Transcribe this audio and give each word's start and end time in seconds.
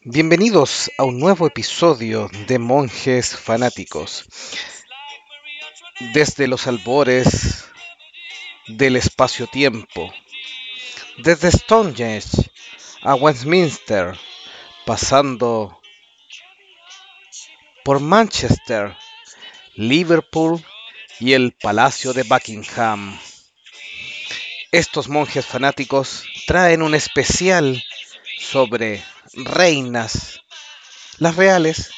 Bienvenidos 0.00 0.90
a 0.98 1.04
un 1.04 1.18
nuevo 1.18 1.46
episodio 1.46 2.28
de 2.46 2.58
Monjes 2.58 3.36
Fanáticos. 3.36 4.26
Desde 6.12 6.46
los 6.46 6.66
albores 6.66 7.64
del 8.68 8.96
espacio-tiempo, 8.96 10.12
desde 11.18 11.50
Stonehenge 11.50 12.50
a 13.02 13.14
Westminster, 13.14 14.18
pasando 14.84 15.80
por 17.84 18.00
Manchester, 18.00 18.96
Liverpool 19.74 20.64
y 21.20 21.32
el 21.32 21.52
Palacio 21.52 22.12
de 22.12 22.24
Buckingham. 22.24 23.18
Estos 24.70 25.08
monjes 25.08 25.46
fanáticos 25.46 26.24
traen 26.46 26.82
un 26.82 26.94
especial 26.94 27.82
sobre 28.38 29.02
reinas, 29.32 30.42
las 31.18 31.36
reales 31.36 31.90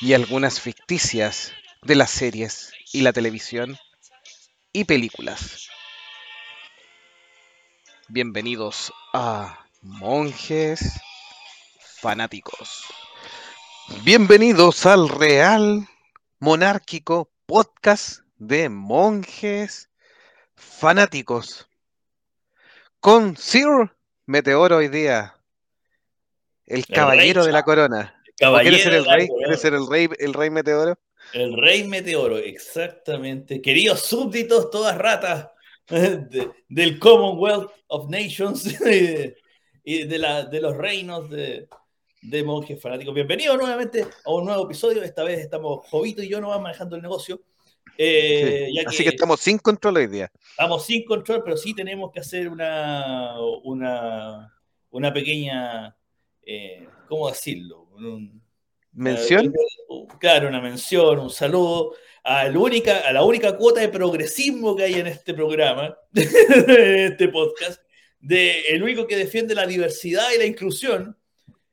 y 0.00 0.12
algunas 0.12 0.60
ficticias 0.60 1.52
de 1.82 1.94
las 1.94 2.10
series 2.10 2.72
y 2.92 3.02
la 3.02 3.12
televisión 3.12 3.78
y 4.72 4.84
películas. 4.84 5.68
Bienvenidos 8.08 8.92
a 9.14 9.66
Monjes 9.80 11.00
Fanáticos. 11.80 12.84
Bienvenidos 14.02 14.84
al 14.84 15.08
Real 15.08 15.88
Monárquico 16.38 17.30
Podcast 17.46 18.20
de 18.36 18.68
Monjes 18.68 19.88
Fanáticos. 20.54 21.65
Con 23.06 23.36
Sir 23.36 23.68
Meteoro 24.26 24.78
hoy 24.78 24.88
día, 24.88 25.36
el, 26.66 26.84
caballero 26.86 27.46
de 27.46 27.52
la 27.52 27.62
corona. 27.62 28.20
¿Quieres 28.36 28.82
ser 28.82 28.94
el 28.94 29.04
rey? 29.04 29.28
¿Quieres 29.28 29.60
ser 29.60 29.74
el 29.74 29.86
rey, 29.88 30.08
el 30.18 30.34
rey 30.34 30.50
meteoro? 30.50 30.98
El 31.32 31.56
rey 31.56 31.84
meteoro, 31.84 32.36
exactamente. 32.36 33.62
Queridos 33.62 34.00
súbditos, 34.00 34.72
todas 34.72 34.98
ratas 34.98 35.50
del 36.68 36.98
Commonwealth 36.98 37.70
of 37.86 38.10
Nations 38.10 38.76
y 39.84 40.02
de, 40.04 40.18
la, 40.18 40.44
de 40.46 40.60
los 40.60 40.76
reinos 40.76 41.30
de, 41.30 41.68
de 42.22 42.42
monjes 42.42 42.82
fanáticos. 42.82 43.14
Bienvenidos 43.14 43.56
nuevamente 43.56 44.04
a 44.24 44.32
un 44.32 44.46
nuevo 44.46 44.64
episodio. 44.64 45.04
Esta 45.04 45.22
vez 45.22 45.38
estamos 45.38 45.86
Jovito 45.90 46.24
y 46.24 46.28
yo 46.28 46.40
no 46.40 46.48
vamos 46.48 46.64
manejando 46.64 46.96
el 46.96 47.02
negocio. 47.02 47.40
Eh, 47.98 48.68
Así 48.86 49.02
que 49.02 49.10
estamos 49.10 49.40
sin 49.40 49.58
control 49.58 49.96
hoy 49.96 50.06
día. 50.06 50.30
Estamos 50.50 50.84
sin 50.84 51.04
control, 51.04 51.42
pero 51.44 51.56
sí 51.56 51.74
tenemos 51.74 52.10
que 52.12 52.20
hacer 52.20 52.48
una, 52.48 53.36
una, 53.64 54.52
una 54.90 55.12
pequeña 55.12 55.96
eh, 56.46 56.86
¿cómo 57.08 57.28
decirlo? 57.28 57.88
¿Mención? 58.92 59.52
claro, 60.20 60.48
una 60.48 60.60
mención, 60.60 61.18
un 61.18 61.30
saludo 61.30 61.94
a 62.22 62.48
la, 62.48 62.58
única, 62.58 63.00
a 63.00 63.12
la 63.12 63.24
única 63.24 63.56
cuota 63.56 63.80
de 63.80 63.88
progresismo 63.88 64.76
que 64.76 64.84
hay 64.84 64.94
en 64.94 65.08
este 65.08 65.34
programa, 65.34 65.98
en 66.14 67.12
este 67.12 67.28
podcast, 67.28 67.82
de 68.20 68.60
el 68.68 68.82
único 68.82 69.08
que 69.08 69.16
defiende 69.16 69.56
la 69.56 69.66
diversidad 69.66 70.28
y 70.34 70.38
la 70.38 70.46
inclusión, 70.46 71.18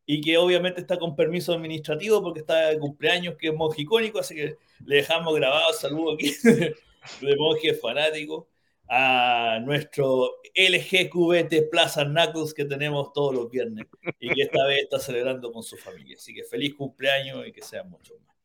y 0.05 0.19
que 0.21 0.37
obviamente 0.37 0.81
está 0.81 0.97
con 0.97 1.15
permiso 1.15 1.53
administrativo 1.53 2.21
porque 2.21 2.39
está 2.39 2.69
de 2.69 2.79
cumpleaños, 2.79 3.35
que 3.37 3.49
es 3.49 3.53
monje 3.53 3.83
icónico, 3.83 4.19
así 4.19 4.35
que 4.35 4.57
le 4.85 4.97
dejamos 4.97 5.35
grabado 5.35 5.73
saludo 5.73 6.13
aquí 6.13 6.33
de 6.43 7.35
monje 7.37 7.73
fanático 7.73 8.49
a 8.89 9.59
nuestro 9.63 10.41
LGQBT 10.55 11.69
Plaza 11.71 12.05
Knuckles 12.05 12.53
que 12.53 12.65
tenemos 12.65 13.11
todos 13.13 13.33
los 13.33 13.49
viernes 13.49 13.87
y 14.19 14.29
que 14.29 14.43
esta 14.43 14.65
vez 14.65 14.83
está 14.83 14.99
celebrando 14.99 15.51
con 15.51 15.63
su 15.63 15.77
familia. 15.77 16.15
Así 16.17 16.33
que 16.33 16.43
feliz 16.43 16.75
cumpleaños 16.75 17.47
y 17.47 17.51
que 17.51 17.61
sean 17.61 17.89
muchos 17.89 18.19
más. 18.21 18.35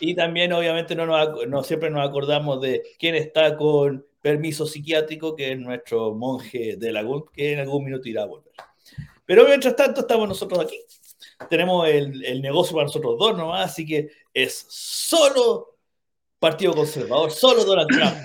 Y 0.00 0.14
también, 0.14 0.52
obviamente, 0.52 0.94
no, 0.94 1.06
no 1.46 1.62
siempre 1.64 1.90
nos 1.90 2.06
acordamos 2.06 2.60
de 2.60 2.82
quién 2.98 3.14
está 3.14 3.56
con 3.56 4.06
permiso 4.20 4.66
psiquiátrico, 4.66 5.34
que 5.34 5.52
es 5.52 5.58
nuestro 5.58 6.14
monje 6.14 6.76
de 6.76 6.92
Lagún, 6.92 7.24
que 7.32 7.52
en 7.52 7.60
algún 7.60 7.84
minuto 7.84 8.08
irá 8.08 8.22
a 8.22 8.26
volver. 8.26 8.52
Pero 9.24 9.46
mientras 9.46 9.74
tanto, 9.74 10.02
estamos 10.02 10.28
nosotros 10.28 10.60
aquí. 10.60 10.78
Tenemos 11.50 11.88
el, 11.88 12.24
el 12.24 12.42
negocio 12.42 12.74
para 12.74 12.86
nosotros 12.86 13.18
dos 13.18 13.36
nomás, 13.36 13.70
así 13.70 13.84
que 13.84 14.08
es 14.32 14.66
solo 14.68 15.76
Partido 16.38 16.74
Conservador, 16.74 17.30
solo 17.30 17.64
Donald 17.64 17.88
Trump. 17.88 18.16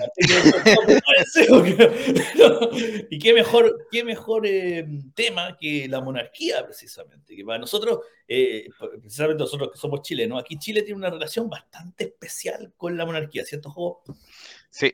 y 3.10 3.18
qué 3.18 3.32
mejor, 3.32 3.88
qué 3.90 4.04
mejor 4.04 4.46
eh, 4.46 4.86
tema 5.14 5.56
que 5.58 5.88
la 5.88 6.02
monarquía, 6.02 6.64
precisamente. 6.64 7.34
Que 7.34 7.44
para 7.44 7.58
nosotros, 7.58 8.00
eh, 8.28 8.68
precisamente 9.00 9.42
nosotros 9.42 9.70
que 9.72 9.78
somos 9.78 10.02
chilenos, 10.02 10.40
aquí 10.40 10.58
Chile 10.58 10.82
tiene 10.82 10.98
una 10.98 11.10
relación 11.10 11.48
bastante 11.48 12.04
especial 12.04 12.74
con 12.76 12.98
la 12.98 13.06
monarquía, 13.06 13.44
¿cierto, 13.44 13.70
Jo? 13.70 14.02
Sí. 14.68 14.92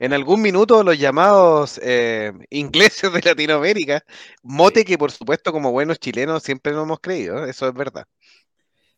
En 0.00 0.12
algún 0.12 0.42
minuto 0.42 0.82
los 0.82 0.98
llamados 0.98 1.78
eh, 1.82 2.32
ingleses 2.50 3.12
de 3.12 3.20
Latinoamérica, 3.22 4.02
mote 4.42 4.84
que 4.84 4.98
por 4.98 5.12
supuesto 5.12 5.52
como 5.52 5.70
buenos 5.72 5.98
chilenos 6.00 6.42
siempre 6.42 6.72
no 6.72 6.82
hemos 6.82 7.00
creído, 7.00 7.44
eso 7.44 7.68
es 7.68 7.74
verdad. 7.74 8.06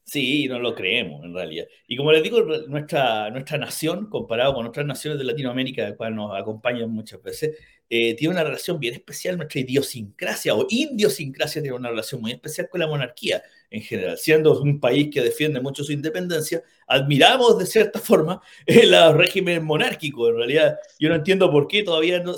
Sí, 0.04 0.46
no 0.48 0.58
lo 0.58 0.74
creemos 0.74 1.24
en 1.24 1.32
realidad. 1.32 1.66
Y 1.86 1.96
como 1.96 2.12
les 2.12 2.22
digo, 2.22 2.42
nuestra, 2.68 3.30
nuestra 3.30 3.56
nación, 3.56 4.10
comparado 4.10 4.54
con 4.54 4.66
otras 4.66 4.84
naciones 4.84 5.18
de 5.18 5.24
Latinoamérica, 5.24 5.86
de 5.86 5.96
cual 5.96 6.14
nos 6.14 6.36
acompañan 6.36 6.90
muchas 6.90 7.22
veces, 7.22 7.56
eh, 7.88 8.14
tiene 8.14 8.32
una 8.32 8.42
relación 8.42 8.80
bien 8.80 8.94
especial, 8.94 9.36
nuestra 9.36 9.60
idiosincrasia 9.60 10.54
o 10.54 10.66
indiosincrasia 10.70 11.60
tiene 11.60 11.76
una 11.76 11.90
relación 11.90 12.22
muy 12.22 12.32
especial 12.32 12.68
con 12.70 12.80
la 12.80 12.86
monarquía 12.86 13.42
en 13.70 13.82
general. 13.82 14.18
Siendo 14.18 14.60
un 14.60 14.80
país 14.80 15.08
que 15.12 15.20
defiende 15.20 15.60
mucho 15.60 15.84
su 15.84 15.92
independencia, 15.92 16.62
admiramos 16.86 17.58
de 17.58 17.66
cierta 17.66 17.98
forma 17.98 18.40
el 18.66 18.94
régimen 19.14 19.64
monárquico. 19.64 20.28
En 20.30 20.36
realidad, 20.36 20.78
yo 20.98 21.10
no 21.10 21.16
entiendo 21.16 21.50
por 21.50 21.68
qué 21.68 21.82
todavía 21.82 22.18
no, 22.20 22.34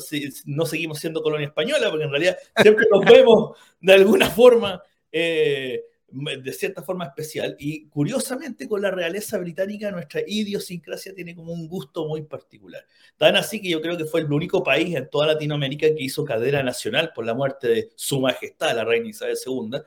no 0.47 0.67
seguimos 0.67 0.99
siendo 0.99 1.23
colonia 1.23 1.47
española, 1.47 1.89
porque 1.89 2.05
en 2.05 2.11
realidad 2.11 2.37
siempre 2.61 2.87
nos 2.91 3.05
vemos 3.05 3.57
de 3.81 3.93
alguna 3.93 4.29
forma. 4.29 4.83
Eh, 5.13 5.85
de 6.15 6.53
cierta 6.53 6.83
forma 6.83 7.07
especial 7.07 7.57
y 7.59 7.87
curiosamente 7.89 8.69
con 8.69 8.81
la 8.81 8.91
realeza 8.91 9.37
británica 9.39 9.91
nuestra 9.91 10.21
idiosincrasia 10.25 11.13
tiene 11.15 11.35
como 11.35 11.53
un 11.53 11.67
gusto 11.67 12.07
muy 12.07 12.23
particular. 12.23 12.87
Tan 13.17 13.37
así 13.37 13.61
que 13.61 13.69
yo 13.69 13.81
creo 13.83 13.97
que 13.97 14.05
fue 14.05 14.21
el 14.21 14.33
único 14.33 14.63
país 14.63 14.95
en 14.95 15.11
toda 15.11 15.27
Latinoamérica 15.27 15.89
que 15.89 16.03
hizo 16.03 16.25
cadena 16.25 16.63
nacional 16.63 17.13
por 17.15 17.27
la 17.27 17.35
muerte 17.35 17.69
de 17.69 17.91
su 17.97 18.21
majestad, 18.21 18.77
la 18.77 18.85
reina 18.85 19.09
Isabel 19.09 19.37
II, 19.45 19.79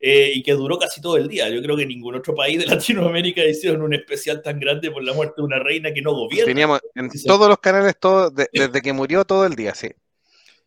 eh, 0.00 0.32
y 0.34 0.42
que 0.42 0.52
duró 0.52 0.78
casi 0.78 1.00
todo 1.00 1.16
el 1.16 1.28
día. 1.28 1.48
Yo 1.48 1.62
creo 1.62 1.76
que 1.76 1.86
ningún 1.86 2.16
otro 2.16 2.34
país 2.34 2.58
de 2.58 2.66
Latinoamérica 2.74 3.44
hicieron 3.44 3.82
un 3.82 3.94
especial 3.94 4.42
tan 4.42 4.58
grande 4.58 4.90
por 4.90 5.04
la 5.04 5.12
muerte 5.12 5.34
de 5.38 5.42
una 5.42 5.60
reina 5.60 5.94
que 5.94 6.02
no 6.02 6.14
gobierna. 6.14 6.46
Teníamos 6.46 6.80
en 6.94 7.10
todos 7.24 7.48
los 7.48 7.58
canales, 7.58 7.94
todo, 7.98 8.30
desde 8.30 8.82
que 8.82 8.92
murió 8.92 9.24
todo 9.24 9.46
el 9.46 9.54
día, 9.54 9.74
sí. 9.74 9.88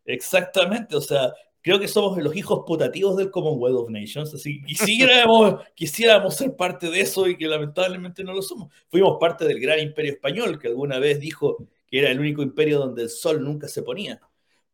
Exactamente, 0.05 0.95
o 0.95 1.01
sea, 1.01 1.33
creo 1.69 1.79
que 1.79 1.87
somos 1.87 2.17
los 2.17 2.35
hijos 2.35 2.63
putativos 2.65 3.15
del 3.15 3.29
Commonwealth 3.29 3.77
of 3.77 3.89
Nations, 3.91 4.33
así 4.33 4.59
que 4.59 4.65
quisiéramos, 4.65 5.61
quisiéramos 5.75 6.35
ser 6.35 6.55
parte 6.55 6.89
de 6.89 6.99
eso 6.99 7.27
y 7.27 7.37
que 7.37 7.45
lamentablemente 7.45 8.23
no 8.23 8.33
lo 8.33 8.41
somos. 8.41 8.73
Fuimos 8.89 9.19
parte 9.19 9.45
del 9.45 9.59
gran 9.59 9.77
imperio 9.77 10.13
español, 10.13 10.57
que 10.57 10.67
alguna 10.67 10.97
vez 10.97 11.19
dijo 11.19 11.67
que 11.85 11.99
era 11.99 12.09
el 12.09 12.19
único 12.19 12.41
imperio 12.41 12.79
donde 12.79 13.03
el 13.03 13.09
sol 13.09 13.43
nunca 13.43 13.67
se 13.67 13.83
ponía. 13.83 14.19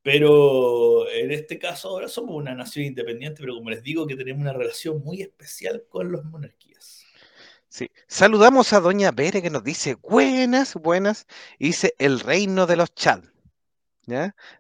Pero 0.03 1.09
en 1.09 1.31
este 1.31 1.59
caso 1.59 1.89
ahora 1.89 2.07
somos 2.07 2.33
una 2.33 2.56
nación 2.56 2.85
independiente, 2.85 3.41
pero 3.41 3.56
como 3.56 3.72
les 3.72 3.83
digo 3.83 4.07
que 4.07 4.16
tenemos 4.16 4.41
una 4.41 4.53
relación 4.53 5.03
muy 5.03 5.22
especial 5.22 5.83
con 5.89 6.13
las 6.13 6.23
monarquías. 6.23 7.03
Sí. 7.67 7.91
Saludamos 8.07 8.72
a 8.72 8.79
Doña 8.79 9.12
Bere 9.12 9.41
que 9.41 9.50
nos 9.50 9.66
dice 9.66 9.95
buenas, 9.95 10.75
buenas, 10.75 11.27
dice 11.59 11.94
el 11.97 12.22
reino 12.22 12.66
de 12.67 12.77
los 12.77 12.95
Chad. 12.95 13.34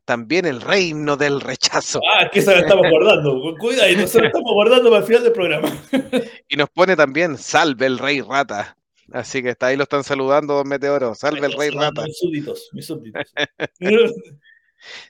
También 0.05 0.45
el 0.45 0.61
reino 0.61 1.17
del 1.17 1.41
rechazo. 1.41 1.99
Ah, 2.11 2.29
que 2.31 2.41
se 2.41 2.51
lo 2.51 2.61
estamos 2.61 2.85
guardando. 2.89 3.55
Cuidado, 3.59 3.89
y 3.89 3.95
se 4.07 4.19
lo 4.19 4.27
estamos 4.27 4.51
guardando 4.53 4.89
para 4.89 5.01
el 5.01 5.07
final 5.07 5.23
del 5.23 5.33
programa. 5.33 5.69
y 6.49 6.55
nos 6.55 6.69
pone 6.69 6.95
también 6.95 7.37
salve 7.37 7.85
el 7.85 7.97
rey 7.97 8.21
rata. 8.21 8.77
Así 9.11 9.43
que 9.43 9.49
está 9.49 9.67
ahí 9.67 9.77
lo 9.77 9.83
están 9.83 10.03
saludando, 10.03 10.55
don 10.55 10.67
Meteoro. 10.67 11.13
Salve 11.13 11.45
el 11.45 11.53
rey 11.53 11.69
rata. 11.69 12.03
Mis 12.03 12.17
súbditos, 12.17 12.69
mis 12.73 12.85
súbditos. 12.85 13.33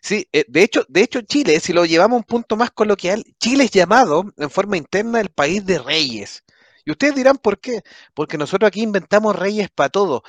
Sí, 0.02 0.26
eh, 0.32 0.46
de 0.48 0.64
hecho, 0.64 0.86
de 0.88 1.02
hecho, 1.02 1.22
Chile, 1.22 1.60
si 1.60 1.74
lo 1.74 1.84
llevamos 1.84 2.16
a 2.16 2.18
un 2.20 2.24
punto 2.24 2.56
más 2.56 2.72
coloquial, 2.72 3.26
Chile 3.42 3.66
es 3.66 3.72
llamado 3.72 4.24
en 4.38 4.50
forma 4.50 4.78
interna 4.78 5.20
el 5.20 5.30
país 5.30 5.66
de 5.66 5.80
reyes. 5.80 6.46
Y 6.86 6.92
ustedes 6.92 7.16
dirán 7.16 7.38
por 7.38 7.60
qué. 7.60 7.82
Porque 8.14 8.38
nosotros 8.38 8.70
aquí 8.70 8.82
inventamos 8.82 9.36
reyes 9.36 9.70
para 9.70 9.90
todo 9.90 10.24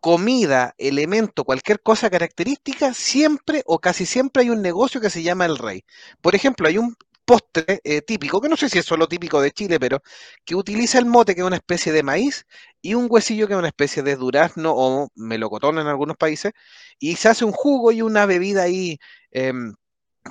comida, 0.00 0.74
elemento, 0.78 1.44
cualquier 1.44 1.80
cosa 1.82 2.10
característica, 2.10 2.94
siempre 2.94 3.62
o 3.66 3.78
casi 3.80 4.06
siempre 4.06 4.42
hay 4.42 4.50
un 4.50 4.62
negocio 4.62 5.00
que 5.00 5.10
se 5.10 5.22
llama 5.22 5.46
el 5.46 5.58
rey. 5.58 5.84
Por 6.20 6.34
ejemplo, 6.34 6.68
hay 6.68 6.78
un 6.78 6.96
postre 7.24 7.80
eh, 7.84 8.02
típico, 8.02 8.40
que 8.40 8.48
no 8.48 8.56
sé 8.56 8.68
si 8.68 8.78
es 8.78 8.84
solo 8.86 9.06
típico 9.06 9.40
de 9.40 9.52
Chile, 9.52 9.78
pero 9.78 10.02
que 10.44 10.56
utiliza 10.56 10.98
el 10.98 11.06
mote, 11.06 11.34
que 11.34 11.42
es 11.42 11.46
una 11.46 11.56
especie 11.56 11.92
de 11.92 12.02
maíz, 12.02 12.44
y 12.82 12.94
un 12.94 13.06
huesillo, 13.08 13.46
que 13.46 13.52
es 13.54 13.58
una 13.58 13.68
especie 13.68 14.02
de 14.02 14.16
durazno 14.16 14.72
o 14.74 15.08
melocotón 15.14 15.78
en 15.78 15.86
algunos 15.86 16.16
países, 16.16 16.52
y 16.98 17.16
se 17.16 17.28
hace 17.28 17.44
un 17.44 17.52
jugo 17.52 17.92
y 17.92 18.02
una 18.02 18.26
bebida 18.26 18.62
ahí 18.64 18.98
em, 19.30 19.74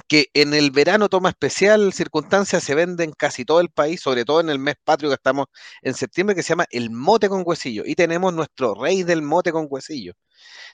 que 0.08 0.30
en 0.34 0.54
el 0.54 0.72
verano 0.72 1.10
toma 1.10 1.30
especial 1.30 1.94
circunstancia, 1.94 2.60
se 2.60 2.76
vende 2.76 3.04
en 3.04 3.12
casi 3.12 3.46
todo 3.46 3.60
el 3.60 3.70
país, 3.70 4.02
sobre 4.02 4.26
todo 4.26 4.40
en 4.40 4.50
el 4.50 4.60
mes 4.60 4.76
patrio 4.84 5.10
que 5.10 5.16
estamos 5.16 5.48
en 5.82 5.94
septiembre, 5.94 6.36
que 6.36 6.44
se 6.44 6.50
llama 6.50 6.66
el 6.72 6.90
mote 6.92 7.30
con 7.30 7.44
huesillo. 7.46 7.84
Y 7.86 7.96
tenemos 7.96 8.34
nuestro 8.34 8.76
rey 8.76 9.04
del 9.04 9.22
mote 9.22 9.52
con 9.52 9.68
huesillo. 9.70 10.14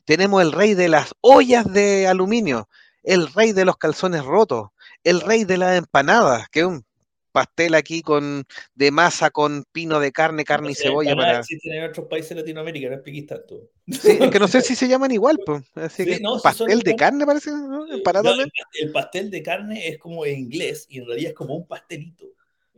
Tenemos 0.06 0.42
el 0.42 0.52
rey 0.52 0.74
de 0.74 0.90
las 0.90 1.14
ollas 1.22 1.72
de 1.72 2.08
aluminio, 2.08 2.70
el 3.04 3.32
rey 3.34 3.54
de 3.54 3.66
los 3.66 3.78
calzones 3.78 4.24
rotos, 4.24 4.70
el 5.04 5.22
rey 5.22 5.46
de 5.46 5.58
las 5.58 5.78
empanadas, 5.78 6.48
que 6.50 6.62
es 6.62 6.66
un 6.66 6.86
pastel 7.32 7.76
aquí 7.76 8.02
con 8.02 8.46
de 8.76 8.92
masa 8.92 9.30
con 9.30 9.66
pino 9.72 10.00
de 10.00 10.12
carne, 10.12 10.46
carne 10.46 10.72
y 10.72 10.76
cebolla. 10.76 11.16
Para... 11.16 11.40
existen 11.40 11.74
en 11.74 11.90
otros 11.90 12.08
países 12.08 12.30
de 12.30 12.36
Latinoamérica, 12.36 12.90
no 12.90 12.96
es 12.96 13.28
tanto. 13.28 13.70
Sí, 13.88 14.18
es 14.20 14.32
que 14.32 14.40
no 14.40 14.48
sé 14.48 14.62
si 14.62 14.76
se 14.76 14.88
llaman 14.88 15.12
igual, 15.12 15.40
pues. 15.46 15.64
Así 15.76 16.04
sí, 16.04 16.10
que 16.10 16.20
no, 16.20 16.40
pastel 16.40 16.80
de 16.82 16.96
carne 16.96 17.26
parece, 17.26 17.52
¿no? 17.52 17.86
no 17.86 17.86
el, 17.86 18.52
el, 18.80 18.92
pastel 18.92 19.30
de 19.30 19.44
carne 19.44 19.88
es 19.88 19.98
como 19.98 20.26
en 20.26 20.40
inglés 20.40 20.88
y 20.90 21.00
en 21.00 21.08
realidad 21.08 21.30
es 21.32 21.36
como 21.36 21.56
un 21.56 21.68
pastelito. 21.68 22.26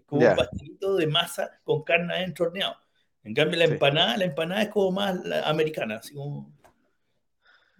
Como 0.05 0.21
yeah. 0.21 0.31
un 0.31 0.37
pastelito 0.37 0.95
de 0.95 1.07
masa 1.07 1.51
con 1.63 1.83
carne 1.83 2.13
adentro 2.13 2.47
horneado. 2.47 2.75
En 3.23 3.33
cambio, 3.33 3.57
la 3.57 3.65
empanada, 3.65 4.13
sí. 4.13 4.19
la 4.19 4.25
empanada 4.25 4.61
es 4.63 4.69
como 4.69 4.91
más 4.91 5.19
americana, 5.43 5.97
así 5.97 6.13
como, 6.13 6.53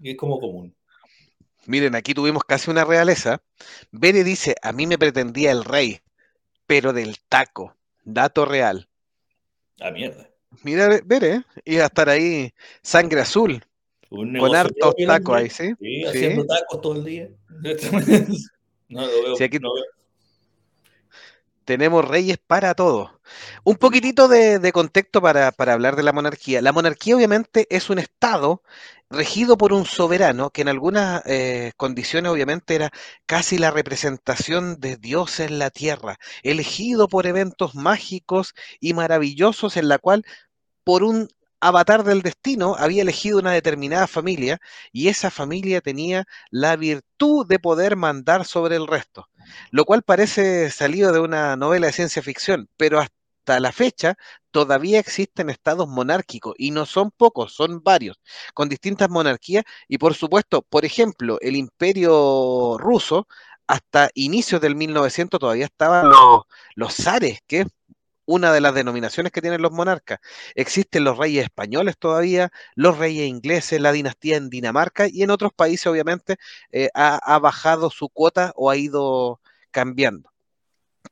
es 0.01 0.17
como 0.17 0.39
común. 0.39 0.75
Miren, 1.65 1.95
aquí 1.95 2.13
tuvimos 2.13 2.43
casi 2.45 2.71
una 2.71 2.85
realeza. 2.85 3.41
Bere 3.91 4.23
dice, 4.23 4.55
a 4.61 4.71
mí 4.71 4.87
me 4.87 4.97
pretendía 4.97 5.51
el 5.51 5.65
rey, 5.65 5.99
pero 6.65 6.93
del 6.93 7.19
taco. 7.27 7.75
Dato 8.05 8.45
real. 8.45 8.87
La 9.75 9.91
mierda. 9.91 10.29
Mira, 10.63 10.99
Bere, 11.05 11.43
iba 11.65 11.83
a 11.83 11.87
estar 11.87 12.09
ahí 12.09 12.51
sangre 12.81 13.21
azul. 13.21 13.61
con 14.09 14.55
hartos 14.55 14.95
tacos 15.05 15.35
ahí, 15.35 15.49
¿sí? 15.49 15.73
Sí, 15.79 16.05
haciendo 16.05 16.41
¿Sí? 16.43 16.47
tacos 16.47 16.81
todo 16.81 16.95
el 16.95 17.03
día. 17.03 17.29
no 18.89 19.01
lo 19.01 19.23
veo. 19.23 19.35
Aquí, 19.45 19.59
no 19.59 19.73
veo 19.73 19.96
tenemos 21.67 22.07
reyes 22.07 22.37
para 22.37 22.73
todo. 22.75 23.19
Un 23.65 23.75
poquitito 23.75 24.29
de, 24.29 24.57
de 24.57 24.71
contexto 24.71 25.21
para, 25.21 25.51
para, 25.51 25.73
hablar 25.73 25.97
de 25.97 26.03
la 26.03 26.13
monarquía. 26.13 26.61
La 26.61 26.71
monarquía 26.71 27.17
obviamente 27.17 27.67
es 27.69 27.89
un 27.89 27.99
Estado 27.99 28.63
regido 29.09 29.57
por 29.57 29.73
un 29.73 29.85
soberano 29.85 30.49
que 30.49 30.61
en 30.61 30.69
algunas 30.69 31.23
eh, 31.25 31.73
condiciones 31.75 32.31
obviamente 32.31 32.75
era 32.75 32.91
casi 33.25 33.57
la 33.57 33.71
representación 33.71 34.79
de 34.79 34.95
Dios 34.95 35.41
en 35.41 35.59
la 35.59 35.69
tierra, 35.69 36.17
elegido 36.41 37.09
por 37.09 37.27
eventos 37.27 37.75
mágicos 37.75 38.53
y 38.79 38.93
maravillosos 38.93 39.75
en 39.75 39.89
la 39.89 39.97
cual 39.97 40.23
por 40.85 41.03
un 41.03 41.27
avatar 41.59 42.03
del 42.03 42.21
destino 42.21 42.75
había 42.77 43.01
elegido 43.01 43.39
una 43.39 43.51
determinada 43.51 44.07
familia 44.07 44.59
y 44.91 45.07
esa 45.07 45.31
familia 45.31 45.81
tenía 45.81 46.25
la 46.51 46.75
virtud 46.75 47.47
de 47.47 47.59
poder 47.59 47.95
mandar 47.95 48.45
sobre 48.45 48.75
el 48.75 48.87
resto, 48.87 49.29
lo 49.71 49.85
cual 49.85 50.03
parece 50.03 50.69
salido 50.71 51.11
de 51.11 51.19
una 51.19 51.55
novela 51.55 51.87
de 51.87 51.93
ciencia 51.93 52.21
ficción, 52.21 52.69
pero 52.77 52.99
hasta 52.99 53.59
la 53.59 53.71
fecha 53.71 54.15
todavía 54.51 54.99
existen 54.99 55.49
estados 55.49 55.87
monárquicos 55.87 56.53
y 56.57 56.71
no 56.71 56.85
son 56.85 57.11
pocos, 57.11 57.53
son 57.53 57.83
varios, 57.83 58.19
con 58.53 58.69
distintas 58.69 59.09
monarquías 59.09 59.63
y 59.87 59.97
por 59.97 60.13
supuesto, 60.13 60.61
por 60.63 60.85
ejemplo, 60.85 61.37
el 61.41 61.55
imperio 61.55 62.77
ruso 62.77 63.27
hasta 63.67 64.09
inicios 64.13 64.61
del 64.61 64.75
1900 64.75 65.39
todavía 65.39 65.65
estaban 65.65 66.09
los, 66.09 66.43
los 66.75 66.95
zares, 66.95 67.39
que 67.47 67.61
es 67.61 67.67
una 68.27 68.53
de 68.53 68.61
las 68.61 68.75
denominaciones 68.75 69.31
que 69.31 69.41
tienen 69.41 69.61
los 69.63 69.71
monarcas. 69.71 70.19
Existen 70.55 71.03
los 71.03 71.17
reyes 71.17 71.45
españoles 71.45 71.97
todavía, 71.97 72.51
los 72.75 72.97
reyes 72.99 73.27
ingleses, 73.27 73.81
la 73.81 73.91
dinastía 73.91 74.37
en 74.37 74.49
Dinamarca 74.49 75.07
y 75.09 75.23
en 75.23 75.31
otros 75.31 75.53
países 75.53 75.87
obviamente 75.87 76.37
eh, 76.71 76.89
ha, 76.93 77.17
ha, 77.17 77.39
bajado 77.39 77.89
su 77.89 78.09
cuota 78.09 78.53
o 78.55 78.69
ha 78.69 78.77
ido 78.77 79.41
cambiando. 79.71 80.31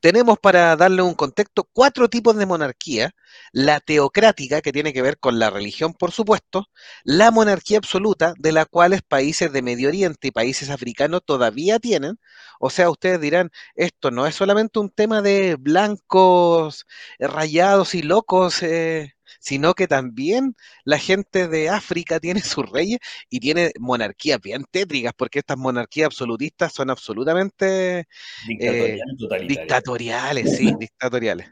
Tenemos 0.01 0.37
para 0.39 0.75
darle 0.75 1.01
un 1.01 1.13
contexto 1.15 1.67
cuatro 1.71 2.09
tipos 2.09 2.35
de 2.35 2.45
monarquía. 2.45 3.11
La 3.51 3.79
teocrática, 3.79 4.61
que 4.61 4.71
tiene 4.71 4.93
que 4.93 5.01
ver 5.01 5.19
con 5.19 5.39
la 5.39 5.49
religión, 5.49 5.93
por 5.93 6.11
supuesto. 6.11 6.67
La 7.03 7.31
monarquía 7.31 7.77
absoluta, 7.77 8.33
de 8.37 8.51
la 8.51 8.65
cual 8.65 9.01
países 9.07 9.51
de 9.51 9.61
Medio 9.61 9.89
Oriente 9.89 10.27
y 10.27 10.31
países 10.31 10.69
africanos 10.69 11.21
todavía 11.25 11.79
tienen. 11.79 12.19
O 12.59 12.69
sea, 12.69 12.89
ustedes 12.89 13.19
dirán, 13.19 13.51
esto 13.75 14.11
no 14.11 14.27
es 14.27 14.35
solamente 14.35 14.79
un 14.79 14.89
tema 14.89 15.21
de 15.21 15.55
blancos 15.59 16.85
rayados 17.19 17.95
y 17.95 18.01
locos, 18.01 18.63
eh, 18.63 19.14
sino 19.39 19.73
que 19.73 19.87
también 19.87 20.55
la 20.83 20.99
gente 20.99 21.47
de 21.47 21.69
África 21.69 22.19
tiene 22.19 22.41
sus 22.41 22.69
reyes 22.69 22.99
y 23.29 23.39
tiene 23.39 23.71
monarquías 23.79 24.39
bien 24.41 24.65
tétricas, 24.69 25.13
porque 25.15 25.39
estas 25.39 25.57
monarquías 25.57 26.07
absolutistas 26.07 26.73
son 26.73 26.89
absolutamente 26.89 28.07
dictatoriales, 28.47 29.01
eh, 29.41 29.45
dictatoriales 29.47 30.57
sí, 30.57 30.73
dictatoriales. 30.79 31.51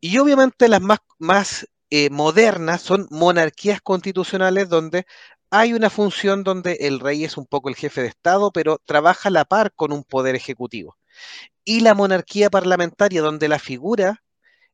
Y 0.00 0.18
obviamente 0.18 0.68
las 0.68 0.80
más, 0.80 0.98
más 1.18 1.68
eh, 1.90 2.10
modernas 2.10 2.82
son 2.82 3.06
monarquías 3.10 3.80
constitucionales 3.80 4.68
donde 4.68 5.06
hay 5.50 5.74
una 5.74 5.90
función 5.90 6.44
donde 6.44 6.78
el 6.80 6.98
rey 6.98 7.24
es 7.24 7.36
un 7.36 7.44
poco 7.44 7.68
el 7.68 7.76
jefe 7.76 8.00
de 8.00 8.08
Estado, 8.08 8.50
pero 8.52 8.80
trabaja 8.84 9.28
a 9.28 9.32
la 9.32 9.44
par 9.44 9.72
con 9.74 9.92
un 9.92 10.02
poder 10.02 10.34
ejecutivo. 10.34 10.96
Y 11.64 11.80
la 11.80 11.94
monarquía 11.94 12.48
parlamentaria, 12.48 13.20
donde 13.20 13.48
la 13.48 13.58
figura 13.58 14.22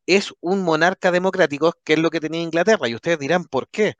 es 0.08 0.32
un 0.40 0.62
monarca 0.62 1.12
democrático, 1.12 1.74
que 1.84 1.92
es 1.94 1.98
lo 1.98 2.10
que 2.10 2.20
tenía 2.20 2.40
Inglaterra. 2.40 2.88
Y 2.88 2.94
ustedes 2.94 3.18
dirán, 3.18 3.44
¿por 3.44 3.68
qué? 3.68 3.96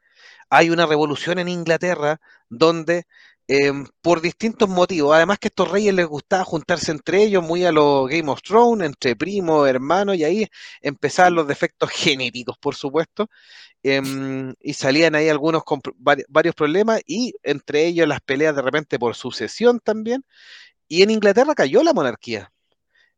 Hay 0.51 0.71
una 0.71 0.87
revolución 0.87 1.39
en 1.39 1.49
Inglaterra 1.49 2.19
donde, 2.49 3.05
eh, 3.49 3.73
por 4.01 4.23
distintos 4.23 4.71
motivos, 4.71 5.15
además 5.15 5.39
que 5.39 5.49
a 5.49 5.51
estos 5.51 5.71
reyes 5.71 5.95
les 5.95 6.07
gustaba 6.07 6.45
juntarse 6.45 6.93
entre 6.93 7.23
ellos, 7.25 7.43
muy 7.45 7.65
a 7.67 7.73
los 7.73 8.09
Game 8.09 8.31
of 8.31 8.41
Thrones, 8.43 8.87
entre 8.87 9.17
primos, 9.17 9.69
hermanos, 9.69 10.17
y 10.17 10.25
ahí 10.25 10.49
empezaban 10.81 11.35
los 11.35 11.47
defectos 11.47 11.91
genéticos, 11.91 12.57
por 12.59 12.75
supuesto, 12.75 13.29
eh, 13.83 14.01
y 14.61 14.75
salían 14.75 15.15
ahí 15.15 15.29
algunos 15.29 15.63
varios 16.29 16.55
problemas, 16.55 17.03
y 17.07 17.35
entre 17.43 17.87
ellos 17.87 18.09
las 18.09 18.21
peleas 18.23 18.57
de 18.57 18.63
repente 18.63 18.99
por 18.99 19.15
sucesión 19.15 19.81
también. 19.81 20.25
Y 20.89 21.03
en 21.03 21.11
Inglaterra 21.11 21.55
cayó 21.55 21.83
la 21.83 21.93
monarquía. 21.93 22.53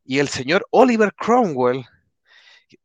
Y 0.03 0.19
el 0.19 0.27
señor 0.29 0.67
Oliver 0.71 1.13
Cromwell, 1.15 1.85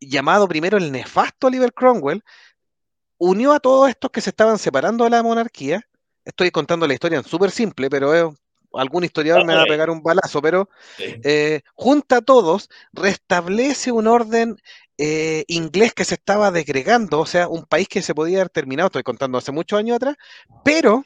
llamado 0.00 0.48
primero 0.48 0.78
el 0.78 0.92
nefasto 0.92 1.46
Oliver 1.46 1.72
Cromwell, 1.72 2.22
unió 3.18 3.52
a 3.52 3.60
todos 3.60 3.88
estos 3.88 4.10
que 4.10 4.20
se 4.20 4.30
estaban 4.30 4.58
separando 4.58 5.04
de 5.04 5.10
la 5.10 5.22
monarquía. 5.22 5.86
Estoy 6.24 6.50
contando 6.50 6.86
la 6.86 6.94
historia 6.94 7.18
en 7.18 7.24
súper 7.24 7.50
simple, 7.50 7.88
pero 7.88 8.34
algún 8.74 9.04
historiador 9.04 9.46
me 9.46 9.54
va 9.54 9.62
a 9.62 9.66
pegar 9.66 9.90
un 9.90 10.02
balazo, 10.02 10.42
pero 10.42 10.68
sí. 10.96 11.16
eh, 11.22 11.62
junta 11.74 12.18
a 12.18 12.22
todos, 12.22 12.68
restablece 12.92 13.92
un 13.92 14.06
orden 14.06 14.56
eh, 14.98 15.44
inglés 15.48 15.94
que 15.94 16.04
se 16.04 16.14
estaba 16.14 16.50
degregando, 16.50 17.20
o 17.20 17.26
sea, 17.26 17.48
un 17.48 17.64
país 17.64 17.88
que 17.88 18.02
se 18.02 18.14
podía 18.14 18.38
haber 18.38 18.50
terminado, 18.50 18.86
estoy 18.86 19.02
contando 19.02 19.38
hace 19.38 19.52
muchos 19.52 19.78
años 19.78 19.96
atrás, 19.96 20.16
pero 20.64 21.04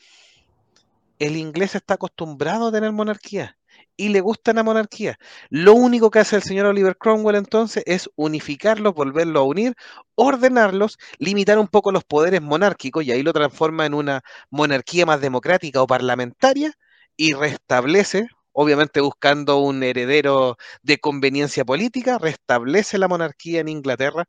el 1.18 1.36
inglés 1.36 1.74
está 1.74 1.94
acostumbrado 1.94 2.68
a 2.68 2.72
tener 2.72 2.92
monarquía 2.92 3.56
y 4.00 4.08
le 4.08 4.20
gusta 4.22 4.52
la 4.54 4.62
monarquía. 4.62 5.18
Lo 5.50 5.74
único 5.74 6.10
que 6.10 6.20
hace 6.20 6.36
el 6.36 6.42
señor 6.42 6.66
Oliver 6.66 6.96
Cromwell 6.96 7.36
entonces 7.36 7.82
es 7.86 8.08
unificarlos, 8.16 8.94
volverlos 8.94 9.40
a 9.40 9.44
unir, 9.44 9.74
ordenarlos, 10.14 10.98
limitar 11.18 11.58
un 11.58 11.68
poco 11.68 11.92
los 11.92 12.04
poderes 12.04 12.40
monárquicos 12.40 13.04
y 13.04 13.12
ahí 13.12 13.22
lo 13.22 13.32
transforma 13.34 13.84
en 13.86 13.94
una 13.94 14.22
monarquía 14.50 15.04
más 15.06 15.20
democrática 15.20 15.82
o 15.82 15.86
parlamentaria 15.86 16.72
y 17.16 17.34
restablece, 17.34 18.28
obviamente 18.52 19.00
buscando 19.00 19.58
un 19.58 19.82
heredero 19.82 20.56
de 20.82 20.98
conveniencia 20.98 21.64
política, 21.66 22.16
restablece 22.18 22.96
la 22.98 23.08
monarquía 23.08 23.60
en 23.60 23.68
Inglaterra 23.68 24.26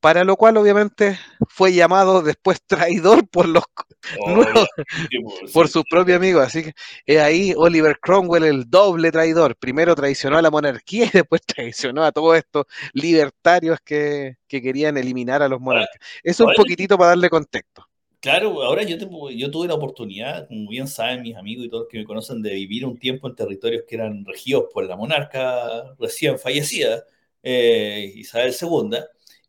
para 0.00 0.24
lo 0.24 0.36
cual 0.36 0.56
obviamente 0.56 1.18
fue 1.48 1.72
llamado 1.72 2.22
después 2.22 2.62
traidor 2.66 3.28
por 3.28 3.46
los 3.46 3.64
oh, 4.18 4.30
nuevos, 4.30 4.66
por 5.52 5.68
sus 5.68 5.84
propios 5.88 6.16
amigos. 6.16 6.46
Así 6.46 6.64
que 6.64 6.72
es 7.06 7.20
ahí 7.20 7.54
Oliver 7.56 7.98
Cromwell 8.00 8.44
el 8.44 8.68
doble 8.68 9.12
traidor. 9.12 9.56
Primero 9.56 9.94
traicionó 9.94 10.38
a 10.38 10.42
la 10.42 10.50
monarquía 10.50 11.04
y 11.12 11.18
después 11.18 11.42
traicionó 11.42 12.02
a 12.02 12.12
todos 12.12 12.36
estos 12.36 12.64
libertarios 12.92 13.78
que, 13.84 14.36
que 14.48 14.62
querían 14.62 14.96
eliminar 14.96 15.42
a 15.42 15.48
los 15.48 15.60
monarcas. 15.60 16.00
Eso 16.22 16.46
un 16.46 16.54
poquitito 16.54 16.96
para 16.96 17.10
darle 17.10 17.28
contexto. 17.28 17.86
Claro, 18.20 18.62
ahora 18.62 18.82
yo, 18.82 18.98
te, 18.98 19.08
yo 19.34 19.50
tuve 19.50 19.66
la 19.66 19.74
oportunidad, 19.74 20.46
como 20.46 20.68
bien 20.68 20.86
saben 20.86 21.22
mis 21.22 21.36
amigos 21.36 21.64
y 21.64 21.70
todos 21.70 21.86
que 21.88 21.98
me 21.98 22.04
conocen, 22.04 22.42
de 22.42 22.50
vivir 22.50 22.84
un 22.84 22.98
tiempo 22.98 23.26
en 23.26 23.34
territorios 23.34 23.84
que 23.88 23.94
eran 23.94 24.26
regidos 24.26 24.64
por 24.74 24.84
la 24.84 24.94
monarca 24.94 25.94
recién 25.98 26.38
fallecida, 26.38 27.02
eh, 27.42 28.12
Isabel 28.16 28.54
II 28.60 28.98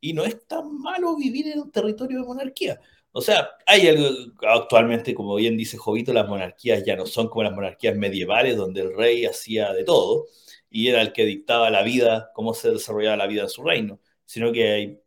y 0.01 0.13
no 0.13 0.25
es 0.25 0.46
tan 0.48 0.79
malo 0.81 1.15
vivir 1.15 1.48
en 1.48 1.60
un 1.60 1.72
territorio 1.72 2.20
de 2.22 2.27
monarquía. 2.27 2.79
O 3.13 3.22
sea, 3.22 3.50
hay 3.65 3.88
algo, 3.88 4.08
actualmente, 4.48 5.13
como 5.13 5.36
bien 5.36 5.58
dice 5.58 5.77
Jovito, 5.77 6.12
las 6.13 6.27
monarquías 6.27 6.84
ya 6.84 6.96
no 6.96 7.05
son 7.05 7.29
como 7.29 7.43
las 7.43 7.53
monarquías 7.53 7.96
medievales, 7.96 8.58
donde 8.58 8.81
el 8.81 8.96
rey 8.96 9.25
hacía 9.25 9.72
de 9.74 9.84
todo 9.84 10.25
y 10.72 10.88
era 10.88 11.01
el 11.01 11.12
que 11.12 11.25
dictaba 11.25 11.70
la 11.70 11.84
vida, 11.84 12.31
cómo 12.34 12.53
se 12.53 12.72
desarrollaba 12.72 13.17
la 13.17 13.27
vida 13.27 13.43
en 13.43 13.50
su 13.50 13.62
reino, 13.62 14.00
sino 14.25 14.51
que 14.53 14.72
hay 14.72 15.00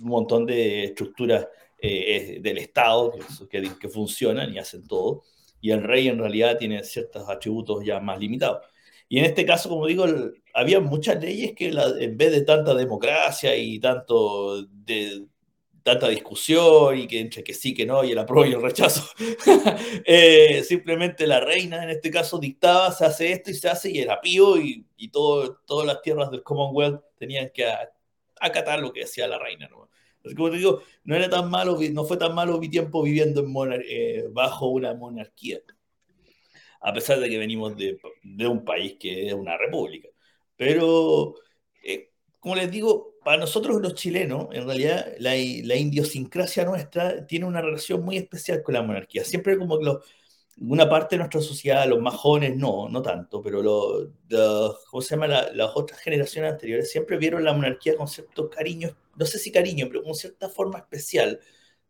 un 0.00 0.08
montón 0.08 0.46
de 0.46 0.84
estructuras 0.84 1.46
eh, 1.78 2.38
del 2.40 2.58
Estado 2.58 3.12
que, 3.50 3.88
funcionan 3.90 4.54
y 4.54 4.58
hacen 4.58 4.86
todo, 4.86 5.24
y 5.60 5.70
el 5.70 5.82
rey 5.82 6.08
en 6.08 6.18
realidad 6.18 6.56
tiene 6.58 6.82
ciertos 6.82 7.28
atributos 7.28 7.84
ya 7.84 8.00
más 8.00 8.18
limitados. 8.18 8.66
Y 9.12 9.18
en 9.18 9.26
este 9.26 9.44
caso, 9.44 9.68
como 9.68 9.86
digo, 9.86 10.06
había 10.54 10.80
muchas 10.80 11.20
leyes 11.22 11.52
que 11.54 11.70
la, 11.70 11.84
en 12.00 12.16
vez 12.16 12.32
de 12.32 12.46
tanta 12.46 12.72
democracia 12.72 13.54
y 13.54 13.78
tanto 13.78 14.62
de 14.62 15.26
tanta 15.82 16.08
discusión 16.08 16.96
y 16.96 17.06
que 17.06 17.20
entre 17.20 17.44
que 17.44 17.52
sí, 17.52 17.74
que 17.74 17.84
no, 17.84 18.02
y 18.04 18.12
el 18.12 18.18
apruebo 18.18 18.46
y 18.46 18.54
el 18.54 18.62
rechazo. 18.62 19.04
eh, 20.06 20.62
simplemente 20.66 21.26
la 21.26 21.40
reina, 21.40 21.82
en 21.84 21.90
este 21.90 22.10
caso, 22.10 22.38
dictaba, 22.38 22.90
se 22.90 23.04
hace 23.04 23.32
esto 23.32 23.50
y 23.50 23.54
se 23.54 23.68
hace, 23.68 23.90
y 23.90 23.98
era 23.98 24.18
pío, 24.18 24.56
y, 24.56 24.86
y 24.96 25.08
todo, 25.08 25.58
todas 25.66 25.86
las 25.86 26.00
tierras 26.00 26.30
del 26.30 26.42
Commonwealth 26.42 27.02
tenían 27.18 27.50
que 27.52 27.66
acatar 28.40 28.80
lo 28.80 28.94
que 28.94 29.00
decía 29.00 29.28
la 29.28 29.38
reina. 29.38 29.68
¿no? 29.68 29.90
Así 30.24 30.34
como 30.34 30.50
te 30.50 30.56
digo, 30.56 30.80
no 31.04 31.14
era 31.14 31.28
tan 31.28 31.50
malo, 31.50 31.78
no 31.92 32.04
fue 32.04 32.16
tan 32.16 32.34
malo 32.34 32.58
mi 32.58 32.70
tiempo 32.70 33.02
viviendo 33.02 33.42
en 33.42 33.82
eh, 33.86 34.24
bajo 34.30 34.68
una 34.68 34.94
monarquía, 34.94 35.60
a 36.82 36.92
pesar 36.92 37.20
de 37.20 37.28
que 37.30 37.38
venimos 37.38 37.76
de, 37.76 37.98
un 38.46 38.64
país 38.64 38.96
que 38.98 39.28
es 39.28 39.32
una 39.34 39.56
república. 39.56 40.08
Pero, 40.56 41.34
eh, 41.82 42.10
como 42.40 42.56
les 42.56 42.70
digo, 42.70 43.14
para 43.24 43.38
nosotros 43.38 43.80
los 43.80 43.94
chilenos, 43.94 44.48
en 44.52 44.66
realidad, 44.66 45.12
la, 45.18 45.30
la, 45.30 45.76
idiosincrasia 45.76 46.64
nuestra 46.64 47.26
tiene 47.26 47.46
una 47.46 47.62
relación 47.62 48.04
muy 48.04 48.16
especial 48.16 48.62
con 48.62 48.74
la 48.74 48.82
monarquía. 48.82 49.24
Siempre 49.24 49.58
como 49.58 49.78
que 49.78 49.86
una 50.58 50.88
parte 50.88 51.16
de 51.16 51.20
nuestra 51.20 51.40
sociedad, 51.40 51.86
los 51.88 52.00
más 52.00 52.14
jóvenes 52.14 52.56
no, 52.56 52.88
no 52.88 53.02
tanto, 53.02 53.42
pero 53.42 53.62
lo, 53.62 54.08
the, 54.28 54.36
¿cómo 54.90 55.00
se 55.02 55.14
llama? 55.14 55.28
La, 55.28 55.52
las 55.52 55.70
otras 55.74 56.00
generaciones 56.00 56.52
anteriores 56.52 56.90
siempre 56.90 57.16
vieron 57.16 57.44
la 57.44 57.52
monarquía 57.52 57.96
con 57.96 58.08
cierto 58.08 58.50
cariño, 58.50 58.96
no 59.16 59.26
sé 59.26 59.38
si 59.38 59.50
cariño, 59.50 59.86
pero 59.88 60.02
con 60.02 60.14
cierta 60.14 60.48
forma 60.48 60.78
especial, 60.78 61.40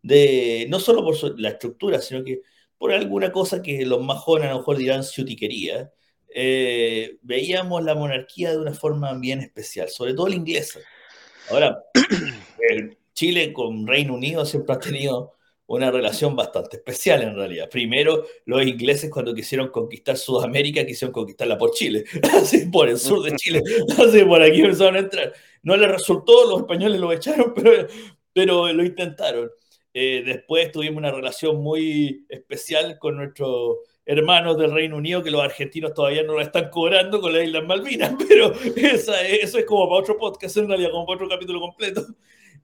de, 0.03 0.67
no 0.69 0.81
solo 0.81 1.03
por 1.05 1.17
su, 1.17 1.37
la 1.37 1.51
estructura, 1.51 2.01
sino 2.01 2.25
que 2.25 2.43
por 2.83 2.93
alguna 2.93 3.31
cosa 3.31 3.62
que 3.62 3.87
los 3.87 4.03
más 4.03 4.19
jóvenes 4.19 4.49
a 4.49 4.55
lo 4.55 4.59
mejor 4.59 4.77
dirán 4.77 5.05
ciutiquería, 5.05 5.93
eh, 6.35 7.17
veíamos 7.23 7.85
la 7.85 7.95
monarquía 7.95 8.51
de 8.51 8.59
una 8.59 8.75
forma 8.75 9.15
bien 9.15 9.39
especial, 9.39 9.89
sobre 9.89 10.15
todo 10.15 10.27
la 10.27 10.35
inglesa. 10.35 10.81
Ahora, 11.49 11.85
Chile 13.15 13.53
con 13.53 13.87
Reino 13.87 14.15
Unido 14.15 14.45
siempre 14.45 14.75
ha 14.75 14.81
tenido 14.81 15.35
una 15.67 15.93
relación 15.93 16.35
bastante 16.35 16.79
especial 16.79 17.23
en 17.23 17.37
realidad. 17.37 17.69
Primero, 17.71 18.27
los 18.47 18.67
ingleses 18.67 19.09
cuando 19.12 19.33
quisieron 19.33 19.69
conquistar 19.69 20.17
Sudamérica 20.17 20.85
quisieron 20.85 21.12
conquistarla 21.12 21.57
por 21.57 21.71
Chile, 21.71 22.03
así 22.35 22.67
por 22.67 22.89
el 22.89 22.99
sur 22.99 23.23
de 23.23 23.37
Chile, 23.37 23.62
así 23.97 24.25
por 24.25 24.43
aquí 24.43 24.61
empezaron 24.61 24.97
a 24.97 24.99
entrar. 24.99 25.33
No 25.62 25.77
les 25.77 25.89
resultó, 25.89 26.51
los 26.51 26.62
españoles 26.62 26.99
lo 27.01 27.12
echaron, 27.12 27.55
pero, 27.55 27.87
pero 28.33 28.73
lo 28.73 28.85
intentaron. 28.85 29.53
Eh, 29.95 30.23
después 30.25 30.73
tuvimos 30.73 30.99
una 30.99 31.11
relación 31.11 31.63
muy 31.63 32.25
especial 32.29 32.99
con 32.99 33.17
nuestros 33.17 33.79
hermanos 34.07 34.57
del 34.59 34.73
Reino 34.73 34.97
Unido, 34.97 35.23
que 35.23 35.31
los 35.31 35.43
argentinos 35.43 35.95
todavía 35.95 36.23
no 36.23 36.35
la 36.35 36.43
están 36.43 36.71
cobrando 36.71 37.21
con 37.21 37.33
las 37.33 37.45
Islas 37.45 37.65
Malvinas, 37.65 38.15
pero 38.29 38.53
esa, 38.77 39.27
eso 39.27 39.59
es 39.59 39.65
como 39.65 39.89
para 39.89 40.01
otro 40.01 40.17
podcast, 40.17 40.57
en 40.57 40.69
realidad, 40.69 40.91
como 40.91 41.07
para 41.07 41.17
otro 41.17 41.29
capítulo 41.29 41.61
completo. 41.61 42.07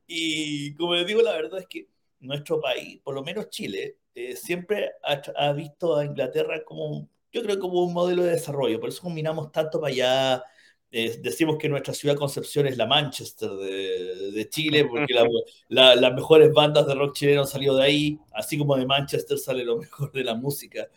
Y 0.06 0.74
como 0.74 0.94
les 0.94 1.06
digo, 1.06 1.20
la 1.22 1.32
verdad 1.32 1.60
es 1.60 1.66
que 1.66 1.88
nuestro 2.20 2.60
país, 2.60 3.00
por 3.02 3.14
lo 3.14 3.22
menos 3.22 3.50
Chile, 3.50 3.98
eh, 4.14 4.34
siempre 4.34 4.90
ha, 5.04 5.20
ha, 5.36 5.52
visto 5.52 5.96
a 5.96 6.04
Inglaterra 6.04 6.64
como, 6.64 7.08
yo 7.30 7.42
creo, 7.42 7.58
como 7.58 7.84
un 7.84 7.92
modelo 7.92 8.24
de 8.24 8.32
desarrollo. 8.32 8.80
Por 8.80 8.88
eso 8.88 9.02
combinamos 9.02 9.52
tanto 9.52 9.80
para 9.80 9.92
allá. 9.92 10.44
Eh, 10.90 11.18
decimos 11.22 11.58
que 11.58 11.68
nuestra 11.68 11.92
ciudad 11.92 12.16
Concepción 12.16 12.66
es 12.66 12.78
la 12.78 12.86
Manchester 12.86 13.50
de, 13.50 14.30
de 14.32 14.48
Chile, 14.48 14.84
porque 14.90 15.12
la, 15.12 15.26
la, 15.68 15.94
las 15.94 16.14
mejores 16.14 16.52
bandas 16.52 16.86
de 16.86 16.94
rock 16.94 17.14
chileno 17.14 17.42
han 17.42 17.46
salido 17.46 17.76
de 17.76 17.84
ahí, 17.84 18.18
así 18.32 18.56
como 18.56 18.76
de 18.76 18.86
Manchester 18.86 19.38
sale 19.38 19.64
lo 19.64 19.76
mejor 19.76 20.12
de 20.12 20.24
la 20.24 20.34
música, 20.34 20.88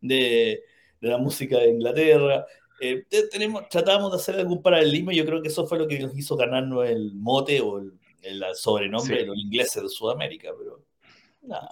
de, 0.00 0.62
de 1.00 1.08
la 1.08 1.18
música 1.18 1.58
de 1.58 1.70
Inglaterra. 1.70 2.46
Eh, 2.80 3.04
tenemos, 3.30 3.68
tratamos 3.68 4.12
de 4.12 4.16
hacer 4.16 4.36
algún 4.36 4.62
paralelismo 4.62 5.10
y 5.10 5.16
yo 5.16 5.26
creo 5.26 5.42
que 5.42 5.48
eso 5.48 5.66
fue 5.66 5.78
lo 5.78 5.88
que 5.88 5.98
nos 5.98 6.16
hizo 6.16 6.36
ganarnos 6.36 6.88
el 6.88 7.12
mote 7.14 7.60
o 7.60 7.78
el, 7.78 7.92
el 8.22 8.42
sobrenombre 8.54 9.16
sí. 9.16 9.20
de 9.20 9.26
los 9.26 9.36
ingleses 9.36 9.82
de 9.82 9.88
Sudamérica, 9.88 10.50
pero 10.58 10.84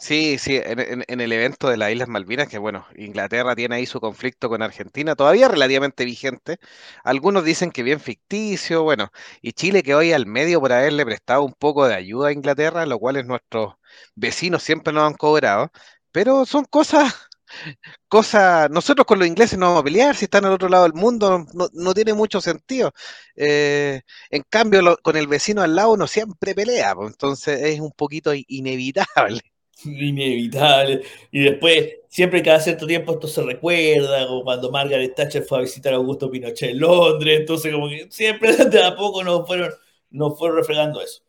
Sí, 0.01 0.39
sí, 0.39 0.57
en, 0.63 1.21
el 1.21 1.33
evento 1.33 1.69
de 1.69 1.77
las 1.77 1.91
Islas 1.93 2.09
Malvinas, 2.09 2.49
que 2.49 2.59
bueno, 2.59 2.87
Inglaterra 2.97 3.55
tiene 3.55 3.77
ahí 3.77 3.87
su 3.87 4.01
conflicto 4.01 4.49
con 4.49 4.63
Argentina, 4.63 5.15
todavía 5.15 5.49
relativamente 5.49 6.05
vigente. 6.05 6.59
Algunos 7.05 7.45
dicen 7.45 7.71
que 7.71 7.83
bien 7.83 8.01
ficticio, 8.01 8.83
bueno, 8.83 9.11
y 9.43 9.53
Chile 9.53 9.83
que 9.83 9.95
hoy 9.95 10.13
al 10.13 10.27
medio 10.27 10.61
por 10.61 10.73
haberle 10.73 11.05
prestado 11.05 11.45
un 11.45 11.53
poco 11.53 11.87
de 11.87 11.95
ayuda 11.95 12.29
a 12.29 12.33
Inglaterra, 12.33 12.87
lo 12.87 12.99
cual 12.99 13.17
es 13.17 13.27
nuestros 13.27 13.75
vecinos 14.15 14.63
siempre 14.63 14.93
nos 14.93 15.05
han 15.07 15.15
cobrado, 15.15 15.71
pero 16.13 16.47
son 16.47 16.65
cosas 16.65 17.15
cosa, 18.09 18.69
nosotros 18.69 19.07
con 19.07 19.19
los 19.19 19.29
ingleses 19.29 19.59
no 19.59 19.67
vamos 19.67 19.81
a 19.83 19.85
pelear, 19.85 20.17
si 20.17 20.25
están 20.27 20.45
al 20.45 20.53
otro 20.53 20.69
lado 20.69 20.85
del 20.85 20.95
mundo, 20.95 21.47
no, 21.55 21.69
no 21.73 21.95
tiene 21.95 22.15
mucho 22.15 22.41
sentido. 22.41 22.93
Eh, 23.37 24.03
en 24.31 24.43
cambio, 24.49 24.97
con 25.03 25.17
el 25.17 25.27
vecino 25.29 25.63
al 25.63 25.77
lado 25.77 25.93
uno 25.93 26.07
siempre 26.07 26.55
pelea, 26.55 26.95
pues, 26.95 27.11
entonces 27.13 27.61
es 27.63 27.81
un 27.81 27.93
poquito 27.93 28.33
inevitable. 28.35 29.41
Inevitable. 29.85 31.03
Y 31.31 31.41
después, 31.41 31.95
siempre 32.09 32.43
cada 32.43 32.61
cierto 32.61 32.87
tiempo 32.87 33.13
esto 33.13 33.29
se 33.29 33.43
recuerda, 33.43 34.27
como 34.27 34.45
cuando 34.45 34.71
Margaret 34.71 35.15
Thatcher 35.15 35.45
fue 35.45 35.59
a 35.59 35.63
visitar 35.63 35.93
a 35.93 35.97
Augusto 35.97 36.31
Pinochet 36.31 36.71
en 36.71 36.81
Londres, 36.81 37.41
entonces 37.41 37.73
como 37.73 37.89
que 37.89 38.09
siempre 38.11 38.53
de 38.67 38.85
a 38.85 38.97
poco 38.97 39.23
nos 39.23 39.47
fueron, 39.47 39.73
nos 40.11 40.39
fueron 40.39 40.59
refregando 40.59 41.01
eso. 41.01 41.23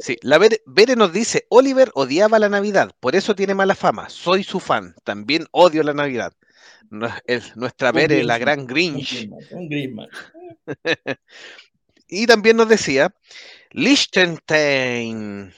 Sí, 0.00 0.16
la 0.22 0.38
Bere, 0.38 0.60
Bere, 0.66 0.96
nos 0.96 1.12
dice, 1.12 1.46
Oliver 1.50 1.90
odiaba 1.94 2.38
la 2.38 2.48
Navidad, 2.48 2.90
por 3.00 3.14
eso 3.14 3.34
tiene 3.34 3.54
mala 3.54 3.74
fama, 3.74 4.08
soy 4.08 4.42
su 4.42 4.60
fan, 4.60 4.94
también 5.04 5.46
odio 5.52 5.82
la 5.82 5.94
Navidad. 5.94 6.32
nuestra 6.90 7.92
Bere, 7.92 8.22
la 8.24 8.38
gran 8.38 8.66
Grinch. 8.66 9.28
Un 9.50 9.68
Grinch. 9.68 10.08
y 12.08 12.26
también 12.26 12.56
nos 12.56 12.68
decía, 12.68 13.14
Liechtenstein. 13.70 15.54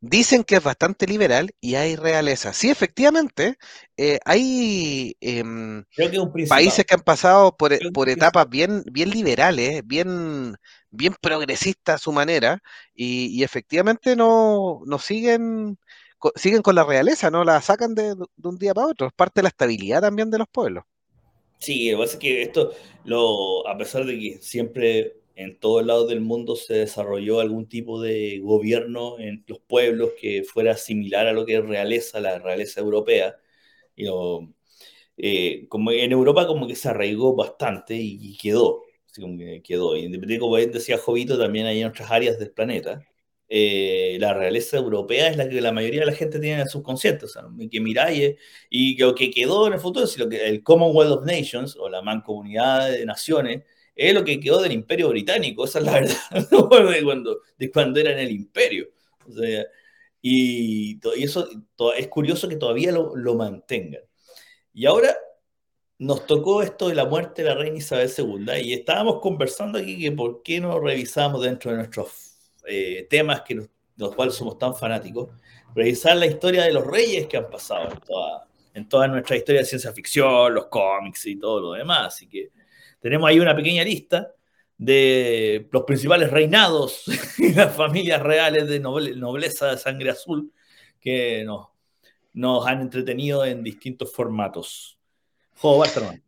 Dicen 0.00 0.44
que 0.44 0.56
es 0.56 0.62
bastante 0.62 1.06
liberal 1.06 1.54
y 1.60 1.74
hay 1.74 1.96
realeza. 1.96 2.52
Sí, 2.52 2.70
efectivamente, 2.70 3.56
eh, 3.96 4.18
hay 4.24 5.16
eh, 5.20 5.42
que 5.90 6.46
países 6.48 6.84
que 6.84 6.94
han 6.94 7.00
pasado 7.00 7.56
por, 7.56 7.72
por 7.92 8.08
etapas 8.08 8.48
bien, 8.48 8.82
bien 8.90 9.10
liberales, 9.10 9.82
bien, 9.86 10.54
bien 10.90 11.14
progresistas 11.20 11.96
a 11.96 11.98
su 11.98 12.12
manera, 12.12 12.60
y, 12.94 13.26
y 13.26 13.42
efectivamente 13.42 14.16
no, 14.16 14.80
no 14.86 14.98
siguen, 14.98 15.78
siguen 16.34 16.62
con 16.62 16.74
la 16.74 16.84
realeza, 16.84 17.30
no 17.30 17.44
la 17.44 17.60
sacan 17.60 17.94
de, 17.94 18.14
de, 18.14 18.48
un 18.48 18.58
día 18.58 18.74
para 18.74 18.88
otro. 18.88 19.06
Es 19.06 19.12
parte 19.12 19.40
de 19.40 19.44
la 19.44 19.48
estabilidad 19.48 20.00
también 20.00 20.30
de 20.30 20.38
los 20.38 20.48
pueblos. 20.48 20.84
Sí, 21.58 21.90
lo 21.90 21.98
que 21.98 22.02
pasa 22.04 22.12
es 22.14 22.18
que 22.20 22.42
esto, 22.42 22.72
lo, 23.04 23.66
a 23.66 23.76
pesar 23.78 24.04
de 24.04 24.18
que 24.18 24.38
siempre 24.40 25.16
en 25.36 25.58
todos 25.60 25.84
lados 25.86 26.08
del 26.08 26.20
mundo 26.22 26.56
se 26.56 26.74
desarrolló 26.74 27.40
algún 27.40 27.68
tipo 27.68 28.00
de 28.00 28.40
gobierno 28.42 29.18
en 29.18 29.44
los 29.46 29.60
pueblos 29.60 30.12
que 30.20 30.42
fuera 30.44 30.76
similar 30.76 31.26
a 31.26 31.32
lo 31.32 31.46
que 31.46 31.56
es 31.56 31.64
realeza, 31.64 32.20
la 32.20 32.38
realeza 32.38 32.80
europea. 32.80 33.36
Y 33.94 34.06
eh, 35.18 35.66
como 35.68 35.92
en 35.92 36.12
Europa 36.12 36.46
como 36.46 36.66
que 36.66 36.74
se 36.76 36.88
arraigó 36.88 37.34
bastante 37.34 37.94
y, 37.96 38.18
y 38.20 38.36
quedó, 38.38 38.82
así 39.10 39.20
como 39.20 39.38
que 39.38 39.62
quedó. 39.62 39.96
Independientemente, 39.96 40.40
como 40.40 40.56
decía 40.56 40.98
Jovito, 40.98 41.38
también 41.38 41.66
hay 41.66 41.84
otras 41.84 42.10
áreas 42.10 42.38
del 42.38 42.50
planeta. 42.52 43.02
Eh, 43.48 44.16
la 44.20 44.34
realeza 44.34 44.76
europea 44.76 45.28
es 45.28 45.36
la 45.36 45.48
que 45.48 45.60
la 45.60 45.70
mayoría 45.72 46.00
de 46.00 46.06
la 46.06 46.12
gente 46.12 46.40
tiene 46.40 46.56
en 46.56 46.60
el 46.62 46.68
subconsciente, 46.68 47.26
o 47.26 47.70
que 47.70 47.80
miráis 47.80 48.36
y 48.70 48.96
que 48.96 49.04
lo 49.04 49.14
que 49.14 49.30
quedó 49.30 49.68
en 49.68 49.74
el 49.74 49.80
futuro 49.80 50.04
es 50.04 50.18
lo 50.18 50.28
que 50.28 50.46
el 50.48 50.62
Commonwealth 50.64 51.12
of 51.12 51.26
Nations 51.26 51.76
o 51.76 51.88
la 51.88 52.02
mancomunidad 52.02 52.90
de 52.90 53.06
naciones 53.06 53.62
es 53.96 54.14
lo 54.14 54.22
que 54.24 54.38
quedó 54.38 54.60
del 54.60 54.72
imperio 54.72 55.08
británico, 55.08 55.64
esa 55.64 55.78
es 55.78 55.84
la 55.86 55.92
verdad, 56.00 56.90
de, 56.92 57.02
cuando, 57.02 57.40
de 57.58 57.70
cuando 57.70 57.98
era 57.98 58.12
en 58.12 58.18
el 58.18 58.30
imperio. 58.30 58.88
O 59.26 59.32
y, 60.22 61.00
eso 61.16 61.48
es 61.96 62.08
curioso 62.08 62.48
que 62.48 62.56
todavía 62.56 62.92
lo, 62.92 63.16
lo, 63.16 63.34
mantengan. 63.34 64.02
Y 64.74 64.86
ahora 64.86 65.16
nos 65.98 66.26
tocó 66.26 66.62
esto 66.62 66.88
de 66.88 66.94
la 66.94 67.06
muerte 67.06 67.42
de 67.42 67.48
la 67.48 67.54
reina 67.54 67.78
Isabel 67.78 68.10
II 68.16 68.52
y 68.62 68.74
estábamos 68.74 69.20
conversando 69.20 69.78
aquí 69.78 69.98
que 69.98 70.12
por 70.12 70.42
qué 70.42 70.60
no 70.60 70.78
revisamos 70.78 71.42
dentro 71.42 71.70
de 71.70 71.78
nuestros 71.78 72.36
eh, 72.66 73.06
temas 73.08 73.42
que 73.42 73.54
nos, 73.54 73.68
los 73.96 74.14
cuales 74.14 74.34
somos 74.34 74.58
tan 74.58 74.74
fanáticos, 74.74 75.30
revisar 75.74 76.16
la 76.16 76.26
historia 76.26 76.64
de 76.64 76.72
los 76.72 76.86
reyes 76.86 77.26
que 77.26 77.36
han 77.36 77.48
pasado 77.48 77.90
en 77.90 78.00
toda, 78.00 78.48
en 78.74 78.88
toda 78.88 79.08
nuestra 79.08 79.36
historia 79.36 79.60
de 79.60 79.66
ciencia 79.66 79.92
ficción, 79.92 80.52
los 80.52 80.66
cómics 80.66 81.26
y 81.26 81.36
todo 81.38 81.60
lo 81.60 81.72
demás. 81.72 82.14
Así 82.14 82.28
que 82.28 82.50
tenemos 83.06 83.28
ahí 83.28 83.38
una 83.38 83.54
pequeña 83.54 83.84
lista 83.84 84.34
de 84.76 85.68
los 85.70 85.84
principales 85.84 86.28
reinados 86.28 87.04
y 87.38 87.52
las 87.52 87.72
familias 87.72 88.20
reales 88.20 88.66
de 88.66 88.80
noble, 88.80 89.14
nobleza 89.14 89.68
de 89.68 89.78
sangre 89.78 90.10
azul 90.10 90.52
que 91.00 91.44
nos, 91.44 91.68
nos 92.32 92.66
han 92.66 92.80
entretenido 92.80 93.44
en 93.44 93.62
distintos 93.62 94.12
formatos. 94.12 94.98
Jo, 95.54 95.78
Barcelona. 95.78 96.20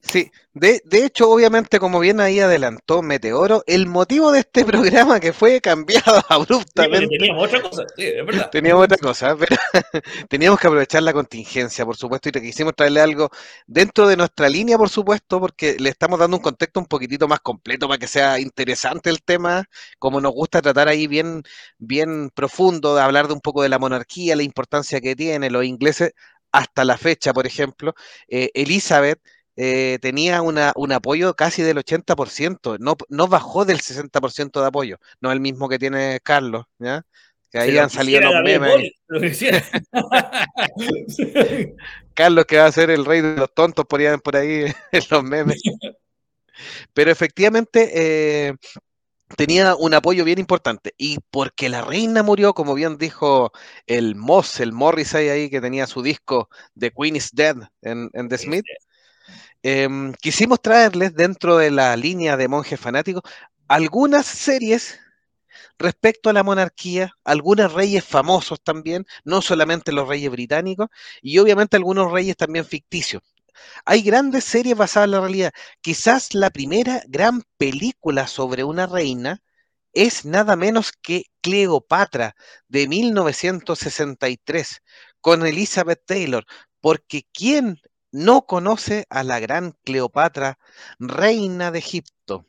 Sí, 0.00 0.30
de, 0.54 0.80
de, 0.84 1.04
hecho, 1.04 1.28
obviamente, 1.28 1.80
como 1.80 1.98
bien 1.98 2.20
ahí 2.20 2.38
adelantó 2.40 3.02
Meteoro, 3.02 3.62
el 3.66 3.86
motivo 3.86 4.30
de 4.30 4.40
este 4.40 4.64
programa 4.64 5.20
que 5.20 5.32
fue 5.32 5.60
cambiado 5.60 6.22
abruptamente. 6.28 7.06
Sí, 7.06 7.18
teníamos 7.18 7.46
otra 7.46 7.62
cosa, 7.62 7.82
sí, 7.96 8.04
es 8.06 8.26
verdad. 8.26 8.50
Teníamos 8.50 8.84
otra 8.84 8.96
cosa, 8.96 9.36
pero 9.36 9.56
teníamos 10.28 10.60
que 10.60 10.66
aprovechar 10.68 11.02
la 11.02 11.12
contingencia, 11.12 11.84
por 11.84 11.96
supuesto, 11.96 12.28
y 12.28 12.32
te 12.32 12.40
quisimos 12.40 12.74
traerle 12.74 13.00
algo 13.00 13.28
dentro 13.66 14.06
de 14.08 14.16
nuestra 14.16 14.48
línea, 14.48 14.78
por 14.78 14.88
supuesto, 14.88 15.40
porque 15.40 15.76
le 15.78 15.90
estamos 15.90 16.18
dando 16.18 16.36
un 16.36 16.42
contexto 16.42 16.80
un 16.80 16.86
poquitito 16.86 17.26
más 17.28 17.40
completo 17.40 17.88
para 17.88 17.98
que 17.98 18.06
sea 18.06 18.38
interesante 18.38 19.10
el 19.10 19.22
tema, 19.22 19.64
como 19.98 20.20
nos 20.20 20.32
gusta 20.32 20.62
tratar 20.62 20.88
ahí 20.88 21.06
bien, 21.08 21.42
bien 21.78 22.30
profundo, 22.30 22.94
de 22.94 23.02
hablar 23.02 23.26
de 23.26 23.34
un 23.34 23.40
poco 23.40 23.62
de 23.62 23.68
la 23.68 23.78
monarquía, 23.78 24.36
la 24.36 24.44
importancia 24.44 25.00
que 25.00 25.16
tiene, 25.16 25.50
los 25.50 25.64
ingleses 25.64 26.12
hasta 26.52 26.84
la 26.84 26.96
fecha, 26.96 27.32
por 27.32 27.46
ejemplo, 27.46 27.94
eh, 28.28 28.50
Elizabeth 28.54 29.20
eh, 29.60 29.98
tenía 30.00 30.40
una, 30.40 30.72
un 30.76 30.92
apoyo 30.92 31.34
casi 31.34 31.62
del 31.62 31.78
80%, 31.78 32.78
no, 32.78 32.96
no 33.08 33.26
bajó 33.26 33.64
del 33.64 33.80
60% 33.80 34.60
de 34.60 34.66
apoyo, 34.66 35.00
no 35.20 35.32
el 35.32 35.40
mismo 35.40 35.68
que 35.68 35.80
tiene 35.80 36.20
Carlos, 36.22 36.66
¿ya? 36.78 37.04
Que 37.50 37.58
ahí 37.58 37.76
han 37.76 37.90
salido 37.90 38.20
los 38.20 38.44
memes. 38.44 38.92
Carlos 42.14 42.44
que 42.44 42.58
va 42.58 42.66
a 42.66 42.72
ser 42.72 42.90
el 42.90 43.04
rey 43.04 43.20
de 43.20 43.34
los 43.34 43.52
tontos 43.52 43.84
por 43.84 43.98
ahí, 43.98 44.16
por 44.18 44.36
ahí 44.36 44.72
en 44.92 45.02
los 45.10 45.24
memes. 45.24 45.60
Pero 46.94 47.10
efectivamente 47.10 47.90
eh, 47.94 48.54
tenía 49.36 49.74
un 49.74 49.92
apoyo 49.92 50.24
bien 50.24 50.38
importante. 50.38 50.94
Y 50.96 51.18
porque 51.32 51.68
la 51.68 51.82
reina 51.82 52.22
murió, 52.22 52.54
como 52.54 52.74
bien 52.74 52.96
dijo 52.96 53.50
el 53.88 54.14
Moss, 54.14 54.60
el 54.60 54.72
Morris 54.72 55.16
ahí, 55.16 55.50
que 55.50 55.60
tenía 55.60 55.88
su 55.88 56.00
disco 56.00 56.48
The 56.78 56.92
Queen 56.92 57.16
is 57.16 57.30
Dead 57.32 57.56
en, 57.82 58.08
en 58.12 58.28
The 58.28 58.38
Smith, 58.38 58.64
eh, 59.62 59.88
quisimos 60.20 60.60
traerles 60.60 61.14
dentro 61.14 61.58
de 61.58 61.70
la 61.70 61.96
línea 61.96 62.36
de 62.36 62.48
monjes 62.48 62.78
fanáticos 62.78 63.22
algunas 63.68 64.26
series 64.26 64.98
respecto 65.78 66.30
a 66.30 66.32
la 66.32 66.42
monarquía, 66.42 67.12
algunos 67.24 67.72
reyes 67.72 68.04
famosos 68.04 68.60
también, 68.62 69.06
no 69.24 69.42
solamente 69.42 69.92
los 69.92 70.08
reyes 70.08 70.30
británicos, 70.30 70.88
y 71.22 71.38
obviamente 71.38 71.76
algunos 71.76 72.10
reyes 72.10 72.36
también 72.36 72.64
ficticios. 72.64 73.22
Hay 73.84 74.02
grandes 74.02 74.44
series 74.44 74.76
basadas 74.76 75.06
en 75.06 75.10
la 75.12 75.20
realidad. 75.20 75.52
Quizás 75.80 76.34
la 76.34 76.50
primera 76.50 77.02
gran 77.08 77.42
película 77.56 78.26
sobre 78.26 78.64
una 78.64 78.86
reina 78.86 79.42
es 79.92 80.24
nada 80.24 80.56
menos 80.56 80.92
que 80.92 81.24
Cleopatra 81.40 82.36
de 82.68 82.88
1963 82.88 84.82
con 85.20 85.44
Elizabeth 85.46 86.02
Taylor, 86.06 86.44
porque 86.80 87.24
¿quién 87.32 87.80
no 88.12 88.46
conoce 88.46 89.06
a 89.10 89.22
la 89.24 89.40
gran 89.40 89.74
Cleopatra, 89.84 90.58
reina 90.98 91.70
de 91.70 91.78
Egipto. 91.78 92.46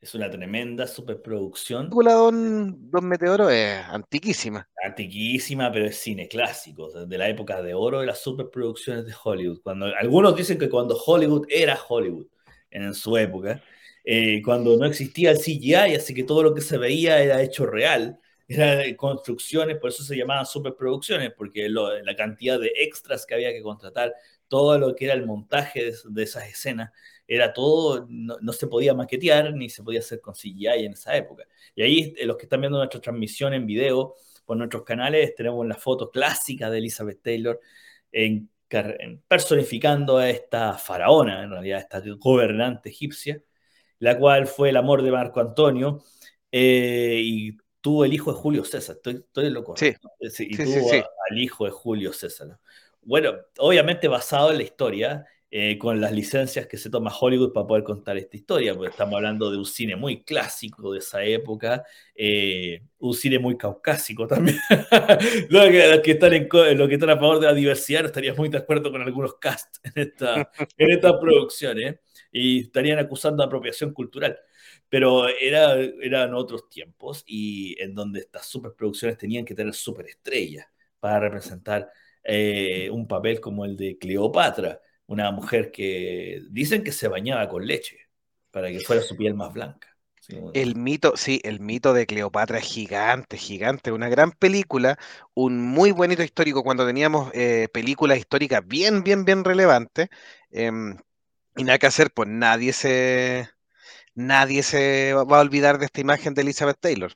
Es 0.00 0.14
una 0.14 0.30
tremenda 0.30 0.86
superproducción. 0.86 1.90
La 2.02 2.14
don, 2.14 2.90
don 2.90 3.06
Meteoro 3.06 3.50
es 3.50 3.84
antiquísima. 3.84 4.66
Antiquísima, 4.82 5.70
pero 5.70 5.86
es 5.86 5.98
cine 5.98 6.26
clásico, 6.26 6.90
de 6.90 7.18
la 7.18 7.28
época 7.28 7.60
de 7.60 7.74
oro 7.74 8.00
de 8.00 8.06
las 8.06 8.18
superproducciones 8.18 9.04
de 9.04 9.12
Hollywood. 9.22 9.60
Cuando, 9.62 9.86
algunos 9.94 10.34
dicen 10.34 10.58
que 10.58 10.70
cuando 10.70 10.96
Hollywood 10.96 11.46
era 11.50 11.78
Hollywood, 11.86 12.26
en 12.70 12.94
su 12.94 13.14
época, 13.18 13.62
eh, 14.04 14.40
cuando 14.42 14.76
no 14.78 14.86
existía 14.86 15.32
el 15.32 15.38
CGI, 15.38 15.96
así 15.96 16.14
que 16.14 16.24
todo 16.24 16.42
lo 16.42 16.54
que 16.54 16.62
se 16.62 16.78
veía 16.78 17.20
era 17.20 17.42
hecho 17.42 17.66
real, 17.66 18.18
eran 18.54 18.94
construcciones, 18.94 19.78
por 19.78 19.90
eso 19.90 20.02
se 20.02 20.16
llamaban 20.16 20.46
superproducciones, 20.46 21.32
porque 21.36 21.68
la 21.68 22.16
cantidad 22.16 22.58
de 22.58 22.72
extras 22.76 23.26
que 23.26 23.34
había 23.34 23.52
que 23.52 23.62
contratar, 23.62 24.14
todo 24.48 24.78
lo 24.78 24.94
que 24.94 25.04
era 25.04 25.14
el 25.14 25.26
montaje 25.26 25.84
de, 25.84 25.96
de 26.04 26.22
esas 26.22 26.48
escenas, 26.48 26.90
era 27.30 27.52
todo, 27.52 28.06
no, 28.08 28.52
se 28.52 28.66
podía 28.66 28.92
maquetear 28.92 29.54
ni 29.54 29.70
se 29.70 29.84
podía 29.84 30.00
hacer 30.00 30.20
con 30.20 30.34
CGI 30.34 30.84
en 30.84 30.94
esa 30.94 31.16
época. 31.16 31.44
Y 31.76 31.82
ahí 31.82 32.14
los 32.24 32.36
que 32.36 32.42
están 32.42 32.60
viendo 32.60 32.78
nuestra 32.78 33.00
transmisión 33.00 33.54
en 33.54 33.66
video 33.66 34.16
por 34.44 34.56
nuestros 34.56 34.82
canales, 34.82 35.36
tenemos 35.36 35.64
la 35.64 35.76
foto 35.76 36.10
clásica 36.10 36.68
de 36.68 36.78
Elizabeth 36.78 37.22
Taylor 37.22 37.60
en, 38.10 38.50
personificando 39.28 40.18
a 40.18 40.28
esta 40.28 40.74
faraona, 40.76 41.44
en 41.44 41.50
realidad 41.50 41.78
esta 41.78 42.02
gobernante 42.18 42.88
egipcia, 42.88 43.40
la 44.00 44.18
cual 44.18 44.48
fue 44.48 44.70
el 44.70 44.76
amor 44.76 45.02
de 45.02 45.12
Marco 45.12 45.38
Antonio. 45.38 46.02
Eh, 46.50 47.20
y 47.22 47.56
tuvo 47.80 48.04
el 48.04 48.12
hijo 48.12 48.32
de 48.32 48.38
Julio 48.38 48.64
César, 48.64 48.96
estoy, 48.96 49.14
estoy 49.16 49.50
loco. 49.50 49.76
Sí, 49.76 49.94
sí, 50.30 50.48
y 50.50 50.54
sí, 50.54 50.64
tuvo 50.64 50.90
sí, 50.90 50.96
a, 50.96 51.08
al 51.30 51.38
hijo 51.38 51.64
de 51.64 51.70
Julio 51.70 52.12
César. 52.12 52.58
Bueno, 53.02 53.34
obviamente 53.58 54.08
basado 54.08 54.50
en 54.50 54.58
la 54.58 54.62
historia, 54.62 55.26
eh, 55.52 55.78
con 55.78 56.00
las 56.00 56.12
licencias 56.12 56.68
que 56.68 56.76
se 56.76 56.90
toma 56.90 57.12
Hollywood 57.12 57.52
para 57.52 57.66
poder 57.66 57.82
contar 57.82 58.16
esta 58.16 58.36
historia, 58.36 58.72
porque 58.72 58.90
estamos 58.90 59.16
hablando 59.16 59.50
de 59.50 59.58
un 59.58 59.66
cine 59.66 59.96
muy 59.96 60.22
clásico 60.22 60.92
de 60.92 61.00
esa 61.00 61.24
época, 61.24 61.82
eh, 62.14 62.82
un 63.00 63.14
cine 63.14 63.40
muy 63.40 63.56
caucásico 63.56 64.28
también. 64.28 64.58
los, 65.48 65.68
que, 65.68 65.88
los, 65.88 66.00
que 66.02 66.10
están 66.12 66.34
en, 66.34 66.48
los 66.78 66.88
que 66.88 66.94
están 66.94 67.10
a 67.10 67.16
favor 67.16 67.40
de 67.40 67.46
la 67.46 67.54
diversidad 67.54 68.04
estarían 68.04 68.36
muy 68.36 68.48
de 68.48 68.58
acuerdo 68.58 68.92
con 68.92 69.02
algunos 69.02 69.34
casts 69.40 69.80
en, 69.82 70.02
esta, 70.02 70.52
en 70.76 70.90
estas 70.90 71.14
producciones 71.20 71.96
y 72.30 72.60
estarían 72.60 73.00
acusando 73.00 73.42
de 73.42 73.46
apropiación 73.48 73.92
cultural 73.92 74.38
pero 74.90 75.28
era, 75.28 75.74
eran 76.02 76.34
otros 76.34 76.68
tiempos 76.68 77.22
y 77.26 77.80
en 77.80 77.94
donde 77.94 78.20
estas 78.20 78.44
superproducciones 78.46 79.16
tenían 79.16 79.44
que 79.44 79.54
tener 79.54 79.72
superestrellas 79.72 80.66
para 80.98 81.20
representar 81.20 81.88
eh, 82.24 82.90
un 82.90 83.06
papel 83.06 83.40
como 83.40 83.64
el 83.64 83.76
de 83.76 83.96
Cleopatra, 83.96 84.80
una 85.06 85.30
mujer 85.30 85.70
que 85.70 86.42
dicen 86.50 86.82
que 86.82 86.92
se 86.92 87.08
bañaba 87.08 87.48
con 87.48 87.64
leche 87.64 87.98
para 88.50 88.68
que 88.68 88.80
fuera 88.80 89.00
su 89.00 89.16
piel 89.16 89.34
más 89.34 89.52
blanca. 89.52 89.96
El 90.52 90.76
mito, 90.76 91.16
sí, 91.16 91.40
el 91.44 91.60
mito 91.60 91.92
de 91.92 92.06
Cleopatra 92.06 92.58
es 92.58 92.64
gigante, 92.64 93.36
gigante, 93.36 93.90
una 93.90 94.08
gran 94.08 94.32
película, 94.32 94.98
un 95.34 95.60
muy 95.60 95.92
buen 95.92 96.12
hito 96.12 96.22
histórico 96.22 96.62
cuando 96.62 96.86
teníamos 96.86 97.30
eh, 97.32 97.68
películas 97.72 98.18
históricas 98.18 98.60
bien, 98.66 99.02
bien, 99.02 99.24
bien 99.24 99.44
relevantes. 99.44 100.08
Eh, 100.50 100.70
y 101.56 101.64
nada 101.64 101.78
que 101.78 101.86
hacer, 101.86 102.12
pues 102.12 102.28
nadie 102.28 102.72
se, 102.72 103.48
nadie 104.14 104.62
se 104.62 105.14
va 105.14 105.38
a 105.38 105.40
olvidar 105.40 105.78
de 105.78 105.86
esta 105.86 106.00
imagen 106.00 106.34
de 106.34 106.42
Elizabeth 106.42 106.78
Taylor. 106.80 107.12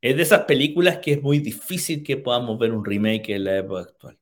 Es 0.00 0.16
de 0.16 0.22
esas 0.22 0.42
películas 0.42 0.98
que 0.98 1.12
es 1.12 1.22
muy 1.22 1.38
difícil 1.38 2.02
que 2.02 2.16
podamos 2.16 2.58
ver 2.58 2.72
un 2.72 2.84
remake 2.84 3.30
en 3.30 3.44
la 3.44 3.58
época 3.58 3.82
actual, 3.82 4.18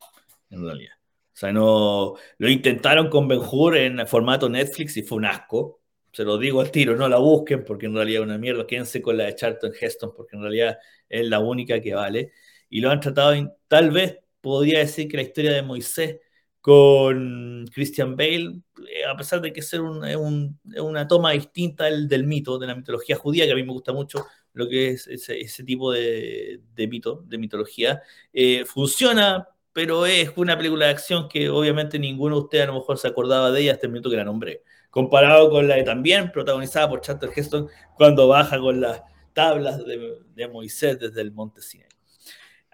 en 0.50 0.64
realidad. 0.64 0.94
O 1.34 1.36
sea, 1.36 1.52
no 1.52 2.14
lo 2.38 2.48
intentaron 2.48 3.08
con 3.10 3.26
Ben 3.26 3.40
Hur 3.40 3.76
en 3.76 4.06
formato 4.06 4.48
Netflix 4.48 4.96
y 4.96 5.02
fue 5.02 5.18
un 5.18 5.24
asco. 5.24 5.80
Se 6.12 6.22
lo 6.22 6.38
digo 6.38 6.60
al 6.60 6.70
tiro, 6.70 6.94
no 6.96 7.08
la 7.08 7.18
busquen 7.18 7.64
porque 7.64 7.86
en 7.86 7.94
realidad 7.94 8.22
es 8.22 8.26
una 8.26 8.38
mierda. 8.38 8.66
Quédense 8.66 9.02
con 9.02 9.16
la 9.16 9.24
de 9.24 9.34
Charlton 9.34 9.72
Heston 9.78 10.12
porque 10.16 10.36
en 10.36 10.42
realidad 10.42 10.78
es 11.08 11.26
la 11.26 11.40
única 11.40 11.80
que 11.80 11.92
vale. 11.92 12.32
Y 12.70 12.80
lo 12.80 12.90
han 12.90 13.00
tratado, 13.00 13.56
tal 13.66 13.90
vez 13.90 14.18
podría 14.40 14.78
decir 14.78 15.08
que 15.08 15.16
la 15.16 15.22
historia 15.24 15.52
de 15.52 15.62
Moisés 15.62 16.20
con 16.64 17.66
Christian 17.74 18.16
Bale, 18.16 18.62
eh, 18.90 19.04
a 19.06 19.14
pesar 19.14 19.42
de 19.42 19.52
que 19.52 19.60
ser 19.60 19.82
un, 19.82 20.02
un, 20.02 20.58
una 20.78 21.06
toma 21.06 21.32
distinta 21.32 21.84
del, 21.84 22.08
del, 22.08 22.24
mito, 22.24 22.58
de 22.58 22.66
la 22.66 22.74
mitología 22.74 23.16
judía, 23.16 23.44
que 23.44 23.52
a 23.52 23.54
mí 23.54 23.64
me 23.64 23.72
gusta 23.74 23.92
mucho 23.92 24.24
lo 24.54 24.66
que 24.66 24.88
es 24.88 25.06
ese, 25.06 25.64
tipo 25.64 25.92
de, 25.92 26.62
mito, 26.88 27.22
de 27.26 27.36
mitología, 27.36 28.00
eh, 28.32 28.64
funciona, 28.64 29.46
pero 29.74 30.06
es 30.06 30.30
una 30.36 30.56
película 30.56 30.86
de 30.86 30.92
acción 30.92 31.28
que 31.28 31.50
obviamente 31.50 31.98
ninguno 31.98 32.36
de 32.36 32.42
ustedes 32.44 32.64
a 32.64 32.68
lo 32.68 32.78
mejor 32.78 32.96
se 32.96 33.08
acordaba 33.08 33.50
de 33.50 33.60
ella 33.60 33.72
hasta 33.72 33.84
el 33.84 33.92
minuto 33.92 34.08
que 34.08 34.16
la 34.16 34.24
nombré. 34.24 34.62
Comparado 34.88 35.50
con 35.50 35.68
la 35.68 35.74
de 35.74 35.82
también 35.82 36.32
protagonizada 36.32 36.88
por 36.88 37.02
Charlton 37.02 37.30
Heston 37.36 37.68
cuando 37.94 38.26
baja 38.26 38.58
con 38.58 38.80
las 38.80 39.02
tablas 39.34 39.84
de, 39.84 40.16
de 40.34 40.48
Moisés 40.48 40.98
desde 40.98 41.20
el 41.20 41.30
monte 41.30 41.60
Sinai. 41.60 41.93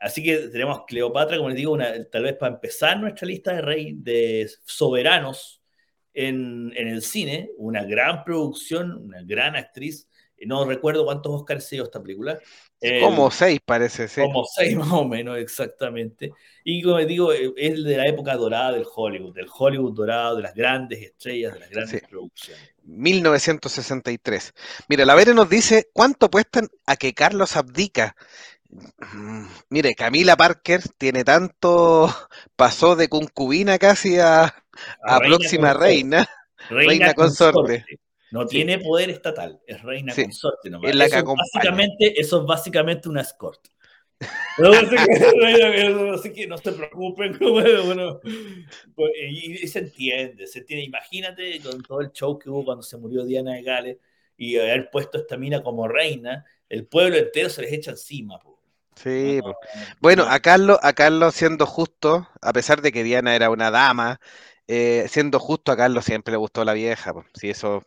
Así 0.01 0.23
que 0.23 0.49
tenemos 0.49 0.85
Cleopatra, 0.87 1.37
como 1.37 1.51
les 1.51 1.59
digo, 1.59 1.73
una, 1.73 1.93
tal 2.07 2.23
vez 2.23 2.35
para 2.37 2.55
empezar 2.55 2.99
nuestra 2.99 3.29
lista 3.29 3.53
de 3.53 3.61
rey 3.61 3.93
de 3.95 4.51
soberanos 4.65 5.61
en, 6.15 6.73
en, 6.75 6.89
el 6.89 7.03
cine, 7.03 7.51
una 7.59 7.85
gran 7.85 8.25
producción, 8.25 8.93
una 8.93 9.23
gran 9.23 9.57
actriz. 9.57 10.09
No 10.43 10.65
recuerdo 10.65 11.05
cuántos 11.05 11.33
Oscars 11.33 11.67
se 11.67 11.77
dio 11.77 11.85
esta 11.85 12.03
película. 12.03 12.39
Como 13.03 13.29
eh, 13.29 13.31
seis, 13.31 13.61
parece, 13.63 14.09
sí. 14.09 14.23
Como 14.23 14.45
seis 14.47 14.75
más 14.79 14.91
o 14.91 15.05
menos, 15.05 15.37
exactamente. 15.37 16.33
Y 16.65 16.81
como 16.81 16.97
les 16.97 17.07
digo, 17.07 17.31
es 17.31 17.85
de 17.85 17.97
la 17.99 18.07
época 18.07 18.35
dorada 18.37 18.73
del 18.73 18.87
Hollywood, 18.93 19.35
del 19.35 19.49
Hollywood 19.55 19.93
dorado, 19.93 20.37
de 20.37 20.43
las 20.43 20.55
grandes 20.55 21.03
estrellas, 21.03 21.53
de 21.53 21.61
las 21.61 21.69
grandes 21.69 22.01
sí. 22.01 22.07
producciones. 22.09 22.75
1963. 22.85 24.55
Mira, 24.89 25.05
la 25.05 25.15
Vere 25.15 25.35
nos 25.35 25.51
dice 25.51 25.91
cuánto 25.93 26.27
apuestan 26.27 26.69
a 26.87 26.97
que 26.97 27.13
Carlos 27.13 27.55
abdica 27.57 28.17
Mire, 29.69 29.95
Camila 29.95 30.37
Parker 30.37 30.83
tiene 30.97 31.25
tanto, 31.25 32.09
pasó 32.57 32.97
de 32.97 33.09
concubina 33.09 33.79
casi 33.79 34.19
a, 34.19 34.45
a, 34.45 34.55
a 35.03 35.19
reina 35.19 35.37
próxima 35.39 35.73
consorte. 35.73 35.87
reina, 35.87 36.29
reina, 36.69 36.89
reina 36.89 37.15
consorte. 37.15 37.81
consorte. 37.81 38.01
No 38.31 38.47
sí. 38.47 38.49
tiene 38.49 38.79
poder 38.79 39.11
estatal, 39.11 39.61
es 39.67 39.83
reina 39.83 40.15
sí. 40.15 40.23
consorte 40.23 40.71
nomás. 40.71 40.91
Es 40.91 40.97
la 40.97 41.07
eso, 41.07 41.17
que 41.17 41.23
básicamente, 41.23 42.21
eso 42.21 42.41
es 42.41 42.47
básicamente 42.47 43.09
una 43.09 43.23
escort. 43.23 43.61
No, 44.59 44.71
así 46.15 46.33
que 46.33 46.47
no 46.47 46.59
se 46.59 46.73
preocupen. 46.73 47.39
Bueno, 47.41 47.85
bueno. 47.85 48.21
Pues, 48.95 49.13
y, 49.31 49.67
se 49.67 49.81
entiende, 49.81 50.47
se 50.47 50.61
entiende. 50.61 50.85
Imagínate 50.85 51.61
con 51.61 51.83
todo 51.83 52.01
el 52.01 52.13
show 52.13 52.39
que 52.39 52.51
hubo 52.51 52.65
cuando 52.65 52.83
se 52.83 52.99
murió 52.99 53.25
Diana 53.25 53.55
de 53.55 53.63
Gales 53.63 53.97
y 54.37 54.59
haber 54.59 54.91
puesto 54.91 55.19
esta 55.19 55.37
mina 55.37 55.63
como 55.63 55.89
reina, 55.89 56.45
el 56.69 56.87
pueblo 56.87 57.17
entero 57.17 57.49
se 57.49 57.63
les 57.63 57.73
echa 57.73 57.93
encima. 57.93 58.39
Sí, 58.97 59.41
bueno, 60.01 60.25
a 60.29 60.41
Carlos, 60.41 60.79
a 60.83 60.93
Carlos 60.93 61.35
siendo 61.35 61.67
justo, 61.67 62.29
a 62.43 62.53
pesar 62.53 62.83
de 62.83 62.93
que 62.93 63.03
Diana 63.03 63.35
era 63.35 63.51
una 63.51 63.71
dama, 63.71 64.21
eh, 64.67 65.07
siendo 65.09 65.39
justo 65.39 65.73
a 65.73 65.77
Carlos 65.77 66.05
siempre 66.05 66.33
le 66.33 66.39
gustó 66.39 66.65
la 66.65 66.75
vieja. 66.75 67.13
Si 67.35 67.51
eso 67.51 67.83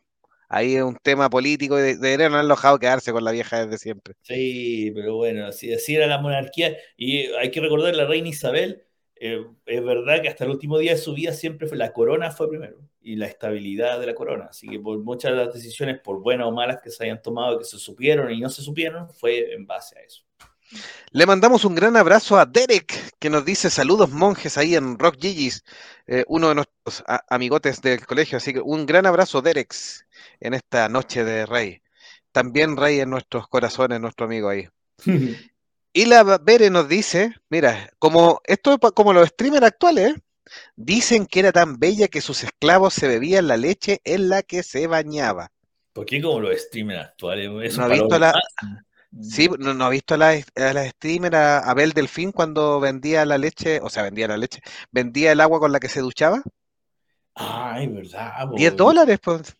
ahí 0.49 0.75
es 0.75 0.83
un 0.83 0.97
tema 0.97 1.29
político 1.29 1.79
y 1.79 1.95
deberían 1.95 2.31
no 2.31 2.37
haber 2.37 2.49
dejado 2.49 2.79
quedarse 2.79 3.11
con 3.11 3.23
la 3.23 3.31
vieja 3.31 3.65
desde 3.65 3.77
siempre. 3.77 4.15
Sí, 4.21 4.91
pero 4.93 5.15
bueno, 5.15 5.47
así, 5.47 5.73
así 5.73 5.95
era 5.95 6.07
la 6.07 6.19
monarquía. 6.19 6.77
Y 6.97 7.27
hay 7.33 7.51
que 7.51 7.61
recordar 7.61 7.95
la 7.95 8.05
reina 8.05 8.29
Isabel. 8.29 8.83
Eh, 9.15 9.45
es 9.65 9.83
verdad 9.83 10.21
que 10.21 10.29
hasta 10.29 10.43
el 10.43 10.51
último 10.51 10.77
día 10.77 10.91
de 10.91 10.97
su 10.97 11.13
vida 11.13 11.33
siempre 11.33 11.67
fue 11.67 11.77
la 11.77 11.93
corona 11.93 12.31
fue 12.31 12.49
primero 12.49 12.77
y 13.01 13.15
la 13.15 13.27
estabilidad 13.27 13.99
de 13.99 14.07
la 14.07 14.15
corona. 14.15 14.45
Así 14.49 14.67
que 14.67 14.79
por 14.79 14.97
muchas 14.99 15.31
de 15.31 15.37
las 15.37 15.53
decisiones, 15.53 15.99
por 15.99 16.21
buenas 16.21 16.47
o 16.47 16.51
malas 16.51 16.79
que 16.81 16.89
se 16.89 17.03
hayan 17.03 17.21
tomado, 17.21 17.59
que 17.59 17.65
se 17.65 17.77
supieron 17.77 18.31
y 18.31 18.39
no 18.39 18.49
se 18.49 18.61
supieron, 18.61 19.09
fue 19.09 19.53
en 19.53 19.65
base 19.65 19.97
a 19.99 20.01
eso. 20.01 20.23
Le 21.11 21.25
mandamos 21.25 21.63
un 21.65 21.75
gran 21.75 21.95
abrazo 21.95 22.37
a 22.37 22.45
Derek, 22.45 23.17
que 23.19 23.29
nos 23.29 23.45
dice 23.45 23.69
saludos 23.69 24.09
monjes 24.09 24.57
ahí 24.57 24.75
en 24.75 24.97
Rock 24.97 25.17
Gigis, 25.21 25.63
eh, 26.07 26.23
uno 26.27 26.49
de 26.49 26.55
nuestros 26.55 27.03
amigotes 27.29 27.81
del 27.81 28.05
colegio. 28.05 28.37
Así 28.37 28.53
que 28.53 28.59
un 28.59 28.85
gran 28.85 29.05
abrazo, 29.05 29.41
Derek, 29.41 29.73
en 30.39 30.53
esta 30.53 30.89
noche 30.89 31.23
de 31.23 31.45
Rey. 31.45 31.81
También 32.31 32.77
Rey 32.77 32.99
en 32.99 33.11
nuestros 33.11 33.47
corazones, 33.47 34.01
nuestro 34.01 34.25
amigo 34.25 34.49
ahí. 34.49 34.67
y 35.93 36.05
la 36.05 36.23
Bere 36.39 36.69
nos 36.69 36.89
dice, 36.89 37.35
mira, 37.49 37.91
como 37.99 38.41
esto 38.45 38.79
como 38.79 39.13
los 39.13 39.29
streamers 39.29 39.67
actuales, 39.67 40.15
dicen 40.75 41.27
que 41.27 41.39
era 41.41 41.51
tan 41.51 41.79
bella 41.79 42.07
que 42.07 42.21
sus 42.21 42.43
esclavos 42.43 42.93
se 42.93 43.07
bebían 43.07 43.47
la 43.47 43.57
leche 43.57 44.01
en 44.03 44.29
la 44.29 44.41
que 44.41 44.63
se 44.63 44.87
bañaba. 44.87 45.51
¿Por 45.93 46.05
qué 46.05 46.21
como 46.21 46.39
los 46.39 46.59
streamers 46.59 47.09
actuales? 47.09 47.77
¿No 47.77 47.83
ha 47.83 47.87
visto 47.87 48.17
la, 48.17 48.33
Sí, 49.21 49.49
¿no, 49.59 49.85
ha 49.85 49.89
visto 49.89 50.15
a 50.15 50.17
la, 50.17 50.29
a 50.29 50.89
streamer, 50.89 51.35
a 51.35 51.59
Abel 51.59 51.91
Delfín, 51.91 52.31
cuando 52.31 52.79
vendía 52.79 53.25
la 53.25 53.37
leche, 53.37 53.79
o 53.81 53.89
sea, 53.89 54.03
vendía 54.03 54.27
la 54.27 54.37
leche, 54.37 54.61
vendía 54.91 55.31
el 55.31 55.41
agua 55.41 55.59
con 55.59 55.71
la 55.71 55.79
que 55.79 55.89
se 55.89 55.99
duchaba? 55.99 56.41
Ay, 57.35 57.87
verdad. 57.87 58.47
10 58.55 58.75
dólares, 58.75 59.19
pues. 59.23 59.55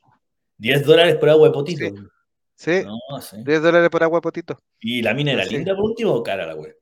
10 0.58 0.86
dólares 0.86 1.16
por 1.18 1.30
agua 1.30 1.48
de 1.48 1.54
potito. 1.54 1.86
Sí, 2.56 2.84
10 3.46 3.62
dólares 3.62 3.90
por 3.90 4.04
agua 4.04 4.18
de 4.18 4.22
potito. 4.22 4.60
¿Y 4.80 5.02
la 5.02 5.14
mina 5.14 5.34
era 5.34 5.46
linda 5.46 5.76
por 5.76 5.86
último 5.86 6.14
o 6.14 6.24
cara 6.24 6.46
la 6.46 6.56
web? 6.56 6.76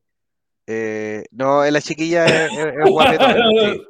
Eh, 0.67 1.25
no, 1.31 1.69
la 1.69 1.81
chiquilla 1.81 2.25
es, 2.45 2.51
es, 2.57 2.89
guapetona, 2.89 3.49
sí. 3.49 3.81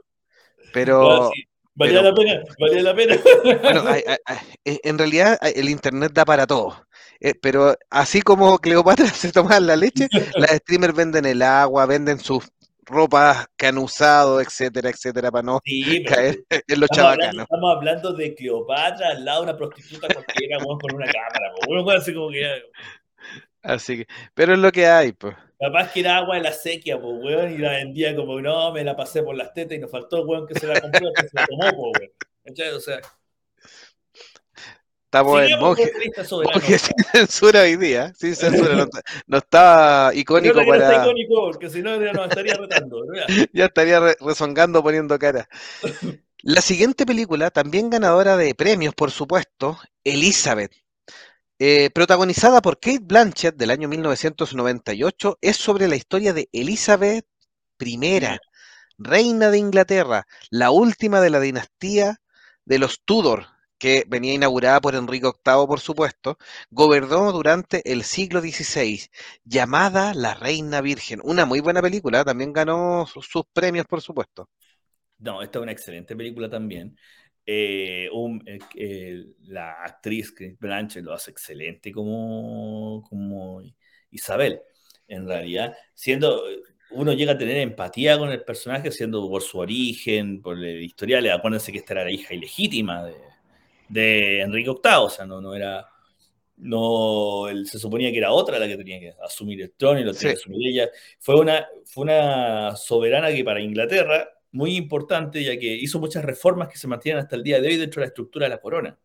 Pero, 0.73 1.31
Valía 1.73 2.01
la 2.01 2.13
pena, 2.13 2.43
valía 2.59 2.83
la 2.83 2.95
pena. 2.95 3.17
Bueno, 3.61 3.83
en 4.65 4.97
realidad 4.97 5.39
el 5.41 5.69
internet 5.69 6.11
da 6.13 6.25
para 6.25 6.45
todo. 6.45 6.85
Eh, 7.23 7.35
pero 7.39 7.75
así 7.91 8.23
como 8.23 8.57
Cleopatra 8.57 9.05
se 9.13 9.31
toma 9.31 9.59
la 9.59 9.75
leche, 9.75 10.07
las 10.35 10.51
streamers 10.57 10.95
venden 10.95 11.25
el 11.25 11.41
agua, 11.43 11.85
venden 11.85 12.19
sus 12.19 12.51
ropas 12.83 13.45
que 13.55 13.67
han 13.67 13.77
usado, 13.77 14.41
etcétera, 14.41 14.89
etcétera, 14.89 15.31
para 15.31 15.43
no 15.43 15.61
caer 16.07 16.43
en 16.49 16.79
los 16.79 16.89
chavacanos. 16.89 17.43
Estamos 17.43 17.75
hablando 17.75 18.11
de 18.13 18.33
Cleopatra 18.33 19.09
al 19.09 19.23
lado 19.23 19.41
de 19.41 19.51
una 19.51 19.57
prostituta 19.57 20.07
cualquiera 20.11 20.57
con 20.57 20.95
una 20.95 21.05
cámara. 21.05 21.53
Uno 21.69 21.83
puede 21.83 21.99
así 21.99 22.13
como 22.13 22.31
que... 22.31 22.43
Así 23.61 23.97
que, 23.97 24.07
pero 24.33 24.53
es 24.53 24.59
lo 24.59 24.71
que 24.71 24.87
hay, 24.87 25.13
pues. 25.13 25.35
Capaz 25.59 25.91
que 25.91 25.99
era 25.99 26.17
agua 26.17 26.37
de 26.37 26.41
la 26.41 26.51
sequía, 26.51 26.99
pues, 26.99 27.13
weón, 27.23 27.53
y 27.53 27.59
la 27.59 27.73
vendía 27.73 28.15
como, 28.15 28.41
no, 28.41 28.71
me 28.71 28.83
la 28.83 28.95
pasé 28.95 29.21
por 29.21 29.35
las 29.35 29.53
tetas 29.53 29.77
y 29.77 29.79
nos 29.79 29.91
faltó 29.91 30.23
weón 30.23 30.47
que 30.47 30.59
se 30.59 30.65
la 30.65 30.81
compró, 30.81 31.13
que 31.13 31.27
se 31.27 31.35
la 31.35 31.45
tomó, 31.45 31.91
pues, 31.93 32.09
weón. 32.47 32.75
O 32.75 32.79
sea... 32.79 32.99
Estamos 35.11 35.41
en 35.41 35.59
monje, 35.59 35.91
monje 36.53 36.79
sin 36.79 36.95
censura 37.11 37.63
hoy 37.63 37.75
día, 37.75 38.13
sin 38.17 38.33
censura. 38.33 38.75
No, 38.77 38.87
no 39.27 39.37
está 39.39 40.11
icónico 40.13 40.55
para. 40.65 40.65
No 40.65 40.91
está 40.93 41.03
icónico, 41.03 41.41
porque 41.51 41.69
si 41.69 41.81
no 41.81 42.01
ya 42.01 42.13
nos 42.13 42.29
estaría 42.29 42.55
retando. 42.55 43.03
ya 43.53 43.65
estaría 43.65 43.99
rezongando 44.21 44.81
poniendo 44.81 45.19
cara. 45.19 45.49
La 46.43 46.61
siguiente 46.61 47.05
película, 47.05 47.51
también 47.51 47.89
ganadora 47.89 48.37
de 48.37 48.55
premios, 48.55 48.95
por 48.95 49.11
supuesto, 49.11 49.77
Elizabeth. 50.05 50.71
Eh, 51.59 51.89
protagonizada 51.89 52.61
por 52.61 52.79
Kate 52.79 53.01
Blanchett 53.01 53.57
del 53.57 53.71
año 53.71 53.89
1998, 53.89 55.39
es 55.41 55.57
sobre 55.57 55.89
la 55.89 55.97
historia 55.97 56.31
de 56.31 56.47
Elizabeth 56.53 57.25
I, 57.81 58.39
reina 58.97 59.51
de 59.51 59.57
Inglaterra, 59.57 60.25
la 60.49 60.71
última 60.71 61.19
de 61.19 61.31
la 61.31 61.41
dinastía 61.41 62.21
de 62.63 62.79
los 62.79 63.01
Tudor, 63.03 63.47
que 63.81 64.05
venía 64.07 64.35
inaugurada 64.35 64.79
por 64.79 64.93
Enrique 64.93 65.25
VIII, 65.25 65.65
por 65.65 65.79
supuesto, 65.79 66.37
gobernó 66.69 67.31
durante 67.31 67.81
el 67.91 68.03
siglo 68.03 68.39
XVI, 68.39 69.09
llamada 69.43 70.13
La 70.13 70.35
Reina 70.35 70.81
Virgen. 70.81 71.19
Una 71.23 71.47
muy 71.47 71.61
buena 71.61 71.81
película, 71.81 72.23
también 72.23 72.53
ganó 72.53 73.07
sus 73.07 73.43
premios, 73.51 73.87
por 73.87 73.99
supuesto. 73.99 74.47
No, 75.17 75.41
esta 75.41 75.57
es 75.57 75.63
una 75.63 75.71
excelente 75.71 76.15
película 76.15 76.47
también. 76.47 76.95
Eh, 77.43 78.07
eh, 78.45 78.59
eh, 78.75 79.25
la 79.45 79.71
actriz 79.83 80.31
Chris 80.31 80.59
Blanchett 80.59 81.03
lo 81.03 81.15
hace 81.15 81.31
excelente 81.31 81.91
como, 81.91 83.01
como 83.09 83.63
Isabel, 84.11 84.61
en 85.07 85.27
realidad, 85.27 85.75
siendo 85.95 86.43
uno 86.91 87.13
llega 87.13 87.31
a 87.31 87.37
tener 87.37 87.57
empatía 87.57 88.19
con 88.19 88.29
el 88.29 88.43
personaje, 88.43 88.91
siendo 88.91 89.27
por 89.27 89.41
su 89.41 89.57
origen, 89.57 90.39
por 90.39 90.63
el 90.63 90.83
historial. 90.83 91.27
Acuérdense 91.31 91.71
que 91.71 91.79
esta 91.79 91.93
era 91.93 92.03
la 92.03 92.11
hija 92.11 92.35
ilegítima 92.35 93.05
de, 93.05 93.30
de 93.91 94.41
Enrique 94.41 94.69
VIII, 94.69 94.95
o 94.97 95.09
sea, 95.09 95.25
no, 95.25 95.41
no 95.41 95.53
era, 95.53 95.85
no, 96.57 97.47
él, 97.49 97.67
se 97.67 97.77
suponía 97.77 98.11
que 98.11 98.17
era 98.17 98.31
otra 98.31 98.57
la 98.57 98.67
que 98.67 98.77
tenía 98.77 98.99
que 98.99 99.13
asumir 99.23 99.61
el 99.61 99.73
trono 99.73 99.99
y 99.99 100.03
lo 100.03 100.13
tenía 100.13 100.33
que 100.33 100.39
asumir 100.39 100.69
ella. 100.69 100.89
Fue 101.19 101.35
una, 101.39 101.67
fue 101.85 102.03
una 102.03 102.75
soberana 102.75 103.31
que 103.31 103.43
para 103.43 103.59
Inglaterra, 103.59 104.29
muy 104.51 104.75
importante, 104.75 105.43
ya 105.43 105.57
que 105.57 105.67
hizo 105.67 105.99
muchas 105.99 106.23
reformas 106.23 106.69
que 106.69 106.77
se 106.77 106.87
mantienen 106.87 107.21
hasta 107.21 107.35
el 107.35 107.43
día 107.43 107.59
de 107.59 107.67
hoy 107.67 107.77
dentro 107.77 107.99
de 107.99 108.05
la 108.05 108.09
estructura 108.09 108.45
de 108.45 108.49
la 108.49 108.61
corona. 108.61 108.97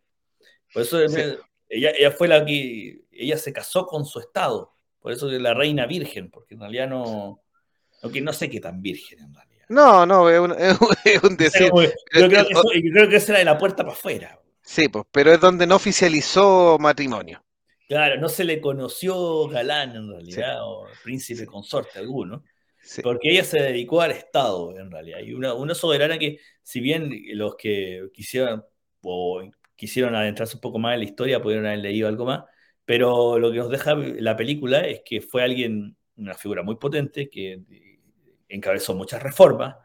Por 0.73 0.83
eso 0.83 1.01
ella, 1.01 1.91
ella 1.91 2.11
fue 2.13 2.29
la 2.29 2.45
que, 2.45 3.03
ella 3.11 3.39
se 3.39 3.53
casó 3.53 3.87
con 3.87 4.05
su 4.05 4.21
estado, 4.21 4.75
por 5.01 5.13
eso 5.13 5.31
es 5.31 5.41
la 5.41 5.55
reina 5.55 5.87
virgen, 5.87 6.31
porque 6.31 6.55
en 6.55 6.61
realidad 6.61 6.89
no, 6.89 7.43
no, 8.03 8.11
no 8.11 8.33
sé 8.33 8.51
qué 8.51 8.61
tan 8.61 8.83
virgen 8.83 9.21
en 9.21 9.35
realidad. 9.35 9.65
No, 9.69 10.07
no, 10.07 10.29
es 10.31 10.39
un, 10.39 10.53
es 11.05 11.23
un 11.23 11.37
decir. 11.37 11.71
Yo 11.73 12.29
creo, 12.29 12.47
que 12.47 12.53
eso, 12.53 12.63
yo 12.75 12.93
creo 12.93 13.09
que 13.09 13.17
esa 13.17 13.33
era 13.33 13.39
de 13.41 13.45
la 13.47 13.59
puerta 13.59 13.83
para 13.83 13.95
afuera. 13.95 14.41
Sí, 14.67 14.89
pues, 14.89 15.05
pero 15.13 15.33
es 15.33 15.41
donde 15.41 15.65
no 15.65 15.77
oficializó 15.77 16.77
matrimonio. 16.81 17.41
Claro, 17.87 18.21
no 18.21 18.29
se 18.29 18.43
le 18.43 18.61
conoció 18.61 19.47
galán 19.47 19.95
en 19.95 20.11
realidad, 20.11 20.57
o 20.65 20.89
príncipe 21.05 21.47
consorte 21.47 22.01
alguno, 22.01 22.43
porque 23.01 23.31
ella 23.31 23.45
se 23.45 23.63
dedicó 23.63 24.01
al 24.01 24.11
Estado 24.11 24.77
en 24.77 24.91
realidad. 24.91 25.21
Y 25.21 25.35
una, 25.35 25.55
una 25.55 25.73
soberana 25.73 26.19
que, 26.19 26.41
si 26.65 26.81
bien 26.81 27.13
los 27.35 27.55
que 27.55 28.09
quisieron 28.13 28.65
o 29.03 29.41
quisieron 29.77 30.17
adentrarse 30.17 30.57
un 30.57 30.61
poco 30.61 30.81
más 30.81 30.95
en 30.95 30.99
la 31.01 31.05
historia, 31.05 31.41
pudieron 31.41 31.67
haber 31.67 31.79
leído 31.79 32.09
algo 32.09 32.25
más, 32.25 32.43
pero 32.85 33.39
lo 33.39 33.53
que 33.53 33.59
nos 33.59 33.71
deja 33.71 33.95
la 33.95 34.37
película 34.37 34.81
es 34.81 35.03
que 35.05 35.21
fue 35.21 35.45
alguien, 35.45 35.97
una 36.17 36.35
figura 36.35 36.65
muy 36.65 36.75
potente, 36.75 37.31
que 37.31 37.63
encabezó 38.49 38.97
muchas 38.97 39.23
reformas, 39.23 39.77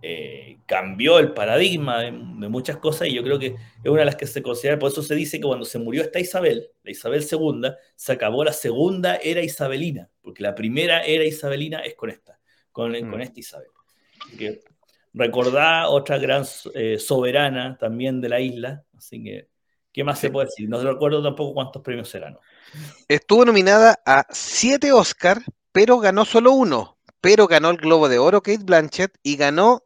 eh, 0.00 0.58
cambió 0.66 1.18
el 1.18 1.32
paradigma 1.32 2.02
de, 2.02 2.12
muchas 2.12 2.76
cosas 2.76 3.08
y 3.08 3.14
yo 3.14 3.22
creo 3.24 3.38
que 3.38 3.46
es 3.82 3.90
una 3.90 4.00
de 4.00 4.06
las 4.06 4.16
que 4.16 4.26
se 4.26 4.42
considera, 4.42 4.78
por 4.78 4.92
eso 4.92 5.02
se 5.02 5.14
dice 5.16 5.38
que 5.40 5.46
cuando 5.46 5.64
se 5.64 5.78
murió 5.78 6.02
esta 6.02 6.20
Isabel, 6.20 6.70
la 6.84 6.90
Isabel 6.90 7.26
II, 7.28 7.72
se 7.96 8.12
acabó 8.12 8.44
la 8.44 8.52
segunda 8.52 9.16
era 9.16 9.42
isabelina, 9.42 10.08
porque 10.20 10.42
la 10.42 10.54
primera 10.54 11.04
era 11.04 11.24
isabelina 11.24 11.80
es 11.80 11.94
con 11.94 12.10
esta, 12.10 12.38
con, 12.70 12.92
mm. 12.92 13.10
con 13.10 13.20
esta 13.20 13.40
Isabel. 13.40 13.68
Que 14.38 14.60
recordá 15.14 15.88
otra 15.88 16.18
gran 16.18 16.44
eh, 16.74 16.98
soberana 16.98 17.76
también 17.76 18.20
de 18.20 18.28
la 18.28 18.40
isla, 18.40 18.84
así 18.96 19.22
que, 19.22 19.48
¿qué 19.92 20.04
más 20.04 20.20
se 20.20 20.30
puede 20.30 20.46
decir? 20.46 20.68
No 20.68 20.80
recuerdo 20.80 21.22
tampoco 21.22 21.54
cuántos 21.54 21.82
premios 21.82 22.08
serán. 22.08 22.38
Estuvo 23.08 23.44
nominada 23.44 23.98
a 24.06 24.26
siete 24.30 24.92
Oscar, 24.92 25.42
pero 25.72 25.98
ganó 25.98 26.24
solo 26.24 26.52
uno, 26.52 26.98
pero 27.20 27.48
ganó 27.48 27.70
el 27.70 27.78
Globo 27.78 28.08
de 28.08 28.18
Oro 28.18 28.42
Kate 28.42 28.62
Blanchett 28.62 29.18
y 29.24 29.36
ganó 29.36 29.82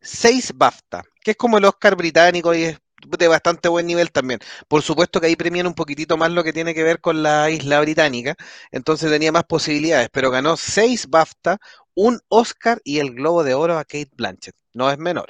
seis 0.00 0.52
BAFTA, 0.54 1.04
que 1.22 1.32
es 1.32 1.36
como 1.36 1.58
el 1.58 1.64
Oscar 1.64 1.96
británico 1.96 2.54
y 2.54 2.64
es 2.64 2.78
de 3.18 3.28
bastante 3.28 3.68
buen 3.68 3.86
nivel 3.86 4.10
también. 4.10 4.40
Por 4.68 4.82
supuesto 4.82 5.20
que 5.20 5.26
ahí 5.26 5.36
premian 5.36 5.66
un 5.66 5.74
poquitito 5.74 6.16
más 6.16 6.30
lo 6.30 6.42
que 6.42 6.52
tiene 6.52 6.74
que 6.74 6.82
ver 6.82 7.00
con 7.00 7.22
la 7.22 7.50
isla 7.50 7.80
británica, 7.80 8.34
entonces 8.70 9.10
tenía 9.10 9.32
más 9.32 9.44
posibilidades, 9.44 10.08
pero 10.12 10.30
ganó 10.30 10.56
seis 10.56 11.08
BAFTA, 11.08 11.58
un 11.94 12.20
Oscar 12.28 12.80
y 12.84 12.98
el 12.98 13.14
Globo 13.14 13.44
de 13.44 13.54
Oro 13.54 13.78
a 13.78 13.84
Kate 13.84 14.10
Blanchett. 14.12 14.54
No 14.74 14.90
es 14.90 14.98
menor. 14.98 15.26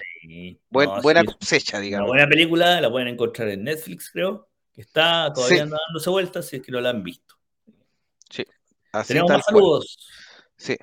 buena 0.70 1.24
cosecha, 1.24 1.79
digamos. 1.79 2.11
Una 2.11 2.18
buena 2.18 2.29
película, 2.29 2.81
la 2.81 2.90
pueden 2.90 3.09
encontrar 3.09 3.48
en 3.48 3.64
Netflix, 3.64 4.11
creo, 4.11 4.48
que 4.72 4.81
está 4.81 5.33
todavía 5.33 5.66
dándose 5.66 6.11
vueltas 6.11 6.46
si 6.48 6.57
es 6.57 6.62
que 6.62 6.72
no 6.72 6.81
la 6.81 6.90
han 6.90 7.02
visto. 7.05 7.35
Sí. 8.29 8.44
Tenemos 9.07 9.31
más 9.31 9.44
saludos. 9.44 9.98
Sí. 10.57 10.76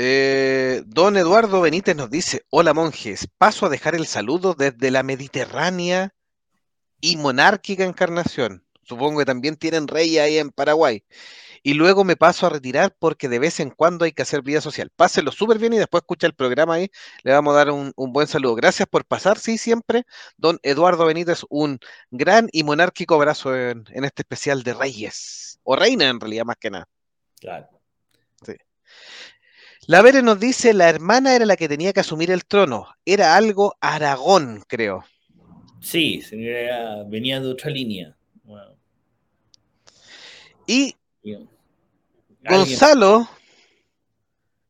Eh, 0.00 0.84
don 0.86 1.16
Eduardo 1.16 1.60
Benítez 1.60 1.96
nos 1.96 2.08
dice, 2.08 2.44
hola 2.50 2.72
monjes, 2.72 3.26
paso 3.36 3.66
a 3.66 3.68
dejar 3.68 3.96
el 3.96 4.06
saludo 4.06 4.54
desde 4.54 4.92
la 4.92 5.02
Mediterránea 5.02 6.14
y 7.00 7.16
monárquica 7.16 7.82
encarnación. 7.82 8.64
Supongo 8.84 9.18
que 9.18 9.24
también 9.24 9.56
tienen 9.56 9.88
rey 9.88 10.18
ahí 10.18 10.38
en 10.38 10.50
Paraguay. 10.50 11.04
Y 11.64 11.74
luego 11.74 12.04
me 12.04 12.14
paso 12.14 12.46
a 12.46 12.50
retirar 12.50 12.94
porque 12.96 13.28
de 13.28 13.40
vez 13.40 13.58
en 13.58 13.70
cuando 13.70 14.04
hay 14.04 14.12
que 14.12 14.22
hacer 14.22 14.42
vida 14.42 14.60
social. 14.60 14.88
Pásenlo 14.94 15.32
súper 15.32 15.58
bien 15.58 15.72
y 15.72 15.78
después 15.78 16.02
escucha 16.02 16.28
el 16.28 16.34
programa 16.34 16.74
ahí. 16.74 16.88
Le 17.24 17.32
vamos 17.32 17.54
a 17.54 17.56
dar 17.56 17.70
un, 17.72 17.92
un, 17.96 18.12
buen 18.12 18.28
saludo. 18.28 18.54
Gracias 18.54 18.86
por 18.86 19.04
pasar, 19.04 19.36
sí, 19.40 19.58
siempre. 19.58 20.04
Don 20.36 20.60
Eduardo 20.62 21.06
Benítez, 21.06 21.42
un 21.48 21.80
gran 22.12 22.48
y 22.52 22.62
monárquico 22.62 23.16
abrazo 23.16 23.56
en, 23.56 23.84
en 23.90 24.04
este 24.04 24.22
especial 24.22 24.62
de 24.62 24.74
Reyes. 24.74 25.58
O 25.64 25.74
Reina, 25.74 26.08
en 26.08 26.20
realidad, 26.20 26.44
más 26.44 26.56
que 26.56 26.70
nada. 26.70 26.88
Claro. 27.40 27.68
Sí. 28.46 28.54
La 29.88 30.02
Vere 30.02 30.20
nos 30.20 30.38
dice, 30.38 30.74
la 30.74 30.90
hermana 30.90 31.34
era 31.34 31.46
la 31.46 31.56
que 31.56 31.66
tenía 31.66 31.94
que 31.94 32.00
asumir 32.00 32.30
el 32.30 32.44
trono. 32.44 32.88
Era 33.06 33.36
algo 33.36 33.74
Aragón, 33.80 34.62
creo. 34.68 35.02
Sí, 35.80 36.22
era, 36.30 37.04
venía 37.04 37.40
de 37.40 37.48
otra 37.48 37.70
línea. 37.70 38.14
Wow. 38.44 38.76
Y 40.66 40.94
Gonzalo, 42.46 43.30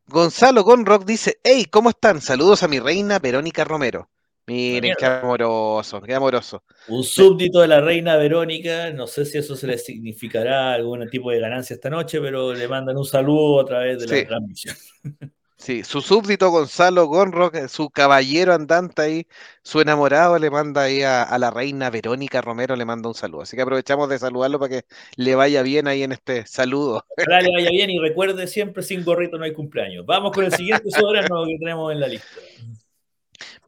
Gonzalo 0.07 0.63
Gonrock 0.63 1.05
dice, 1.05 1.41
hey, 1.43 1.65
¿cómo 1.69 1.91
están? 1.91 2.21
Saludos 2.21 2.63
a 2.63 2.69
mi 2.69 2.79
reina 2.79 3.19
Verónica 3.19 3.65
Romero. 3.65 4.09
Miren, 4.49 4.95
qué 4.99 5.05
amoroso, 5.07 6.01
qué 6.01 6.15
amoroso. 6.15 6.63
Un 6.89 7.05
súbdito 7.05 7.61
de 7.61 7.69
la 7.69 7.81
reina 7.83 8.17
Verónica, 8.17 8.91
no 8.93 9.07
sé 9.07 9.27
si 9.27 9.37
eso 9.37 9.55
se 9.55 9.67
le 9.67 9.77
significará 9.77 10.73
algún 10.73 11.09
tipo 11.11 11.31
de 11.31 11.39
ganancia 11.39 11.75
esta 11.75 11.91
noche, 11.91 12.19
pero 12.21 12.55
le 12.55 12.67
mandan 12.67 12.97
un 12.97 13.05
saludo 13.05 13.61
a 13.61 13.65
través 13.67 14.01
de 14.01 14.07
la 14.07 14.15
Sí. 14.15 14.25
transmisión. 14.25 14.77
Sí, 15.61 15.83
su 15.83 16.01
súbdito 16.01 16.51
Gonzalo 16.51 17.07
Gonrock, 17.07 17.67
su 17.67 17.91
caballero 17.91 18.55
andante 18.55 19.03
ahí, 19.03 19.27
su 19.65 19.81
enamorado 19.81 20.39
le 20.39 20.51
manda 20.51 20.83
ahí 20.83 21.03
a, 21.03 21.25
a 21.25 21.37
la 21.37 21.51
reina 21.51 21.91
Verónica 21.91 22.41
Romero, 22.41 22.77
le 22.77 22.85
manda 22.85 23.09
un 23.09 23.15
saludo. 23.17 23.43
Así 23.43 23.57
que 23.57 23.63
aprovechamos 23.63 24.09
de 24.09 24.21
saludarlo 24.21 24.61
para 24.61 24.69
que 24.81 24.87
le 25.17 25.35
vaya 25.35 25.63
bien 25.63 25.89
ahí 25.89 26.05
en 26.05 26.13
este 26.13 26.47
saludo. 26.47 27.05
Ojalá 27.19 27.41
le 27.41 27.51
vaya 27.53 27.71
bien 27.71 27.91
y 27.91 27.99
recuerde 27.99 28.47
siempre, 28.47 28.85
sin 28.85 29.05
gorrito 29.05 29.37
no 29.37 29.45
hay 29.45 29.53
cumpleaños. 29.53 30.07
Vamos 30.07 30.31
con 30.31 30.45
el 30.45 30.53
siguiente 30.53 30.91
soberano 30.93 31.45
que 31.45 31.59
tenemos 31.59 31.93
en 31.93 32.01
la 32.01 32.07
lista. 32.07 32.41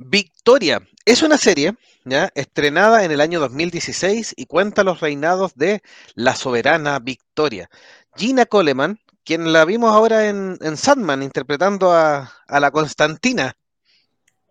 Victoria 0.03 0.81
es 1.05 1.23
una 1.23 1.37
serie 1.37 1.75
¿ya? 2.07 2.31
estrenada 2.35 3.05
en 3.05 3.11
el 3.11 3.21
año 3.21 3.39
2016 3.39 4.33
y 4.35 4.47
cuenta 4.47 4.83
los 4.83 5.01
reinados 5.01 5.55
de 5.57 5.83
la 6.15 6.35
soberana 6.35 6.99
Victoria. 7.01 7.69
Gina 8.17 8.47
Coleman, 8.47 8.99
quien 9.25 9.53
la 9.53 9.67
vimos 9.67 9.93
ahora 9.93 10.29
en, 10.29 10.57
en 10.63 10.79
Sandman 10.79 11.23
interpretando 11.23 11.93
a, 11.93 12.33
a 12.49 12.61
la 12.61 12.71
Constantina. 12.71 13.55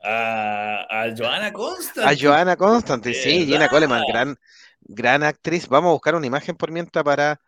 A, 0.03 0.85
a 0.87 1.15
Joanna 1.17 1.51
Constantine. 1.51 2.05
A 2.05 2.15
Joanna 2.15 2.55
Constantine, 2.55 3.15
sí, 3.15 3.45
Gina. 3.47 3.69
Coleman, 3.69 4.03
gran, 4.07 4.37
gran 4.81 5.23
actriz. 5.23 5.67
Vamos 5.67 5.89
a 5.89 5.93
buscar 5.93 6.13
una 6.13 6.27
imagen 6.27 6.57
por 6.57 6.71
mientras 6.71 7.03
para, 7.03 7.41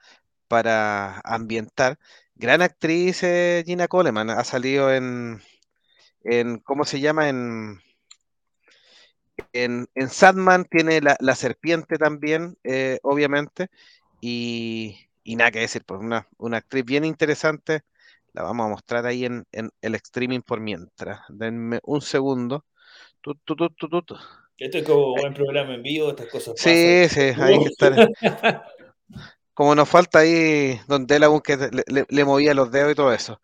para 0.47 1.21
ambientar. 1.23 1.99
Gran 2.33 2.63
actriz 2.63 3.21
eh, 3.21 3.63
Gina 3.63 3.87
Coleman, 3.87 4.31
ha 4.31 4.43
salido 4.43 4.91
en, 4.91 5.39
en 6.23 6.57
¿cómo 6.57 6.83
se 6.83 6.99
llama? 6.99 7.29
En, 7.29 7.79
en, 9.53 9.87
en 9.95 10.09
Sandman 10.09 10.65
tiene 10.65 11.01
la, 11.01 11.17
la 11.19 11.35
serpiente 11.35 11.97
también, 11.97 12.57
eh, 12.63 12.99
obviamente, 13.03 13.67
y, 14.21 14.97
y 15.23 15.35
nada 15.35 15.51
que 15.51 15.59
decir, 15.59 15.83
pues 15.85 15.99
una, 16.01 16.27
una 16.37 16.57
actriz 16.57 16.85
bien 16.85 17.05
interesante. 17.05 17.81
La 18.33 18.43
vamos 18.43 18.65
a 18.65 18.69
mostrar 18.69 19.05
ahí 19.05 19.25
en, 19.25 19.45
en 19.51 19.71
el 19.81 19.95
streaming 19.95 20.41
por 20.41 20.61
mientras. 20.61 21.19
Denme 21.29 21.79
un 21.83 22.01
segundo. 22.01 22.65
Esto 24.57 24.77
es 24.77 24.83
como 24.85 25.15
buen 25.15 25.33
programa 25.33 25.73
en 25.73 25.81
vivo, 25.83 26.09
estas 26.09 26.27
cosas 26.27 26.55
Sí, 26.55 26.69
pasan. 26.69 27.09
sí, 27.09 27.21
hay 27.41 27.59
que 27.59 27.69
estar. 27.69 28.63
Como 29.53 29.75
nos 29.75 29.89
falta 29.89 30.19
ahí 30.19 30.79
Don 30.87 31.05
Delagún 31.07 31.41
que 31.41 31.57
le, 31.57 31.83
le- 31.87 32.05
le 32.09 32.25
movía 32.25 32.53
los 32.53 32.71
dedos 32.71 32.91
y 32.93 32.95
todo 32.95 33.13
eso. 33.13 33.39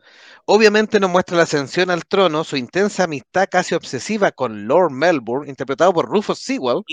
Obviamente 0.45 0.99
nos 0.99 1.09
muestra 1.09 1.37
la 1.37 1.43
ascensión 1.43 1.89
al 1.91 2.05
trono, 2.05 2.43
su 2.43 2.57
intensa 2.57 3.03
amistad 3.05 3.47
casi 3.51 3.75
obsesiva 3.75 4.31
con 4.31 4.67
Lord 4.67 4.91
Melbourne, 4.91 5.49
interpretado 5.49 5.93
por 5.93 6.07
Rufus 6.09 6.39
Sewell, 6.39 6.83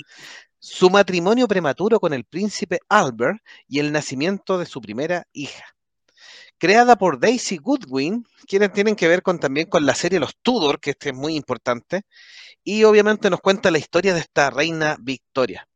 su 0.58 0.90
matrimonio 0.90 1.48
prematuro 1.48 2.00
con 2.00 2.14
el 2.14 2.24
príncipe 2.24 2.80
Albert 2.88 3.38
y 3.68 3.80
el 3.80 3.92
nacimiento 3.92 4.58
de 4.58 4.66
su 4.66 4.80
primera 4.80 5.26
hija. 5.32 5.64
Creada 6.58 6.96
por 6.96 7.20
Daisy 7.20 7.58
Goodwin, 7.58 8.26
quienes 8.48 8.72
tienen 8.72 8.96
que 8.96 9.08
ver 9.08 9.22
con, 9.22 9.38
también 9.38 9.68
con 9.68 9.86
la 9.86 9.94
serie 9.94 10.20
Los 10.20 10.36
Tudor, 10.42 10.80
que 10.80 10.90
este 10.90 11.10
es 11.10 11.14
muy 11.14 11.36
importante, 11.36 12.02
y 12.64 12.84
obviamente 12.84 13.30
nos 13.30 13.40
cuenta 13.40 13.70
la 13.70 13.78
historia 13.78 14.14
de 14.14 14.20
esta 14.20 14.50
reina 14.50 14.96
Victoria. 15.00 15.68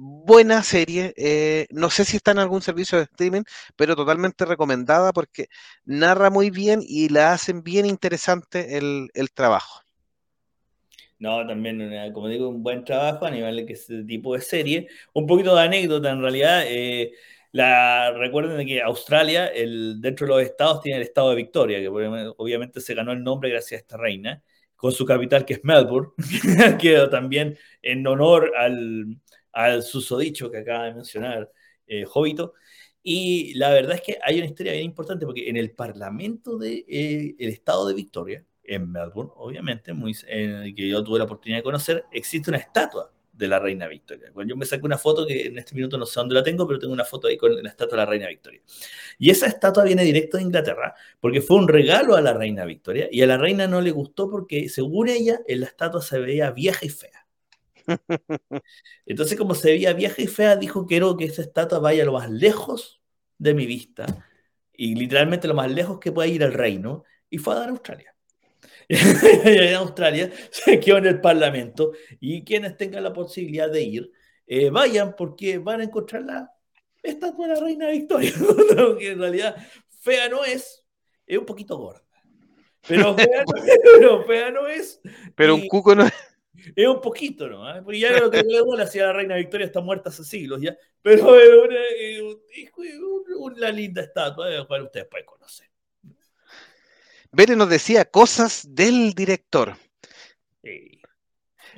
Buena 0.00 0.62
serie, 0.62 1.12
eh, 1.16 1.66
no 1.70 1.90
sé 1.90 2.04
si 2.04 2.16
está 2.16 2.30
en 2.30 2.38
algún 2.38 2.62
servicio 2.62 2.98
de 2.98 3.04
streaming, 3.04 3.42
pero 3.76 3.96
totalmente 3.96 4.44
recomendada 4.44 5.12
porque 5.12 5.48
narra 5.84 6.30
muy 6.30 6.50
bien 6.50 6.80
y 6.86 7.08
la 7.08 7.32
hacen 7.32 7.62
bien 7.64 7.84
interesante 7.86 8.78
el, 8.78 9.08
el 9.14 9.30
trabajo. 9.32 9.80
No, 11.18 11.46
también, 11.46 11.80
una- 11.80 12.12
como 12.12 12.28
digo, 12.28 12.48
un 12.48 12.62
buen 12.62 12.84
trabajo 12.84 13.26
a 13.26 13.30
nivel 13.30 13.66
de 13.66 13.72
ese 13.72 14.04
tipo 14.04 14.34
de 14.34 14.40
serie. 14.40 14.88
Un 15.14 15.26
poquito 15.26 15.54
de 15.56 15.62
anécdota, 15.62 16.10
en 16.10 16.20
realidad. 16.22 16.62
eh, 16.66 17.12
la, 17.52 18.12
recuerden 18.12 18.56
de 18.58 18.66
que 18.66 18.82
Australia, 18.82 19.46
el, 19.46 20.00
dentro 20.00 20.26
de 20.26 20.32
los 20.34 20.42
estados, 20.42 20.82
tiene 20.82 20.98
el 20.98 21.02
estado 21.04 21.30
de 21.30 21.36
Victoria, 21.36 21.78
que 21.80 21.88
obviamente 21.88 22.80
se 22.80 22.94
ganó 22.94 23.12
el 23.12 23.22
nombre 23.24 23.48
gracias 23.50 23.78
a 23.80 23.82
esta 23.82 23.96
reina, 23.96 24.42
con 24.76 24.92
su 24.92 25.04
capital 25.06 25.44
que 25.46 25.54
es 25.54 25.64
Melbourne, 25.64 26.10
que 26.80 27.06
también 27.10 27.58
en 27.82 28.06
honor 28.06 28.52
al, 28.56 29.16
al 29.58 29.82
susodicho 29.82 30.50
que 30.50 30.58
acaba 30.58 30.84
de 30.84 30.94
mencionar 30.94 31.50
eh, 31.86 32.04
Jovito. 32.04 32.54
Y 33.02 33.54
la 33.54 33.70
verdad 33.70 33.96
es 33.96 34.02
que 34.02 34.18
hay 34.22 34.38
una 34.38 34.46
historia 34.46 34.72
bien 34.72 34.84
importante 34.84 35.26
porque 35.26 35.48
en 35.48 35.56
el 35.56 35.72
Parlamento 35.72 36.58
del 36.58 36.84
de, 36.86 36.86
eh, 36.88 37.36
el 37.38 37.48
estado 37.50 37.88
de 37.88 37.94
Victoria, 37.94 38.44
en 38.62 38.92
Melbourne, 38.92 39.32
obviamente, 39.36 39.92
muy, 39.92 40.16
eh, 40.28 40.72
que 40.76 40.88
yo 40.88 41.02
tuve 41.02 41.18
la 41.18 41.24
oportunidad 41.24 41.58
de 41.58 41.62
conocer, 41.64 42.04
existe 42.12 42.50
una 42.50 42.58
estatua 42.58 43.12
de 43.32 43.48
la 43.48 43.58
reina 43.58 43.88
Victoria. 43.88 44.30
Yo 44.46 44.56
me 44.56 44.66
saqué 44.66 44.84
una 44.84 44.98
foto 44.98 45.26
que 45.26 45.46
en 45.46 45.58
este 45.58 45.74
minuto 45.74 45.96
no 45.98 46.06
sé 46.06 46.20
dónde 46.20 46.34
la 46.34 46.42
tengo, 46.42 46.66
pero 46.66 46.78
tengo 46.78 46.92
una 46.92 47.04
foto 47.04 47.28
ahí 47.28 47.36
con 47.36 47.60
la 47.60 47.68
estatua 47.68 47.96
de 47.96 48.04
la 48.04 48.10
reina 48.10 48.28
Victoria. 48.28 48.60
Y 49.18 49.30
esa 49.30 49.46
estatua 49.46 49.84
viene 49.84 50.04
directo 50.04 50.36
de 50.36 50.44
Inglaterra 50.44 50.94
porque 51.20 51.40
fue 51.40 51.56
un 51.56 51.68
regalo 51.68 52.16
a 52.16 52.20
la 52.20 52.32
reina 52.32 52.64
Victoria 52.64 53.08
y 53.10 53.22
a 53.22 53.26
la 53.26 53.38
reina 53.38 53.66
no 53.66 53.80
le 53.80 53.90
gustó 53.90 54.28
porque, 54.30 54.68
según 54.68 55.08
ella, 55.08 55.40
en 55.46 55.60
la 55.60 55.66
estatua 55.66 56.02
se 56.02 56.18
veía 56.18 56.50
vieja 56.50 56.84
y 56.84 56.90
fea. 56.90 57.27
Entonces, 59.06 59.38
como 59.38 59.54
se 59.54 59.70
veía 59.70 59.92
vieja 59.92 60.22
y 60.22 60.26
fea, 60.26 60.56
dijo 60.56 60.86
quiero 60.86 61.16
que 61.16 61.24
esa 61.24 61.42
estatua 61.42 61.78
vaya 61.78 62.04
lo 62.04 62.12
más 62.12 62.30
lejos 62.30 63.00
de 63.38 63.54
mi 63.54 63.66
vista 63.66 64.06
y 64.72 64.94
literalmente 64.94 65.48
lo 65.48 65.54
más 65.54 65.70
lejos 65.70 65.98
que 65.98 66.12
pueda 66.12 66.28
ir 66.28 66.44
al 66.44 66.52
reino 66.52 67.04
y 67.30 67.38
fue 67.38 67.54
a 67.54 67.58
dar 67.58 67.68
a 67.68 67.72
Australia. 67.72 68.14
en 68.88 69.74
Australia 69.74 70.30
se 70.50 70.80
quedó 70.80 70.98
en 70.98 71.06
el 71.06 71.20
Parlamento 71.20 71.92
y 72.20 72.44
quienes 72.44 72.76
tengan 72.76 73.04
la 73.04 73.12
posibilidad 73.12 73.70
de 73.70 73.82
ir, 73.82 74.12
eh, 74.46 74.70
vayan 74.70 75.14
porque 75.16 75.58
van 75.58 75.80
a 75.80 75.84
encontrar 75.84 76.22
la 76.22 76.52
estatua 77.02 77.48
de 77.48 77.54
la 77.54 77.60
reina 77.60 77.90
Victoria, 77.90 78.32
que 78.98 79.10
en 79.10 79.18
realidad 79.18 79.56
fea 80.00 80.28
no 80.28 80.44
es, 80.44 80.86
es 81.26 81.38
un 81.38 81.44
poquito 81.44 81.76
gorda. 81.76 82.02
Pero 82.86 83.14
fea, 83.14 83.44
no, 83.44 83.54
pero 84.00 84.24
fea 84.24 84.50
no 84.50 84.66
es. 84.68 85.00
Pero 85.34 85.58
y- 85.58 85.62
un 85.62 85.68
cuco 85.68 85.94
no 85.94 86.06
es 86.06 86.12
un 86.76 87.00
poquito, 87.00 87.48
¿no? 87.48 87.68
¿Eh? 87.74 87.82
Porque 87.82 88.00
ya 88.00 88.10
lo 88.20 88.30
que 88.30 88.42
le 88.42 88.58
duele 88.58 88.86
si 88.86 88.98
la 88.98 89.12
reina 89.12 89.36
Victoria 89.36 89.66
está 89.66 89.80
muerta 89.80 90.10
hace 90.10 90.24
siglos 90.24 90.60
ya. 90.60 90.76
Pero 91.02 91.36
es 91.36 91.48
una, 91.50 91.80
es 91.96 92.72
una, 92.76 93.36
una 93.38 93.70
linda 93.70 94.02
estatua, 94.02 94.48
de 94.48 94.58
la 94.58 94.64
cual 94.66 94.82
ustedes 94.82 95.06
pueden 95.06 95.26
conocer. 95.26 95.68
Bere 97.30 97.56
nos 97.56 97.68
decía 97.68 98.04
cosas 98.06 98.66
del 98.74 99.12
director. 99.12 99.76
Sí. 100.62 101.00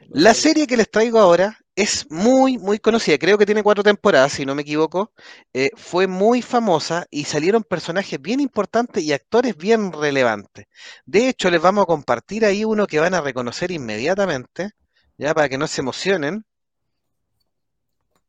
La 0.09 0.35
serie 0.35 0.66
que 0.66 0.77
les 0.77 0.90
traigo 0.90 1.19
ahora 1.19 1.60
es 1.77 2.11
muy, 2.11 2.59
muy 2.59 2.79
conocida. 2.79 3.19
Creo 3.19 3.39
que 3.39 3.47
tiene 3.47 3.63
cuatro 3.63 3.83
temporadas, 3.83 4.33
si 4.33 4.45
no 4.45 4.55
me 4.55 4.63
equivoco. 4.63 5.13
Eh, 5.53 5.71
fue 5.77 6.07
muy 6.07 6.43
famosa 6.43 7.07
y 7.11 7.25
salieron 7.25 7.63
personajes 7.63 8.21
bien 8.21 8.41
importantes 8.41 9.03
y 9.03 9.13
actores 9.13 9.57
bien 9.57 9.93
relevantes. 9.93 10.67
De 11.07 11.29
hecho, 11.29 11.51
les 11.51 11.61
vamos 11.61 11.85
a 11.85 11.87
compartir 11.87 12.45
ahí 12.45 12.65
uno 12.65 12.87
que 12.87 13.01
van 13.01 13.15
a 13.15 13.21
reconocer 13.21 13.71
inmediatamente, 13.71 14.73
ya 15.17 15.35
para 15.35 15.49
que 15.49 15.59
no 15.59 15.67
se 15.67 15.81
emocionen. 15.81 16.45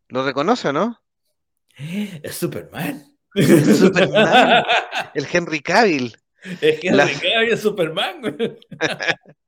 ¿Lo 0.08 0.24
reconoce 0.24 0.70
o 0.70 0.74
no? 0.74 1.00
Es 2.24 2.36
Superman. 2.36 3.18
Superman. 3.34 4.64
El 5.14 5.28
Henry 5.32 5.62
Cavill. 5.62 6.16
Es 6.62 6.80
que 6.80 6.92
La- 6.92 7.06
es 7.06 7.60
Superman. 7.62 8.22
güey. 8.22 8.58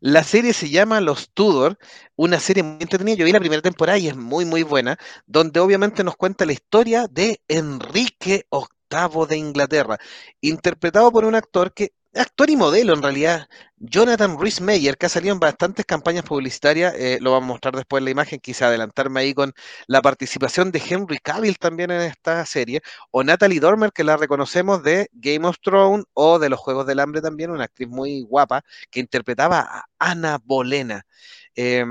La 0.00 0.24
serie 0.24 0.52
se 0.52 0.70
llama 0.70 1.00
Los 1.00 1.30
Tudor, 1.32 1.76
una 2.16 2.40
serie 2.40 2.62
muy 2.62 2.78
entretenida. 2.80 3.16
Yo 3.16 3.24
vi 3.24 3.32
la 3.32 3.40
primera 3.40 3.60
temporada 3.60 3.98
y 3.98 4.08
es 4.08 4.16
muy, 4.16 4.44
muy 4.44 4.62
buena, 4.62 4.96
donde 5.26 5.60
obviamente 5.60 6.04
nos 6.04 6.16
cuenta 6.16 6.46
la 6.46 6.52
historia 6.52 7.06
de 7.10 7.40
Enrique 7.48 8.46
VIII 8.50 9.26
de 9.28 9.36
Inglaterra, 9.36 9.98
interpretado 10.40 11.10
por 11.12 11.24
un 11.24 11.34
actor 11.34 11.74
que 11.74 11.92
actor 12.14 12.50
y 12.50 12.56
modelo 12.56 12.94
en 12.94 13.02
realidad, 13.02 13.48
Jonathan 13.76 14.38
Rhys 14.38 14.60
Meyer, 14.60 14.96
que 14.96 15.06
ha 15.06 15.08
salido 15.08 15.32
en 15.34 15.40
bastantes 15.40 15.86
campañas 15.86 16.24
publicitarias, 16.24 16.94
eh, 16.94 17.18
lo 17.20 17.32
vamos 17.32 17.48
a 17.48 17.52
mostrar 17.52 17.76
después 17.76 18.00
en 18.00 18.06
la 18.06 18.10
imagen, 18.10 18.40
quise 18.40 18.64
adelantarme 18.64 19.20
ahí 19.20 19.34
con 19.34 19.52
la 19.86 20.02
participación 20.02 20.72
de 20.72 20.82
Henry 20.86 21.18
Cavill 21.18 21.58
también 21.58 21.90
en 21.90 22.02
esta 22.02 22.44
serie, 22.46 22.82
o 23.10 23.22
Natalie 23.24 23.60
Dormer, 23.60 23.92
que 23.92 24.04
la 24.04 24.16
reconocemos 24.16 24.82
de 24.82 25.08
Game 25.12 25.46
of 25.46 25.56
Thrones 25.62 26.04
o 26.14 26.38
de 26.38 26.48
los 26.48 26.58
Juegos 26.60 26.86
del 26.86 27.00
Hambre 27.00 27.22
también, 27.22 27.50
una 27.50 27.64
actriz 27.64 27.88
muy 27.88 28.22
guapa, 28.22 28.62
que 28.90 29.00
interpretaba 29.00 29.60
a 29.60 29.84
Ana 29.98 30.38
Bolena. 30.44 31.04
Eh, 31.54 31.84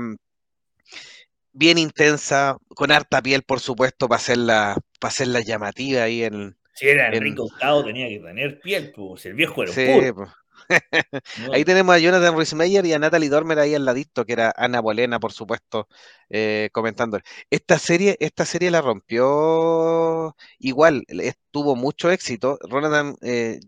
bien 1.52 1.78
intensa, 1.78 2.56
con 2.68 2.92
harta 2.92 3.22
piel, 3.22 3.42
por 3.42 3.60
supuesto, 3.60 4.08
para 4.08 4.18
hacerla, 4.18 4.76
para 5.00 5.10
hacerla 5.10 5.40
llamativa 5.40 6.02
ahí 6.02 6.24
en, 6.24 6.56
si 6.80 6.88
era 6.88 7.08
Enrique 7.08 7.42
en... 7.42 7.84
tenía 7.84 8.08
que 8.08 8.20
tener 8.20 8.58
piel, 8.58 8.90
pues 8.96 9.26
el 9.26 9.34
viejo 9.34 9.62
era 9.62 9.70
sí, 9.70 9.86
puro. 9.86 10.32
Ahí 11.52 11.62
tenemos 11.62 11.94
a 11.94 11.98
Jonathan 11.98 12.38
Rhys 12.38 12.54
y 12.54 12.92
a 12.94 12.98
Natalie 12.98 13.28
Dormer 13.28 13.58
ahí 13.58 13.74
al 13.74 13.84
ladito, 13.84 14.24
que 14.24 14.32
era 14.32 14.52
Ana 14.56 14.80
Bolena, 14.80 15.18
por 15.20 15.32
supuesto, 15.32 15.88
eh, 16.30 16.70
comentando. 16.72 17.18
Esta 17.50 17.78
serie, 17.78 18.16
esta 18.20 18.46
serie 18.46 18.70
la 18.70 18.80
rompió 18.80 20.34
igual, 20.58 21.04
tuvo 21.50 21.76
mucho 21.76 22.10
éxito. 22.10 22.58
Jonathan, 22.70 23.14
eh, 23.20 23.60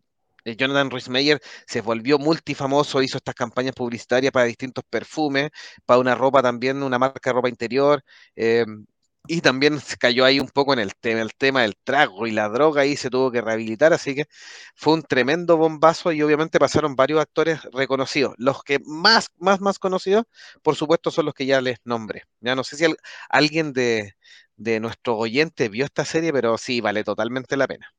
Jonathan 0.44 0.90
Rhys 0.90 1.10
se 1.66 1.80
volvió 1.82 2.18
multifamoso, 2.18 3.02
hizo 3.02 3.18
estas 3.18 3.34
campañas 3.34 3.74
publicitarias 3.74 4.32
para 4.32 4.46
distintos 4.46 4.84
perfumes, 4.88 5.50
para 5.84 6.00
una 6.00 6.14
ropa 6.14 6.42
también, 6.42 6.82
una 6.82 6.98
marca 6.98 7.30
de 7.30 7.34
ropa 7.34 7.48
interior. 7.48 8.02
Eh, 8.36 8.64
y 9.26 9.40
también 9.40 9.80
se 9.80 9.96
cayó 9.96 10.24
ahí 10.24 10.40
un 10.40 10.48
poco 10.48 10.72
en 10.72 10.80
el 10.80 10.94
tema, 10.96 11.22
el 11.22 11.34
tema 11.34 11.62
del 11.62 11.76
trago 11.84 12.26
y 12.26 12.32
la 12.32 12.48
droga 12.48 12.84
y 12.86 12.96
se 12.96 13.08
tuvo 13.10 13.30
que 13.30 13.40
rehabilitar, 13.40 13.92
así 13.92 14.14
que 14.14 14.26
fue 14.74 14.94
un 14.94 15.02
tremendo 15.02 15.56
bombazo 15.56 16.12
y 16.12 16.22
obviamente 16.22 16.58
pasaron 16.58 16.96
varios 16.96 17.20
actores 17.20 17.62
reconocidos. 17.72 18.34
Los 18.38 18.62
que 18.64 18.80
más, 18.84 19.28
más, 19.38 19.60
más 19.60 19.78
conocidos, 19.78 20.24
por 20.62 20.76
supuesto, 20.76 21.10
son 21.10 21.26
los 21.26 21.34
que 21.34 21.46
ya 21.46 21.60
les 21.60 21.78
nombré. 21.84 22.22
Ya 22.40 22.54
no 22.56 22.64
sé 22.64 22.76
si 22.76 22.84
alguien 23.28 23.72
de, 23.72 24.14
de 24.56 24.80
nuestro 24.80 25.16
oyente 25.16 25.68
vio 25.68 25.84
esta 25.84 26.04
serie, 26.04 26.32
pero 26.32 26.58
sí, 26.58 26.80
vale 26.80 27.04
totalmente 27.04 27.56
la 27.56 27.68
pena. 27.68 27.92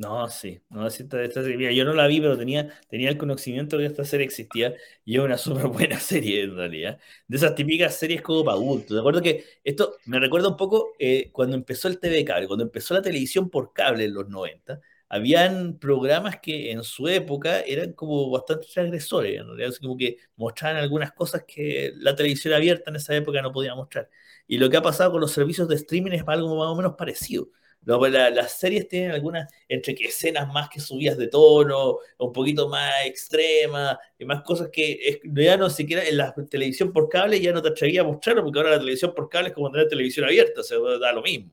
No, 0.00 0.26
sí, 0.30 0.62
no, 0.70 0.86
esta, 0.86 1.22
esta 1.22 1.42
serie, 1.42 1.74
yo 1.76 1.84
no 1.84 1.92
la 1.92 2.06
vi, 2.06 2.22
pero 2.22 2.38
tenía, 2.38 2.70
tenía 2.88 3.10
el 3.10 3.18
conocimiento 3.18 3.76
de 3.76 3.82
que 3.82 3.86
esta 3.88 4.04
serie 4.06 4.24
existía 4.24 4.74
y 5.04 5.16
es 5.18 5.22
una 5.22 5.36
súper 5.38 5.66
buena 5.66 6.00
serie 6.00 6.42
en 6.44 6.56
realidad. 6.56 6.98
De 7.28 7.36
esas 7.36 7.54
típicas 7.54 7.96
series 7.96 8.22
como 8.22 8.42
para 8.42 8.56
adultos. 8.56 8.94
De 8.94 8.98
acuerdo 9.00 9.20
que 9.20 9.44
esto 9.62 9.96
me 10.06 10.18
recuerda 10.18 10.48
un 10.48 10.56
poco 10.56 10.92
eh, 10.98 11.28
cuando 11.32 11.54
empezó 11.54 11.86
el 11.88 12.00
TV 12.00 12.24
cable, 12.24 12.46
cuando 12.46 12.64
empezó 12.64 12.94
la 12.94 13.02
televisión 13.02 13.50
por 13.50 13.74
cable 13.74 14.04
en 14.06 14.14
los 14.14 14.26
90, 14.30 14.80
habían 15.10 15.78
programas 15.78 16.40
que 16.40 16.70
en 16.72 16.82
su 16.82 17.06
época 17.06 17.60
eran 17.60 17.92
como 17.92 18.30
bastante 18.30 18.66
transgresores, 18.72 19.38
en 19.38 19.48
realidad, 19.48 19.74
como 19.82 19.98
que 19.98 20.16
mostraban 20.36 20.78
algunas 20.78 21.12
cosas 21.12 21.44
que 21.46 21.92
la 21.96 22.16
televisión 22.16 22.54
abierta 22.54 22.88
en 22.90 22.96
esa 22.96 23.14
época 23.14 23.42
no 23.42 23.52
podía 23.52 23.74
mostrar. 23.74 24.08
Y 24.46 24.56
lo 24.56 24.70
que 24.70 24.78
ha 24.78 24.82
pasado 24.82 25.12
con 25.12 25.20
los 25.20 25.32
servicios 25.32 25.68
de 25.68 25.74
streaming 25.74 26.12
es 26.12 26.22
algo 26.26 26.56
más 26.56 26.68
o 26.68 26.74
menos 26.76 26.94
parecido 26.96 27.48
pues, 27.84 28.12
las 28.12 28.58
series 28.58 28.88
tienen 28.88 29.12
algunas, 29.12 29.52
entre 29.68 29.94
que 29.94 30.04
escenas 30.04 30.46
más 30.52 30.68
que 30.68 30.80
subidas 30.80 31.16
de 31.16 31.28
tono, 31.28 31.98
un 32.18 32.32
poquito 32.32 32.68
más 32.68 32.92
extremas, 33.06 33.96
y 34.18 34.24
más 34.24 34.42
cosas 34.42 34.68
que 34.70 35.20
ya 35.24 35.56
no 35.56 35.70
siquiera 35.70 36.04
en 36.04 36.18
la 36.18 36.34
televisión 36.50 36.92
por 36.92 37.08
cable 37.08 37.40
ya 37.40 37.52
no 37.52 37.62
te 37.62 37.68
atrevería 37.68 38.02
a 38.02 38.04
mostrarlo, 38.04 38.42
porque 38.44 38.58
ahora 38.58 38.72
la 38.72 38.78
televisión 38.78 39.14
por 39.14 39.28
cable 39.28 39.48
es 39.48 39.54
como 39.54 39.70
tener 39.70 39.88
televisión 39.88 40.26
abierta, 40.26 40.62
se 40.62 40.76
da 41.00 41.12
lo 41.12 41.22
mismo. 41.22 41.50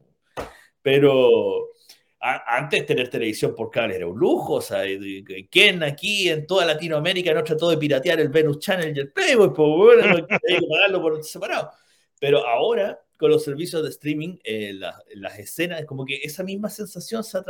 Pero 0.82 1.70
antes 2.20 2.86
tener 2.86 3.10
televisión 3.10 3.56
por 3.56 3.70
cable 3.70 3.96
era 3.96 4.08
un 4.08 4.18
lujo, 4.18 4.56
o 4.56 4.62
sea, 4.62 4.84
¿quién 5.50 5.84
aquí 5.84 6.30
en 6.30 6.46
toda 6.46 6.66
Latinoamérica 6.66 7.34
no 7.34 7.44
trató 7.44 7.70
de 7.70 7.78
piratear 7.78 8.20
el 8.20 8.30
Venus 8.30 8.60
Channel 8.60 8.96
y 8.96 9.00
el 9.00 9.12
Playboy? 9.12 9.54
Pues 9.54 9.70
bueno, 9.70 10.16
hay 10.16 10.60
que 10.60 10.68
pagarlo 10.68 11.02
por 11.02 11.24
separado. 11.24 11.72
Pero 12.20 12.46
ahora 12.46 13.00
con 13.18 13.32
los 13.32 13.44
servicios 13.44 13.84
de 13.84 13.90
streaming, 13.90 14.38
eh, 14.44 14.74
las 15.16 15.40
escenas, 15.40 15.86
como 15.86 16.06
que 16.06 16.20
esa 16.24 16.44
misma 16.44 16.70
sensación 16.70 17.24
se 17.24 17.38
ha 17.38 17.46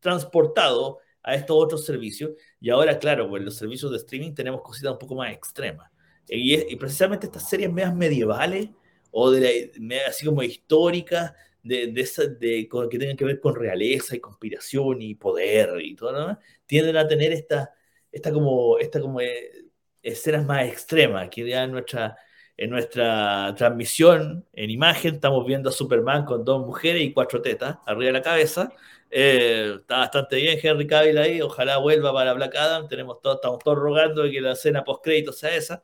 transportado 0.00 0.98
a 1.22 1.34
estos 1.34 1.56
otros 1.58 1.84
servicios. 1.84 2.32
Y 2.60 2.70
ahora, 2.70 2.98
claro, 2.98 3.28
pues 3.28 3.42
los 3.42 3.56
servicios 3.56 3.90
de 3.90 3.98
streaming 3.98 4.34
tenemos 4.34 4.62
cositas 4.62 4.92
un 4.92 4.98
poco 4.98 5.16
más 5.16 5.32
extremas. 5.32 5.90
Y, 6.28 6.76
precisamente 6.76 7.26
estas 7.26 7.48
series 7.48 7.70
medias 7.70 7.94
medievales 7.94 8.70
o 9.10 9.30
de 9.30 9.70
así 10.08 10.24
como 10.24 10.42
históricas, 10.42 11.32
de, 11.62 11.88
de, 11.88 12.68
que 12.90 12.98
tengan 12.98 13.16
que 13.16 13.24
ver 13.24 13.40
con 13.40 13.54
realeza 13.54 14.14
y 14.14 14.20
conspiración 14.20 15.00
y 15.00 15.14
poder 15.14 15.80
y 15.80 15.94
todo 15.94 16.12
lo 16.12 16.20
demás, 16.20 16.38
tienden 16.66 16.96
a 16.96 17.08
tener 17.08 17.32
esta, 17.32 17.74
esta 18.12 18.32
como, 18.32 18.78
esta 18.78 19.00
como 19.00 19.20
eh, 19.20 19.64
escenas 20.02 20.44
más 20.44 20.68
extremas, 20.68 21.28
que 21.30 21.48
ya 21.48 21.66
nuestra 21.66 22.16
en 22.56 22.70
nuestra 22.70 23.54
transmisión 23.56 24.44
en 24.52 24.70
imagen 24.70 25.16
estamos 25.16 25.44
viendo 25.46 25.70
a 25.70 25.72
Superman 25.72 26.24
con 26.24 26.44
dos 26.44 26.64
mujeres 26.64 27.02
y 27.02 27.12
cuatro 27.12 27.42
tetas 27.42 27.78
arriba 27.86 28.06
de 28.06 28.12
la 28.12 28.22
cabeza. 28.22 28.72
Eh, 29.10 29.76
está 29.80 29.98
bastante 29.98 30.36
bien 30.36 30.58
Henry 30.62 30.86
Cavill 30.86 31.18
ahí, 31.18 31.40
ojalá 31.40 31.78
vuelva 31.78 32.12
para 32.12 32.32
Black 32.32 32.54
Adam. 32.56 32.88
Tenemos 32.88 33.20
todo, 33.20 33.34
estamos 33.34 33.58
todos 33.62 33.78
rogando 33.78 34.22
que 34.24 34.40
la 34.40 34.52
escena 34.52 34.84
post 34.84 35.04
crédito 35.04 35.32
sea 35.32 35.54
esa. 35.54 35.82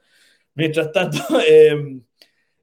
Mientras 0.54 0.92
tanto, 0.92 1.18
eh, 1.48 2.00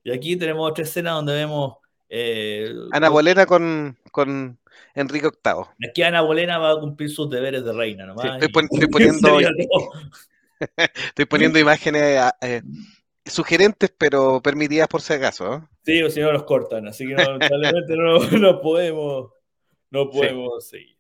y 0.04 0.12
aquí 0.12 0.38
tenemos 0.38 0.70
otra 0.70 0.84
escena 0.84 1.12
donde 1.12 1.34
vemos 1.34 1.78
eh, 2.10 2.74
Ana 2.92 3.10
Bolena 3.10 3.46
con, 3.46 3.98
con 4.12 4.58
Enrique 4.96 5.30
VIII. 5.44 5.90
Aquí 5.90 6.02
Ana 6.04 6.22
Bolena 6.22 6.58
va 6.58 6.72
a 6.72 6.80
cumplir 6.80 7.10
sus 7.10 7.30
deberes 7.30 7.64
de 7.66 7.74
reina 7.74 8.06
nomás. 8.06 8.42
estoy, 8.42 8.88
poniendo, 8.88 9.40
estoy 10.78 11.26
poniendo 11.26 11.60
imágenes 11.60 12.22
sugerentes, 13.30 13.92
pero 13.98 14.42
permitidas 14.42 14.88
por 14.88 15.02
si 15.02 15.14
acaso. 15.14 15.68
Sí, 15.84 16.02
o 16.04 16.10
si 16.10 16.20
no 16.20 16.32
los 16.32 16.44
cortan, 16.44 16.88
así 16.88 17.08
que 17.08 17.14
lamentablemente 17.14 17.96
no, 18.40 18.62
podemos, 18.62 19.32
no 19.90 20.10
podemos 20.10 20.68
seguir. 20.68 20.98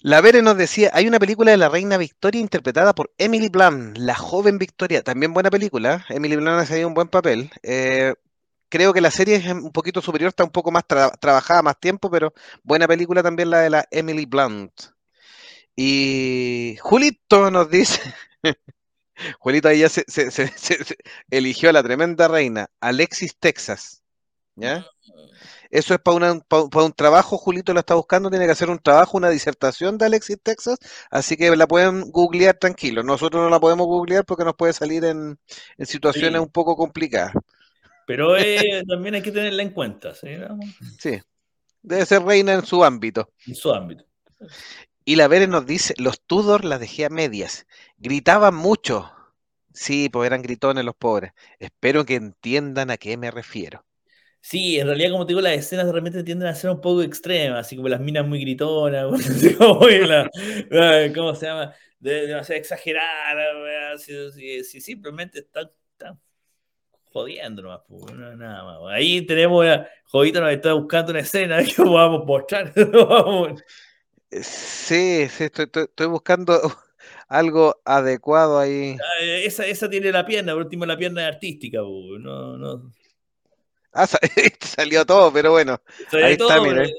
La 0.00 0.20
Vere 0.20 0.42
nos 0.42 0.58
decía, 0.58 0.90
hay 0.92 1.06
una 1.06 1.18
película 1.18 1.50
de 1.50 1.56
la 1.56 1.70
reina 1.70 1.96
Victoria 1.96 2.40
interpretada 2.40 2.94
por 2.94 3.12
Emily 3.16 3.48
Blunt, 3.48 3.96
la 3.96 4.14
joven 4.14 4.58
Victoria, 4.58 5.02
también 5.02 5.32
buena 5.32 5.50
película, 5.50 6.04
Emily 6.10 6.36
Blunt 6.36 6.60
ha 6.60 6.66
salido 6.66 6.88
un 6.88 6.94
buen 6.94 7.08
papel. 7.08 7.50
Eh, 7.62 8.14
creo 8.68 8.92
que 8.92 9.00
la 9.00 9.10
serie 9.10 9.36
es 9.36 9.46
un 9.46 9.72
poquito 9.72 10.02
superior, 10.02 10.28
está 10.28 10.44
un 10.44 10.50
poco 10.50 10.70
más 10.70 10.84
trabajada, 10.86 11.62
más 11.62 11.78
tiempo, 11.80 12.10
pero 12.10 12.34
buena 12.62 12.86
película 12.88 13.22
también 13.22 13.48
la 13.50 13.60
de 13.60 13.70
la 13.70 13.88
Emily 13.90 14.26
Blunt. 14.26 14.72
Y 15.76 16.76
Julito 16.80 17.50
nos 17.50 17.70
dice, 17.70 18.00
Juanito 19.38 19.68
ahí 19.68 19.80
ya 19.80 19.88
se, 19.88 20.04
eligió 21.30 21.70
a 21.70 21.72
la 21.72 21.82
tremenda 21.82 22.28
reina, 22.28 22.68
Alexis 22.80 23.36
Texas. 23.38 24.02
¿Ya? 24.56 24.80
Mm. 24.80 25.34
Eso 25.74 25.92
es 25.92 26.00
para, 26.00 26.32
un 26.84 26.92
trabajo, 26.92 27.36
Julito 27.36 27.74
lo 27.74 27.80
está 27.80 27.96
buscando, 27.96 28.30
tiene 28.30 28.46
que 28.46 28.52
hacer 28.52 28.70
un 28.70 28.78
trabajo, 28.78 29.16
una 29.16 29.28
disertación 29.28 29.98
de 29.98 30.06
Alexis 30.06 30.38
Texas, 30.40 30.78
así 31.10 31.36
que 31.36 31.56
la 31.56 31.66
pueden 31.66 32.12
googlear 32.12 32.56
tranquilo. 32.56 33.02
Nosotros 33.02 33.42
no 33.42 33.50
la 33.50 33.58
podemos 33.58 33.88
googlear 33.88 34.24
porque 34.24 34.44
nos 34.44 34.54
puede 34.54 34.72
salir 34.72 35.04
en, 35.04 35.36
situaciones 35.80 36.40
un 36.40 36.48
poco 36.48 36.76
complicadas. 36.76 37.32
Pero 38.06 38.36
eh, 38.36 38.84
también 38.88 39.16
hay 39.16 39.22
que 39.22 39.32
tenerla 39.32 39.64
en 39.64 39.70
cuenta. 39.70 40.14
¿sí? 40.14 40.28
sí, 40.96 41.20
debe 41.82 42.06
ser 42.06 42.22
reina 42.22 42.52
en 42.52 42.64
su 42.64 42.84
ámbito. 42.84 43.28
En 43.44 43.56
su 43.56 43.72
ámbito. 43.72 44.04
Y 45.04 45.16
la 45.16 45.28
Vere 45.28 45.46
nos 45.46 45.66
dice, 45.66 45.94
los 45.98 46.20
Tudor 46.20 46.64
las 46.64 46.80
dejé 46.80 47.04
a 47.04 47.10
medias. 47.10 47.66
Gritaban 47.98 48.54
mucho. 48.54 49.12
Sí, 49.72 50.08
pues 50.08 50.26
eran 50.26 50.42
gritones 50.42 50.84
los 50.84 50.94
pobres. 50.94 51.32
Espero 51.58 52.04
que 52.06 52.14
entiendan 52.14 52.90
a 52.90 52.96
qué 52.96 53.16
me 53.16 53.30
refiero. 53.30 53.84
Sí, 54.40 54.78
en 54.78 54.86
realidad, 54.86 55.10
como 55.10 55.26
te 55.26 55.30
digo, 55.30 55.40
las 55.40 55.54
escenas 55.54 55.86
de 55.86 55.92
repente 55.92 56.22
tienden 56.22 56.48
a 56.48 56.54
ser 56.54 56.70
un 56.70 56.80
poco 56.80 57.02
extremas, 57.02 57.60
así 57.66 57.76
como 57.76 57.88
las 57.88 58.00
minas 58.00 58.26
muy 58.26 58.40
gritonas, 58.40 59.06
¿cómo 59.58 61.34
se 61.34 61.46
llama? 61.46 61.74
Demasiado 61.98 62.60
exageradas, 62.60 64.02
si, 64.02 64.80
simplemente 64.82 65.38
están, 65.38 65.70
jodiendo 67.04 67.62
nomás, 67.62 67.80
pues, 67.88 68.14
nada 68.14 68.64
más. 68.64 68.92
Ahí 68.92 69.22
tenemos, 69.22 69.64
Jodito 70.04 70.42
nos 70.42 70.52
está 70.52 70.74
buscando 70.74 71.12
una 71.12 71.20
escena 71.20 71.64
que 71.64 71.82
podamos 71.82 72.26
mostrar. 72.26 72.72
Sí, 74.30 75.28
sí, 75.28 75.44
estoy, 75.44 76.06
buscando 76.06 76.60
algo 77.28 77.80
adecuado 77.84 78.58
ahí. 78.58 78.96
Ah, 79.00 79.22
eh, 79.22 79.46
esa, 79.46 79.88
tiene 79.88 80.10
la 80.10 80.26
pierna, 80.26 80.52
por 80.52 80.62
último 80.62 80.86
la 80.86 80.96
pierna 80.96 81.22
es 81.22 81.34
artística, 81.34 81.78
no, 81.78 82.56
no. 82.58 82.92
Ah, 83.92 84.06
salió 84.60 85.06
todo, 85.06 85.32
pero 85.32 85.52
bueno. 85.52 85.80
ahí 86.12 86.32
está, 86.32 86.60
mire. 86.60 86.92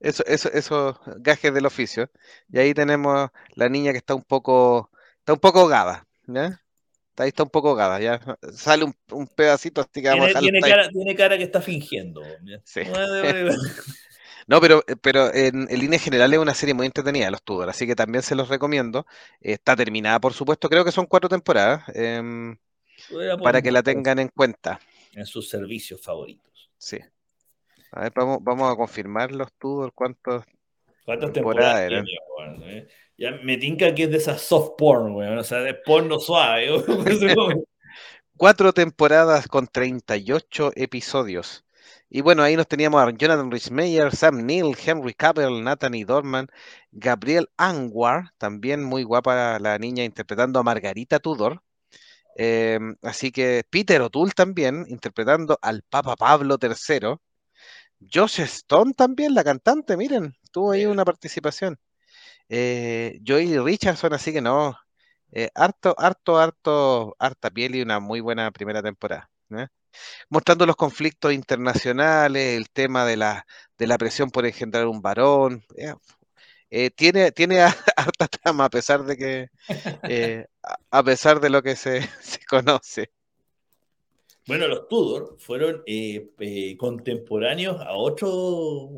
Eso, 0.00 0.24
eso, 0.26 0.50
esos 0.52 0.96
gajes 1.18 1.54
del 1.54 1.64
oficio. 1.64 2.10
Y 2.52 2.58
ahí 2.58 2.74
tenemos 2.74 3.30
la 3.54 3.68
niña 3.68 3.92
que 3.92 3.98
está 3.98 4.14
un 4.14 4.24
poco, 4.24 4.90
está 5.18 5.32
un 5.32 5.38
poco 5.38 5.60
ahogada, 5.60 6.06
¿ya? 6.26 6.60
Ahí 7.16 7.28
está 7.28 7.44
un 7.44 7.50
poco 7.50 7.68
ahogada, 7.68 8.00
ya. 8.00 8.20
Sale 8.52 8.84
un, 8.84 9.26
pedacito, 9.28 9.80
así 9.80 10.02
que 10.02 10.08
vamos 10.08 10.26
tiene, 10.26 10.38
a 10.38 10.40
tiene 10.40 10.60
cara, 10.60 10.88
tiene 10.88 11.14
cara 11.14 11.38
que 11.38 11.44
está 11.44 11.62
fingiendo. 11.62 12.22
Sí. 12.64 12.80
No, 14.46 14.60
pero, 14.60 14.82
pero 15.00 15.32
en, 15.34 15.66
en 15.70 15.78
línea 15.78 15.98
general 15.98 16.32
es 16.32 16.38
una 16.38 16.54
serie 16.54 16.74
muy 16.74 16.86
entretenida, 16.86 17.30
Los 17.30 17.42
Tudor, 17.42 17.68
así 17.70 17.86
que 17.86 17.94
también 17.96 18.22
se 18.22 18.34
los 18.34 18.48
recomiendo. 18.48 19.06
Está 19.40 19.76
terminada, 19.76 20.20
por 20.20 20.32
supuesto, 20.34 20.68
creo 20.68 20.84
que 20.84 20.92
son 20.92 21.06
cuatro 21.06 21.28
temporadas, 21.28 21.84
em, 21.94 22.56
para 23.42 23.62
que 23.62 23.72
la 23.72 23.82
tengan 23.82 24.18
en 24.18 24.28
cuenta. 24.28 24.80
en 25.14 25.26
sus 25.26 25.48
servicios 25.48 26.00
favoritos. 26.00 26.70
Sí. 26.78 26.98
A 27.92 28.02
ver, 28.02 28.12
vamos, 28.14 28.38
vamos 28.42 28.72
a 28.72 28.76
confirmar 28.76 29.32
los 29.32 29.52
Tudor, 29.54 29.92
cuántos 29.94 30.44
¿Cuántas 31.04 31.32
temporadas 31.32 31.88
temporadas 31.88 32.06
eran. 32.38 32.62
eh? 32.64 32.88
Ya 33.18 33.32
me 33.42 33.56
tinca 33.56 33.94
que 33.94 34.04
es 34.04 34.10
de 34.10 34.16
esas 34.16 34.40
soft 34.40 34.72
porn, 34.78 35.14
weón. 35.14 35.38
O 35.38 35.44
sea, 35.44 35.58
de 35.58 35.74
porno 35.74 36.18
suave. 36.18 36.68
Cuatro 38.36 38.72
temporadas 38.72 39.46
con 39.46 39.66
38 39.66 40.72
episodios. 40.74 41.64
Y 42.14 42.20
bueno, 42.20 42.42
ahí 42.42 42.56
nos 42.56 42.68
teníamos 42.68 43.02
a 43.02 43.10
Jonathan 43.10 43.50
Rhys-Meyer, 43.50 44.14
Sam 44.14 44.44
Neill, 44.44 44.76
Henry 44.84 45.14
Cavill, 45.14 45.64
Natalie 45.64 46.04
Dorman, 46.04 46.46
Gabriel 46.90 47.48
Anwar, 47.56 48.32
también 48.36 48.84
muy 48.84 49.02
guapa 49.02 49.58
la 49.58 49.78
niña 49.78 50.04
interpretando 50.04 50.60
a 50.60 50.62
Margarita 50.62 51.20
Tudor. 51.20 51.62
Eh, 52.36 52.78
así 53.02 53.32
que 53.32 53.64
Peter 53.70 54.02
O'Toole 54.02 54.32
también 54.32 54.84
interpretando 54.88 55.58
al 55.62 55.82
Papa 55.84 56.16
Pablo 56.16 56.58
III. 56.60 57.16
Josh 58.12 58.40
Stone 58.40 58.94
también, 58.94 59.34
la 59.34 59.44
cantante, 59.44 59.96
miren, 59.96 60.34
tuvo 60.52 60.72
ahí 60.72 60.86
una 60.86 61.04
participación. 61.04 61.78
Eh, 62.48 63.20
Richardson, 63.26 64.12
así 64.14 64.32
que 64.32 64.42
no, 64.42 64.76
eh, 65.32 65.50
harto, 65.54 65.94
harto, 65.98 66.38
harto, 66.38 67.16
harta 67.18 67.50
piel 67.50 67.76
y 67.76 67.82
una 67.82 68.00
muy 68.00 68.20
buena 68.20 68.50
primera 68.52 68.82
temporada. 68.82 69.30
Mostrando 70.28 70.66
los 70.66 70.76
conflictos 70.76 71.32
internacionales, 71.32 72.56
el 72.56 72.70
tema 72.70 73.04
de 73.04 73.16
la, 73.16 73.46
de 73.78 73.86
la 73.86 73.98
presión 73.98 74.30
por 74.30 74.46
engendrar 74.46 74.86
un 74.86 75.02
varón. 75.02 75.64
eh, 75.76 75.94
eh, 76.70 76.90
tiene, 76.90 77.32
tiene 77.32 77.60
harta 77.96 78.28
trama 78.28 78.64
a 78.64 78.70
pesar 78.70 79.04
de 79.04 79.16
que, 79.16 79.48
eh, 80.04 80.46
a, 80.90 81.02
pesar 81.02 81.40
de 81.40 81.50
lo 81.50 81.62
que 81.62 81.76
se, 81.76 82.00
se 82.22 82.38
conoce. 82.46 83.10
Bueno, 84.46 84.66
los 84.66 84.88
Tudor 84.88 85.36
fueron 85.38 85.84
contemporáneos 86.78 87.80
a 87.80 87.92
otro, 87.92 88.88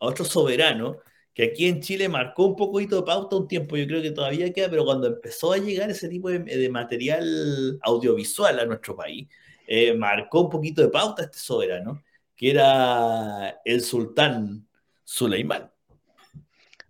a 0.00 0.06
otro 0.06 0.24
soberano 0.24 0.98
que 1.38 1.44
aquí 1.44 1.66
en 1.68 1.80
Chile 1.80 2.08
marcó 2.08 2.46
un 2.46 2.56
poquito 2.56 2.96
de 2.96 3.02
pauta 3.04 3.36
un 3.36 3.46
tiempo, 3.46 3.76
yo 3.76 3.86
creo 3.86 4.02
que 4.02 4.10
todavía 4.10 4.52
queda, 4.52 4.68
pero 4.68 4.84
cuando 4.84 5.06
empezó 5.06 5.52
a 5.52 5.58
llegar 5.58 5.88
ese 5.88 6.08
tipo 6.08 6.30
de, 6.30 6.40
de 6.40 6.68
material 6.68 7.78
audiovisual 7.82 8.58
a 8.58 8.66
nuestro 8.66 8.96
país, 8.96 9.28
eh, 9.68 9.94
marcó 9.94 10.42
un 10.42 10.50
poquito 10.50 10.82
de 10.82 10.88
pauta 10.88 11.24
este 11.24 11.38
soberano, 11.38 12.04
que 12.36 12.50
era 12.50 13.60
el 13.64 13.82
sultán 13.82 14.68
Suleimán. 15.04 15.70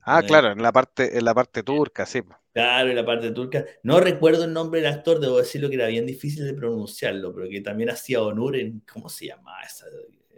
Ah, 0.03 0.23
Eh, 0.23 0.27
claro, 0.27 0.51
en 0.51 0.61
la 0.63 0.73
parte, 0.73 1.17
en 1.17 1.25
la 1.25 1.35
parte 1.35 1.63
turca, 1.63 2.05
sí. 2.07 2.21
Claro, 2.53 2.91
y 2.91 2.95
la 2.95 3.05
parte 3.07 3.31
turca. 3.31 3.65
No 3.85 4.01
recuerdo 4.01 4.45
el 4.45 4.53
nombre 4.53 4.81
del 4.81 4.93
actor, 4.93 5.21
debo 5.21 5.39
decirlo 5.39 5.69
que 5.69 5.77
era 5.77 5.87
bien 5.87 6.07
difícil 6.07 6.45
de 6.45 6.55
pronunciarlo, 6.55 7.33
pero 7.35 7.49
que 7.49 7.61
también 7.61 7.91
hacía 7.91 8.21
honor 8.23 8.57
en, 8.57 8.81
¿cómo 8.81 9.09
se 9.09 9.27
llamaba 9.27 9.63
esa, 9.63 9.87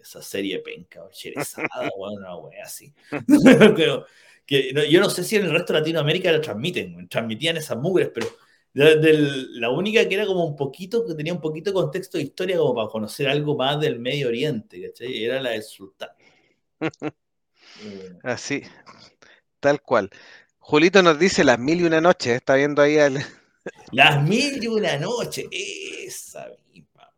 esa 0.01 0.20
serie 0.20 0.59
penca? 0.59 1.03
o 1.03 1.11
Sherezada, 1.11 1.66
bueno, 1.97 2.18
una 2.18 2.36
wea 2.36 2.64
así. 2.64 2.95
Pero, 3.76 4.07
que, 4.45 4.72
no, 4.74 4.84
yo 4.84 5.01
no 5.01 5.09
sé 5.09 5.24
si 5.24 5.36
en 5.36 5.45
el 5.45 5.53
resto 5.53 5.72
de 5.72 5.78
Latinoamérica 5.80 6.32
la 6.32 6.41
transmiten, 6.41 7.09
transmitían 7.09 7.57
esas 7.57 7.78
mugres, 7.78 8.11
pero 8.12 8.26
de, 8.72 8.96
de, 8.96 9.12
la 9.50 9.70
única 9.70 10.08
que 10.08 10.14
era 10.14 10.26
como 10.26 10.44
un 10.44 10.56
poquito, 10.56 11.04
que 11.06 11.14
tenía 11.14 11.32
un 11.32 11.40
poquito 11.40 11.70
de 11.70 11.74
contexto 11.74 12.18
de 12.18 12.24
historia 12.24 12.56
como 12.56 12.74
para 12.74 12.88
conocer 12.88 13.28
algo 13.28 13.56
más 13.56 13.80
del 13.80 13.98
Medio 13.98 14.28
Oriente, 14.28 14.80
¿cachai? 14.82 15.24
Era 15.24 15.40
la 15.40 15.50
del 15.50 15.62
sultán. 15.62 16.10
Así, 18.22 18.62
tal 19.58 19.80
cual. 19.82 20.10
Julito 20.58 21.02
nos 21.02 21.18
dice 21.18 21.42
las 21.42 21.58
mil 21.58 21.80
y 21.80 21.84
una 21.84 22.00
noches, 22.00 22.34
está 22.34 22.54
viendo 22.54 22.82
ahí 22.82 22.98
al... 22.98 23.18
Las 23.92 24.22
mil 24.26 24.62
y 24.62 24.66
una 24.68 24.96
noches, 24.96 25.46
esa 25.52 26.48
misma. 26.72 27.12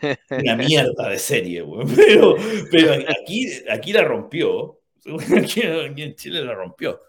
Una 0.30 0.56
mierda 0.56 1.08
de 1.08 1.18
serie, 1.18 1.60
güey. 1.62 1.86
Pero, 1.94 2.36
pero 2.70 3.04
aquí, 3.10 3.50
aquí 3.68 3.92
la 3.92 4.04
rompió. 4.04 4.80
Aquí, 5.36 5.62
en 5.62 6.14
Chile 6.14 6.44
la 6.44 6.54
rompió. 6.54 7.00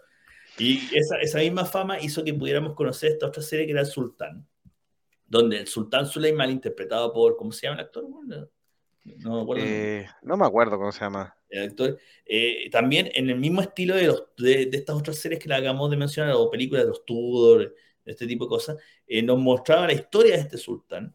Y 0.58 0.88
esa, 0.96 1.18
esa, 1.20 1.38
misma 1.38 1.64
fama 1.64 2.00
hizo 2.00 2.24
que 2.24 2.34
pudiéramos 2.34 2.74
conocer 2.74 3.12
esta 3.12 3.26
otra 3.26 3.42
serie 3.42 3.66
que 3.66 3.72
era 3.72 3.80
El 3.80 3.86
Sultán, 3.86 4.46
donde 5.26 5.58
el 5.58 5.68
Sultán 5.68 6.06
Suleiman, 6.06 6.50
interpretado 6.50 7.12
por, 7.12 7.36
¿cómo 7.36 7.52
se 7.52 7.66
llama 7.66 7.80
el 7.80 7.86
actor? 7.86 8.04
No, 8.08 8.48
no, 9.16 9.46
me, 9.46 10.00
eh, 10.00 10.06
no 10.22 10.36
me 10.36 10.46
acuerdo 10.46 10.76
cómo 10.76 10.92
se 10.92 11.00
llama. 11.00 11.34
El 11.48 11.70
actor, 11.70 11.98
eh, 12.26 12.68
también 12.70 13.10
en 13.14 13.30
el 13.30 13.38
mismo 13.38 13.60
estilo 13.60 13.94
de, 13.96 14.06
los, 14.08 14.24
de, 14.36 14.66
de, 14.66 14.78
estas 14.78 14.96
otras 14.96 15.16
series 15.16 15.40
que 15.40 15.48
le 15.48 15.54
acabamos 15.54 15.90
de 15.90 15.96
mencionar, 15.96 16.34
o 16.34 16.50
películas 16.50 16.84
de 16.84 16.88
los 16.90 17.04
Tudor, 17.04 17.74
este 18.04 18.26
tipo 18.26 18.44
de 18.44 18.48
cosas, 18.48 18.76
eh, 19.06 19.22
nos 19.22 19.38
mostraba 19.38 19.86
la 19.86 19.92
historia 19.92 20.34
de 20.34 20.42
este 20.42 20.58
sultán 20.58 21.14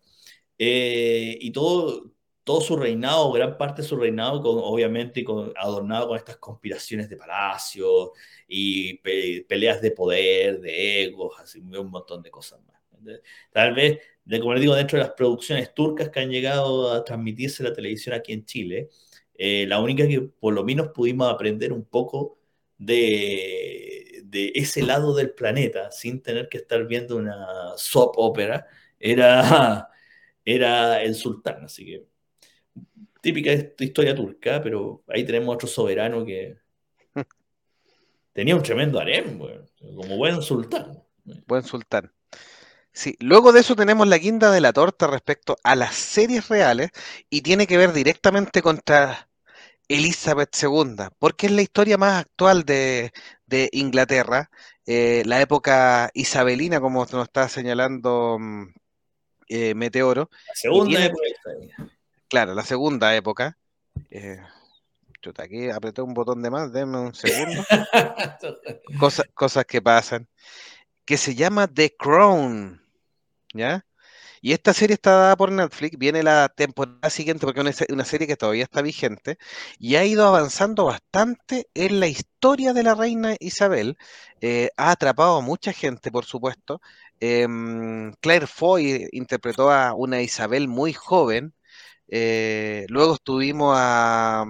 y 0.58 1.52
todo, 1.52 2.13
todo 2.44 2.62
su 2.62 2.76
reinado, 2.78 3.32
gran 3.32 3.58
parte 3.58 3.82
de 3.82 3.88
su 3.88 3.96
reinado, 3.96 4.42
con, 4.42 4.58
obviamente 4.58 5.24
con, 5.24 5.54
adornado 5.56 6.10
con 6.10 6.18
estas 6.18 6.38
conspiraciones 6.38 7.10
de 7.10 7.18
palacio 7.18 8.12
y 8.48 8.96
pe 9.00 9.46
peleas 9.48 9.82
de 9.82 9.92
poder, 9.92 10.60
de 10.62 11.04
egos, 11.04 11.36
así 11.40 11.60
un 11.60 11.90
montón 11.90 12.22
de 12.22 12.32
cosas 12.32 12.60
más. 12.66 12.74
Tal 13.52 13.74
vez, 13.74 14.00
de, 14.26 14.40
como 14.40 14.54
les 14.54 14.62
digo, 14.62 14.76
dentro 14.76 14.98
de 14.98 15.06
las 15.06 15.14
producciones 15.14 15.74
turcas 15.74 16.10
que 16.10 16.20
han 16.20 16.30
llegado 16.30 16.92
a 16.92 17.04
transmitirse 17.04 17.64
la 17.64 17.74
televisión 17.74 18.16
aquí 18.16 18.34
en 18.34 18.46
Chile, 18.46 18.90
eh, 19.36 19.66
la 19.68 19.80
única 19.80 20.08
que 20.08 20.22
por 20.22 20.54
lo 20.54 20.64
menos 20.64 20.90
pudimos 20.90 21.32
aprender 21.32 21.74
un 21.74 21.86
poco 21.86 22.40
de, 22.78 24.22
de, 24.26 24.52
ese 24.56 24.84
lado 24.84 25.16
del 25.16 25.32
planeta 25.32 25.92
sin 25.92 26.22
tener 26.22 26.50
que 26.50 26.58
estar 26.60 26.86
viendo 26.88 27.18
una 27.18 27.74
soap 27.78 28.14
opera 28.18 28.68
era, 29.00 29.90
era 30.46 31.02
el 31.04 31.16
sultán. 31.16 31.66
Así 31.66 31.86
que 31.86 32.13
típica 33.24 33.54
historia 33.80 34.14
turca, 34.14 34.62
pero 34.62 35.02
ahí 35.08 35.26
tenemos 35.26 35.56
otro 35.56 35.66
soberano 35.66 36.26
que 36.26 36.58
tenía 38.34 38.54
un 38.54 38.62
tremendo 38.62 39.00
harem, 39.00 39.38
bueno, 39.38 39.64
como 39.80 40.18
buen 40.18 40.42
sultán. 40.42 41.02
Buen 41.48 41.64
sultán. 41.64 42.12
Sí, 42.92 43.16
luego 43.22 43.54
de 43.54 43.62
eso 43.62 43.78
tenemos 43.78 44.08
la 44.10 44.18
guinda 44.18 44.52
de 44.52 44.60
la 44.60 44.74
torta 44.74 45.08
respecto 45.08 45.56
a 45.64 45.76
las 45.76 45.96
series 45.96 46.50
reales 46.50 46.90
y 47.30 47.42
tiene 47.42 47.66
que 47.66 47.78
ver 47.78 47.94
directamente 47.94 48.62
contra 48.62 49.30
Elizabeth 49.88 50.54
II, 50.62 51.08
porque 51.18 51.46
es 51.46 51.54
la 51.54 51.62
historia 51.62 51.98
más 51.98 52.20
actual 52.20 52.64
de, 52.64 53.14
de 53.46 53.70
Inglaterra, 53.72 54.50
eh, 54.86 55.24
la 55.26 55.40
época 55.40 56.12
isabelina, 56.14 56.82
como 56.82 57.08
nos 57.10 57.24
está 57.24 57.48
señalando 57.48 58.38
eh, 59.48 59.74
Meteoro. 59.76 60.30
La 60.50 60.56
segunda 60.56 60.90
tiene, 60.90 61.06
época. 61.06 61.93
Claro, 62.34 62.56
la 62.56 62.64
segunda 62.64 63.16
época. 63.16 63.60
Eh, 64.10 64.42
chuta, 65.22 65.44
aquí 65.44 65.70
apreté 65.70 66.02
un 66.02 66.16
botón 66.16 66.42
de 66.42 66.50
más, 66.50 66.74
denme 66.74 66.98
un 66.98 67.14
segundo. 67.14 67.64
Cosa, 69.00 69.24
cosas 69.36 69.66
que 69.66 69.84
pasan. 69.84 70.28
Que 71.06 71.18
se 71.18 71.36
llama 71.36 71.68
The 71.68 71.96
Crown. 71.96 72.82
¿Ya? 73.54 73.86
Y 74.42 74.54
esta 74.54 74.74
serie 74.74 74.96
está 74.96 75.12
dada 75.12 75.36
por 75.38 75.52
Netflix, 75.52 75.96
viene 76.00 76.24
la 76.24 76.50
temporada 76.50 77.12
siguiente 77.12 77.46
porque 77.46 77.62
es 77.70 77.86
una 77.90 78.04
serie 78.04 78.26
que 78.26 78.36
todavía 78.36 78.64
está 78.64 78.82
vigente 78.82 79.38
y 79.78 79.96
ha 79.96 80.04
ido 80.04 80.26
avanzando 80.26 80.86
bastante 80.86 81.68
en 81.76 82.00
la 82.00 82.08
historia 82.08 82.74
de 82.74 82.82
la 82.82 82.96
reina 82.96 83.36
Isabel. 83.40 83.96
Eh, 84.42 84.72
ha 84.76 84.90
atrapado 84.90 85.38
a 85.38 85.42
mucha 85.42 85.72
gente, 85.72 86.10
por 86.12 86.26
supuesto. 86.26 86.82
Eh, 87.20 87.48
Claire 88.22 88.48
Foy 88.48 89.08
interpretó 89.12 89.70
a 89.70 89.94
una 89.94 90.20
Isabel 90.24 90.68
muy 90.68 90.94
joven. 90.94 91.54
Eh, 92.16 92.86
luego 92.90 93.16
estuvimos 93.16 93.76
a 93.76 94.46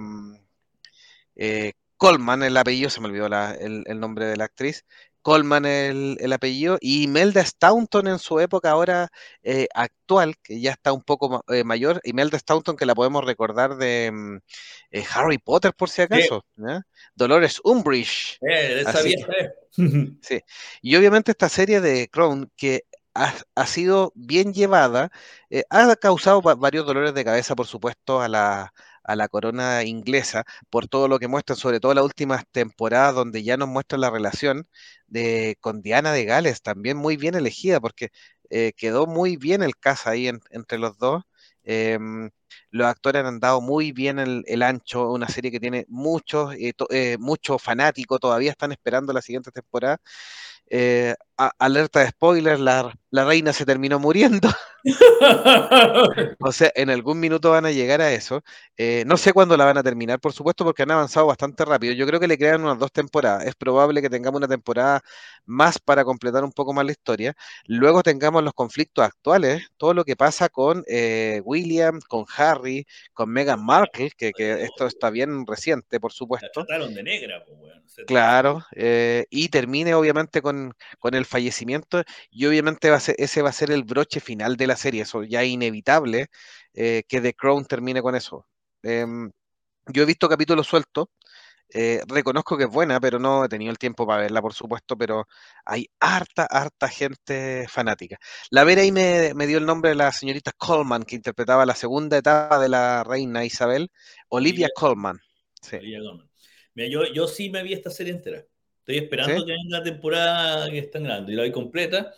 eh, 1.34 1.72
Coleman, 1.96 2.42
el 2.42 2.58
apellido, 2.58 2.90
se 2.90 3.00
me 3.00 3.06
olvidó 3.06 3.30
la, 3.30 3.54
el, 3.54 3.84
el, 3.86 4.00
nombre 4.00 4.26
de 4.26 4.36
la 4.36 4.44
actriz. 4.44 4.84
Coleman 5.22 5.64
el, 5.64 6.18
el, 6.20 6.32
apellido, 6.34 6.76
y 6.78 7.04
Imelda 7.04 7.42
Staunton 7.42 8.06
en 8.08 8.18
su 8.18 8.38
época 8.38 8.70
ahora 8.70 9.08
eh, 9.42 9.66
actual, 9.74 10.34
que 10.42 10.60
ya 10.60 10.72
está 10.72 10.92
un 10.92 11.02
poco 11.02 11.42
eh, 11.48 11.64
mayor, 11.64 12.02
Imelda 12.04 12.38
Staunton 12.38 12.76
que 12.76 12.84
la 12.84 12.94
podemos 12.94 13.24
recordar 13.24 13.78
de 13.78 14.40
eh, 14.90 15.04
Harry 15.14 15.38
Potter 15.38 15.72
por 15.72 15.88
si 15.88 16.02
acaso, 16.02 16.44
sí. 16.54 16.62
Dolores 17.14 17.62
Umbridge. 17.64 18.38
Así, 18.84 19.14
sí. 20.20 20.40
Y 20.82 20.96
obviamente 20.96 21.30
esta 21.30 21.48
serie 21.48 21.80
de 21.80 22.08
Crown 22.08 22.52
que 22.54 22.84
ha, 23.14 23.66
sido 23.66 24.12
bien 24.14 24.52
llevada, 24.52 25.10
eh, 25.50 25.64
ha 25.70 25.94
causado 25.96 26.42
varios 26.42 26.86
dolores 26.86 27.14
de 27.14 27.24
cabeza, 27.24 27.54
por 27.54 27.66
supuesto, 27.66 28.20
a 28.20 28.28
la, 28.28 28.74
a 29.04 29.16
la 29.16 29.28
corona 29.28 29.84
inglesa 29.84 30.44
por 30.70 30.88
todo 30.88 31.08
lo 31.08 31.18
que 31.18 31.28
muestran, 31.28 31.56
sobre 31.56 31.80
todo 31.80 31.94
las 31.94 32.04
últimas 32.04 32.44
temporadas 32.50 33.14
donde 33.14 33.42
ya 33.42 33.56
nos 33.56 33.68
muestran 33.68 34.00
la 34.00 34.10
relación 34.10 34.68
de, 35.06 35.56
con 35.60 35.82
Diana 35.82 36.12
de 36.12 36.24
Gales, 36.24 36.62
también 36.62 36.96
muy 36.96 37.16
bien 37.16 37.34
elegida 37.34 37.80
porque 37.80 38.10
eh, 38.50 38.72
quedó 38.76 39.06
muy 39.06 39.36
bien 39.36 39.62
el 39.62 39.76
caso 39.76 40.10
ahí 40.10 40.28
en, 40.28 40.40
entre 40.50 40.78
los 40.78 40.98
dos 40.98 41.24
Em, 41.64 42.30
los 42.70 42.86
actores 42.86 43.24
han 43.24 43.40
dado 43.40 43.60
muy 43.60 43.92
bien 43.92 44.18
el, 44.18 44.44
el 44.46 44.62
ancho, 44.62 45.10
una 45.10 45.28
serie 45.28 45.50
que 45.50 45.60
tiene 45.60 45.86
muchos 45.88 46.54
eh, 46.54 46.72
eh, 46.90 47.18
fanáticos, 47.58 48.20
todavía 48.20 48.50
están 48.50 48.72
esperando 48.72 49.12
la 49.12 49.22
siguiente 49.22 49.50
temporada. 49.50 49.98
Eh, 50.68 51.14
alerta 51.58 52.00
de 52.00 52.08
spoilers, 52.08 52.60
la, 52.60 52.92
la, 53.10 53.24
reina 53.24 53.52
se 53.52 53.66
terminó 53.66 53.98
muriendo. 53.98 54.48
o 56.40 56.52
sea, 56.52 56.70
en 56.74 56.90
algún 56.90 57.18
minuto 57.18 57.50
van 57.50 57.64
a 57.64 57.70
llegar 57.70 58.00
a 58.02 58.12
eso. 58.12 58.42
Eh, 58.76 59.04
no 59.06 59.16
sé 59.16 59.32
cuándo 59.32 59.56
la 59.56 59.64
van 59.64 59.78
a 59.78 59.82
terminar, 59.82 60.20
por 60.20 60.32
supuesto, 60.32 60.64
porque 60.64 60.82
han 60.82 60.90
avanzado 60.90 61.26
bastante 61.26 61.64
rápido. 61.64 61.94
Yo 61.94 62.06
creo 62.06 62.20
que 62.20 62.28
le 62.28 62.36
crean 62.36 62.62
unas 62.62 62.78
dos 62.78 62.92
temporadas. 62.92 63.46
Es 63.46 63.54
probable 63.54 64.02
que 64.02 64.10
tengamos 64.10 64.38
una 64.38 64.48
temporada 64.48 65.00
más 65.46 65.78
para 65.78 66.04
completar 66.04 66.44
un 66.44 66.52
poco 66.52 66.72
más 66.74 66.84
la 66.84 66.92
historia. 66.92 67.34
Luego 67.66 68.02
tengamos 68.02 68.42
los 68.42 68.52
conflictos 68.52 69.04
actuales, 69.04 69.62
todo 69.76 69.94
lo 69.94 70.04
que 70.04 70.16
pasa 70.16 70.48
con 70.50 70.84
eh, 70.86 71.40
William, 71.44 72.00
con 72.06 72.26
Harry, 72.36 72.86
con 73.14 73.30
Meghan 73.30 73.64
Markle, 73.64 74.10
que, 74.16 74.32
que, 74.32 74.64
esto 74.64 74.86
está 74.86 75.10
bien 75.10 75.46
reciente, 75.46 75.98
por 75.98 76.12
supuesto. 76.12 76.46
La 76.46 76.66
trataron 76.66 76.94
de 76.94 77.02
negra, 77.02 77.42
pues, 77.46 77.58
bueno. 77.58 77.74
Claro, 78.06 78.64
eh, 78.74 79.26
y 79.30 79.48
termine 79.48 79.94
obviamente 79.94 80.42
con, 80.42 80.74
con, 80.98 81.14
el 81.14 81.24
fallecimiento 81.24 82.02
y 82.30 82.46
obviamente 82.46 82.90
va 82.90 82.96
a 82.96 83.00
ser, 83.00 83.14
ese 83.18 83.40
va 83.40 83.50
a 83.50 83.52
ser 83.52 83.70
el 83.70 83.84
broche 83.84 84.20
final 84.20 84.56
de 84.56 84.66
la 84.66 84.73
serie, 84.76 85.02
eso 85.02 85.22
ya 85.24 85.42
es 85.42 85.48
inevitable 85.48 86.28
eh, 86.74 87.02
que 87.08 87.20
The 87.20 87.34
Crown 87.34 87.64
termine 87.66 88.02
con 88.02 88.14
eso. 88.14 88.46
Eh, 88.82 89.06
yo 89.86 90.02
he 90.02 90.06
visto 90.06 90.28
capítulos 90.28 90.66
sueltos, 90.66 91.08
eh, 91.72 92.02
reconozco 92.06 92.56
que 92.56 92.64
es 92.64 92.70
buena, 92.70 93.00
pero 93.00 93.18
no 93.18 93.44
he 93.44 93.48
tenido 93.48 93.70
el 93.72 93.78
tiempo 93.78 94.06
para 94.06 94.22
verla, 94.22 94.40
por 94.40 94.54
supuesto, 94.54 94.96
pero 94.96 95.26
hay 95.64 95.88
harta, 95.98 96.46
harta 96.48 96.88
gente 96.88 97.66
fanática. 97.68 98.18
La 98.50 98.64
Vera 98.64 98.82
ahí 98.82 98.92
me, 98.92 99.34
me 99.34 99.46
dio 99.46 99.58
el 99.58 99.66
nombre 99.66 99.90
de 99.90 99.96
la 99.96 100.12
señorita 100.12 100.52
Coleman, 100.56 101.02
que 101.02 101.16
interpretaba 101.16 101.66
la 101.66 101.74
segunda 101.74 102.16
etapa 102.16 102.58
de 102.60 102.68
la 102.68 103.02
reina 103.04 103.44
Isabel, 103.44 103.90
Olivia, 104.28 104.66
Olivia 104.66 104.68
Colman. 104.74 105.18
Sí. 105.60 105.76
Olivia 105.76 106.00
Colman. 106.00 106.30
Mira, 106.74 106.88
yo, 106.88 107.12
yo 107.12 107.26
sí 107.28 107.50
me 107.50 107.62
vi 107.62 107.72
esta 107.72 107.90
serie 107.90 108.12
entera. 108.12 108.44
Estoy 108.78 108.98
esperando 108.98 109.40
¿Sí? 109.40 109.46
que 109.46 109.52
venga 109.52 109.78
la 109.78 109.82
temporada 109.82 110.70
que 110.70 110.78
está 110.78 110.98
en 110.98 111.04
grande 111.04 111.32
y 111.32 111.36
la 111.36 111.44
vi 111.44 111.52
completa. 111.52 112.14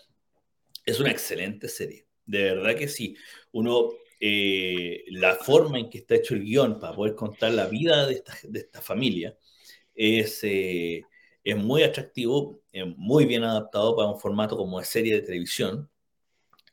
Es 0.85 1.01
una 1.01 1.11
excelente 1.11 1.69
serie. 1.69 2.06
De 2.27 2.43
verdad 2.43 2.77
que 2.77 2.89
sí. 2.89 3.17
Uno, 3.53 3.91
eh, 4.21 5.05
la 5.09 5.37
forma 5.37 5.79
en 5.79 5.89
que 5.89 5.99
está 5.99 6.17
hecho 6.17 6.35
el 6.35 6.45
guion 6.45 6.79
para 6.81 6.95
poder 6.95 7.15
contar 7.15 7.53
la 7.53 7.67
vida 7.67 8.07
de 8.07 8.15
esta, 8.15 8.35
de 8.45 8.59
esta 8.61 8.83
familia 8.83 9.37
es, 9.95 10.41
eh, 10.43 11.03
es 11.43 11.57
muy 11.57 11.83
atractivo, 11.83 12.61
muy 12.97 13.25
bien 13.25 13.45
adaptado 13.45 13.97
para 13.97 14.09
un 14.09 14.21
formato 14.21 14.57
como 14.57 14.79
de 14.79 14.85
serie 14.85 15.15
de 15.15 15.23
televisión. 15.23 15.89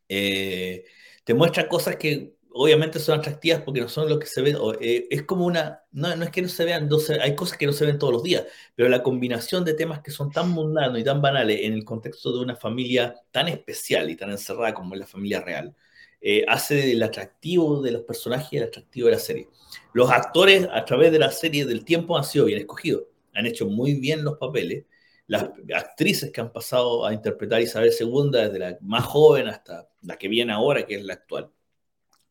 Eh, 0.10 0.86
te 1.24 1.34
muestra 1.34 1.68
cosas 1.68 1.96
que 1.96 2.36
obviamente 2.54 3.00
son 3.00 3.20
atractivas 3.20 3.62
porque 3.62 3.82
no 3.82 3.90
son 3.90 4.08
lo 4.08 4.20
que 4.20 4.28
se 4.28 4.42
ve, 4.42 4.56
eh, 4.80 5.08
es 5.10 5.24
como 5.24 5.46
una, 5.46 5.84
no, 5.92 6.16
no, 6.16 6.24
es 6.24 6.32
que 6.32 6.42
no 6.42 6.48
se 6.48 6.66
vean, 6.66 6.88
no 6.88 7.00
se, 7.00 7.20
hay 7.20 7.36
cosas 7.36 7.58
que 7.58 7.66
no 7.66 7.74
se 7.74 7.86
ven 7.86 7.98
todos 7.98 8.14
los 8.14 8.24
días, 8.24 8.46
pero 8.76 8.90
la 8.90 9.02
combinación 9.04 9.66
de 9.66 9.74
temas 9.74 10.02
que 10.02 10.12
son 10.12 10.32
tan 10.32 10.50
mundanos 10.50 11.00
y 11.00 11.04
tan 11.04 11.22
banales 11.22 11.62
en 11.64 11.74
el 11.74 11.84
contexto 11.84 12.32
de 12.32 12.40
una 12.40 12.56
familia 12.56 13.16
tan 13.32 13.48
especial 13.48 14.10
y 14.10 14.16
tan 14.16 14.32
encerrada 14.32 14.74
como 14.74 14.94
es 14.94 15.00
la 15.00 15.08
familia 15.08 15.42
real, 15.42 15.76
eh, 16.22 16.46
hace 16.48 16.92
el 16.92 17.04
atractivo 17.04 17.82
de 17.82 17.92
los 17.92 18.04
personajes 18.04 18.54
y 18.54 18.58
el 18.58 18.64
atractivo 18.64 19.08
de 19.08 19.14
la 19.14 19.20
serie. 19.20 19.50
Los 19.94 20.10
actores 20.12 20.68
a 20.72 20.86
través 20.86 21.12
de 21.12 21.20
la 21.20 21.32
serie 21.32 21.66
del 21.66 21.84
tiempo 21.84 22.18
han 22.18 22.24
sido 22.24 22.46
bien 22.46 22.60
escogidos, 22.60 23.04
han 23.34 23.46
hecho 23.48 23.66
muy 23.68 23.96
bien 23.96 24.24
los 24.24 24.38
papeles, 24.38 24.86
las 25.28 25.50
actrices 25.74 26.32
que 26.32 26.42
han 26.42 26.52
pasado 26.52 27.06
a 27.06 27.14
interpretar 27.14 27.62
Isabel 27.62 27.92
II, 27.98 28.30
desde 28.32 28.60
la 28.60 28.78
más 28.82 29.06
joven 29.06 29.48
hasta 29.48 29.90
la 30.02 30.18
que 30.18 30.28
viene 30.28 30.54
ahora, 30.54 30.86
que 30.86 30.96
es 30.96 31.04
la 31.04 31.14
actual, 31.14 31.50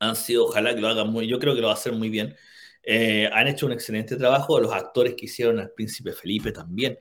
han 0.02 0.16
sido, 0.16 0.46
ojalá 0.46 0.74
que 0.74 0.80
lo 0.80 0.88
hagan 0.88 1.08
muy, 1.10 1.28
yo 1.28 1.38
creo 1.38 1.54
que 1.54 1.60
lo 1.60 1.68
va 1.68 1.74
a 1.74 1.76
hacer 1.76 1.92
muy 1.92 2.10
bien. 2.10 2.34
Eh, 2.82 3.30
han 3.32 3.46
hecho 3.46 3.66
un 3.66 3.72
excelente 3.72 4.16
trabajo, 4.16 4.58
los 4.60 4.72
actores 4.72 5.14
que 5.14 5.26
hicieron 5.26 5.60
al 5.60 5.70
príncipe 5.70 6.12
Felipe 6.12 6.50
también 6.50 6.98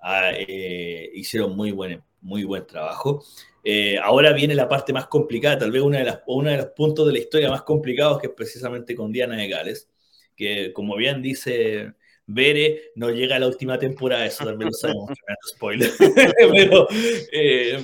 ah, 0.00 0.30
eh, 0.32 1.10
hicieron 1.14 1.54
muy 1.54 1.72
buen, 1.72 2.02
muy 2.22 2.44
buen 2.44 2.66
trabajo. 2.66 3.22
Eh, 3.62 3.98
ahora 3.98 4.32
viene 4.32 4.54
la 4.54 4.68
parte 4.68 4.92
más 4.94 5.06
complicada, 5.08 5.58
tal 5.58 5.70
vez 5.70 5.82
una 5.82 5.98
de, 5.98 6.04
las, 6.04 6.20
uno 6.26 6.50
de 6.50 6.56
los 6.56 6.66
puntos 6.68 7.06
de 7.06 7.12
la 7.12 7.18
historia 7.18 7.50
más 7.50 7.62
complicados, 7.62 8.20
que 8.20 8.28
es 8.28 8.32
precisamente 8.34 8.94
con 8.96 9.12
Diana 9.12 9.36
de 9.36 9.48
Gales, 9.48 9.90
que 10.34 10.72
como 10.72 10.96
bien 10.96 11.20
dice 11.20 11.92
Bere 12.30 12.92
no 12.94 13.08
llega 13.08 13.36
a 13.36 13.38
la 13.38 13.46
última 13.46 13.78
temporada, 13.78 14.26
eso 14.26 14.44
también 14.44 14.70
lo 14.70 14.76
sabemos, 14.76 15.10
spoiler. 15.48 15.90
Pero 16.52 16.86
eh, 17.32 17.82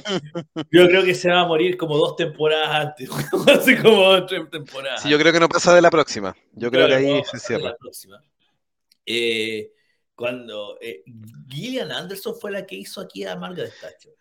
yo 0.71 0.87
creo 0.87 1.03
que 1.03 1.15
se 1.15 1.31
va 1.31 1.41
a 1.41 1.47
morir 1.47 1.79
como 1.79 1.97
dos 1.97 2.15
temporadas 2.15 2.89
antes, 2.89 3.09
así 3.49 3.75
como 3.77 4.27
tres 4.27 4.43
temporadas. 4.51 5.03
Sí, 5.03 5.09
yo 5.09 5.19
creo 5.19 5.33
que 5.33 5.41
no 5.41 5.49
pasa 5.49 5.75
de 5.75 5.81
la 5.81 5.91
próxima. 5.91 6.37
Yo 6.53 6.71
creo 6.71 6.87
claro, 6.87 7.03
que 7.03 7.09
ahí 7.09 7.19
no 7.19 7.25
se 7.25 7.39
cierra. 7.39 7.75
Eh, 9.07 9.73
cuando 10.15 10.79
eh, 10.81 11.03
Gillian 11.49 11.91
Anderson 11.91 12.35
fue 12.41 12.51
la 12.53 12.67
que 12.67 12.77
hizo 12.77 13.01
aquí 13.01 13.25
a 13.25 13.37
Margaret 13.37 13.73
Thatcher. 13.81 14.13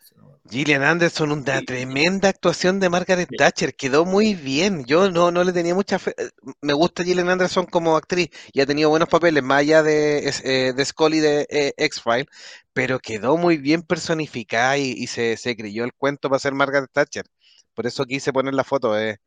Gillian 0.50 0.84
Anderson, 0.84 1.32
una 1.32 1.60
sí. 1.60 1.66
tremenda 1.66 2.30
actuación 2.30 2.80
de 2.80 2.90
Margaret 2.90 3.28
sí. 3.30 3.38
Thatcher, 3.38 3.76
quedó 3.76 4.06
muy 4.06 4.34
bien. 4.34 4.86
Yo 4.86 5.10
no, 5.10 5.32
no 5.32 5.44
le 5.44 5.54
tenía 5.54 5.74
mucha 5.74 6.00
fe. 6.00 6.14
Me 6.62 6.74
gusta 6.74 7.04
Gillian 7.04 7.30
Anderson 7.30 7.66
como 7.66 7.96
actriz 7.96 8.30
y 8.52 8.62
ha 8.62 8.66
tenido 8.66 8.90
buenos 8.90 9.10
papeles, 9.10 9.44
más 9.44 9.60
allá 9.60 9.84
de, 9.84 10.30
eh, 10.44 10.74
de 10.74 10.86
Scully 10.86 11.20
de 11.20 11.48
eh, 11.50 11.74
X-File, 11.78 12.28
pero 12.74 13.00
quedó 13.00 13.38
muy 13.38 13.58
bien 13.58 13.84
personificada 13.84 14.78
y, 14.78 14.92
y 14.92 15.08
se, 15.08 15.38
se, 15.38 15.56
creyó 15.56 15.86
el 15.86 15.94
cuento 15.94 16.30
para 16.30 16.40
ser 16.40 16.54
Margaret 16.54 16.90
Thatcher. 16.92 17.26
Por 17.74 17.88
eso 17.88 18.06
quise 18.06 18.34
poner 18.34 18.54
la 18.54 18.64
foto. 18.64 18.98
Es 18.98 19.18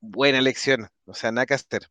buena 0.00 0.38
elección, 0.38 0.88
o 1.06 1.14
sea, 1.14 1.30
nada 1.32 1.46
que 1.46 1.54
hacer. 1.54 1.88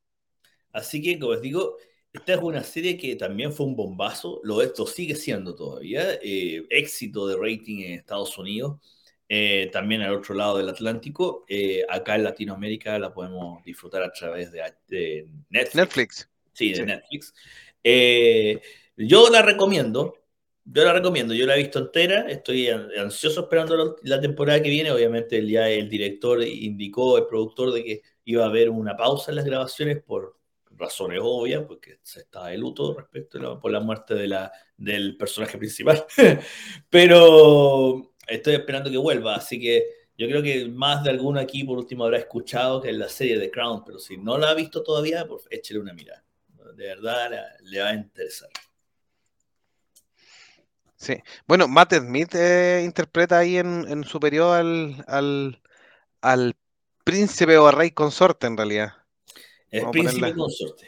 Así 0.71 1.01
que, 1.01 1.17
como 1.17 1.33
les 1.33 1.41
digo, 1.41 1.77
esta 2.13 2.33
es 2.33 2.39
una 2.39 2.63
serie 2.63 2.97
que 2.97 3.15
también 3.15 3.53
fue 3.53 3.65
un 3.67 3.75
bombazo, 3.75 4.39
lo 4.43 4.61
esto 4.61 4.87
sigue 4.87 5.15
siendo 5.15 5.53
todavía, 5.55 6.13
eh, 6.23 6.65
éxito 6.69 7.27
de 7.27 7.35
rating 7.35 7.83
en 7.83 7.93
Estados 7.93 8.37
Unidos, 8.37 8.79
eh, 9.27 9.69
también 9.71 10.01
al 10.01 10.15
otro 10.15 10.33
lado 10.33 10.57
del 10.57 10.69
Atlántico, 10.69 11.45
eh, 11.47 11.85
acá 11.87 12.15
en 12.15 12.23
Latinoamérica 12.23 12.97
la 12.97 13.13
podemos 13.13 13.63
disfrutar 13.63 14.01
a 14.01 14.11
través 14.11 14.51
de, 14.51 14.61
de 14.87 15.27
Netflix. 15.49 15.75
Netflix. 15.75 16.29
Sí, 16.53 16.69
de 16.69 16.75
sí. 16.75 16.83
Netflix. 16.83 17.33
Yo 18.97 19.29
la 19.29 19.43
recomiendo, 19.43 20.15
yo 20.65 20.83
la 20.83 20.93
recomiendo, 20.93 21.35
yo 21.35 21.45
la 21.45 21.55
he 21.55 21.59
visto 21.59 21.77
entera, 21.77 22.27
estoy 22.29 22.69
ansioso 22.69 23.41
esperando 23.41 23.97
la 24.01 24.19
temporada 24.19 24.61
que 24.63 24.69
viene, 24.69 24.91
obviamente 24.91 25.45
ya 25.47 25.69
el 25.69 25.87
director 25.87 26.43
indicó, 26.43 27.19
el 27.19 27.27
productor, 27.27 27.71
de 27.71 27.83
que 27.83 28.01
iba 28.25 28.43
a 28.43 28.47
haber 28.47 28.71
una 28.71 28.97
pausa 28.97 29.31
en 29.31 29.35
las 29.35 29.45
grabaciones 29.45 30.01
por 30.03 30.38
razones 30.79 31.19
obvias, 31.21 31.63
porque 31.67 31.99
se 32.03 32.21
está 32.21 32.47
de 32.47 32.57
luto 32.57 32.95
respecto 32.95 33.59
por 33.59 33.71
la 33.71 33.79
muerte 33.79 34.15
de 34.15 34.27
la, 34.27 34.51
del 34.77 35.17
personaje 35.17 35.57
principal. 35.57 36.05
Pero 36.89 38.13
estoy 38.27 38.55
esperando 38.55 38.89
que 38.89 38.97
vuelva, 38.97 39.35
así 39.35 39.59
que 39.59 39.99
yo 40.17 40.27
creo 40.27 40.43
que 40.43 40.67
más 40.67 41.03
de 41.03 41.11
alguno 41.11 41.39
aquí 41.39 41.63
por 41.63 41.77
último 41.77 42.03
habrá 42.03 42.17
escuchado 42.17 42.81
que 42.81 42.89
es 42.89 42.95
la 42.95 43.07
serie 43.07 43.39
de 43.39 43.49
Crown, 43.49 43.85
pero 43.85 43.99
si 43.99 44.17
no 44.17 44.37
la 44.37 44.49
ha 44.49 44.53
visto 44.53 44.83
todavía, 44.83 45.25
pues 45.25 45.47
échele 45.49 45.79
una 45.79 45.93
mirada. 45.93 46.25
De 46.75 46.87
verdad 46.87 47.31
le 47.61 47.79
va 47.79 47.89
a 47.89 47.93
interesar. 47.93 48.49
Sí, 50.97 51.15
bueno, 51.47 51.69
Matt 51.69 51.93
Smith 51.93 52.35
eh, 52.35 52.81
interpreta 52.83 53.37
ahí 53.37 53.57
en, 53.57 53.85
en 53.87 54.03
superior 54.03 54.57
al, 54.57 55.03
al, 55.07 55.61
al 56.19 56.57
príncipe 57.05 57.57
o 57.57 57.71
rey 57.71 57.91
consorte 57.91 58.47
en 58.47 58.57
realidad. 58.57 58.98
Es 59.71 59.83
príncipe 59.91 60.19
ponerla... 60.19 60.35
consorte. 60.35 60.87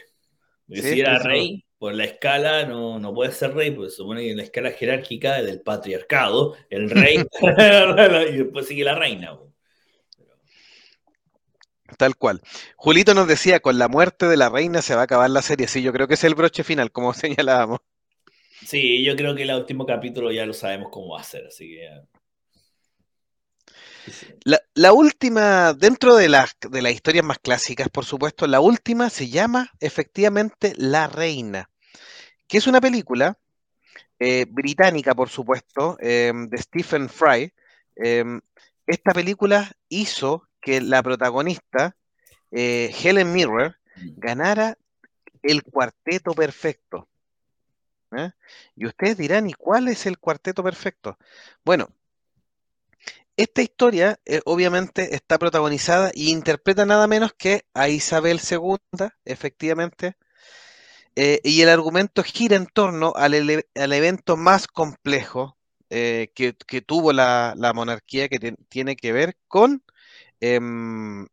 Porque 0.68 0.82
sí, 0.82 0.94
si 0.94 1.00
era 1.02 1.20
rey, 1.20 1.66
por 1.78 1.94
la 1.94 2.06
escala 2.06 2.66
no, 2.66 3.00
no 3.00 3.14
puede 3.14 3.32
ser 3.32 3.54
rey, 3.54 3.72
porque 3.72 3.90
se 3.90 3.98
supone 3.98 4.22
que 4.22 4.32
en 4.32 4.38
la 4.38 4.44
escala 4.44 4.72
jerárquica 4.72 5.42
del 5.42 5.62
patriarcado, 5.62 6.56
el 6.70 6.90
rey 6.90 7.18
y 8.32 8.38
después 8.38 8.68
sigue 8.68 8.84
la 8.84 8.96
reina. 8.96 9.38
Tal 11.98 12.16
cual. 12.16 12.42
Julito 12.76 13.14
nos 13.14 13.28
decía, 13.28 13.60
con 13.60 13.78
la 13.78 13.88
muerte 13.88 14.28
de 14.28 14.38
la 14.38 14.50
reina 14.50 14.82
se 14.82 14.96
va 14.96 15.02
a 15.02 15.04
acabar 15.06 15.30
la 15.30 15.42
serie. 15.42 15.68
Sí, 15.68 15.82
yo 15.82 15.92
creo 15.92 16.08
que 16.08 16.14
es 16.14 16.24
el 16.24 16.36
broche 16.36 16.64
final, 16.64 16.92
como 16.92 17.14
señalábamos. 17.16 17.80
Sí, 18.66 19.04
yo 19.04 19.16
creo 19.16 19.36
que 19.36 19.44
el 19.44 19.52
último 19.52 19.86
capítulo 19.86 20.32
ya 20.32 20.46
lo 20.46 20.54
sabemos 20.54 20.90
cómo 20.92 21.14
va 21.14 21.22
a 21.22 21.24
ser, 21.24 21.48
así 21.48 21.68
que 21.68 21.90
la, 24.44 24.94
última, 24.94 25.74
dentro 25.74 26.16
de 26.16 26.30
las, 26.30 26.56
de 26.70 26.82
las 26.82 26.94
historias 26.94 27.26
más 27.26 27.40
clásicas, 27.40 27.90
por 27.90 28.06
supuesto, 28.06 28.48
la 28.48 28.60
última 28.60 29.10
se 29.10 29.30
llama 29.30 29.72
efectivamente 29.80 30.74
La 30.78 31.08
Reina, 31.08 31.70
que 32.48 32.58
es 32.58 32.68
una 32.68 32.82
película 32.82 33.38
eh, 34.20 34.46
británica, 34.50 35.16
por 35.16 35.30
supuesto, 35.30 35.98
eh, 36.00 36.32
de 36.34 36.58
Stephen 36.58 37.10
Fry. 37.10 37.54
Eh, 37.96 38.24
esta 38.88 39.14
película 39.14 39.72
hizo 39.90 40.48
que 40.60 40.82
la 40.82 41.02
protagonista, 41.02 41.96
eh, 42.52 42.94
Helen 43.04 43.32
Mirren, 43.32 43.76
ganara 44.18 44.78
el 45.42 45.64
cuarteto 45.64 46.34
perfecto. 46.34 47.08
¿eh? 48.16 48.32
Y 48.76 48.86
ustedes 48.86 49.18
dirán, 49.18 49.50
¿y 49.50 49.54
cuál 49.54 49.88
es 49.88 50.06
el 50.06 50.20
cuarteto 50.20 50.64
perfecto? 50.64 51.18
Bueno, 51.64 51.90
esta 53.42 53.62
historia 53.62 54.20
eh, 54.26 54.42
obviamente 54.46 55.16
está 55.16 55.40
protagonizada 55.40 56.12
y 56.14 56.32
interpreta 56.32 56.86
nada 56.86 57.08
menos 57.08 57.34
que 57.38 57.66
a 57.74 57.90
Isabel 57.90 58.40
II, 58.40 59.08
efectivamente, 59.26 60.16
eh, 61.16 61.42
y 61.44 61.62
el 61.62 61.70
argumento 61.70 62.24
gira 62.24 62.56
en 62.56 62.68
torno 62.68 63.14
al, 63.16 63.34
evento 63.34 64.38
más 64.38 64.68
complejo 64.68 65.58
eh, 65.90 66.32
que, 66.36 66.54
tuvo 66.82 67.14
la, 67.14 67.56
monarquía 67.76 68.30
que 68.30 68.56
tiene 68.70 68.96
que 68.96 69.12
ver 69.12 69.36
con 69.48 69.84
em, 70.40 71.28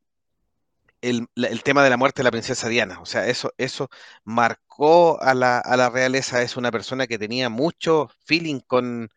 el, 1.01 1.29
tema 1.63 1.85
de 1.85 1.91
la 1.91 1.97
muerte 1.97 2.21
de 2.23 2.25
la 2.25 2.31
princesa 2.31 2.69
Diana. 2.69 3.01
O 3.01 3.07
sea, 3.07 3.27
eso, 3.29 3.53
eso 3.59 3.89
marcó 4.25 5.21
a 5.23 5.35
la, 5.35 5.91
realeza. 5.93 6.43
Es 6.43 6.57
una 6.57 6.73
persona 6.73 7.07
que 7.07 7.19
tenía 7.19 7.49
mucho 7.51 8.09
feeling 8.25 8.61
con 8.61 9.11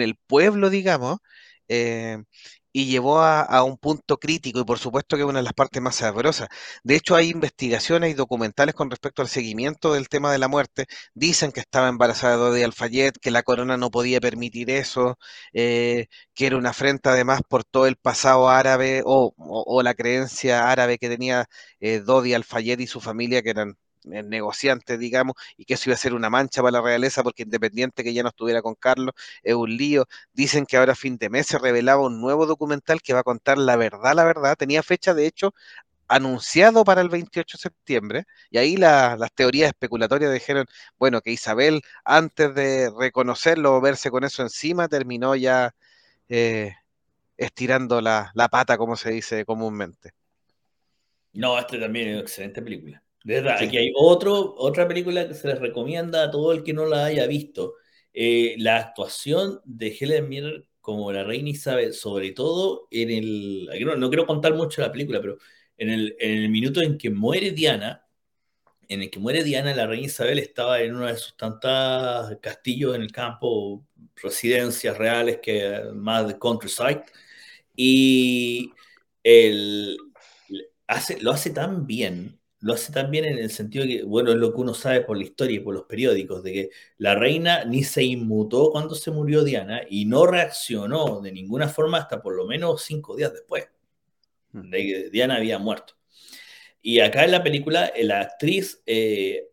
el 0.00 0.16
pueblo, 0.16 0.70
digamos. 0.70 1.18
Eh, 1.68 2.18
y 2.72 2.86
llevó 2.86 3.20
a, 3.20 3.42
a, 3.42 3.62
un 3.64 3.76
punto 3.78 4.18
crítico 4.18 4.60
y 4.60 4.64
por 4.64 4.78
supuesto 4.78 5.16
que 5.16 5.22
es 5.22 5.28
una 5.28 5.38
de 5.40 5.44
las 5.44 5.54
partes 5.54 5.82
más 5.82 5.96
sabrosas. 5.96 6.48
De 6.84 6.96
hecho, 6.96 7.16
hay 7.16 7.30
investigaciones 7.30 8.10
y 8.10 8.14
documentales 8.14 8.74
con 8.74 8.90
respecto 8.90 9.22
al 9.22 9.28
seguimiento 9.28 9.94
del 9.94 10.08
tema 10.08 10.30
de 10.32 10.38
la 10.38 10.48
muerte. 10.48 10.86
Dicen 11.14 11.50
que 11.52 11.60
estaba 11.60 11.88
embarazada 11.88 12.50
de 12.50 12.64
Alfayet, 12.64 13.18
que 13.20 13.30
la 13.30 13.42
corona 13.42 13.76
no 13.76 13.90
podía 13.90 14.20
permitir 14.20 14.70
eso, 14.70 15.18
eh, 15.52 16.06
que 16.34 16.46
era 16.46 16.56
una 16.56 16.70
afrenta 16.70 17.10
además 17.12 17.40
por 17.48 17.64
todo 17.64 17.86
el 17.86 17.96
pasado 17.96 18.48
árabe 18.48 19.02
o, 19.04 19.32
o, 19.36 19.82
la 19.82 19.94
creencia 19.94 20.70
árabe 20.70 20.98
que 20.98 21.08
tenía 21.08 21.46
eh, 21.80 22.00
Dodi 22.00 22.34
Alfayet 22.34 22.80
y 22.80 22.86
su 22.86 23.00
familia, 23.00 23.42
que 23.42 23.50
eran 23.50 23.76
negociante, 24.04 24.98
digamos, 24.98 25.36
y 25.56 25.64
que 25.64 25.74
eso 25.74 25.90
iba 25.90 25.94
a 25.94 25.98
ser 25.98 26.14
una 26.14 26.30
mancha 26.30 26.62
para 26.62 26.72
la 26.72 26.80
realeza, 26.82 27.22
porque 27.22 27.42
independiente 27.42 28.04
que 28.04 28.14
ya 28.14 28.22
no 28.22 28.30
estuviera 28.30 28.62
con 28.62 28.74
Carlos, 28.74 29.14
es 29.42 29.54
un 29.54 29.76
lío. 29.76 30.06
Dicen 30.32 30.66
que 30.66 30.76
ahora 30.76 30.92
a 30.92 30.96
fin 30.96 31.16
de 31.18 31.30
mes 31.30 31.46
se 31.46 31.58
revelaba 31.58 32.06
un 32.06 32.20
nuevo 32.20 32.46
documental 32.46 33.00
que 33.02 33.14
va 33.14 33.20
a 33.20 33.24
contar 33.24 33.58
la 33.58 33.76
verdad, 33.76 34.14
la 34.14 34.24
verdad. 34.24 34.56
Tenía 34.56 34.82
fecha, 34.82 35.14
de 35.14 35.26
hecho, 35.26 35.54
anunciado 36.08 36.84
para 36.84 37.02
el 37.02 37.10
28 37.10 37.58
de 37.58 37.62
septiembre, 37.62 38.24
y 38.50 38.58
ahí 38.58 38.76
la, 38.76 39.16
las 39.18 39.32
teorías 39.32 39.68
especulatorias 39.68 40.32
dijeron, 40.32 40.66
bueno, 40.98 41.20
que 41.20 41.30
Isabel, 41.30 41.82
antes 42.04 42.54
de 42.54 42.90
reconocerlo 42.98 43.76
o 43.76 43.80
verse 43.80 44.10
con 44.10 44.24
eso 44.24 44.42
encima, 44.42 44.88
terminó 44.88 45.36
ya 45.36 45.74
eh, 46.28 46.74
estirando 47.36 48.00
la, 48.00 48.32
la 48.34 48.48
pata, 48.48 48.78
como 48.78 48.96
se 48.96 49.10
dice 49.10 49.44
comúnmente. 49.44 50.12
No, 51.34 51.58
este 51.58 51.78
también 51.78 52.08
es 52.08 52.14
una 52.14 52.22
excelente 52.22 52.62
película. 52.62 53.02
De 53.28 53.34
verdad, 53.34 53.58
sí. 53.58 53.66
aquí 53.66 53.76
hay 53.76 53.92
otro, 53.94 54.54
otra 54.56 54.88
película 54.88 55.28
que 55.28 55.34
se 55.34 55.48
les 55.48 55.58
recomienda 55.58 56.22
a 56.24 56.30
todo 56.30 56.50
el 56.52 56.62
que 56.62 56.72
no 56.72 56.86
la 56.86 57.04
haya 57.04 57.26
visto. 57.26 57.74
Eh, 58.14 58.54
la 58.56 58.78
actuación 58.78 59.60
de 59.66 59.94
Helen 60.00 60.30
Mirren 60.30 60.64
como 60.80 61.12
la 61.12 61.24
reina 61.24 61.50
Isabel, 61.50 61.92
sobre 61.92 62.32
todo 62.32 62.88
en 62.90 63.10
el. 63.10 63.68
No, 63.84 63.96
no 63.96 64.08
quiero 64.08 64.24
contar 64.24 64.54
mucho 64.54 64.80
la 64.80 64.90
película, 64.90 65.20
pero 65.20 65.36
en 65.76 65.90
el, 65.90 66.16
en 66.18 66.38
el, 66.38 66.48
minuto 66.48 66.80
en 66.80 66.96
que 66.96 67.10
muere 67.10 67.50
Diana, 67.50 68.06
en 68.88 69.02
el 69.02 69.10
que 69.10 69.18
muere 69.18 69.44
Diana, 69.44 69.74
la 69.74 69.86
reina 69.86 70.06
Isabel 70.06 70.38
estaba 70.38 70.80
en 70.80 70.94
uno 70.96 71.06
de 71.06 71.16
sus 71.18 71.36
tantos 71.36 72.34
castillos 72.40 72.96
en 72.96 73.02
el 73.02 73.12
campo, 73.12 73.84
residencias 74.16 74.96
reales 74.96 75.40
que 75.42 75.82
más 75.94 76.26
de 76.26 76.38
countryside, 76.38 77.02
y 77.76 78.72
el, 79.22 79.98
hace, 80.86 81.20
lo 81.20 81.32
hace 81.32 81.50
tan 81.50 81.86
bien 81.86 82.37
lo 82.60 82.74
hace 82.74 82.92
también 82.92 83.24
en 83.24 83.38
el 83.38 83.50
sentido 83.50 83.84
de 83.84 83.98
que, 83.98 84.02
bueno, 84.02 84.30
es 84.30 84.36
lo 84.36 84.52
que 84.52 84.60
uno 84.60 84.74
sabe 84.74 85.02
por 85.02 85.16
la 85.16 85.22
historia 85.22 85.56
y 85.56 85.60
por 85.60 85.74
los 85.74 85.84
periódicos, 85.84 86.42
de 86.42 86.52
que 86.52 86.70
la 86.98 87.14
reina 87.14 87.64
ni 87.64 87.84
se 87.84 88.02
inmutó 88.02 88.70
cuando 88.72 88.94
se 88.94 89.10
murió 89.10 89.44
Diana 89.44 89.82
y 89.88 90.06
no 90.06 90.26
reaccionó 90.26 91.20
de 91.20 91.32
ninguna 91.32 91.68
forma 91.68 91.98
hasta 91.98 92.20
por 92.20 92.34
lo 92.34 92.46
menos 92.46 92.82
cinco 92.82 93.16
días 93.16 93.32
después 93.32 93.68
de 94.52 94.78
que 94.78 95.10
Diana 95.10 95.36
había 95.36 95.58
muerto. 95.58 95.94
Y 96.82 97.00
acá 97.00 97.24
en 97.24 97.32
la 97.32 97.42
película, 97.42 97.92
la 97.96 98.20
actriz 98.20 98.82
eh, 98.86 99.48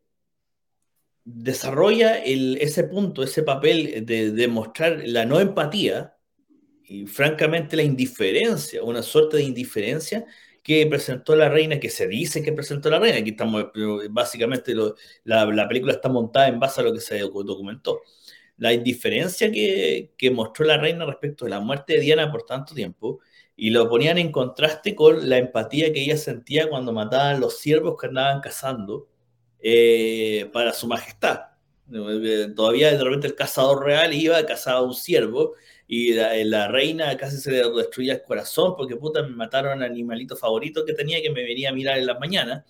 desarrolla 1.23 2.17
el, 2.17 2.57
ese 2.61 2.85
punto, 2.85 3.23
ese 3.23 3.43
papel 3.43 4.05
de 4.05 4.31
demostrar 4.31 5.01
la 5.05 5.25
no 5.25 5.39
empatía 5.39 6.15
y 6.83 7.07
francamente 7.07 7.75
la 7.75 7.83
indiferencia, 7.83 8.83
una 8.83 9.01
suerte 9.01 9.37
de 9.37 9.43
indiferencia 9.43 10.25
que 10.65 10.87
presentó 10.87 11.35
la 11.35 11.47
reina, 11.47 11.79
que 11.79 11.91
se 11.91 12.07
dice 12.07 12.41
que 12.41 12.51
presentó 12.51 12.89
la 12.89 12.97
reina. 12.97 13.19
Aquí 13.19 13.29
estamos, 13.29 13.65
básicamente 14.09 14.73
lo, 14.73 14.95
la, 15.23 15.45
la, 15.45 15.67
película 15.67 15.93
está 15.93 16.09
montada 16.09 16.47
en 16.47 16.59
base 16.59 16.81
a 16.81 16.83
lo 16.85 16.91
que 16.91 17.01
se 17.01 17.19
documentó. 17.19 18.01
La 18.57 18.73
indiferencia 18.73 19.51
que, 19.51 20.13
que, 20.17 20.31
mostró 20.31 20.65
la 20.65 20.77
reina 20.77 21.05
respecto 21.05 21.45
de 21.45 21.51
la 21.51 21.59
muerte 21.59 21.93
de 21.93 21.99
Diana 21.99 22.31
por 22.31 22.47
tanto 22.47 22.73
tiempo 22.73 23.19
y 23.55 23.69
lo 23.69 23.87
ponían 23.87 24.17
en 24.17 24.31
contraste 24.31 24.95
con 24.95 25.29
la 25.29 25.37
empatía 25.37 25.93
que 25.93 26.01
ella 26.01 26.17
sentía 26.17 26.67
cuando 26.67 26.91
mataban 26.93 27.39
los 27.39 27.59
siervos 27.59 27.95
que 28.01 28.07
andaban 28.07 28.41
cazando 28.41 29.07
eh, 29.59 30.49
para 30.51 30.73
su 30.73 30.87
majestad. 30.87 31.41
Todavía 32.55 32.91
de 32.91 33.03
repente 33.03 33.27
el 33.27 33.35
cazador 33.35 33.85
real 33.85 34.15
iba 34.15 34.35
a 34.39 34.45
cazar 34.47 34.77
a 34.77 34.81
un 34.81 34.95
siervo 34.95 35.53
y 35.87 36.13
la, 36.13 36.33
la, 36.45 36.67
reina 36.67 37.15
casi 37.15 37.37
se 37.37 37.51
le 37.51 37.69
destruía 37.71 38.13
el 38.13 38.23
corazón 38.23 38.75
porque 38.75 38.95
puta 38.95 39.21
me 39.21 39.29
mataron 39.29 39.83
al 39.83 39.91
animalito 39.91 40.35
favorito 40.35 40.83
que 40.83 40.93
tenía 40.93 41.21
que 41.21 41.29
me 41.29 41.43
venía 41.43 41.69
a 41.69 41.73
mirar 41.73 41.97
en 41.97 42.07
las 42.07 42.19
mañanas. 42.19 42.63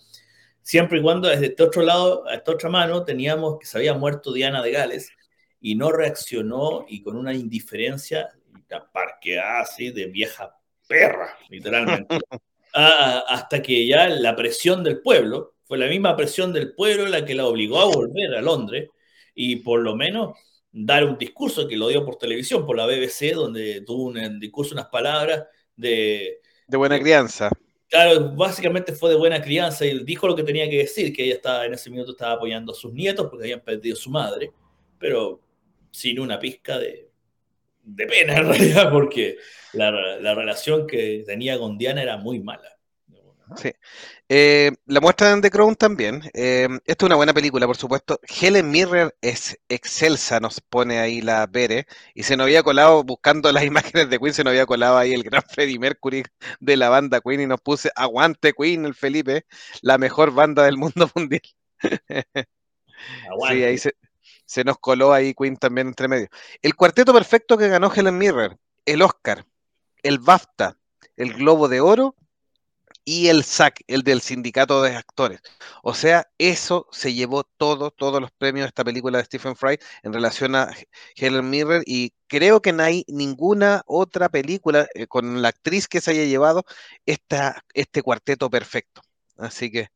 Siempre 0.62 0.98
y 0.98 1.02
cuando 1.02 1.28
desde 1.28 1.46
este 1.46 1.62
otro 1.62 1.82
lado, 1.82 2.26
a 2.26 2.34
esta 2.34 2.52
otra 2.52 2.68
mano, 2.68 3.04
teníamos 3.04 3.58
que 3.58 3.66
se 3.66 3.78
había 3.78 3.94
muerto 3.94 4.32
Diana 4.32 4.62
de 4.62 4.72
Gales 4.72 5.12
y 5.60 5.76
no 5.76 5.92
reaccionó 5.92 6.84
y 6.88 7.02
con 7.02 7.16
una 7.16 7.32
indiferencia 7.32 8.30
parqueada 8.92 9.60
así 9.60 9.90
de 9.90 10.06
vieja 10.06 10.56
perra, 10.88 11.36
literalmente. 11.48 12.18
ah, 12.74 13.24
hasta 13.28 13.62
que 13.62 13.86
ya 13.86 14.08
la 14.08 14.34
presión 14.36 14.82
del 14.82 15.00
pueblo, 15.00 15.54
fue 15.64 15.78
la 15.78 15.86
misma 15.86 16.16
presión 16.16 16.52
del 16.52 16.74
pueblo 16.74 17.06
la 17.06 17.24
que 17.24 17.34
la 17.34 17.46
obligó 17.46 17.80
a 17.80 17.86
volver 17.86 18.34
a 18.34 18.42
Londres 18.42 18.90
y 19.34 19.56
por 19.56 19.80
lo 19.80 19.96
menos 19.96 20.38
dar 20.78 21.04
un 21.04 21.16
discurso 21.16 21.66
que 21.66 21.76
lo 21.76 21.88
dio 21.88 22.04
por 22.04 22.16
televisión, 22.16 22.66
por 22.66 22.76
la 22.76 22.84
BBC, 22.84 23.32
donde 23.34 23.80
tuvo 23.80 24.04
un 24.04 24.38
discurso, 24.38 24.74
unas 24.74 24.88
palabras 24.88 25.44
de... 25.74 26.40
De 26.66 26.76
buena 26.76 27.00
crianza. 27.00 27.50
Claro, 27.88 28.32
básicamente 28.34 28.92
fue 28.92 29.10
de 29.10 29.16
buena 29.16 29.40
crianza 29.40 29.86
y 29.86 30.04
dijo 30.04 30.26
lo 30.26 30.36
que 30.36 30.42
tenía 30.42 30.68
que 30.68 30.78
decir, 30.78 31.14
que 31.14 31.24
ella 31.24 31.36
estaba 31.36 31.64
en 31.64 31.72
ese 31.72 31.88
minuto 31.88 32.10
estaba 32.10 32.32
apoyando 32.32 32.72
a 32.72 32.74
sus 32.74 32.92
nietos 32.92 33.28
porque 33.30 33.44
habían 33.44 33.60
perdido 33.60 33.94
a 33.94 33.98
su 33.98 34.10
madre, 34.10 34.52
pero 34.98 35.40
sin 35.90 36.20
una 36.20 36.38
pizca 36.38 36.78
de, 36.78 37.08
de 37.82 38.06
pena 38.06 38.36
en 38.36 38.46
realidad, 38.48 38.90
porque 38.92 39.38
la, 39.72 39.90
la 40.20 40.34
relación 40.34 40.86
que 40.86 41.22
tenía 41.24 41.58
con 41.58 41.78
Diana 41.78 42.02
era 42.02 42.18
muy 42.18 42.38
mala. 42.40 42.76
Sí. 43.56 43.72
Eh, 44.28 44.72
la 44.86 45.00
muestra 45.00 45.30
en 45.30 45.40
The 45.40 45.50
Crown 45.50 45.76
también. 45.76 46.22
Eh, 46.34 46.68
esta 46.84 47.04
es 47.04 47.06
una 47.06 47.16
buena 47.16 47.32
película, 47.32 47.66
por 47.66 47.76
supuesto. 47.76 48.18
Helen 48.40 48.70
Mirren 48.70 49.10
es 49.20 49.56
excelsa, 49.68 50.40
nos 50.40 50.60
pone 50.60 50.98
ahí 50.98 51.20
la 51.20 51.46
Pere. 51.46 51.86
Y 52.14 52.24
se 52.24 52.36
nos 52.36 52.44
había 52.44 52.62
colado, 52.62 53.04
buscando 53.04 53.52
las 53.52 53.64
imágenes 53.64 54.10
de 54.10 54.18
Queen, 54.18 54.34
se 54.34 54.42
nos 54.42 54.50
había 54.50 54.66
colado 54.66 54.98
ahí 54.98 55.12
el 55.12 55.22
gran 55.22 55.42
Freddie 55.48 55.78
Mercury 55.78 56.24
de 56.60 56.76
la 56.76 56.88
banda 56.88 57.20
Queen 57.20 57.42
y 57.42 57.46
nos 57.46 57.60
puse 57.60 57.90
Aguante 57.94 58.52
Queen, 58.52 58.84
el 58.84 58.94
Felipe, 58.94 59.46
la 59.82 59.98
mejor 59.98 60.32
banda 60.32 60.64
del 60.64 60.76
mundo 60.76 61.08
mundial. 61.14 61.42
sí, 63.48 63.62
ahí 63.62 63.78
se, 63.78 63.94
se 64.44 64.64
nos 64.64 64.78
coló 64.78 65.12
ahí 65.12 65.34
Queen 65.34 65.56
también 65.56 65.88
entre 65.88 66.08
medio. 66.08 66.28
El 66.62 66.74
cuarteto 66.74 67.12
perfecto 67.12 67.56
que 67.56 67.68
ganó 67.68 67.92
Helen 67.94 68.18
Mirren, 68.18 68.58
el 68.86 69.02
Oscar, 69.02 69.46
el 70.02 70.18
BAFTA, 70.18 70.76
el 71.16 71.34
Globo 71.34 71.68
de 71.68 71.80
Oro 71.80 72.16
y 73.06 73.28
el 73.28 73.44
SAC, 73.44 73.82
el 73.86 74.02
del 74.02 74.20
sindicato 74.20 74.82
de 74.82 74.96
actores. 74.96 75.40
O 75.82 75.94
sea, 75.94 76.28
eso 76.38 76.88
se 76.92 77.14
llevó 77.14 77.44
todo, 77.44 77.90
todos 77.92 78.20
los 78.20 78.32
premios 78.32 78.64
de 78.64 78.68
esta 78.68 78.84
película 78.84 79.18
de 79.18 79.24
Stephen 79.24 79.56
Fry 79.56 79.78
en 80.02 80.12
relación 80.12 80.56
a 80.56 80.74
Helen 81.16 81.48
Mirren 81.48 81.82
y 81.86 82.12
creo 82.26 82.60
que 82.60 82.72
no 82.72 82.82
hay 82.82 83.04
ninguna 83.08 83.82
otra 83.86 84.28
película 84.28 84.88
eh, 84.94 85.06
con 85.06 85.40
la 85.40 85.48
actriz 85.48 85.88
que 85.88 86.00
se 86.00 86.10
haya 86.12 86.24
llevado 86.24 86.64
esta, 87.06 87.64
este 87.74 88.02
cuarteto 88.02 88.50
perfecto. 88.50 89.02
Así 89.36 89.70
que 89.70 89.88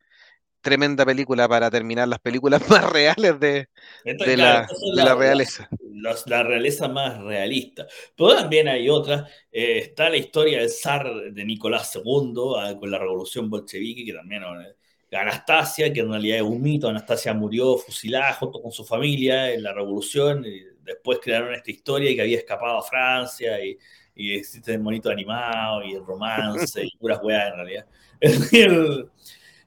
tremenda 0.61 1.05
película 1.05 1.49
para 1.49 1.71
terminar 1.71 2.09
las 2.09 2.19
películas 2.19 2.61
más 2.71 2.89
reales 2.91 3.39
de, 3.41 3.69
Esto, 4.05 4.25
de, 4.25 4.35
claro, 4.35 4.61
la, 4.61 4.69
son 4.69 4.97
de 4.97 5.05
la 5.05 5.15
realeza. 5.15 5.69
La, 5.93 6.17
la, 6.27 6.43
realeza 6.43 6.89
más 6.89 7.19
realista. 7.19 7.87
Pero 8.17 8.37
también 8.37 8.69
hay 8.69 8.89
otras. 8.89 9.31
Eh, 9.51 9.79
está 9.79 10.09
la 10.11 10.17
historia 10.17 10.59
del 10.59 10.71
zar 10.71 11.09
de 11.33 11.45
Nicolás 11.45 11.95
II 11.95 12.35
eh, 12.65 12.77
con 12.79 12.91
la 12.91 12.99
revolución 12.99 13.49
bolchevique, 13.51 14.05
que 14.05 14.13
también. 14.13 14.43
Eh, 14.43 14.77
Anastasia, 15.13 15.93
que 15.93 16.01
en 16.01 16.11
realidad 16.11 16.37
es 16.37 16.43
un 16.43 16.63
mito. 16.63 16.89
Anastasia 16.89 17.35
murió 17.35 17.77
fusilada 17.77 18.33
junto 18.35 18.63
con 18.63 18.71
su 18.71 18.85
familia 18.85 19.53
en 19.53 19.63
la 19.63 19.73
revolución. 19.73 20.45
Y 20.47 20.63
después 20.85 21.19
crearon 21.21 21.55
esta 21.55 21.71
historia 21.71 22.11
y 22.11 22.17
que 22.17 22.23
había 22.23 22.39
escapado 22.39 22.79
a 22.79 22.83
Francia. 22.83 23.63
Y, 23.65 23.77
y 24.15 24.35
existe 24.35 24.73
el 24.73 24.81
monito 24.81 25.11
animado 25.11 25.83
y 25.83 25.95
el 25.95 26.05
romance 26.05 26.85
y 26.85 26.91
puras 26.99 27.21
weas 27.23 27.49
en 27.49 27.57
realidad. 27.57 27.87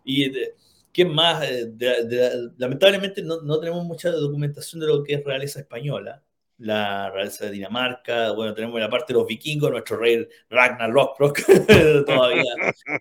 y. 0.06 0.32
¿Qué 0.94 1.06
más? 1.06 1.42
De, 1.42 2.06
de, 2.06 2.52
lamentablemente 2.58 3.24
no, 3.24 3.42
no, 3.42 3.60
tenemos 3.60 3.84
mucha 3.84 4.12
documentación 4.12 4.80
de 4.80 4.88
lo 4.88 5.04
que 5.04 5.16
es 5.16 5.24
realeza 5.24 5.60
española. 5.60 6.24
la 6.60 7.10
realeza 7.10 7.46
de 7.46 7.52
Dinamarca, 7.52 8.32
bueno, 8.32 8.54
tenemos 8.54 8.80
la 8.80 8.90
parte 8.90 9.12
de 9.12 9.20
los 9.20 9.28
vikingos, 9.28 9.72
nuestro 9.72 9.98
rey 9.98 10.28
Ragnar 10.50 10.92
Lothbrok 10.92 11.42
todavía, 12.06 12.44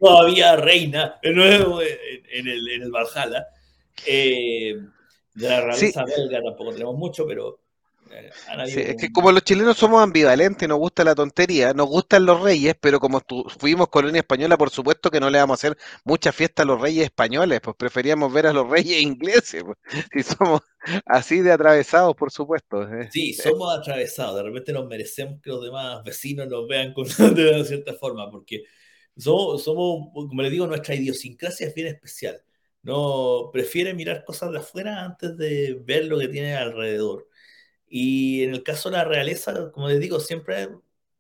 todavía 0.01 0.57
reina 0.57 1.21
nuevo 1.23 1.83
en, 1.83 2.49
el, 2.49 2.69
en 2.69 2.83
el 2.83 2.91
Valhalla. 2.91 3.47
Eh, 4.07 4.75
de 5.35 5.49
la 5.49 5.61
realeza 5.61 6.05
sí. 6.07 6.13
belga 6.17 6.43
tampoco 6.43 6.73
tenemos 6.73 6.97
mucho, 6.97 7.27
pero 7.27 7.62
Sí, 8.67 8.81
es 8.81 8.97
que 8.97 9.13
como 9.13 9.33
los 9.33 9.43
chilenos 9.43 9.77
somos 9.77 10.03
ambivalentes, 10.03 10.69
nos 10.69 10.79
gusta 10.79 11.05
la 11.05 11.15
tontería, 11.15 11.73
nos 11.73 11.87
gustan 11.87 12.27
los 12.27 12.41
reyes, 12.43 12.75
pero 12.81 13.01
como 13.01 13.23
fuimos 13.59 13.89
colonia 13.89 14.21
española, 14.21 14.57
por 14.57 14.71
supuesto 14.71 15.11
que 15.11 15.21
no 15.21 15.31
le 15.31 15.39
vamos 15.39 15.55
a 15.55 15.61
hacer 15.69 15.79
mucha 16.05 16.33
fiesta 16.33 16.63
a 16.63 16.67
los 16.67 16.81
reyes 16.81 17.05
españoles, 17.05 17.61
pues 17.63 17.77
preferíamos 17.77 18.33
ver 18.33 18.47
a 18.47 18.53
los 18.53 18.69
reyes 18.69 19.01
ingleses, 19.01 19.65
pues, 19.65 19.79
si 20.13 20.23
somos 20.23 20.61
así 21.07 21.41
de 21.41 21.53
atravesados, 21.53 22.15
por 22.15 22.31
supuesto. 22.31 22.83
Eh. 22.83 23.09
Sí, 23.11 23.33
somos 23.33 23.77
atravesados, 23.77 24.37
de 24.37 24.43
repente 24.43 24.73
nos 24.73 24.87
merecemos 24.87 25.41
que 25.43 25.51
los 25.51 25.63
demás 25.63 26.03
vecinos 26.05 26.49
nos 26.49 26.67
vean 26.69 26.93
con, 26.93 27.07
de 27.35 27.65
cierta 27.65 27.95
forma, 27.95 28.31
porque 28.31 28.65
somos, 29.17 29.63
somos, 29.63 30.11
como 30.13 30.43
les 30.43 30.51
digo, 30.51 30.67
nuestra 30.67 30.95
idiosincrasia 30.95 31.69
es 31.69 31.75
bien 31.75 31.89
especial. 31.89 32.43
No 32.83 33.51
prefiere 33.53 33.95
mirar 33.95 34.25
cosas 34.25 34.51
de 34.51 34.59
afuera 34.59 35.05
antes 35.05 35.37
de 35.37 35.81
ver 35.85 36.07
lo 36.07 36.19
que 36.19 36.29
tiene 36.29 36.57
alrededor. 36.57 37.29
Y 37.95 38.45
en 38.45 38.55
el 38.55 38.63
caso 38.63 38.89
de 38.89 38.97
la 38.97 39.05
realeza, 39.05 39.71
como 39.71 39.87
les 39.87 40.01
digo, 40.01 40.19
siempre 40.19 40.71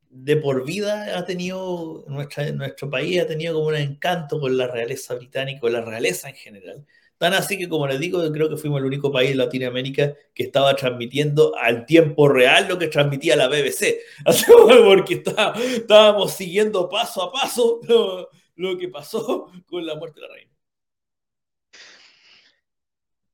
de 0.09 0.37
por 0.39 0.64
vida 0.64 1.18
ha 1.18 1.27
tenido, 1.27 2.03
nuestra, 2.09 2.51
nuestro 2.53 2.89
país 2.89 3.20
ha 3.20 3.27
tenido 3.27 3.53
como 3.53 3.66
un 3.66 3.77
encanto 3.77 4.41
con 4.41 4.57
la 4.57 4.66
realeza 4.68 5.14
británica, 5.14 5.61
con 5.61 5.75
la 5.75 5.83
realeza 5.83 6.31
en 6.31 6.35
general. 6.35 6.87
Tan 7.18 7.35
así 7.35 7.59
que, 7.59 7.68
como 7.68 7.87
les 7.87 8.01
digo, 8.01 8.23
creo 8.33 8.49
que 8.49 8.57
fuimos 8.57 8.81
el 8.81 8.87
único 8.87 9.12
país 9.12 9.31
de 9.31 9.37
Latinoamérica 9.37 10.14
que 10.33 10.45
estaba 10.45 10.75
transmitiendo 10.75 11.55
al 11.57 11.85
tiempo 11.85 12.27
real 12.27 12.66
lo 12.66 12.79
que 12.79 12.89
transmitía 12.89 13.37
la 13.37 13.49
BBC. 13.49 13.99
Porque 14.87 15.14
está, 15.16 15.53
estábamos 15.77 16.33
siguiendo 16.33 16.89
paso 16.89 17.23
a 17.23 17.33
paso 17.33 17.81
lo, 17.87 18.31
lo 18.57 18.79
que 18.79 18.89
pasó 18.89 19.53
con 19.66 19.85
la 19.85 19.95
muerte 19.97 20.20
de 20.20 20.27
la 20.27 20.35
reina. 20.35 20.52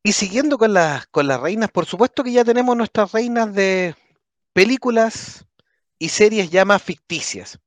Y 0.08 0.12
siguiendo 0.14 0.56
con, 0.56 0.72
las 0.72 1.06
con 1.08 1.28
las 1.28 1.38
reinas, 1.38 1.70
por 1.70 1.84
supuesto 1.84 2.24
que 2.24 2.32
ya 2.32 2.42
tenemos 2.42 2.74
nuestras 2.74 3.12
reinas 3.12 3.52
de 3.52 3.94
películas 4.54 5.44
y 5.98 6.08
series 6.08 6.48
ya 6.48 6.64
más 6.64 6.82
ficticias. 6.82 7.58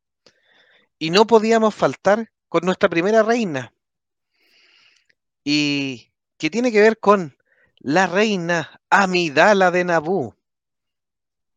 Y 0.98 1.12
no 1.12 1.28
podíamos 1.28 1.76
faltar 1.76 2.32
con 2.50 2.66
nuestra 2.66 2.90
primera 2.90 3.22
reina. 3.22 3.72
Y 5.44 6.12
que 6.40 6.50
tiene 6.50 6.72
que 6.72 6.82
ver 6.82 6.98
con 6.98 7.38
la 7.78 8.08
reina 8.08 8.82
Amidala 8.90 9.70
de 9.70 9.84
Naboo, 9.84 10.36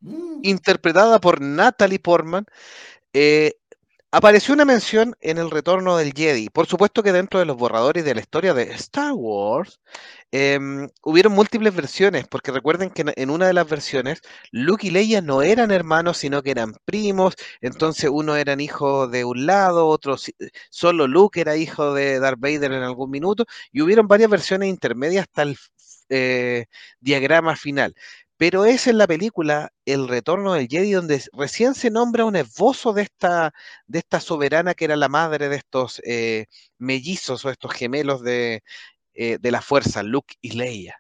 mm. 0.00 0.40
interpretada 0.42 1.18
por 1.18 1.40
Natalie 1.40 1.98
Portman. 1.98 2.44
Eh, 3.14 3.54
apareció 4.14 4.54
una 4.54 4.64
mención 4.64 5.16
en 5.20 5.38
el 5.38 5.50
retorno 5.50 5.96
del 5.96 6.12
Jedi. 6.12 6.48
Por 6.48 6.66
supuesto 6.66 7.02
que 7.02 7.12
dentro 7.12 7.40
de 7.40 7.46
los 7.46 7.56
borradores 7.56 8.04
de 8.04 8.14
la 8.14 8.20
historia 8.20 8.54
de 8.54 8.62
Star 8.74 9.12
Wars, 9.12 9.80
eh, 10.30 10.58
hubieron 11.02 11.32
múltiples 11.32 11.74
versiones, 11.74 12.28
porque 12.28 12.52
recuerden 12.52 12.90
que 12.90 13.04
en 13.16 13.30
una 13.30 13.48
de 13.48 13.54
las 13.54 13.68
versiones, 13.68 14.20
Luke 14.52 14.86
y 14.86 14.90
Leia 14.90 15.20
no 15.20 15.42
eran 15.42 15.72
hermanos, 15.72 16.18
sino 16.18 16.42
que 16.44 16.52
eran 16.52 16.74
primos, 16.84 17.34
entonces 17.60 18.08
uno 18.12 18.36
eran 18.36 18.60
hijos 18.60 19.10
de 19.10 19.24
un 19.24 19.46
lado, 19.46 19.88
otro 19.88 20.16
solo 20.70 21.08
Luke 21.08 21.40
era 21.40 21.56
hijo 21.56 21.92
de 21.92 22.20
Darth 22.20 22.38
Vader 22.38 22.72
en 22.72 22.82
algún 22.84 23.10
minuto, 23.10 23.46
y 23.72 23.80
hubieron 23.82 24.06
varias 24.06 24.30
versiones 24.30 24.68
intermedias 24.68 25.22
hasta 25.24 25.42
el 25.42 25.56
eh, 26.08 26.66
diagrama 27.00 27.56
final. 27.56 27.94
Pero 28.36 28.64
es 28.64 28.86
en 28.88 28.98
la 28.98 29.06
película 29.06 29.70
El 29.84 30.08
Retorno 30.08 30.54
del 30.54 30.68
Jedi 30.68 30.92
donde 30.92 31.22
recién 31.32 31.74
se 31.74 31.90
nombra 31.90 32.24
un 32.24 32.36
esbozo 32.36 32.92
de 32.92 33.02
esta, 33.02 33.52
de 33.86 34.00
esta 34.00 34.20
soberana 34.20 34.74
que 34.74 34.86
era 34.86 34.96
la 34.96 35.08
madre 35.08 35.48
de 35.48 35.56
estos 35.56 36.00
eh, 36.04 36.46
mellizos 36.78 37.44
o 37.44 37.50
estos 37.50 37.72
gemelos 37.72 38.22
de, 38.22 38.62
eh, 39.14 39.38
de 39.40 39.50
la 39.52 39.62
fuerza, 39.62 40.02
Luke 40.02 40.34
y 40.40 40.52
Leia. 40.52 40.96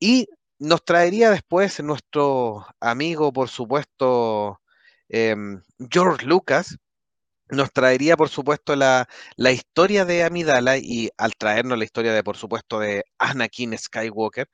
Y 0.00 0.28
nos 0.58 0.84
traería 0.84 1.30
después 1.30 1.80
nuestro 1.82 2.66
amigo, 2.80 3.32
por 3.32 3.48
supuesto, 3.48 4.60
em, 5.08 5.62
George 5.90 6.26
Lucas, 6.26 6.76
nos 7.50 7.72
traería, 7.72 8.16
por 8.16 8.28
supuesto, 8.28 8.76
la, 8.76 9.08
la, 9.36 9.52
historia 9.52 10.04
de 10.04 10.24
Amidala 10.24 10.78
y 10.78 11.10
al 11.18 11.34
traernos 11.36 11.78
la 11.78 11.84
historia 11.84 12.12
de, 12.12 12.22
por 12.24 12.36
supuesto, 12.36 12.78
de 12.80 13.04
Anakin 13.18 13.76
Skywalker, 13.76 14.48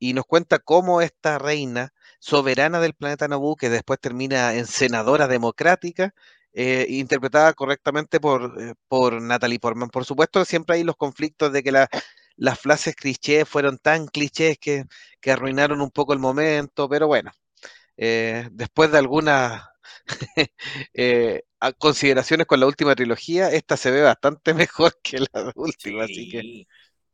y 0.00 0.14
nos 0.14 0.24
cuenta 0.24 0.58
cómo 0.58 1.02
esta 1.02 1.38
reina 1.38 1.92
soberana 2.18 2.80
del 2.80 2.94
planeta 2.94 3.28
Naboo, 3.28 3.54
que 3.54 3.68
después 3.68 4.00
termina 4.00 4.54
en 4.54 4.66
senadora 4.66 5.28
democrática, 5.28 6.14
eh, 6.54 6.86
interpretada 6.88 7.52
correctamente 7.52 8.18
por, 8.18 8.56
eh, 8.60 8.74
por 8.88 9.20
Natalie 9.22 9.60
Portman. 9.60 9.90
Por 9.90 10.04
supuesto, 10.06 10.44
siempre 10.44 10.76
hay 10.76 10.84
los 10.84 10.96
conflictos 10.96 11.52
de 11.52 11.62
que 11.62 11.72
las 12.36 12.58
frases 12.58 12.96
clichés 12.96 13.48
fueron 13.48 13.78
tan 13.78 14.06
clichés 14.08 14.58
que, 14.58 14.84
que, 15.20 15.30
arruinaron 15.32 15.80
un 15.82 15.90
poco 15.90 16.14
el 16.14 16.18
momento, 16.18 16.88
pero 16.88 17.06
bueno, 17.06 17.30
eh, 17.96 18.48
después 18.52 18.90
de 18.90 18.98
algunas 18.98 19.62
consideraciones 21.78 22.46
con 22.46 22.58
la 22.60 22.66
última 22.66 22.94
trilogía, 22.94 23.50
esta 23.52 23.76
se 23.76 23.90
ve 23.90 24.02
bastante 24.02 24.54
mejor 24.54 24.98
que 25.02 25.18
la 25.20 25.52
última, 25.54 26.06
sí. 26.06 26.12
así 26.12 26.28
que... 26.30 26.66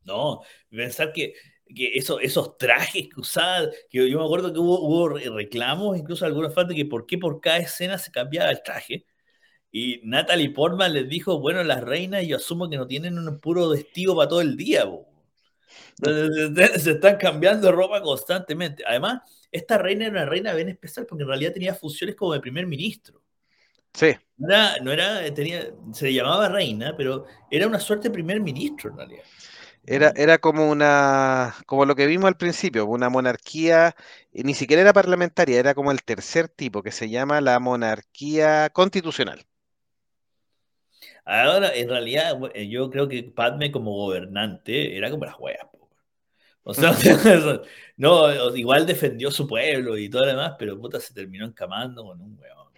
No, 0.04 0.42
pensar 0.70 1.12
que 1.12 1.34
que 1.74 1.92
eso, 1.94 2.20
esos 2.20 2.56
trajes 2.58 3.08
que 3.12 3.20
usaban, 3.20 3.68
que 3.90 4.08
yo 4.08 4.18
me 4.18 4.24
acuerdo 4.24 4.52
que 4.52 4.58
hubo, 4.58 4.80
hubo 4.80 5.08
reclamos, 5.36 5.98
incluso 5.98 6.24
algunos 6.24 6.54
fans 6.54 6.68
de 6.68 6.74
que 6.74 6.84
por 6.84 7.06
qué 7.06 7.18
por 7.18 7.40
cada 7.40 7.58
escena 7.58 7.98
se 7.98 8.10
cambiaba 8.10 8.50
el 8.50 8.62
traje. 8.62 9.04
Y 9.72 10.00
Natalie 10.04 10.50
Portman 10.50 10.92
les 10.92 11.08
dijo, 11.08 11.38
bueno, 11.40 11.62
las 11.62 11.82
reinas 11.82 12.26
yo 12.26 12.36
asumo 12.36 12.70
que 12.70 12.76
no 12.76 12.86
tienen 12.86 13.18
un 13.18 13.40
puro 13.40 13.68
vestido 13.70 14.16
para 14.16 14.28
todo 14.28 14.40
el 14.40 14.56
día. 14.56 14.84
Se 16.78 16.92
están 16.92 17.16
cambiando 17.16 17.70
ropa 17.72 18.00
constantemente. 18.00 18.84
Además, 18.86 19.20
esta 19.50 19.76
reina 19.78 20.06
era 20.06 20.12
una 20.12 20.24
reina 20.24 20.54
bien 20.54 20.68
especial 20.68 21.06
porque 21.06 21.22
en 21.22 21.28
realidad 21.28 21.52
tenía 21.52 21.74
funciones 21.74 22.16
como 22.16 22.32
de 22.32 22.40
primer 22.40 22.66
ministro. 22.66 23.22
Sí. 23.92 24.14
No 24.36 24.48
era, 24.48 24.78
no 24.80 24.92
era 24.92 25.34
tenía, 25.34 25.70
se 25.92 26.12
llamaba 26.12 26.48
reina, 26.48 26.94
pero 26.96 27.24
era 27.50 27.66
una 27.66 27.80
suerte 27.80 28.08
de 28.08 28.14
primer 28.14 28.40
ministro 28.40 28.90
en 28.90 28.96
realidad. 28.96 29.24
Era, 29.86 30.12
era 30.16 30.38
como 30.38 30.68
una, 30.68 31.54
como 31.66 31.84
lo 31.84 31.94
que 31.94 32.06
vimos 32.06 32.26
al 32.26 32.36
principio, 32.36 32.86
una 32.86 33.08
monarquía, 33.08 33.94
ni 34.32 34.52
siquiera 34.54 34.82
era 34.82 34.92
parlamentaria, 34.92 35.58
era 35.60 35.74
como 35.74 35.92
el 35.92 36.02
tercer 36.02 36.48
tipo, 36.48 36.82
que 36.82 36.90
se 36.90 37.08
llama 37.08 37.40
la 37.40 37.60
monarquía 37.60 38.68
constitucional. 38.70 39.46
Ahora, 41.24 41.74
en 41.74 41.88
realidad, 41.88 42.38
eh, 42.54 42.68
yo 42.68 42.90
creo 42.90 43.08
que 43.08 43.22
Padme 43.24 43.72
como 43.72 43.92
gobernante 43.92 44.96
era 44.96 45.10
como 45.10 45.24
las 45.24 45.38
huevas. 45.38 45.66
O 46.62 46.74
sea, 46.74 46.92
no, 47.96 48.56
igual 48.56 48.86
defendió 48.86 49.30
su 49.30 49.46
pueblo 49.46 49.96
y 49.96 50.08
todo 50.08 50.22
lo 50.22 50.28
demás, 50.28 50.54
pero 50.58 50.78
puta 50.78 50.98
se 50.98 51.14
terminó 51.14 51.46
encamando 51.46 52.04
con 52.04 52.20
un 52.20 52.36
huevo. 52.38 52.72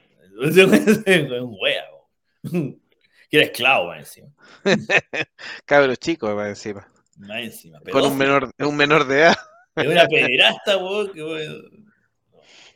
Con 2.43 2.53
un. 2.53 2.83
Que 3.31 3.37
era 3.37 3.47
esclavo, 3.47 3.95
encima. 3.95 4.29
Cabros 5.67 5.99
chicos, 5.99 6.35
más 6.35 6.49
encima. 6.49 6.89
Más 7.19 7.43
encima. 7.43 7.81
Con 7.93 8.05
un 8.05 8.17
menor, 8.17 8.51
un 8.59 8.77
menor 8.77 9.07
de 9.07 9.21
edad. 9.21 9.37
Es 9.77 9.87
una 9.87 10.07
pederasta, 10.07 10.77
weón, 10.77 11.13
que. 11.13 11.79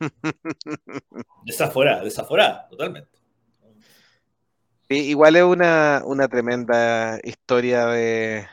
Desaforada, 1.44 2.02
desaforada, 2.02 2.68
totalmente 2.68 3.22
igual 4.98 5.36
es 5.36 5.42
una, 5.42 6.02
una 6.04 6.28
tremenda 6.28 7.18
historia 7.22 7.86
de, 7.86 8.46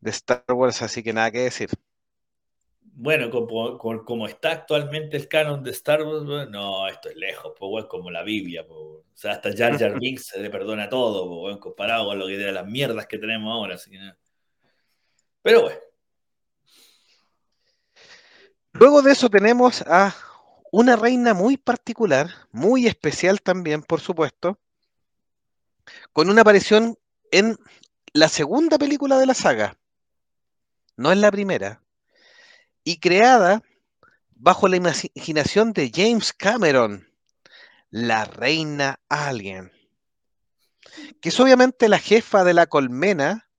de, 0.00 0.10
Star 0.10 0.44
Wars, 0.48 0.82
así 0.82 1.02
que 1.02 1.12
nada 1.12 1.30
que 1.30 1.40
decir. 1.40 1.70
Bueno, 2.82 3.30
como, 3.30 4.26
está 4.26 4.52
actualmente 4.52 5.16
el 5.16 5.26
canon 5.26 5.62
de 5.62 5.70
Star 5.70 6.02
Wars, 6.02 6.50
no, 6.50 6.86
esto 6.86 7.08
es 7.08 7.16
lejos, 7.16 7.54
pues, 7.58 7.86
como 7.86 8.10
la 8.10 8.22
Biblia. 8.22 8.66
O 8.68 9.04
sea, 9.14 9.32
hasta 9.32 9.56
Jar 9.56 9.78
Jar 9.78 9.98
Binks 10.00 10.26
se 10.26 10.40
le 10.40 10.50
perdona 10.50 10.88
todo, 10.88 11.58
comparado 11.60 12.06
con 12.06 12.18
lo 12.18 12.26
que 12.26 12.36
de 12.36 12.52
las 12.52 12.66
mierdas 12.66 13.06
que 13.06 13.18
tenemos 13.18 13.50
ahora. 13.52 13.76
Así 13.76 13.90
que, 13.90 13.98
Pero 15.42 15.62
bueno. 15.62 15.78
Luego 18.72 19.02
de 19.02 19.12
eso 19.12 19.28
tenemos 19.28 19.82
a 19.82 20.14
una 20.72 20.96
reina 20.96 21.34
muy 21.34 21.56
particular, 21.56 22.30
muy 22.52 22.86
especial 22.86 23.42
también, 23.42 23.82
por 23.82 24.00
supuesto, 24.00 24.58
con 26.12 26.30
una 26.30 26.42
aparición 26.42 26.96
en 27.32 27.58
la 28.12 28.28
segunda 28.28 28.78
película 28.78 29.18
de 29.18 29.26
la 29.26 29.34
saga, 29.34 29.76
no 30.96 31.12
en 31.12 31.20
la 31.20 31.30
primera, 31.30 31.82
y 32.84 33.00
creada 33.00 33.62
bajo 34.30 34.68
la 34.68 34.76
imaginación 34.76 35.72
de 35.72 35.90
James 35.94 36.32
Cameron, 36.32 37.12
la 37.90 38.24
reina 38.24 39.00
alien, 39.08 39.72
que 41.20 41.28
es 41.28 41.40
obviamente 41.40 41.88
la 41.88 41.98
jefa 41.98 42.44
de 42.44 42.54
la 42.54 42.66
colmena, 42.66 43.49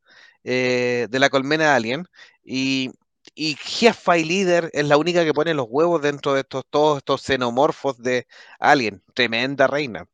eh, 0.44 1.08
de 1.10 1.20
la 1.20 1.30
colmena 1.30 1.76
alien, 1.76 2.06
y, 2.44 2.92
y 3.36 3.56
jefa 3.60 4.18
y 4.18 4.24
líder 4.26 4.70
es 4.74 4.86
la 4.88 4.98
única 4.98 5.24
que 5.26 5.34
pone 5.34 5.54
los 5.54 5.68
huevos 5.70 6.02
dentro 6.02 6.34
de 6.34 6.42
estos, 6.42 6.64
todos 6.70 6.98
estos 7.00 7.22
xenomorfos 7.24 7.98
de 8.02 8.28
Alien. 8.60 9.02
Tremenda 9.14 9.68
reina. 9.68 10.08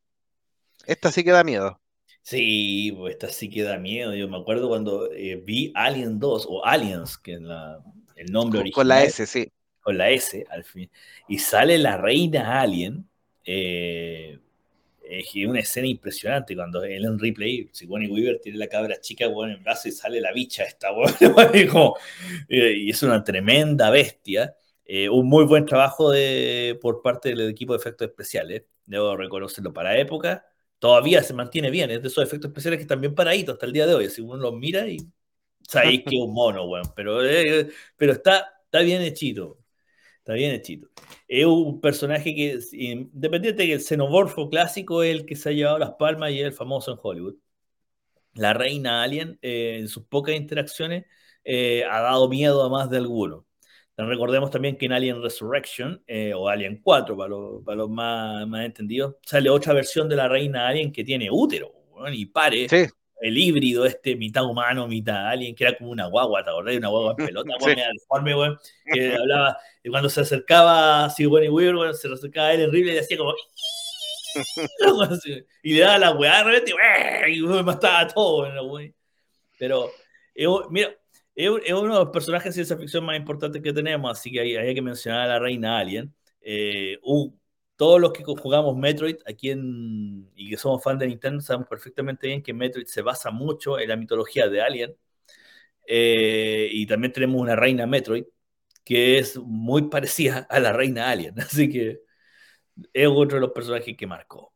Esta 0.86 1.12
sí 1.12 1.24
que 1.24 1.32
da 1.32 1.44
miedo. 1.44 1.80
Sí, 2.22 2.92
pues 2.96 3.14
esta 3.14 3.28
sí 3.28 3.48
que 3.50 3.62
da 3.62 3.78
miedo. 3.78 4.14
Yo 4.14 4.28
me 4.28 4.36
acuerdo 4.36 4.68
cuando 4.68 5.10
eh, 5.12 5.36
vi 5.44 5.72
Alien 5.74 6.18
2 6.18 6.46
o 6.48 6.64
Aliens, 6.64 7.16
que 7.18 7.34
es 7.34 7.40
la, 7.40 7.82
el 8.16 8.30
nombre 8.32 8.58
Con, 8.58 8.60
original. 8.60 8.84
con 8.84 8.88
la 8.88 9.02
S, 9.04 9.26
sí. 9.26 9.52
Con 9.80 9.98
la 9.98 10.10
S, 10.10 10.44
al 10.50 10.64
fin. 10.64 10.90
Y 11.28 11.38
sale 11.38 11.78
la 11.78 11.96
reina 11.96 12.60
Alien. 12.60 13.08
Eh, 13.44 14.38
es 15.08 15.34
una 15.46 15.60
escena 15.60 15.86
impresionante 15.86 16.54
cuando 16.54 16.84
Ellen 16.84 17.18
Ripley, 17.18 17.68
Sigourney 17.72 18.08
Weaver, 18.08 18.40
tiene 18.40 18.58
la 18.58 18.68
cabra 18.68 19.00
chica 19.00 19.26
bueno, 19.28 19.54
en 19.54 19.62
brazo 19.62 19.88
y 19.88 19.92
sale 19.92 20.20
la 20.20 20.32
bicha 20.32 20.64
esta, 20.64 20.90
bueno, 20.92 21.94
eh, 22.48 22.74
y 22.76 22.90
es 22.90 23.02
una 23.02 23.24
tremenda 23.24 23.90
bestia. 23.90 24.54
Eh, 24.84 25.08
un 25.08 25.28
muy 25.28 25.44
buen 25.44 25.66
trabajo 25.66 26.10
de, 26.10 26.78
por 26.80 27.02
parte 27.02 27.30
del 27.30 27.48
equipo 27.50 27.74
de 27.74 27.78
efectos 27.78 28.08
especiales, 28.08 28.64
debo 28.86 29.16
reconocerlo 29.16 29.72
para 29.72 29.98
época. 29.98 30.46
Todavía 30.78 31.22
se 31.22 31.34
mantiene 31.34 31.70
bien, 31.70 31.90
es 31.90 32.02
de 32.02 32.08
esos 32.08 32.24
efectos 32.24 32.50
especiales 32.50 32.86
que 32.86 32.96
bien 32.96 33.14
paraditos 33.14 33.54
hasta 33.54 33.66
el 33.66 33.72
día 33.72 33.86
de 33.86 33.94
hoy. 33.94 34.08
Si 34.10 34.22
uno 34.22 34.36
los 34.36 34.54
mira 34.54 34.88
y 34.88 34.98
sabéis 35.60 36.04
que 36.04 36.16
es 36.16 36.22
un 36.22 36.32
mono, 36.32 36.66
bueno, 36.66 36.92
pero, 36.94 37.24
eh, 37.24 37.68
pero 37.96 38.12
está, 38.12 38.62
está 38.64 38.80
bien 38.80 39.02
hechito. 39.02 39.58
Está 40.28 40.36
bien 40.36 40.54
hechito. 40.54 40.90
Es 41.26 41.46
un 41.46 41.80
personaje 41.80 42.34
que, 42.34 42.58
independiente 42.72 43.62
de 43.62 43.68
que 43.68 43.72
el 43.72 43.80
xenomorfo 43.80 44.50
clásico 44.50 45.02
es 45.02 45.10
el 45.12 45.24
que 45.24 45.34
se 45.34 45.48
ha 45.48 45.52
llevado 45.52 45.78
las 45.78 45.92
palmas 45.92 46.32
y 46.32 46.40
es 46.40 46.44
el 46.44 46.52
famoso 46.52 46.92
en 46.92 46.98
Hollywood. 47.02 47.36
La 48.34 48.52
reina 48.52 49.02
Alien, 49.02 49.38
eh, 49.40 49.78
en 49.80 49.88
sus 49.88 50.04
pocas 50.04 50.34
interacciones, 50.34 51.06
eh, 51.44 51.82
ha 51.90 52.02
dado 52.02 52.28
miedo 52.28 52.62
a 52.62 52.68
más 52.68 52.90
de 52.90 52.98
alguno. 52.98 53.46
Recordemos 53.96 54.50
también 54.50 54.76
que 54.76 54.84
en 54.84 54.92
Alien 54.92 55.22
Resurrection, 55.22 56.04
eh, 56.06 56.34
o 56.34 56.46
Alien 56.46 56.82
4, 56.82 57.16
para 57.64 57.76
los, 57.76 57.88
más, 57.88 58.46
entendidos, 58.66 59.16
sale 59.22 59.48
otra 59.48 59.72
versión 59.72 60.10
de 60.10 60.16
la 60.16 60.28
reina 60.28 60.68
Alien 60.68 60.92
que 60.92 61.04
tiene 61.04 61.30
útero 61.30 61.72
y 62.12 62.26
pare. 62.26 62.68
Sí. 62.68 62.84
El 63.20 63.36
híbrido 63.36 63.84
este, 63.84 64.14
mitad 64.16 64.44
humano, 64.44 64.86
mitad 64.86 65.28
alien, 65.28 65.54
que 65.54 65.64
era 65.64 65.76
como 65.76 65.90
una 65.90 66.06
guagua, 66.06 66.44
¿te 66.44 66.50
acordás? 66.50 66.76
Una 66.76 66.88
guagua 66.88 67.14
en 67.18 67.26
pelota, 67.26 67.52
Sí. 67.60 67.74
deforme, 67.74 68.34
weón, 68.34 68.58
que 68.92 69.14
hablaba, 69.14 69.58
y 69.82 69.90
cuando 69.90 70.08
se 70.08 70.20
acercaba 70.20 71.04
a 71.04 71.10
Sigourney 71.10 71.48
Weaver, 71.48 71.74
bueno, 71.74 71.92
se 71.94 72.12
acercaba 72.12 72.48
a 72.48 72.54
él 72.54 72.68
horrible 72.68 72.94
y 72.94 72.98
hacía 72.98 73.18
como... 73.18 73.34
y 75.62 75.74
le 75.74 75.80
daba 75.80 75.98
la 75.98 76.12
weá 76.12 76.38
de 76.38 76.44
repente 76.44 76.72
y 77.32 77.40
me 77.40 77.62
mataba 77.62 78.00
a 78.00 78.08
todo. 78.08 78.50
Bueno, 78.68 78.94
Pero, 79.58 79.90
mira, 80.70 80.94
es 81.34 81.48
uno 81.72 81.92
de 81.92 82.04
los 82.04 82.10
personajes 82.10 82.50
de 82.50 82.52
ciencia 82.52 82.76
ficción 82.76 83.04
más 83.04 83.16
importantes 83.16 83.62
que 83.62 83.72
tenemos, 83.72 84.10
así 84.10 84.30
que 84.30 84.40
hay, 84.40 84.56
hay 84.56 84.74
que 84.74 84.82
mencionar 84.82 85.22
a 85.22 85.26
la 85.26 85.38
reina 85.38 85.78
Alien. 85.78 86.14
Eh, 86.40 86.98
uh, 87.02 87.32
todos 87.78 88.00
los 88.00 88.12
que 88.12 88.24
jugamos 88.24 88.76
Metroid 88.76 89.18
aquí 89.26 89.50
en, 89.50 90.28
y 90.34 90.50
que 90.50 90.56
somos 90.56 90.82
fans 90.82 90.98
de 90.98 91.06
Nintendo 91.06 91.40
sabemos 91.40 91.68
perfectamente 91.68 92.26
bien 92.26 92.42
que 92.42 92.52
Metroid 92.52 92.86
se 92.86 93.02
basa 93.02 93.30
mucho 93.30 93.78
en 93.78 93.88
la 93.88 93.96
mitología 93.96 94.48
de 94.48 94.60
Alien. 94.62 94.96
Eh, 95.86 96.68
y 96.72 96.86
también 96.86 97.12
tenemos 97.12 97.40
una 97.40 97.56
reina 97.56 97.86
Metroid 97.86 98.24
que 98.84 99.18
es 99.18 99.36
muy 99.38 99.88
parecida 99.90 100.46
a 100.50 100.60
la 100.60 100.72
reina 100.72 101.10
Alien. 101.10 101.38
Así 101.40 101.70
que 101.70 102.00
es 102.92 103.08
otro 103.08 103.36
de 103.36 103.42
los 103.42 103.52
personajes 103.52 103.96
que 103.96 104.06
marcó. 104.06 104.52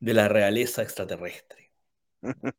De 0.00 0.14
la 0.14 0.28
realeza 0.28 0.82
extraterrestre. 0.82 1.72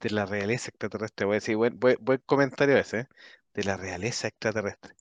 De 0.00 0.10
la 0.10 0.26
realeza 0.26 0.68
extraterrestre, 0.68 1.26
voy 1.26 1.34
a 1.34 1.40
decir, 1.40 1.56
buen, 1.56 1.98
comentario 2.26 2.76
ese, 2.76 3.00
¿eh? 3.00 3.08
de 3.54 3.64
la 3.64 3.76
realeza 3.76 4.28
extraterrestre. 4.28 4.94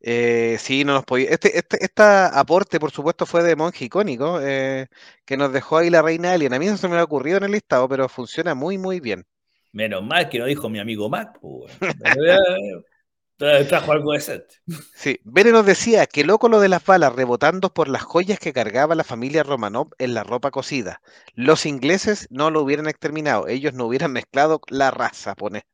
Eh, 0.00 0.56
sí, 0.58 0.84
no 0.84 0.94
nos 0.94 1.04
podía. 1.04 1.30
Este, 1.30 1.58
este, 1.58 1.82
este, 1.82 2.02
aporte, 2.02 2.78
por 2.78 2.90
supuesto, 2.90 3.26
fue 3.26 3.42
de 3.42 3.56
monje 3.56 3.86
icónico, 3.86 4.40
eh, 4.42 4.86
que 5.24 5.36
nos 5.36 5.52
dejó 5.52 5.78
ahí 5.78 5.90
la 5.90 6.02
reina 6.02 6.32
Alien. 6.32 6.54
A 6.54 6.58
mí 6.58 6.66
no 6.66 6.76
se 6.76 6.88
me 6.88 6.96
ha 6.96 7.04
ocurrido 7.04 7.38
en 7.38 7.44
el 7.44 7.52
listado, 7.52 7.88
pero 7.88 8.08
funciona 8.08 8.54
muy, 8.54 8.78
muy 8.78 9.00
bien. 9.00 9.26
Menos 9.72 10.02
mal 10.02 10.28
que 10.28 10.38
no 10.38 10.46
dijo 10.46 10.68
mi 10.68 10.78
amigo 10.78 11.08
Mac. 11.08 11.38
Pues, 11.40 11.72
trajo 13.68 13.92
algo 13.92 14.12
decente. 14.12 14.56
Sí, 14.94 15.20
Bene 15.24 15.52
nos 15.52 15.66
decía 15.66 16.06
que 16.06 16.24
loco 16.24 16.48
lo 16.48 16.60
de 16.60 16.68
las 16.68 16.84
balas 16.84 17.14
rebotando 17.14 17.72
por 17.72 17.88
las 17.88 18.02
joyas 18.02 18.38
que 18.38 18.52
cargaba 18.52 18.94
la 18.94 19.04
familia 19.04 19.42
Romanov 19.42 19.90
en 19.98 20.14
la 20.14 20.22
ropa 20.24 20.50
cocida. 20.50 21.02
Los 21.34 21.66
ingleses 21.66 22.26
no 22.30 22.50
lo 22.50 22.62
hubieran 22.62 22.88
exterminado, 22.88 23.48
ellos 23.48 23.74
no 23.74 23.86
hubieran 23.86 24.12
mezclado 24.12 24.60
la 24.68 24.90
raza, 24.90 25.34
pone 25.34 25.66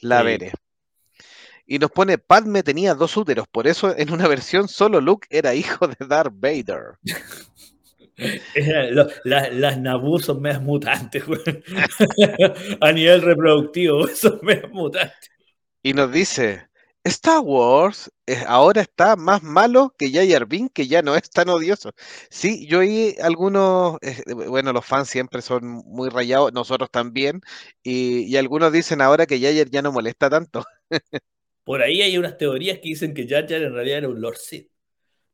la 0.00 0.22
sí. 0.22 0.50
Y 1.66 1.78
nos 1.78 1.90
pone, 1.90 2.18
Padme 2.18 2.62
tenía 2.62 2.94
dos 2.94 3.16
úteros, 3.16 3.46
por 3.48 3.66
eso 3.66 3.96
en 3.96 4.12
una 4.12 4.28
versión 4.28 4.68
solo 4.68 5.00
Luke 5.00 5.26
era 5.30 5.54
hijo 5.54 5.88
de 5.88 5.96
Darth 6.06 6.34
Vader. 6.34 6.98
las, 9.24 9.52
las 9.52 9.78
Naboo 9.78 10.18
son 10.18 10.40
medias 10.42 10.62
mutantes, 10.62 11.24
a 12.80 12.92
nivel 12.92 13.22
reproductivo, 13.22 14.06
son 14.14 14.38
medias 14.42 14.70
mutantes. 14.70 15.30
Y 15.82 15.94
nos 15.94 16.12
dice, 16.12 16.68
Star 17.02 17.40
Wars 17.40 18.10
ahora 18.46 18.80
está 18.80 19.16
más 19.16 19.42
malo 19.42 19.94
que 19.98 20.10
Jar 20.10 20.46
Binks, 20.46 20.72
que 20.72 20.86
ya 20.86 21.02
no 21.02 21.14
es 21.14 21.28
tan 21.28 21.48
odioso. 21.48 21.92
Sí, 22.30 22.66
yo 22.66 22.78
oí 22.78 23.16
algunos, 23.22 23.98
eh, 24.00 24.22
bueno, 24.32 24.72
los 24.72 24.84
fans 24.86 25.08
siempre 25.08 25.42
son 25.42 25.82
muy 25.86 26.08
rayados, 26.08 26.52
nosotros 26.52 26.90
también, 26.90 27.40
y, 27.82 28.22
y 28.24 28.36
algunos 28.36 28.72
dicen 28.72 29.02
ahora 29.02 29.26
que 29.26 29.40
Jar 29.40 29.68
ya 29.70 29.82
no 29.82 29.92
molesta 29.92 30.30
tanto. 30.30 30.64
Por 31.64 31.82
ahí 31.82 32.02
hay 32.02 32.18
unas 32.18 32.36
teorías 32.36 32.78
que 32.78 32.90
dicen 32.90 33.14
que 33.14 33.26
Jar 33.26 33.50
en 33.50 33.72
realidad 33.72 33.98
era 33.98 34.08
un 34.08 34.20
Lord 34.20 34.36
Sith. 34.36 34.70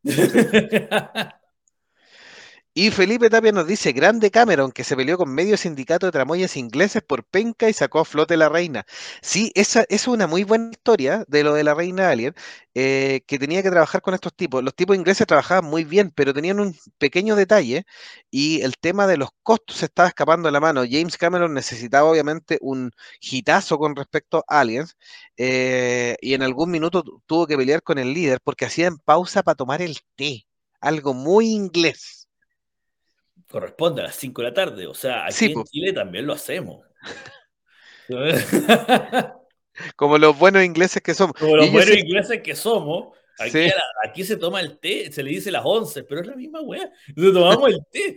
Y 2.72 2.90
Felipe 2.92 3.28
Tapia 3.30 3.50
nos 3.50 3.66
dice, 3.66 3.90
grande 3.92 4.30
Cameron, 4.30 4.70
que 4.70 4.84
se 4.84 4.94
peleó 4.94 5.18
con 5.18 5.34
medio 5.34 5.56
sindicato 5.56 6.06
de 6.06 6.12
tramoyas 6.12 6.56
ingleses 6.56 7.02
por 7.02 7.24
penca 7.24 7.68
y 7.68 7.72
sacó 7.72 7.98
a 7.98 8.04
flote 8.04 8.36
la 8.36 8.48
reina. 8.48 8.86
Sí, 9.22 9.50
esa, 9.56 9.84
es 9.88 10.06
una 10.06 10.28
muy 10.28 10.44
buena 10.44 10.70
historia 10.70 11.24
de 11.26 11.42
lo 11.42 11.52
de 11.54 11.64
la 11.64 11.74
reina 11.74 12.10
Alien, 12.10 12.32
eh, 12.74 13.22
que 13.26 13.40
tenía 13.40 13.62
que 13.64 13.70
trabajar 13.70 14.02
con 14.02 14.14
estos 14.14 14.34
tipos. 14.36 14.62
Los 14.62 14.74
tipos 14.76 14.96
ingleses 14.96 15.26
trabajaban 15.26 15.64
muy 15.68 15.82
bien, 15.84 16.12
pero 16.14 16.32
tenían 16.32 16.60
un 16.60 16.76
pequeño 16.98 17.34
detalle 17.34 17.86
y 18.30 18.60
el 18.62 18.76
tema 18.78 19.08
de 19.08 19.16
los 19.16 19.30
costos 19.42 19.78
se 19.78 19.86
estaba 19.86 20.08
escapando 20.08 20.46
de 20.48 20.52
la 20.52 20.60
mano. 20.60 20.82
James 20.88 21.18
Cameron 21.18 21.52
necesitaba 21.54 22.08
obviamente 22.08 22.58
un 22.60 22.92
hitazo 23.20 23.78
con 23.78 23.96
respecto 23.96 24.44
a 24.48 24.60
Aliens 24.60 24.96
eh, 25.36 26.16
y 26.20 26.34
en 26.34 26.42
algún 26.42 26.70
minuto 26.70 27.02
tuvo 27.26 27.46
que 27.48 27.56
pelear 27.56 27.82
con 27.82 27.98
el 27.98 28.14
líder 28.14 28.38
porque 28.44 28.64
hacían 28.66 28.98
pausa 28.98 29.42
para 29.42 29.56
tomar 29.56 29.82
el 29.82 29.98
té, 30.16 30.46
algo 30.80 31.14
muy 31.14 31.48
inglés 31.48 32.19
corresponde 33.50 34.00
a 34.00 34.04
las 34.04 34.16
5 34.16 34.42
de 34.42 34.48
la 34.48 34.54
tarde. 34.54 34.86
O 34.86 34.94
sea, 34.94 35.24
aquí 35.24 35.34
Sí, 35.34 35.46
en 35.46 35.54
po. 35.54 35.64
Chile 35.64 35.92
también 35.92 36.26
lo 36.26 36.32
hacemos. 36.32 36.84
como 39.96 40.18
los 40.18 40.38
buenos 40.38 40.62
ingleses 40.64 41.02
que 41.02 41.14
somos. 41.14 41.34
Como 41.36 41.56
los 41.56 41.70
buenos 41.70 41.96
ingleses 41.96 42.40
que 42.42 42.54
somos, 42.56 43.16
aquí, 43.38 43.50
Sí. 43.50 43.58
a 43.64 43.76
la- 43.76 44.10
aquí 44.10 44.24
se 44.24 44.36
toma 44.36 44.60
el 44.60 44.78
té, 44.78 45.10
se 45.12 45.22
le 45.22 45.30
dice 45.30 45.50
las 45.50 45.62
11, 45.64 46.02
pero 46.04 46.20
es 46.20 46.26
la 46.26 46.36
misma 46.36 46.60
weá. 46.60 46.90
Entonces 47.08 47.32
tomamos 47.34 47.68
el 47.70 47.80
té. 47.90 48.16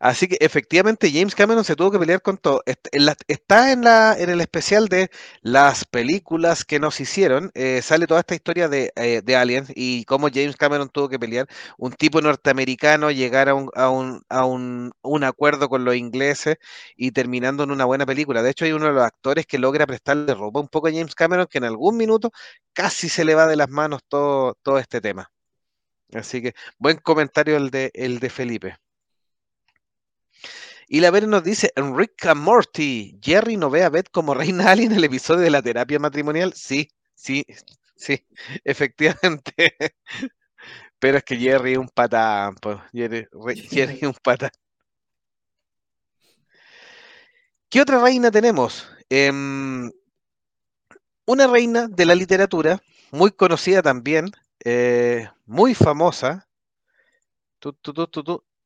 Así 0.00 0.28
que 0.28 0.36
efectivamente 0.40 1.10
James 1.12 1.34
Cameron 1.34 1.64
se 1.64 1.76
tuvo 1.76 1.90
que 1.90 1.98
pelear 1.98 2.22
con 2.22 2.38
todo. 2.38 2.62
Está 2.66 3.72
en, 3.72 3.82
la, 3.82 4.16
en 4.18 4.30
el 4.30 4.40
especial 4.40 4.88
de 4.88 5.10
las 5.42 5.84
películas 5.84 6.64
que 6.64 6.78
nos 6.80 7.00
hicieron, 7.00 7.50
eh, 7.54 7.82
sale 7.82 8.06
toda 8.06 8.20
esta 8.20 8.34
historia 8.34 8.68
de, 8.68 8.92
eh, 8.96 9.22
de 9.24 9.36
Aliens 9.36 9.70
y 9.74 10.04
cómo 10.04 10.28
James 10.32 10.56
Cameron 10.56 10.88
tuvo 10.88 11.08
que 11.08 11.18
pelear. 11.18 11.46
Un 11.78 11.92
tipo 11.92 12.20
norteamericano 12.20 13.10
llegar 13.10 13.48
a 13.48 13.54
un, 13.54 13.70
a 13.74 13.90
un, 13.90 14.22
a 14.28 14.44
un, 14.44 14.92
un 15.02 15.24
acuerdo 15.24 15.68
con 15.68 15.84
los 15.84 15.96
ingleses 15.96 16.56
y 16.96 17.12
terminando 17.12 17.64
en 17.64 17.70
una 17.70 17.84
buena 17.84 18.06
película. 18.06 18.42
De 18.42 18.50
hecho, 18.50 18.64
hay 18.64 18.72
uno 18.72 18.86
de 18.86 18.92
los 18.92 19.04
actores 19.04 19.46
que 19.46 19.58
logra 19.58 19.86
prestarle 19.86 20.34
ropa 20.34 20.60
un 20.60 20.68
poco 20.68 20.88
a 20.88 20.92
James 20.92 21.14
Cameron 21.14 21.46
que 21.50 21.58
en 21.58 21.64
algún 21.64 21.96
minuto 21.96 22.30
casi 22.72 23.08
se 23.08 23.24
le 23.24 23.34
va 23.34 23.46
de 23.46 23.56
las 23.56 23.68
manos 23.70 24.02
todo, 24.08 24.54
todo 24.62 24.78
este 24.78 25.00
tema. 25.00 25.30
Así 26.12 26.42
que 26.42 26.54
buen 26.78 26.98
comentario 26.98 27.56
el 27.56 27.70
de, 27.70 27.90
el 27.94 28.18
de 28.20 28.30
Felipe. 28.30 28.76
Y 30.88 31.00
la 31.00 31.10
Vere 31.10 31.26
nos 31.26 31.42
dice, 31.42 31.72
and 31.74 31.94
Morty, 32.36 33.18
Jerry 33.20 33.56
no 33.56 33.70
ve 33.70 33.82
a 33.82 33.88
Beth 33.88 34.10
como 34.10 34.34
reina 34.34 34.70
alien 34.70 34.92
en 34.92 34.98
el 34.98 35.04
episodio 35.04 35.40
de 35.40 35.50
la 35.50 35.62
terapia 35.62 35.98
matrimonial. 35.98 36.52
Sí, 36.54 36.88
sí, 37.14 37.44
sí, 37.96 38.24
efectivamente. 38.64 39.76
Pero 40.98 41.18
es 41.18 41.24
que 41.24 41.36
Jerry 41.36 41.72
es 41.72 41.78
un 41.78 41.88
patán, 41.88 42.54
pues. 42.56 42.78
Jerry, 42.92 43.26
Jerry 43.68 43.96
es 43.96 44.02
un 44.02 44.14
patán. 44.22 44.50
¿Qué 47.68 47.80
otra 47.80 48.00
reina 48.00 48.30
tenemos? 48.30 48.88
Em, 49.10 49.90
una 51.26 51.46
reina 51.48 51.88
de 51.88 52.06
la 52.06 52.14
literatura, 52.14 52.80
muy 53.10 53.32
conocida 53.32 53.82
también, 53.82 54.30
eh, 54.64 55.28
muy 55.44 55.74
famosa. 55.74 56.48
Tu, 57.58 57.74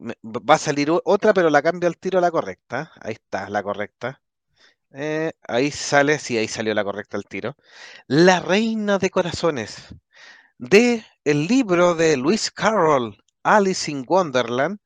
Va 0.03 0.55
a 0.55 0.59
salir 0.59 0.91
otra, 1.05 1.35
pero 1.35 1.51
la 1.51 1.63
cambio 1.63 1.89
al 1.89 1.99
tiro 1.99 2.19
a 2.19 2.23
la 2.23 2.31
correcta. 2.31 2.93
Ahí 3.01 3.13
está, 3.13 3.49
la 3.51 3.63
correcta. 3.63 4.23
Eh, 4.93 5.33
ahí 5.47 5.71
sale, 5.71 6.19
sí, 6.19 6.39
ahí 6.39 6.49
salió 6.49 6.75
la 6.75 6.85
correcta 6.85 7.17
al 7.17 7.25
tiro. 7.25 7.57
La 8.07 8.41
Reina 8.41 8.99
de 8.99 9.11
Corazones, 9.11 9.77
de 10.59 11.05
el 11.25 11.47
libro 11.47 11.95
de 11.95 12.17
Lewis 12.17 12.51
Carroll, 12.51 13.23
Alice 13.43 13.91
in 13.91 14.05
Wonderland, 14.09 14.79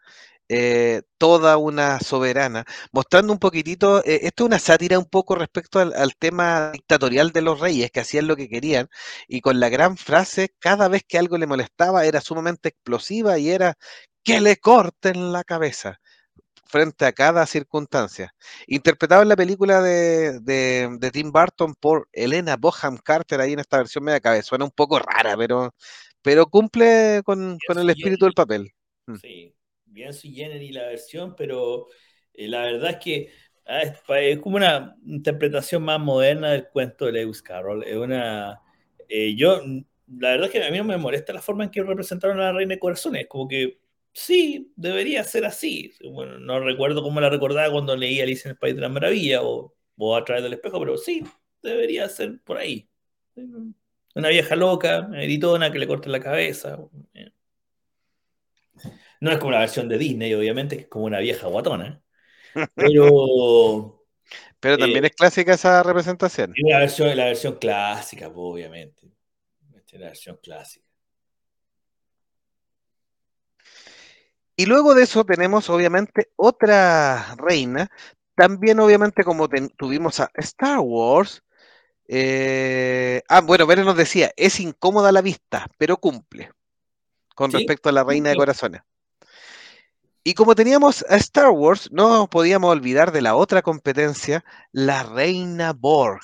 eh, 0.48 1.02
toda 1.18 1.56
una 1.56 2.00
soberana, 2.00 2.64
mostrando 2.92 3.32
un 3.32 3.38
poquitito, 3.38 4.04
eh, 4.04 4.20
esto 4.24 4.44
es 4.44 4.48
una 4.48 4.58
sátira 4.58 4.98
un 4.98 5.06
poco 5.06 5.34
respecto 5.36 5.80
al, 5.80 5.94
al, 5.94 6.16
tema 6.16 6.70
dictatorial 6.72 7.32
de 7.32 7.42
los 7.42 7.60
reyes, 7.60 7.90
que 7.90 8.00
hacían 8.00 8.26
lo 8.26 8.36
que 8.36 8.48
querían, 8.48 8.88
y 9.26 9.40
con 9.40 9.58
la 9.60 9.70
gran 9.70 9.96
frase, 9.96 10.54
cada 10.58 10.88
vez 10.88 11.02
que 11.06 11.18
algo 11.18 11.38
le 11.38 11.46
molestaba, 11.46 12.04
era 12.04 12.20
sumamente 12.20 12.68
explosiva 12.70 13.38
y 13.38 13.50
era 13.50 13.78
que 14.24 14.40
le 14.40 14.56
corten 14.56 15.32
la 15.32 15.44
cabeza 15.44 16.00
frente 16.74 17.04
a 17.04 17.12
cada 17.12 17.46
circunstancia. 17.46 18.34
Interpretado 18.66 19.22
en 19.22 19.28
la 19.28 19.36
película 19.36 19.80
de, 19.80 20.40
de, 20.40 20.88
de 20.98 21.10
Tim 21.12 21.30
Burton 21.30 21.74
por 21.74 22.08
Elena 22.12 22.56
Boham 22.56 22.96
Carter, 22.96 23.40
ahí 23.40 23.52
en 23.52 23.60
esta 23.60 23.76
versión 23.76 24.02
media 24.02 24.18
cabeza, 24.18 24.48
suena 24.48 24.64
un 24.64 24.72
poco 24.72 24.98
rara, 24.98 25.36
pero, 25.36 25.72
pero 26.20 26.46
cumple 26.46 27.22
con, 27.24 27.58
con 27.66 27.78
el 27.78 27.90
espíritu 27.90 28.24
del 28.24 28.34
papel. 28.34 28.72
Mm. 29.06 29.14
Sí, 29.16 29.54
bien 29.84 30.12
su 30.12 30.26
y 30.26 30.72
la 30.72 30.88
versión, 30.88 31.36
pero 31.36 31.86
eh, 32.32 32.48
la 32.48 32.62
verdad 32.62 32.90
es 32.90 32.96
que 32.96 33.30
ah, 33.66 33.82
es, 33.82 33.92
es, 34.08 34.38
como 34.40 34.56
una 34.56 34.96
interpretación 35.06 35.84
más 35.84 36.00
moderna 36.00 36.50
del 36.50 36.68
cuento 36.68 37.06
de 37.06 37.12
Lewis 37.12 37.42
Carroll. 37.42 37.84
Es 37.84 37.96
una. 37.96 38.60
Eh, 39.08 39.36
yo, 39.36 39.62
la 40.08 40.30
verdad 40.30 40.46
es 40.46 40.50
que 40.50 40.64
a 40.64 40.70
mí 40.70 40.78
no 40.78 40.84
me 40.84 40.96
molesta 40.96 41.32
la 41.32 41.40
forma 41.40 41.64
en 41.64 41.70
que 41.70 41.82
representaron 41.82 42.40
a 42.40 42.44
la 42.44 42.52
Reina 42.52 42.74
de 42.74 42.80
Corazones. 42.80 43.26
Como 43.28 43.46
que 43.46 43.78
sí, 44.14 44.72
debería 44.76 45.24
ser 45.24 45.44
así. 45.44 45.92
Bueno, 46.02 46.38
no 46.38 46.60
recuerdo 46.60 47.02
cómo 47.02 47.20
la 47.20 47.28
recordaba 47.28 47.70
cuando 47.70 47.96
leía 47.96 48.24
Alicia 48.24 48.48
en 48.48 48.52
el 48.52 48.58
País 48.58 48.74
de 48.74 48.80
la 48.80 48.88
Maravilla 48.88 49.42
o, 49.42 49.74
o 49.98 50.16
a 50.16 50.24
través 50.24 50.42
del 50.42 50.54
espejo, 50.54 50.80
pero 50.80 50.96
sí, 50.96 51.22
debería 51.62 52.08
ser 52.08 52.40
por 52.42 52.56
ahí. 52.56 52.88
Una 54.14 54.28
vieja 54.28 54.56
loca, 54.56 55.02
gritona, 55.10 55.70
que 55.72 55.78
le 55.78 55.86
corte 55.86 56.08
la 56.08 56.20
cabeza. 56.20 56.78
No 59.20 59.30
es 59.30 59.38
como 59.38 59.52
la 59.52 59.60
versión 59.60 59.88
de 59.88 59.98
Disney, 59.98 60.34
obviamente, 60.34 60.76
que 60.76 60.82
es 60.82 60.88
como 60.88 61.06
una 61.06 61.18
vieja 61.18 61.46
guatona. 61.48 62.02
Pero. 62.74 64.00
Pero 64.60 64.78
también 64.78 65.04
eh, 65.04 65.08
es 65.08 65.12
clásica 65.12 65.54
esa 65.54 65.82
representación. 65.82 66.54
La 66.56 66.78
versión, 66.78 67.16
la 67.16 67.26
versión 67.26 67.56
clásica, 67.56 68.28
obviamente. 68.28 69.10
La 69.92 70.06
versión 70.06 70.38
clásica. 70.42 70.83
Y 74.56 74.66
luego 74.66 74.94
de 74.94 75.02
eso 75.02 75.24
tenemos 75.24 75.68
obviamente 75.68 76.30
otra 76.36 77.34
reina, 77.36 77.90
también 78.34 78.78
obviamente 78.80 79.24
como 79.24 79.48
ten, 79.48 79.68
tuvimos 79.70 80.20
a 80.20 80.30
Star 80.34 80.78
Wars. 80.80 81.42
Eh, 82.06 83.22
ah, 83.28 83.40
bueno, 83.40 83.66
Vero 83.66 83.84
nos 83.84 83.96
decía, 83.96 84.32
es 84.36 84.60
incómoda 84.60 85.10
la 85.10 85.22
vista, 85.22 85.68
pero 85.78 85.96
cumple 85.96 86.50
con 87.34 87.50
¿Sí? 87.50 87.56
respecto 87.56 87.88
a 87.88 87.92
la 87.92 88.04
reina 88.04 88.30
de 88.30 88.36
corazones. 88.36 88.82
Y 90.22 90.34
como 90.34 90.54
teníamos 90.54 91.04
a 91.08 91.16
Star 91.16 91.50
Wars, 91.50 91.90
no 91.92 92.28
podíamos 92.30 92.70
olvidar 92.70 93.12
de 93.12 93.20
la 93.20 93.34
otra 93.34 93.60
competencia, 93.60 94.44
la 94.72 95.02
reina 95.02 95.74
Borg. 95.74 96.22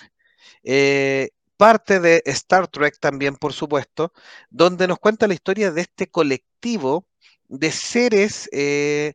Eh, 0.63 1.31
parte 1.59 2.01
de 2.01 2.23
Star 2.25 2.69
Trek 2.69 2.99
también, 2.99 3.37
por 3.37 3.53
supuesto, 3.53 4.15
donde 4.49 4.89
nos 4.89 4.99
cuenta 4.99 5.27
la 5.27 5.35
historia 5.35 5.71
de 5.71 5.83
este 5.83 6.11
colectivo 6.11 7.07
de 7.51 7.73
seres 7.73 8.49
eh, 8.53 9.15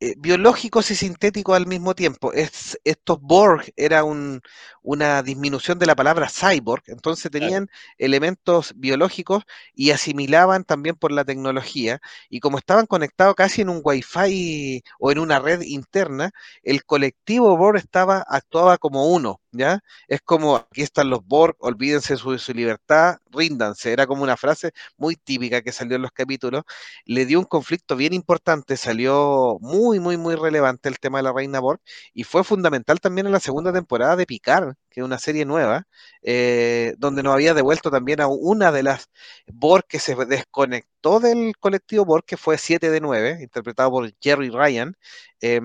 eh, 0.00 0.14
biológicos 0.18 0.90
y 0.90 0.96
sintéticos 0.96 1.56
al 1.56 1.66
mismo 1.66 1.94
tiempo. 1.94 2.32
Es, 2.32 2.78
estos 2.84 3.20
Borg 3.20 3.72
era 3.76 4.04
un, 4.04 4.42
una 4.82 5.22
disminución 5.22 5.78
de 5.78 5.86
la 5.86 5.94
palabra 5.96 6.28
cyborg, 6.28 6.82
entonces 6.88 7.30
tenían 7.30 7.66
claro. 7.66 7.80
elementos 7.98 8.74
biológicos 8.76 9.44
y 9.74 9.90
asimilaban 9.92 10.64
también 10.64 10.96
por 10.96 11.12
la 11.12 11.24
tecnología. 11.24 12.00
Y 12.28 12.40
como 12.40 12.58
estaban 12.58 12.86
conectados 12.86 13.34
casi 13.34 13.62
en 13.62 13.70
un 13.70 13.80
wifi 13.84 14.82
o 14.98 15.10
en 15.12 15.18
una 15.18 15.38
red 15.38 15.62
interna, 15.62 16.32
el 16.62 16.84
colectivo 16.84 17.56
Borg 17.56 17.78
estaba, 17.78 18.24
actuaba 18.28 18.78
como 18.78 19.06
uno, 19.08 19.40
¿ya? 19.54 19.80
Es 20.08 20.20
como, 20.22 20.56
aquí 20.56 20.82
están 20.82 21.10
los 21.10 21.24
Borg, 21.26 21.56
olvídense 21.60 22.16
su, 22.16 22.36
su 22.38 22.52
libertad, 22.52 23.16
ríndanse. 23.30 23.92
Era 23.92 24.06
como 24.06 24.22
una 24.22 24.36
frase 24.36 24.72
muy 24.96 25.16
típica 25.16 25.62
que 25.62 25.72
salió 25.72 25.96
en 25.96 26.02
los 26.02 26.12
capítulos. 26.12 26.62
Le 27.04 27.26
dio 27.26 27.38
un 27.38 27.44
conflicto 27.44 27.96
bien 27.96 28.12
importante, 28.12 28.76
salió 28.76 29.58
muy, 29.60 30.00
muy, 30.00 30.16
muy 30.16 30.34
relevante 30.34 30.88
el 30.88 30.98
tema 30.98 31.18
de 31.18 31.24
la 31.24 31.32
reina 31.32 31.60
Borg 31.60 31.80
y 32.12 32.24
fue 32.24 32.44
fundamental 32.44 33.00
también 33.00 33.26
en 33.26 33.32
la 33.32 33.40
segunda 33.40 33.72
temporada 33.72 34.16
de 34.16 34.26
Picard, 34.26 34.74
que 34.90 35.00
es 35.00 35.04
una 35.04 35.18
serie 35.18 35.44
nueva, 35.44 35.86
eh, 36.22 36.94
donde 36.98 37.22
nos 37.22 37.34
había 37.34 37.54
devuelto 37.54 37.90
también 37.90 38.20
a 38.20 38.26
una 38.28 38.72
de 38.72 38.82
las 38.82 39.08
Borg 39.46 39.86
que 39.86 39.98
se 39.98 40.14
desconectó 40.26 41.20
del 41.20 41.54
colectivo 41.58 42.04
Borg, 42.04 42.24
que 42.24 42.36
fue 42.36 42.58
7 42.58 42.90
de 42.90 43.00
9, 43.00 43.38
interpretado 43.42 43.90
por 43.90 44.12
Jerry 44.20 44.50
Ryan. 44.50 44.96
Eh, 45.40 45.60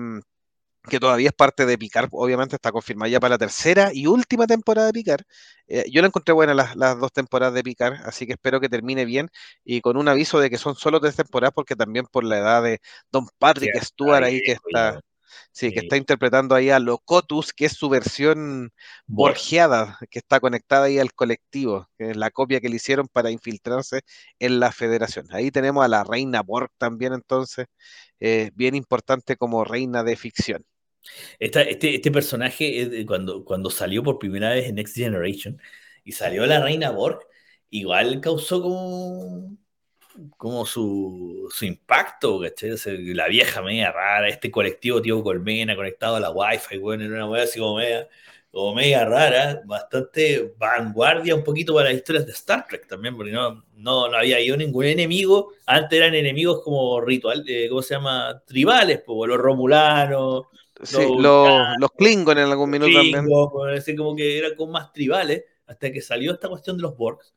que 0.88 0.98
todavía 0.98 1.28
es 1.28 1.34
parte 1.34 1.66
de 1.66 1.76
Picard, 1.76 2.08
obviamente 2.12 2.56
está 2.56 2.72
confirmada 2.72 3.08
ya 3.10 3.20
para 3.20 3.34
la 3.34 3.38
tercera 3.38 3.90
y 3.92 4.06
última 4.06 4.46
temporada 4.46 4.86
de 4.86 4.92
Picard. 4.92 5.22
Eh, 5.66 5.84
yo 5.90 6.00
la 6.00 6.08
encontré 6.08 6.32
buena 6.32 6.54
las, 6.54 6.74
las, 6.76 6.98
dos 6.98 7.12
temporadas 7.12 7.54
de 7.54 7.62
Picard, 7.62 7.94
así 8.06 8.26
que 8.26 8.32
espero 8.32 8.60
que 8.60 8.68
termine 8.68 9.04
bien 9.04 9.30
y 9.64 9.80
con 9.82 9.96
un 9.96 10.08
aviso 10.08 10.40
de 10.40 10.50
que 10.50 10.58
son 10.58 10.76
solo 10.76 11.00
tres 11.00 11.16
temporadas 11.16 11.52
porque 11.54 11.76
también 11.76 12.06
por 12.06 12.24
la 12.24 12.38
edad 12.38 12.62
de 12.62 12.80
Don 13.12 13.26
Patrick 13.38 13.74
sí, 13.78 13.86
Stewart 13.86 14.24
ahí 14.24 14.40
que 14.42 14.52
está... 14.52 15.00
Sí, 15.52 15.68
sí, 15.68 15.72
que 15.72 15.80
está 15.80 15.96
interpretando 15.96 16.54
ahí 16.54 16.70
a 16.70 16.80
Locotus, 16.80 17.52
que 17.52 17.66
es 17.66 17.72
su 17.72 17.88
versión 17.88 18.72
borgeada, 19.06 19.98
que 20.10 20.18
está 20.18 20.40
conectada 20.40 20.86
ahí 20.86 20.98
al 20.98 21.12
colectivo, 21.12 21.88
que 21.96 22.10
es 22.10 22.16
la 22.16 22.30
copia 22.30 22.60
que 22.60 22.68
le 22.68 22.76
hicieron 22.76 23.06
para 23.08 23.30
infiltrarse 23.30 24.02
en 24.38 24.60
la 24.60 24.72
federación. 24.72 25.26
Ahí 25.30 25.50
tenemos 25.50 25.84
a 25.84 25.88
la 25.88 26.04
reina 26.04 26.42
Borg 26.42 26.70
también, 26.78 27.12
entonces, 27.12 27.66
eh, 28.20 28.50
bien 28.54 28.74
importante 28.74 29.36
como 29.36 29.64
reina 29.64 30.02
de 30.02 30.16
ficción. 30.16 30.64
Este, 31.38 31.94
este, 31.94 32.10
personaje, 32.10 33.04
cuando, 33.06 33.44
cuando 33.44 33.70
salió 33.70 34.02
por 34.02 34.18
primera 34.18 34.50
vez 34.50 34.68
en 34.68 34.76
Next 34.76 34.94
Generation 34.96 35.60
y 36.04 36.12
salió 36.12 36.46
la 36.46 36.62
reina 36.62 36.90
Borg, 36.90 37.20
igual 37.70 38.20
causó 38.20 38.62
como 38.62 39.56
como 40.36 40.66
su, 40.66 41.48
su 41.52 41.64
impacto, 41.64 42.40
¿cachai? 42.40 42.72
O 42.72 42.76
la 43.14 43.28
vieja 43.28 43.62
media 43.62 43.92
rara, 43.92 44.28
este 44.28 44.50
colectivo 44.50 45.00
tío 45.02 45.22
Colmena 45.22 45.76
conectado 45.76 46.16
a 46.16 46.20
la 46.20 46.30
Wi-Fi, 46.30 46.78
bueno, 46.78 47.04
era 47.04 47.14
una 47.14 47.28
wea 47.28 47.44
así 47.44 47.58
como 47.58 47.76
media, 47.76 48.08
como 48.50 48.74
media 48.74 49.04
rara, 49.04 49.62
bastante 49.64 50.52
vanguardia 50.58 51.34
un 51.34 51.44
poquito 51.44 51.74
para 51.74 51.88
las 51.88 51.98
historias 51.98 52.26
de 52.26 52.32
Star 52.32 52.66
Trek 52.68 52.86
también, 52.88 53.16
porque 53.16 53.32
no, 53.32 53.64
no, 53.76 54.08
no 54.08 54.16
había 54.16 54.42
yo 54.44 54.56
ningún 54.56 54.86
enemigo, 54.86 55.52
antes 55.66 55.98
eran 55.98 56.14
enemigos 56.14 56.62
como 56.62 57.00
ritual, 57.00 57.44
eh, 57.46 57.68
¿cómo 57.68 57.82
se 57.82 57.94
llama? 57.94 58.42
Tribales, 58.46 59.02
pues, 59.06 59.28
los 59.28 59.38
romulanos. 59.38 60.46
Sí, 60.82 60.96
los, 60.96 61.20
los, 61.20 61.58
los 61.78 61.90
Klingon 61.92 62.38
en 62.38 62.44
algún 62.44 62.70
minuto 62.70 62.92
también. 62.92 63.26
Como 63.96 64.16
que 64.16 64.38
eran 64.38 64.54
como 64.56 64.72
más 64.72 64.92
tribales, 64.92 65.44
hasta 65.66 65.92
que 65.92 66.00
salió 66.00 66.32
esta 66.32 66.48
cuestión 66.48 66.76
de 66.76 66.82
los 66.82 66.96
Borgs 66.96 67.34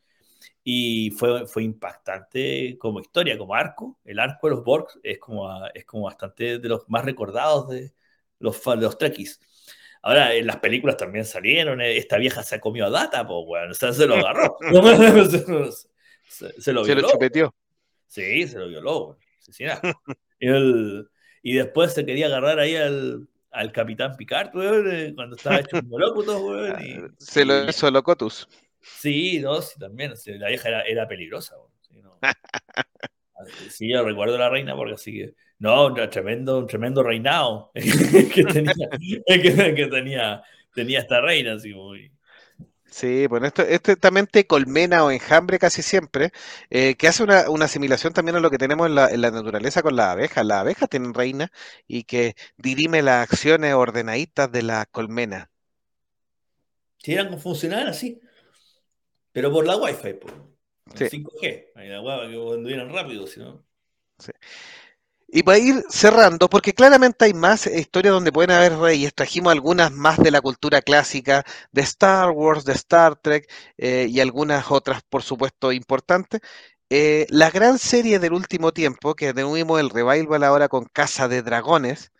y 0.63 1.11
fue, 1.11 1.45
fue 1.45 1.63
impactante 1.63 2.77
como 2.79 2.99
historia, 2.99 3.37
como 3.37 3.53
arco. 3.53 3.99
El 4.05 4.19
arco 4.19 4.47
de 4.47 4.55
los 4.55 4.63
Borg 4.63 4.87
es 5.03 5.19
como, 5.19 5.49
es 5.73 5.85
como 5.85 6.03
bastante 6.03 6.59
de 6.59 6.69
los 6.69 6.87
más 6.87 7.03
recordados 7.03 7.69
de 7.69 7.93
los, 8.39 8.63
de 8.63 8.77
los 8.77 8.97
Trekkies. 8.97 9.39
Ahora, 10.01 10.33
en 10.33 10.47
las 10.47 10.57
películas 10.57 10.97
también 10.97 11.25
salieron, 11.25 11.81
eh, 11.81 11.97
esta 11.97 12.17
vieja 12.17 12.43
se 12.43 12.59
comió 12.59 12.85
a 12.85 12.89
Data, 12.89 13.25
pues, 13.25 13.45
bueno, 13.45 13.71
o 13.71 13.73
sea, 13.73 13.93
se 13.93 14.05
lo 14.05 14.15
agarró. 14.15 14.57
se, 16.27 16.61
se, 16.61 16.73
lo 16.73 16.83
violó. 16.83 17.01
Se 17.01 17.07
lo 17.07 17.09
chupeteó. 17.09 17.55
Sí, 18.07 18.47
se 18.47 18.59
lo 18.59 18.67
violó, 18.67 19.17
sí, 19.39 19.63
y, 20.39 20.47
el, 20.47 21.09
y 21.41 21.53
después 21.53 21.93
se 21.93 22.05
quería 22.05 22.27
agarrar 22.27 22.59
ahí 22.59 22.75
al, 22.75 23.27
al 23.53 23.71
Capitán 23.71 24.15
Picard, 24.17 24.55
weón, 24.55 24.87
eh, 24.91 25.13
cuando 25.15 25.35
estaba 25.35 25.59
hecho 25.59 25.77
un 25.77 25.89
weón. 25.89 26.81
Y, 26.83 26.95
se 27.17 27.45
lo 27.45 27.69
hizo 27.69 27.89
Locotus. 27.91 28.47
Sí, 28.81 29.39
no, 29.39 29.61
sí, 29.61 29.79
también. 29.79 30.17
Sí, 30.17 30.33
la 30.33 30.49
vieja 30.49 30.69
era, 30.69 30.81
era 30.81 31.07
peligrosa. 31.07 31.55
Sí, 31.81 32.01
no. 32.01 32.17
sí, 33.69 33.91
yo 33.91 34.03
recuerdo 34.03 34.35
a 34.35 34.39
la 34.39 34.49
reina 34.49 34.75
porque 34.75 34.93
así 34.93 35.13
que. 35.13 35.33
No, 35.59 35.87
un 35.87 36.09
tremendo, 36.09 36.59
un 36.59 36.67
tremendo 36.67 37.03
reinado 37.03 37.71
que, 37.73 38.43
tenía, 38.43 38.73
que, 39.25 39.75
que, 39.75 39.87
tenía, 39.87 40.43
tenía 40.73 40.99
esta 40.99 41.21
reina, 41.21 41.53
así 41.53 41.73
muy. 41.73 42.11
Sí, 42.93 43.25
bueno, 43.25 43.47
esto, 43.47 43.63
esto 43.63 43.95
también 43.95 44.27
te 44.27 44.45
colmena 44.45 45.03
o 45.03 45.09
enjambre 45.09 45.57
casi 45.57 45.81
siempre, 45.81 46.31
eh, 46.69 46.93
que 46.93 47.07
hace 47.07 47.23
una, 47.23 47.49
una, 47.49 47.65
asimilación 47.65 48.13
también 48.13 48.35
a 48.35 48.39
lo 48.39 48.51
que 48.51 48.59
tenemos 48.59 48.85
en 48.85 48.93
la, 48.93 49.09
en 49.09 49.21
la 49.21 49.31
naturaleza 49.31 49.81
con 49.81 49.95
las 49.95 50.09
abejas. 50.09 50.45
Las 50.45 50.59
abejas 50.59 50.89
tienen 50.89 51.15
reina 51.15 51.51
y 51.87 52.03
que 52.03 52.35
dirime 52.55 53.01
las 53.01 53.27
acciones 53.27 53.73
ordenaditas 53.73 54.51
de 54.51 54.61
la 54.61 54.85
colmena. 54.85 55.49
Sí, 56.99 57.13
eran 57.13 57.39
funcionaban 57.39 57.87
así. 57.87 58.21
Pero 59.31 59.51
por 59.51 59.65
la 59.65 59.75
Wi-Fi, 59.75 60.13
por 60.13 60.31
sí. 60.93 61.05
5G. 61.05 61.71
Ahí 61.73 61.89
la 61.89 61.97
guapa 61.97 62.27
que 62.27 62.35
anduvieran 62.35 62.93
rápido, 62.93 63.25
si 63.25 63.39
no. 63.39 63.65
Sí. 64.19 64.31
Y 65.35 65.41
para 65.41 65.57
ir 65.57 65.83
cerrando, 65.89 66.47
porque 66.47 66.75
claramente 66.75 67.25
hay 67.25 67.33
más 67.33 67.65
historias 67.65 68.13
donde 68.13 68.31
pueden 68.31 68.51
haber 68.51 68.77
reyes, 68.77 69.15
trajimos 69.15 69.51
algunas 69.51 69.91
más 69.91 70.19
de 70.19 70.29
la 70.29 70.41
cultura 70.41 70.83
clásica, 70.83 71.43
de 71.71 71.81
Star 71.81 72.29
Wars, 72.29 72.65
de 72.65 72.73
Star 72.73 73.15
Trek 73.15 73.49
eh, 73.79 74.05
y 74.07 74.19
algunas 74.19 74.69
otras, 74.69 75.01
por 75.09 75.23
supuesto, 75.23 75.71
importantes. 75.71 76.41
Eh, 76.91 77.25
la 77.29 77.49
gran 77.49 77.79
serie 77.79 78.19
del 78.19 78.33
último 78.33 78.73
tiempo, 78.73 79.15
que 79.15 79.33
tuvimos 79.33 79.79
el 79.79 79.89
revival 79.89 80.43
ahora 80.43 80.67
con 80.67 80.85
Casa 80.85 81.27
de 81.27 81.41
Dragones, 81.41 82.11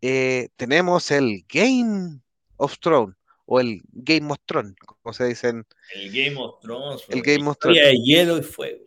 eh, 0.00 0.48
tenemos 0.56 1.10
el 1.10 1.44
Game 1.46 2.20
of 2.56 2.78
Thrones, 2.78 3.14
o 3.44 3.60
el 3.60 3.82
Game 3.92 4.32
of 4.32 4.38
Thrones, 4.46 4.76
como 4.78 5.12
se 5.12 5.26
dicen. 5.26 5.66
El 5.94 6.10
Game 6.10 6.40
of 6.40 6.58
Thrones. 6.62 7.02
El 7.10 7.20
Game 7.20 7.46
of 7.50 7.58
Thrones. 7.58 7.82
de 7.82 7.98
hielo 7.98 8.38
y 8.38 8.42
fuego. 8.42 8.78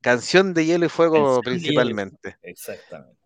Canción 0.00 0.54
de 0.54 0.66
hielo 0.66 0.86
y 0.86 0.88
fuego 0.88 1.40
principalmente. 1.42 2.36
Exactamente. 2.42 3.18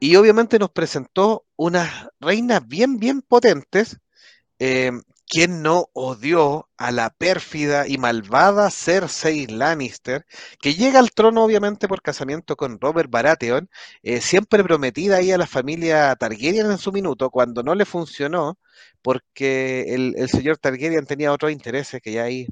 Y 0.00 0.16
obviamente 0.16 0.58
nos 0.58 0.70
presentó 0.70 1.44
unas 1.56 2.08
reinas 2.20 2.66
bien, 2.66 2.98
bien 2.98 3.22
potentes. 3.22 3.98
Eh, 4.58 4.92
¿Quién 5.28 5.60
no 5.60 5.90
odió 5.92 6.68
a 6.76 6.92
la 6.92 7.10
pérfida 7.10 7.88
y 7.88 7.98
malvada 7.98 8.70
Cersei 8.70 9.48
Lannister, 9.48 10.24
que 10.60 10.74
llega 10.74 11.00
al 11.00 11.10
trono 11.10 11.42
obviamente 11.42 11.88
por 11.88 12.00
casamiento 12.00 12.54
con 12.54 12.80
Robert 12.80 13.10
Baratheon, 13.10 13.68
eh, 14.04 14.20
siempre 14.20 14.62
prometida 14.62 15.16
ahí 15.16 15.32
a 15.32 15.38
la 15.38 15.48
familia 15.48 16.14
Targaryen 16.14 16.70
en 16.70 16.78
su 16.78 16.92
minuto, 16.92 17.30
cuando 17.30 17.64
no 17.64 17.74
le 17.74 17.84
funcionó, 17.84 18.56
porque 19.02 19.94
el, 19.94 20.14
el 20.16 20.28
señor 20.28 20.58
Targaryen 20.58 21.06
tenía 21.06 21.32
otros 21.32 21.50
intereses, 21.50 22.00
que 22.00 22.12
ya 22.12 22.22
ahí, 22.22 22.46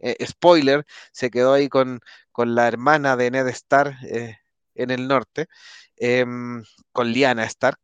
eh, 0.00 0.16
spoiler, 0.26 0.86
se 1.12 1.30
quedó 1.30 1.52
ahí 1.52 1.68
con, 1.68 2.00
con, 2.32 2.54
la 2.54 2.68
hermana 2.68 3.16
de 3.16 3.30
Ned 3.30 3.48
Stark 3.48 3.96
eh, 4.04 4.38
en 4.74 4.90
el 4.90 5.08
norte, 5.08 5.48
em, 5.96 6.62
con 6.92 7.08
Lyanna 7.08 7.44
Stark. 7.44 7.78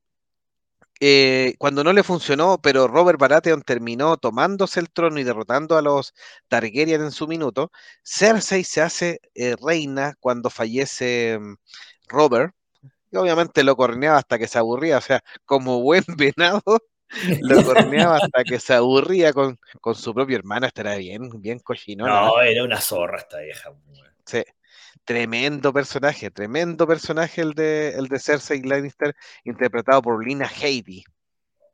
Eh, 1.00 1.54
cuando 1.58 1.82
no 1.84 1.92
le 1.92 2.04
funcionó, 2.04 2.58
pero 2.62 2.86
Robert 2.88 3.18
Baratheon 3.18 3.62
terminó 3.62 4.16
tomándose 4.16 4.80
el 4.80 4.90
trono 4.90 5.18
y 5.18 5.24
derrotando 5.24 5.76
a 5.76 5.82
los 5.82 6.14
Targaryen 6.48 7.02
en 7.02 7.10
su 7.12 7.26
minuto, 7.26 7.72
Cersei 8.04 8.64
se 8.64 8.80
hace 8.80 9.20
reina 9.60 10.14
cuando 10.20 10.50
fallece 10.50 11.36
um, 11.38 11.56
Robert, 12.08 12.54
y 13.10 13.16
obviamente 13.16 13.64
lo 13.64 13.76
corneaba 13.76 14.18
hasta 14.18 14.38
que 14.38 14.48
se 14.48 14.58
aburría, 14.58 14.98
o 14.98 15.00
sea, 15.00 15.22
como 15.44 15.80
buen 15.82 16.04
venado, 16.18 16.62
lo 17.40 17.62
corneaba 17.64 18.16
hasta 18.16 18.44
que 18.44 18.58
se 18.58 18.74
aburría 18.74 19.32
con, 19.32 19.58
con 19.80 19.94
su 19.94 20.14
propio 20.14 20.36
hermano, 20.36 20.66
esta 20.66 20.82
era 20.82 20.96
bien, 20.96 21.30
bien 21.40 21.58
cochinona. 21.58 22.26
No, 22.26 22.40
era 22.40 22.64
una 22.64 22.80
zorra 22.80 23.18
esta 23.18 23.40
vieja. 23.40 23.72
Sí 24.24 24.42
tremendo 25.04 25.72
personaje, 25.72 26.30
tremendo 26.30 26.86
personaje 26.86 27.42
el 27.42 27.52
de, 27.52 27.90
el 27.90 28.08
de 28.08 28.18
Cersei 28.18 28.62
Lannister, 28.62 29.14
interpretado 29.44 30.02
por 30.02 30.24
Lina 30.26 30.46
Headey. 30.48 31.04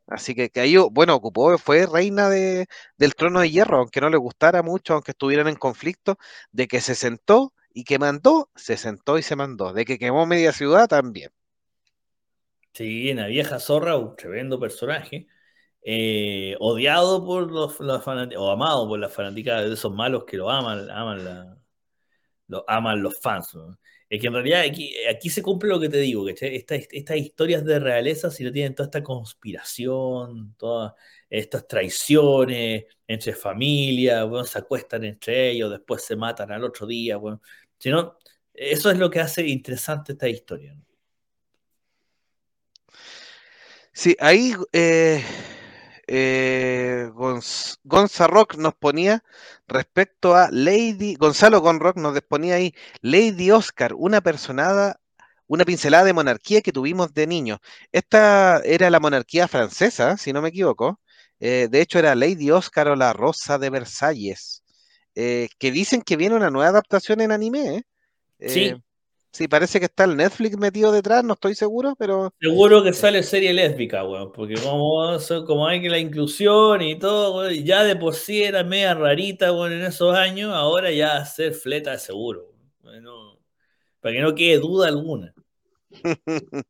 Así 0.07 0.35
que, 0.35 0.49
que 0.49 0.59
ahí, 0.59 0.75
bueno, 0.91 1.15
ocupó, 1.15 1.57
fue 1.57 1.85
reina 1.85 2.29
de, 2.29 2.67
del 2.97 3.15
trono 3.15 3.39
de 3.39 3.49
hierro, 3.49 3.77
aunque 3.79 4.01
no 4.01 4.09
le 4.09 4.17
gustara 4.17 4.61
mucho, 4.61 4.93
aunque 4.93 5.11
estuvieran 5.11 5.47
en 5.47 5.55
conflicto, 5.55 6.17
de 6.51 6.67
que 6.67 6.81
se 6.81 6.95
sentó 6.95 7.53
y 7.73 7.85
que 7.85 7.97
mandó, 7.99 8.49
se 8.55 8.75
sentó 8.77 9.17
y 9.17 9.23
se 9.23 9.37
mandó, 9.37 9.71
de 9.73 9.85
que 9.85 9.97
quemó 9.97 10.25
media 10.25 10.51
ciudad 10.51 10.87
también. 10.87 11.31
Sí, 12.73 13.11
una 13.11 13.27
vieja 13.27 13.59
zorra, 13.59 13.97
un 13.97 14.15
tremendo 14.15 14.59
personaje, 14.59 15.27
eh, 15.83 16.55
odiado 16.59 17.25
por 17.25 17.51
los, 17.51 17.75
fanáticos, 18.03 18.43
o 18.43 18.51
amado 18.51 18.87
por 18.87 18.99
las 18.99 19.13
fanáticas 19.13 19.65
de 19.65 19.73
esos 19.73 19.93
malos 19.93 20.25
que 20.25 20.37
lo 20.37 20.49
aman, 20.49 20.89
aman 20.89 21.25
la, 21.25 21.57
lo 22.47 22.65
aman 22.69 23.01
los 23.03 23.19
fans. 23.19 23.55
Es 24.09 24.21
que 24.21 24.27
en 24.27 24.33
realidad 24.33 24.63
aquí, 25.09 25.29
se 25.29 25.41
cumple 25.41 25.69
lo 25.69 25.79
que 25.79 25.89
te 25.89 25.97
digo, 25.97 26.25
que 26.25 26.33
estas 26.91 27.17
historias 27.17 27.65
de 27.65 27.79
realeza, 27.79 28.31
si 28.31 28.43
no 28.43 28.51
tienen 28.51 28.75
toda 28.75 28.87
esta 28.87 29.03
conspiración, 29.03 30.55
todas 30.57 30.93
estas 31.29 31.67
traiciones 31.67 32.85
entre 33.07 33.33
familias, 33.33 34.27
bueno, 34.29 34.45
se 34.45 34.59
acuestan 34.59 35.05
entre 35.05 35.51
ellos, 35.51 35.71
después 35.71 36.03
se 36.03 36.15
matan 36.15 36.51
al 36.51 36.63
otro 36.63 36.87
día, 36.87 37.17
bueno, 37.17 37.41
eso 38.53 38.91
es 38.91 38.97
lo 38.97 39.09
que 39.09 39.19
hace 39.19 39.47
interesante 39.47 40.13
esta 40.13 40.29
historia. 40.29 40.75
Sí, 43.93 44.15
ahí 44.19 44.55
eh, 44.71 45.23
eh, 46.07 47.09
Rock 47.13 48.55
nos 48.55 48.73
ponía 48.75 49.23
respecto 49.67 50.35
a 50.35 50.49
Lady, 50.51 51.15
Gonzalo 51.15 51.61
Gonrock 51.61 51.97
nos 51.97 52.19
ponía 52.21 52.55
ahí, 52.55 52.73
Lady 53.01 53.51
Oscar, 53.51 53.93
una 53.95 54.21
personada, 54.21 54.99
una 55.47 55.65
pincelada 55.65 56.05
de 56.05 56.13
monarquía 56.13 56.61
que 56.61 56.71
tuvimos 56.71 57.13
de 57.13 57.27
niños. 57.27 57.59
Esta 57.91 58.59
era 58.63 58.89
la 58.89 58.99
monarquía 58.99 59.47
francesa, 59.47 60.17
si 60.17 60.33
no 60.33 60.41
me 60.41 60.49
equivoco. 60.49 60.99
Eh, 61.39 61.67
de 61.69 61.81
hecho, 61.81 61.99
era 61.99 62.15
Lady 62.15 62.51
Oscar 62.51 62.89
o 62.89 62.95
la 62.95 63.13
Rosa 63.13 63.57
de 63.57 63.69
Versalles, 63.69 64.63
eh, 65.15 65.49
que 65.59 65.71
dicen 65.71 66.01
que 66.01 66.17
viene 66.17 66.35
una 66.35 66.49
nueva 66.49 66.69
adaptación 66.69 67.21
en 67.21 67.31
anime. 67.31 67.77
¿eh? 68.39 68.49
sí. 68.49 68.75
Sí, 69.31 69.47
parece 69.47 69.79
que 69.79 69.85
está 69.85 70.03
el 70.03 70.17
Netflix 70.17 70.57
metido 70.57 70.91
detrás, 70.91 71.23
no 71.23 71.33
estoy 71.33 71.55
seguro, 71.55 71.95
pero. 71.97 72.33
Seguro 72.39 72.83
que 72.83 72.91
sale 72.91 73.23
serie 73.23 73.53
lésbica, 73.53 74.03
weón, 74.03 74.31
porque 74.33 74.55
como, 74.55 75.17
como 75.47 75.67
hay 75.67 75.81
que 75.81 75.89
la 75.89 75.99
inclusión 75.99 76.81
y 76.81 76.99
todo, 76.99 77.49
ya 77.49 77.83
de 77.83 77.95
por 77.95 78.13
sí 78.13 78.43
era 78.43 78.63
media 78.63 78.93
rarita, 78.93 79.53
weón, 79.53 79.71
en 79.71 79.83
esos 79.83 80.13
años, 80.15 80.53
ahora 80.53 80.91
ya 80.91 81.17
hacer 81.17 81.53
fleta 81.53 81.97
seguro, 81.97 82.53
bueno, 82.81 83.39
para 84.01 84.15
que 84.15 84.21
no 84.21 84.35
quede 84.35 84.57
duda 84.59 84.89
alguna. 84.89 85.33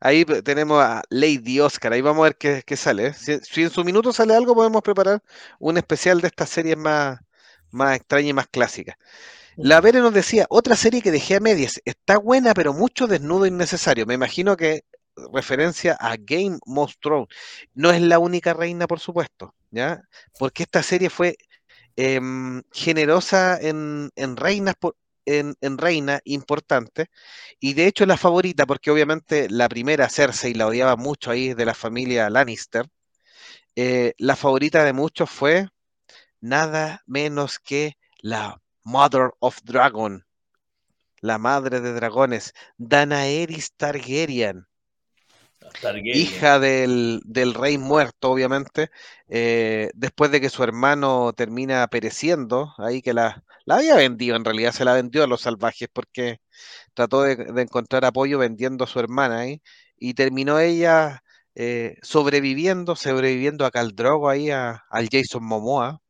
Ahí 0.00 0.24
tenemos 0.24 0.80
a 0.80 1.02
Lady 1.10 1.58
Oscar, 1.58 1.92
ahí 1.92 2.00
vamos 2.00 2.20
a 2.20 2.30
ver 2.30 2.64
qué, 2.64 2.76
sale. 2.76 3.08
¿eh? 3.08 3.14
Si, 3.14 3.62
en 3.62 3.70
su 3.70 3.82
minuto 3.84 4.12
sale 4.12 4.34
algo, 4.34 4.54
podemos 4.54 4.80
preparar 4.82 5.22
un 5.58 5.76
especial 5.76 6.20
de 6.20 6.28
estas 6.28 6.50
series 6.50 6.76
más, 6.76 7.18
más 7.72 7.96
extrañas 7.96 8.30
y 8.30 8.32
más 8.32 8.46
clásicas. 8.46 8.96
La 9.60 9.80
Vere 9.80 9.98
nos 9.98 10.14
decía, 10.14 10.46
otra 10.50 10.76
serie 10.76 11.02
que 11.02 11.10
dejé 11.10 11.34
a 11.34 11.40
medias, 11.40 11.82
está 11.84 12.16
buena, 12.16 12.54
pero 12.54 12.72
mucho 12.72 13.08
desnudo 13.08 13.44
innecesario. 13.44 14.06
Me 14.06 14.14
imagino 14.14 14.56
que 14.56 14.84
referencia 15.32 15.96
a 15.98 16.16
Game 16.16 16.60
of 16.64 16.94
Thrones. 17.00 17.26
No 17.74 17.90
es 17.90 18.00
la 18.00 18.20
única 18.20 18.54
reina, 18.54 18.86
por 18.86 19.00
supuesto, 19.00 19.56
¿ya? 19.72 20.00
Porque 20.38 20.62
esta 20.62 20.80
serie 20.84 21.10
fue 21.10 21.36
em, 21.96 22.62
generosa 22.70 23.58
en, 23.60 24.12
reinas, 24.36 24.76
en, 25.26 25.78
reina 25.78 26.20
importante, 26.24 27.06
y 27.58 27.74
de 27.74 27.86
hecho 27.88 28.06
la 28.06 28.16
favorita, 28.16 28.64
porque 28.64 28.92
obviamente 28.92 29.50
la 29.50 29.68
primera 29.68 30.08
Cersei 30.08 30.54
la 30.54 30.68
odiaba 30.68 30.94
mucho 30.94 31.32
ahí 31.32 31.54
de 31.54 31.64
la 31.64 31.74
familia 31.74 32.30
Lannister. 32.30 32.86
Eh, 33.74 34.14
la 34.18 34.36
favorita 34.36 34.84
de 34.84 34.92
muchos 34.92 35.28
fue 35.30 35.68
nada 36.40 37.02
menos 37.06 37.58
que 37.58 37.96
la 38.20 38.60
Mother 38.88 39.32
of 39.40 39.58
Dragon, 39.64 40.24
la 41.20 41.36
madre 41.36 41.80
de 41.82 41.92
dragones, 41.92 42.54
Danaeris 42.78 43.72
Targaryen, 43.76 44.66
hija 46.04 46.58
del, 46.58 47.20
rey 47.54 47.76
muerto, 47.76 48.30
obviamente, 48.30 48.88
eh, 49.28 49.90
después 49.94 50.30
de 50.30 50.40
que 50.40 50.48
su 50.48 50.64
hermano 50.64 51.34
termina 51.34 51.86
pereciendo, 51.88 52.72
ahí 52.78 53.02
que 53.02 53.12
la, 53.12 53.44
la 53.66 53.76
había 53.76 53.94
vendido, 53.94 54.36
en 54.36 54.46
realidad 54.46 54.72
se 54.72 54.86
la 54.86 54.94
vendió 54.94 55.22
a 55.22 55.26
los 55.26 55.42
salvajes 55.42 55.88
porque 55.92 56.40
trató 56.94 57.24
de, 57.24 57.34
encontrar 57.60 58.06
apoyo 58.06 58.38
vendiendo 58.38 58.84
a 58.84 58.86
su 58.86 59.00
hermana 59.00 59.40
ahí, 59.40 59.60
y 59.98 60.14
terminó 60.14 60.60
ella 60.60 61.22
eh, 61.54 61.98
sobreviviendo, 62.00 62.96
sobreviviendo 62.96 63.66
a 63.66 63.70
Caldrogo 63.70 64.30
ahí, 64.30 64.50
a, 64.50 64.84
al 64.88 65.10
Jason 65.12 65.44
Momoa, 65.44 66.00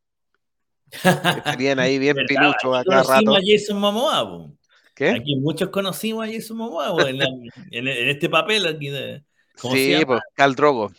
estarían 0.93 1.79
ahí 1.79 1.99
bien 1.99 2.17
piluchos 2.27 2.77
acá 2.77 3.03
rato. 3.03 3.37
a 3.37 3.41
Jason 3.45 3.79
Momoa, 3.79 4.51
¿Qué? 4.95 5.11
Aquí 5.11 5.37
muchos 5.37 5.69
conocimos 5.69 6.27
a 6.27 6.33
Jason 6.33 6.57
Momoa 6.57 7.09
en, 7.09 7.21
en, 7.71 7.89
este 8.09 8.29
papel 8.29 8.67
aquí 8.67 8.89
de. 8.89 9.23
sí, 9.57 10.03
pues 10.07 10.21
Cal 10.35 10.55
Drogo. 10.55 10.91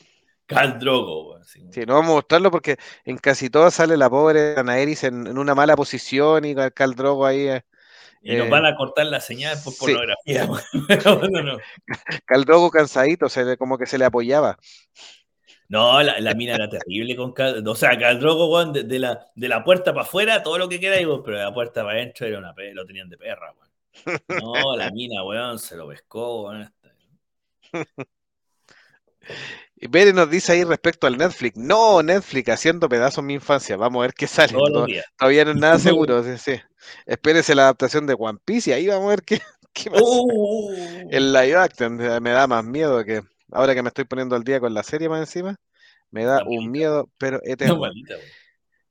Cal 0.45 0.79
Drogo, 0.79 1.37
sí. 1.43 1.61
no 1.85 1.93
vamos 1.95 2.09
a 2.09 2.13
mostrarlo 2.13 2.49
porque 2.49 2.77
en 3.05 3.17
casi 3.17 3.49
todas 3.49 3.73
sale 3.73 3.97
la 3.97 4.09
pobre 4.09 4.55
Anaeris 4.57 5.03
en, 5.03 5.27
en 5.27 5.37
una 5.37 5.53
mala 5.53 5.75
posición 5.75 6.45
y 6.45 6.55
Cal 6.73 6.95
Drogo 6.95 7.25
ahí. 7.25 7.49
Eh, 7.49 7.61
y 8.21 8.35
nos 8.35 8.49
van 8.49 8.65
a 8.65 8.75
cortar 8.75 9.05
la 9.05 9.21
señal 9.21 9.57
por 9.63 9.77
pornografía. 9.77 10.49
Cal 12.25 12.45
Drogo 12.45 12.69
cansadito, 12.69 13.29
se 13.29 13.57
como 13.57 13.77
que 13.77 13.85
se 13.85 13.97
le 13.97 14.05
apoyaba. 14.05 14.57
No, 15.69 16.01
la, 16.01 16.19
la, 16.19 16.33
mina 16.33 16.55
era 16.55 16.67
terrible 16.67 17.15
con 17.15 17.31
Cal, 17.31 17.65
O 17.67 17.75
sea, 17.75 17.97
Caldrogo, 17.97 18.47
weón, 18.51 18.73
de, 18.73 18.83
de, 18.83 18.97
la, 18.99 19.27
de 19.35 19.47
la 19.47 19.63
puerta 19.63 19.93
para 19.93 20.03
afuera, 20.03 20.41
todo 20.41 20.57
lo 20.57 20.67
que 20.67 20.79
queráis, 20.79 21.07
pero 21.23 21.37
de 21.37 21.43
la 21.43 21.53
puerta 21.53 21.83
para 21.83 21.93
adentro 21.99 22.25
era 22.25 22.39
una 22.39 22.55
lo 22.73 22.85
tenían 22.85 23.07
de 23.07 23.17
perra, 23.17 23.53
weón. 23.53 24.19
No, 24.41 24.75
la 24.75 24.89
mina, 24.91 25.23
weón, 25.23 25.59
se 25.59 25.75
lo 25.77 25.87
pescó, 25.87 26.43
weón. 26.43 26.73
Y 29.81 29.87
Bere 29.87 30.11
nos 30.11 30.29
dice 30.29 30.53
ahí 30.53 30.63
respecto 30.63 31.07
al 31.07 31.17
Netflix. 31.17 31.55
No, 31.55 32.01
Netflix 32.01 32.49
haciendo 32.49 32.89
pedazos 32.89 33.23
mi 33.23 33.35
infancia. 33.35 33.77
Vamos 33.77 33.99
a 33.99 34.07
ver 34.07 34.13
qué 34.13 34.27
sale. 34.27 34.53
Todavía 35.17 35.45
no 35.45 35.51
es 35.51 35.57
nada 35.57 35.79
seguro. 35.79 36.23
Sí, 36.23 36.37
sí. 36.37 36.61
Espérese 37.05 37.55
la 37.55 37.63
adaptación 37.63 38.07
de 38.07 38.15
One 38.17 38.39
Piece 38.43 38.71
y 38.71 38.73
ahí 38.73 38.87
vamos 38.87 39.05
a 39.05 39.09
ver 39.09 39.23
qué, 39.23 39.39
¿Qué 39.73 39.89
más? 39.89 40.01
Uh, 40.01 41.07
El 41.11 41.31
live 41.31 41.55
action 41.55 41.95
me 41.95 42.31
da 42.31 42.47
más 42.47 42.63
miedo 42.65 43.03
que 43.05 43.21
ahora 43.51 43.75
que 43.75 43.83
me 43.83 43.89
estoy 43.89 44.05
poniendo 44.05 44.35
al 44.35 44.43
día 44.43 44.59
con 44.59 44.73
la 44.73 44.83
serie 44.83 45.09
más 45.09 45.19
encima, 45.19 45.55
me 46.11 46.25
da 46.25 46.43
un 46.45 46.71
miedo, 46.71 47.09
pero 47.17 47.39
eterno. 47.43 47.81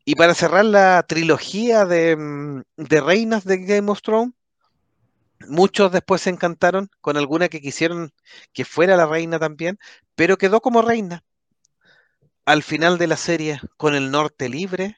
Y 0.05 0.15
para 0.15 0.35
cerrar 0.35 0.65
la 0.65 1.05
trilogía 1.07 1.85
de, 1.85 2.17
mm, 2.17 2.63
de 2.77 3.01
reinas 3.01 3.45
de 3.45 3.59
Game 3.59 3.91
of 3.91 4.01
Thrones, 4.03 4.33
muchos 5.49 5.93
después 5.93 6.23
se 6.23 6.31
encantaron 6.31 6.89
con 7.01 7.17
alguna 7.17 7.49
que 7.49 7.61
quisieron 7.61 8.13
que 8.53 8.65
fuera 8.65 8.97
la 8.97 9.07
reina 9.07 9.39
también, 9.39 9.79
pero 10.15 10.39
quedó 10.39 10.61
como 10.61 10.83
reina. 10.83 11.25
Al 12.45 12.63
final 12.63 12.99
de 12.99 13.07
la 13.07 13.17
serie, 13.17 13.61
con 13.77 13.95
el 13.95 14.11
norte 14.11 14.49
libre, 14.49 14.97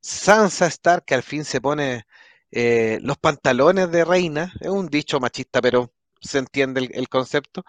Sansa 0.00 0.66
Stark 0.66 1.04
que 1.04 1.14
al 1.14 1.22
fin 1.22 1.44
se 1.44 1.60
pone 1.60 2.06
eh, 2.50 2.98
los 3.02 3.18
pantalones 3.18 3.90
de 3.90 4.04
reina, 4.04 4.52
es 4.60 4.68
un 4.68 4.88
dicho 4.88 5.20
machista, 5.20 5.60
pero 5.60 5.92
se 6.20 6.38
entiende 6.38 6.80
el, 6.80 6.90
el 6.94 7.08
concepto. 7.08 7.64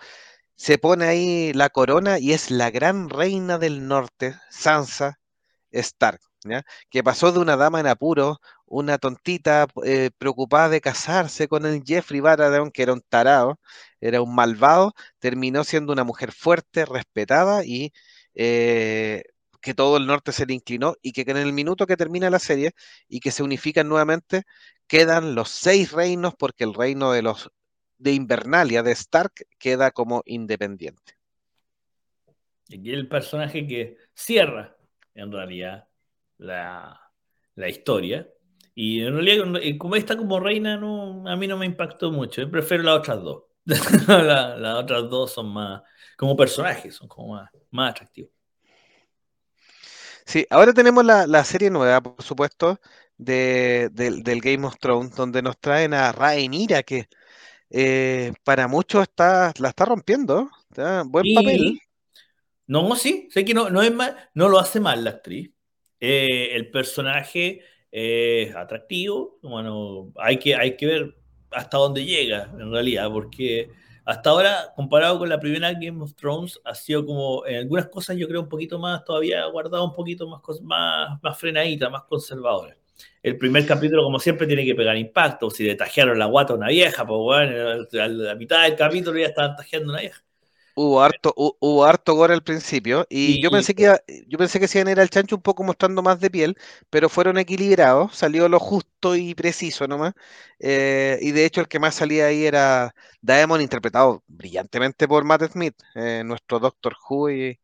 Se 0.64 0.78
pone 0.78 1.06
ahí 1.06 1.52
la 1.52 1.70
corona 1.70 2.20
y 2.20 2.32
es 2.32 2.50
la 2.50 2.72
gran 2.72 3.10
reina 3.10 3.58
del 3.58 3.86
norte, 3.86 4.36
Sansa 4.50 5.20
Stark. 5.72 6.22
Que 6.90 7.04
pasó 7.04 7.34
de 7.34 7.40
una 7.40 7.58
dama 7.58 7.82
en 7.82 7.88
apuro, 7.88 8.40
una 8.66 8.98
tontita 8.98 9.68
eh, 9.84 10.12
preocupada 10.18 10.70
de 10.70 10.80
casarse 10.80 11.50
con 11.50 11.66
el 11.66 11.84
Jeffrey 11.86 12.22
Baratheon, 12.22 12.72
que 12.72 12.84
era 12.84 12.94
un 12.94 13.02
tarado, 13.02 13.60
era 14.00 14.22
un 14.22 14.34
malvado, 14.34 14.94
terminó 15.20 15.66
siendo 15.66 15.92
una 15.92 16.06
mujer 16.06 16.32
fuerte, 16.32 16.86
respetada 16.86 17.66
y 17.66 17.92
eh, 18.34 19.24
que 19.62 19.74
todo 19.74 19.98
el 19.98 20.08
norte 20.08 20.32
se 20.32 20.46
le 20.46 20.54
inclinó 20.54 20.96
y 21.02 21.12
que 21.12 21.24
en 21.30 21.38
el 21.38 21.52
minuto 21.52 21.88
que 21.88 21.98
termina 21.98 22.30
la 22.30 22.40
serie 22.40 22.72
y 23.10 23.20
que 23.20 23.32
se 23.32 23.44
unifican 23.44 23.90
nuevamente, 23.90 24.44
quedan 24.88 25.36
los 25.36 25.50
seis 25.50 25.92
reinos 25.92 26.36
porque 26.40 26.64
el 26.64 26.74
reino 26.74 27.12
de 27.12 27.22
los 27.22 27.52
de 28.04 28.14
Invernalia, 28.14 28.84
de 28.84 28.92
Stark, 28.94 29.34
queda 29.60 29.92
como 29.92 30.24
independiente. 30.26 31.14
Aquí 32.74 32.92
el 32.92 33.08
personaje 33.08 33.68
que 33.68 33.98
cierra, 34.14 34.76
en 35.14 35.32
realidad, 35.32 35.88
la, 36.38 37.00
la 37.56 37.70
historia. 37.70 38.28
Y 38.76 39.02
en 39.04 39.14
realidad, 39.14 39.46
eh, 39.62 39.78
como 39.78 39.96
está 39.96 40.18
como 40.18 40.40
reina, 40.40 40.78
no, 40.78 41.28
a 41.28 41.36
mí 41.36 41.48
no 41.48 41.58
me 41.58 41.66
impactó 41.66 42.12
mucho. 42.12 42.42
Yo 42.42 42.50
prefiero 42.52 42.84
las 42.84 43.00
otras 43.00 43.22
dos. 43.22 43.44
la- 44.08 44.58
las 44.58 44.76
otras 44.84 45.10
dos 45.10 45.32
son 45.34 45.50
más, 45.54 45.82
como 46.18 46.36
personajes, 46.36 46.96
son 46.96 47.08
como 47.08 47.36
más, 47.36 47.50
más 47.72 47.92
atractivos. 47.92 48.32
Sí, 50.26 50.46
ahora 50.50 50.74
tenemos 50.74 51.04
la, 51.06 51.28
la 51.28 51.44
serie 51.44 51.70
nueva, 51.70 52.02
por 52.02 52.22
supuesto, 52.24 52.80
de, 53.18 53.90
del, 53.92 54.24
del 54.24 54.42
Game 54.42 54.66
of 54.66 54.78
Thrones, 54.80 55.16
donde 55.16 55.42
nos 55.42 55.60
traen 55.60 55.94
a 55.94 56.12
Rhaenyra, 56.12 56.84
que 56.84 57.10
eh, 57.74 58.34
para 58.44 58.68
muchos 58.68 59.02
está, 59.02 59.52
la 59.58 59.70
está 59.70 59.86
rompiendo, 59.86 60.48
buen 61.06 61.34
papel. 61.34 61.80
No, 62.68 62.96
sí, 62.96 63.28
sé 63.32 63.44
que 63.44 63.56
no, 63.56 63.72
no 63.72 63.82
es 63.82 63.92
mal, 63.92 64.16
no 64.36 64.48
lo 64.48 64.60
hace 64.60 64.80
mal 64.80 65.04
la 65.04 65.10
actriz. 65.10 65.52
Eh, 66.00 66.52
el 66.54 66.70
personaje 66.70 67.62
es 67.90 68.56
atractivo, 68.56 69.40
bueno, 69.42 70.12
hay 70.18 70.38
que, 70.38 70.56
hay 70.56 70.78
que 70.78 70.86
ver 70.86 71.18
hasta 71.50 71.78
dónde 71.78 72.06
llega 72.06 72.44
en 72.60 72.72
realidad, 72.72 73.10
porque 73.12 73.72
hasta 74.06 74.30
ahora, 74.30 74.74
comparado 74.76 75.18
con 75.18 75.30
la 75.30 75.40
primera 75.40 75.74
Game 75.74 76.04
of 76.04 76.14
Thrones, 76.14 76.60
ha 76.66 76.76
sido 76.76 77.06
como 77.06 77.44
en 77.48 77.56
algunas 77.56 77.88
cosas 77.88 78.18
yo 78.18 78.28
creo 78.28 78.42
un 78.42 78.50
poquito 78.50 78.78
más, 78.78 79.04
todavía 79.04 79.46
guardado 79.48 79.86
un 79.86 79.94
poquito 79.94 80.28
más, 80.28 80.42
más, 80.62 81.20
más 81.24 81.40
frenadita, 81.40 81.90
más 81.90 82.04
conservadora. 82.04 82.78
El 83.24 83.38
primer 83.38 83.66
capítulo, 83.66 84.04
como 84.04 84.20
siempre, 84.20 84.48
tiene 84.48 84.66
que 84.66 84.76
pegar 84.76 84.98
impacto. 84.98 85.50
Si 85.50 85.64
le 85.64 85.76
tajearon 85.76 86.20
la 86.20 86.26
guata 86.26 86.54
a 86.54 86.56
una 86.58 86.68
vieja, 86.70 87.06
pues 87.06 87.18
bueno, 87.20 87.88
a 88.04 88.08
la 88.08 88.36
mitad 88.36 88.64
del 88.64 88.76
capítulo 88.76 89.20
ya 89.20 89.28
estaban 89.28 89.56
tajeando 89.56 89.92
una 89.94 90.02
vieja. 90.02 90.22
Hubo 90.76 91.04
harto, 91.04 91.34
hu- 91.38 91.56
hubo 91.60 91.86
harto 91.86 92.16
gore 92.16 92.34
al 92.34 92.44
principio, 92.44 93.06
y 93.08 93.40
yo 93.40 93.52
pensé 93.52 93.76
que 93.76 93.96
yo 94.28 94.40
pensé 94.40 94.60
que 94.60 94.68
se 94.68 94.80
iban 94.80 94.88
a 94.88 94.92
ir 94.94 95.00
al 95.00 95.10
chancho 95.12 95.36
un 95.36 95.42
poco 95.44 95.64
mostrando 95.64 96.02
más 96.02 96.20
de 96.20 96.32
piel, 96.32 96.58
pero 96.90 97.10
fueron 97.10 97.38
equilibrados, 97.38 98.16
salió 98.16 98.50
lo 98.50 98.60
justo 98.60 99.16
y 99.16 99.36
preciso 99.36 99.88
nomás. 99.88 100.14
eh, 100.60 101.20
y 101.22 101.32
de 101.32 101.46
hecho 101.46 101.62
el 101.62 101.68
que 101.68 101.78
más 101.80 101.94
salía 101.96 102.26
ahí 102.26 102.46
era 102.46 102.96
Daemon, 103.22 103.62
interpretado 103.62 104.24
brillantemente 104.28 105.08
por 105.08 105.24
Matt 105.26 105.44
Smith, 105.52 105.76
eh, 105.94 106.24
nuestro 106.26 106.60
Doctor 106.60 106.96
Who 107.08 107.30
y, 107.30 107.60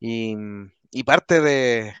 y, 0.00 0.36
y 0.92 1.04
parte 1.04 1.40
de, 1.40 1.94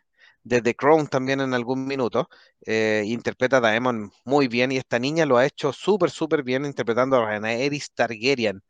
de 0.48 0.62
The 0.62 0.74
Crown 0.74 1.06
también 1.08 1.40
en 1.40 1.54
algún 1.54 1.86
minuto. 1.86 2.28
eh, 2.66 3.02
interpreta 3.06 3.58
a 3.58 3.60
Daemon 3.60 4.12
muy 4.24 4.48
bien 4.48 4.72
y 4.72 4.76
esta 4.78 4.98
niña 4.98 5.26
lo 5.26 5.36
ha 5.38 5.46
hecho 5.46 5.72
súper, 5.72 6.10
súper 6.10 6.42
bien 6.42 6.64
interpretando 6.64 7.16
a 7.16 7.26
Rhaenyra 7.26 7.84
Targaryen, 7.94 8.62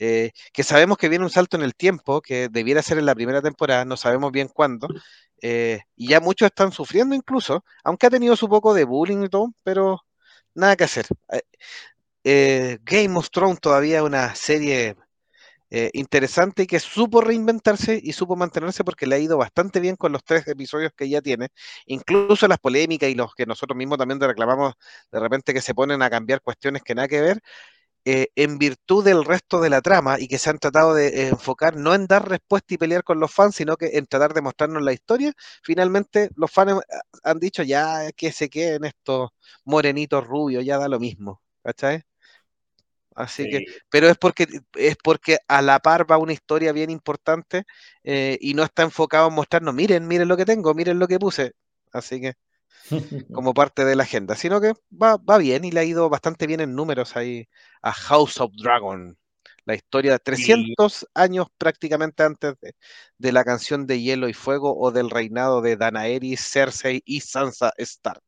eh, 0.00 0.32
que 0.52 0.62
sabemos 0.64 0.98
que 0.98 1.08
viene 1.08 1.24
un 1.24 1.30
salto 1.30 1.56
en 1.56 1.62
el 1.64 1.74
tiempo, 1.74 2.20
que 2.22 2.48
debiera 2.50 2.82
ser 2.82 2.98
en 2.98 3.06
la 3.06 3.14
primera 3.16 3.42
temporada, 3.42 3.84
no 3.84 3.96
sabemos 3.96 4.32
bien 4.32 4.48
cuándo. 4.48 4.88
eh, 5.42 5.80
y 5.96 6.08
ya 6.08 6.20
muchos 6.20 6.46
están 6.46 6.72
sufriendo 6.72 7.14
incluso, 7.14 7.64
aunque 7.84 8.06
ha 8.06 8.10
tenido 8.10 8.36
su 8.36 8.48
poco 8.48 8.74
de 8.74 8.84
bullying 8.84 9.24
y 9.24 9.28
todo, 9.28 9.52
pero 9.64 10.00
nada 10.54 10.76
que 10.76 10.84
hacer. 10.84 11.06
Eh, 12.24 12.78
Game 12.84 13.16
of 13.16 13.30
Thrones 13.30 13.60
todavía 13.60 13.98
es 13.98 14.02
una 14.04 14.34
serie 14.34 14.96
eh, 15.70 15.90
interesante 15.94 16.62
y 16.64 16.66
que 16.66 16.80
supo 16.80 17.20
reinventarse 17.20 18.00
y 18.02 18.12
supo 18.12 18.36
mantenerse 18.36 18.84
porque 18.84 19.06
le 19.06 19.16
ha 19.16 19.18
ido 19.18 19.36
bastante 19.38 19.80
bien 19.80 19.96
con 19.96 20.12
los 20.12 20.24
tres 20.24 20.46
episodios 20.48 20.92
que 20.96 21.08
ya 21.08 21.20
tiene, 21.22 21.48
incluso 21.86 22.48
las 22.48 22.58
polémicas 22.58 23.10
y 23.10 23.14
los 23.14 23.34
que 23.34 23.46
nosotros 23.46 23.76
mismos 23.76 23.98
también 23.98 24.20
reclamamos 24.20 24.74
de 25.12 25.20
repente 25.20 25.52
que 25.54 25.60
se 25.62 25.74
ponen 25.74 26.02
a 26.02 26.10
cambiar 26.10 26.40
cuestiones 26.42 26.82
que 26.82 26.94
nada 26.94 27.08
que 27.08 27.20
ver, 27.20 27.40
eh, 28.04 28.28
en 28.36 28.58
virtud 28.58 29.04
del 29.04 29.24
resto 29.24 29.60
de 29.60 29.68
la 29.70 29.82
trama 29.82 30.18
y 30.18 30.28
que 30.28 30.38
se 30.38 30.48
han 30.50 30.58
tratado 30.58 30.94
de 30.94 31.08
eh, 31.08 31.28
enfocar 31.28 31.76
no 31.76 31.94
en 31.94 32.06
dar 32.06 32.28
respuesta 32.28 32.74
y 32.74 32.78
pelear 32.78 33.04
con 33.04 33.20
los 33.20 33.32
fans, 33.32 33.56
sino 33.56 33.76
que 33.76 33.98
en 33.98 34.06
tratar 34.06 34.32
de 34.34 34.40
mostrarnos 34.40 34.82
la 34.82 34.92
historia, 34.94 35.32
finalmente 35.62 36.30
los 36.36 36.50
fans 36.50 36.80
han 37.22 37.38
dicho 37.38 37.62
ya 37.62 38.10
que 38.12 38.32
se 38.32 38.48
queden 38.48 38.84
estos 38.84 39.30
morenitos 39.64 40.26
rubios, 40.26 40.64
ya 40.64 40.78
da 40.78 40.88
lo 40.88 40.98
mismo, 41.00 41.42
¿cachai? 41.62 42.02
Así 43.18 43.50
que, 43.50 43.64
pero 43.90 44.08
es 44.08 44.16
porque 44.16 44.46
es 44.74 44.96
porque 45.02 45.38
a 45.48 45.60
la 45.60 45.80
par 45.80 46.08
va 46.08 46.18
una 46.18 46.32
historia 46.32 46.70
bien 46.72 46.88
importante 46.88 47.64
eh, 48.04 48.38
y 48.40 48.54
no 48.54 48.62
está 48.62 48.84
enfocado 48.84 49.26
en 49.26 49.34
mostrarnos, 49.34 49.74
miren, 49.74 50.06
miren 50.06 50.28
lo 50.28 50.36
que 50.36 50.44
tengo, 50.44 50.72
miren 50.72 51.00
lo 51.00 51.08
que 51.08 51.18
puse. 51.18 51.54
Así 51.92 52.20
que, 52.20 52.34
como 53.32 53.54
parte 53.54 53.84
de 53.84 53.96
la 53.96 54.04
agenda, 54.04 54.36
sino 54.36 54.60
que 54.60 54.72
va, 54.90 55.16
va 55.16 55.38
bien 55.38 55.64
y 55.64 55.72
le 55.72 55.80
ha 55.80 55.84
ido 55.84 56.08
bastante 56.08 56.46
bien 56.46 56.60
en 56.60 56.76
números 56.76 57.16
ahí 57.16 57.48
a 57.82 57.92
House 57.92 58.40
of 58.40 58.52
Dragon. 58.62 59.18
La 59.64 59.74
historia 59.74 60.12
de 60.12 60.18
sí. 60.18 60.22
300 60.24 61.08
años 61.14 61.48
prácticamente 61.58 62.22
antes 62.22 62.54
de, 62.60 62.74
de 63.18 63.32
la 63.32 63.42
canción 63.42 63.86
de 63.88 64.00
Hielo 64.00 64.28
y 64.28 64.32
Fuego 64.32 64.78
o 64.78 64.92
del 64.92 65.10
reinado 65.10 65.60
de 65.60 65.76
Danaeris, 65.76 66.40
Cersei 66.40 67.02
y 67.04 67.20
Sansa 67.20 67.72
Stark. 67.78 68.22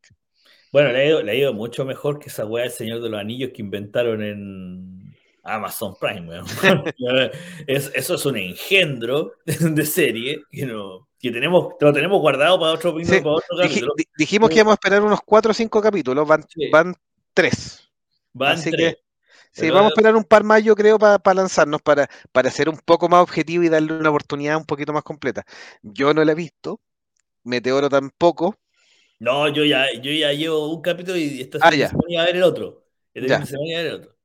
Bueno, 0.73 0.93
le 0.93 0.99
ha, 1.01 1.07
ido, 1.07 1.23
le 1.23 1.33
ha 1.33 1.35
ido 1.35 1.53
mucho 1.53 1.85
mejor 1.85 2.19
que 2.19 2.29
esa 2.29 2.47
weá 2.47 2.65
del 2.65 2.73
Señor 2.73 3.01
de 3.01 3.09
los 3.09 3.21
Anillos 3.21 3.51
que 3.55 3.63
inventaron 3.63 4.23
en 4.23 5.17
Amazon 5.43 5.95
Prime, 6.01 6.29
weón. 6.29 6.47
Es- 7.67 7.91
eso 7.95 8.15
es 8.15 8.27
un 8.27 8.37
engendro 8.37 9.33
de 9.45 9.85
serie 9.87 10.43
que, 10.51 10.67
no, 10.67 11.09
que 11.19 11.31
tenemos, 11.31 11.75
lo 11.81 11.93
tenemos 11.93 12.21
guardado 12.21 12.61
para 12.61 12.73
otro, 12.73 12.95
Sí, 13.03 13.19
para 13.21 13.31
otro 13.33 13.57
capítulo. 13.61 13.95
di- 13.97 14.05
dijimos 14.17 14.49
que 14.49 14.57
íbamos 14.57 14.73
a 14.73 14.75
esperar 14.75 15.03
unos 15.03 15.21
4 15.25 15.51
o 15.51 15.55
5 15.55 15.83
capítulos, 15.83 16.27
van, 16.27 16.45
Sí, 16.49 16.69
van 16.71 16.95
3. 17.35 17.91
van 18.33 18.53
Así 18.53 18.71
que 18.71 18.91
sí, 19.53 19.63
Pero 19.63 19.75
vamos 19.75 19.91
a 19.91 19.95
esperar 19.95 20.15
un 20.15 20.25
par 20.25 20.45
más, 20.45 20.63
yo 20.63 20.77
creo, 20.77 20.99
para 20.99 21.35
lanzarnos, 21.35 21.83
para, 21.83 22.09
para 22.31 22.51
ser 22.51 22.69
un 22.69 22.79
poco 22.79 23.09
más 23.09 23.23
objetivo 23.23 23.65
y 23.65 23.69
darle 23.69 23.93
una 23.95 24.11
oportunidad 24.11 24.57
un 24.57 24.67
poquito 24.67 24.93
más 24.93 25.03
completa. 25.03 25.45
Yo 25.83 26.15
no 26.15 26.23
la 26.25 26.31
he 26.33 26.37
visto, 26.37 26.81
Meteoro 27.43 27.89
tampoco. 27.89 28.57
No, 29.21 29.49
yo 29.49 29.65
ya, 29.65 29.93
yo 29.95 30.13
ya 30.13 30.33
llevo 30.33 30.75
un 30.75 30.83
capítulo 30.83 31.17
y 31.19 31.41
este 31.43 31.61
Ah, 31.61 31.71
semana 31.87 32.09
iba 32.09 32.23
a 32.23 32.27
ver 32.27 32.37
el 32.37 32.43
otro. 32.45 32.87
Fin 33.15 33.25
ya, 33.27 33.41
semana 33.47 33.71
iba 33.71 33.81
a 33.81 33.83
ver 33.85 33.93
el 33.93 33.97
otro. 34.01 34.17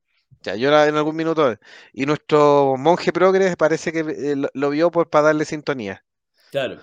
ya, 0.42 0.54
yo 0.56 0.70
la- 0.70 0.86
en 0.88 0.96
algún 0.96 1.16
minuto. 1.16 1.56
Y 1.92 2.06
nuestro 2.06 2.76
monje 2.78 3.12
progres 3.12 3.56
parece 3.56 3.92
que 3.92 4.00
eh, 4.00 4.36
lo, 4.36 4.48
lo 4.54 4.70
vio 4.70 4.90
por, 4.90 5.10
para 5.10 5.26
darle 5.26 5.44
sintonía. 5.44 6.04
Claro. 6.50 6.80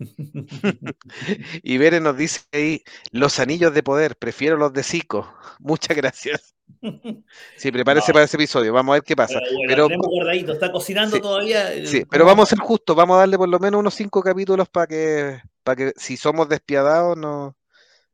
Y 1.62 1.78
Bere 1.78 2.00
nos 2.00 2.16
dice 2.16 2.40
ahí, 2.52 2.82
los 3.12 3.38
anillos 3.38 3.74
de 3.74 3.82
poder, 3.82 4.16
prefiero 4.16 4.56
los 4.56 4.72
de 4.72 4.82
Zico. 4.82 5.32
Muchas 5.60 5.96
gracias. 5.96 6.54
Sí, 7.54 7.70
prepárese 7.72 8.12
No, 8.12 8.14
para 8.14 8.24
ese 8.24 8.36
episodio, 8.36 8.72
vamos 8.72 8.92
a 8.92 8.96
ver 8.96 9.02
qué 9.04 9.16
pero 9.26 9.40
pasa. 9.40 9.42
bueno, 9.54 9.74
Pero 9.74 9.82
tenemos 9.82 10.06
guardadito, 10.08 10.52
está 10.52 10.72
cocinando 10.72 11.20
sí, 11.20 11.20
todavía. 11.20 11.70
Sí, 11.82 12.04
pero 12.10 12.24
vamos 12.26 12.48
a 12.48 12.50
ser 12.56 12.60
justos, 12.60 12.96
vamos 12.96 13.16
a 13.16 13.20
darle 13.20 13.38
por 13.38 13.48
lo 13.48 13.58
menos 13.60 13.80
unos 13.80 13.94
cinco 13.94 14.22
capítulos 14.22 14.68
para 14.68 14.86
que, 14.88 15.42
para 15.62 15.76
que 15.76 15.92
si 15.96 16.16
somos 16.16 16.48
despiadados 16.48 17.16
no, 17.16 17.56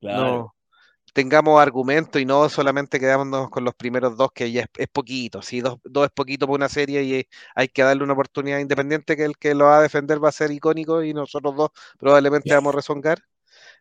Claro. 0.00 0.48
no 0.48 0.54
tengamos 1.14 1.60
argumento 1.60 2.18
y 2.18 2.26
no 2.26 2.48
solamente 2.48 3.00
quedamos 3.00 3.50
con 3.50 3.64
los 3.64 3.74
primeros 3.74 4.16
dos, 4.16 4.30
que 4.34 4.52
ya 4.52 4.62
es, 4.62 4.68
es 4.78 4.88
poquito. 4.88 5.42
Si 5.42 5.60
dos, 5.60 5.78
dos 5.84 6.06
es 6.06 6.12
poquito 6.12 6.46
para 6.46 6.56
una 6.56 6.68
serie 6.68 7.02
y 7.04 7.28
hay 7.54 7.68
que 7.68 7.82
darle 7.82 8.04
una 8.04 8.14
oportunidad 8.14 8.58
independiente 8.60 9.16
que 9.16 9.24
el 9.24 9.38
que 9.38 9.54
lo 9.54 9.66
va 9.66 9.78
a 9.78 9.82
defender 9.82 10.22
va 10.24 10.28
a 10.30 10.32
ser 10.32 10.50
icónico 10.52 11.02
y 11.02 11.14
nosotros 11.14 11.56
dos 11.56 11.70
probablemente 11.98 12.54
vamos 12.54 12.74
a 12.74 12.76
rezongar. 12.78 13.20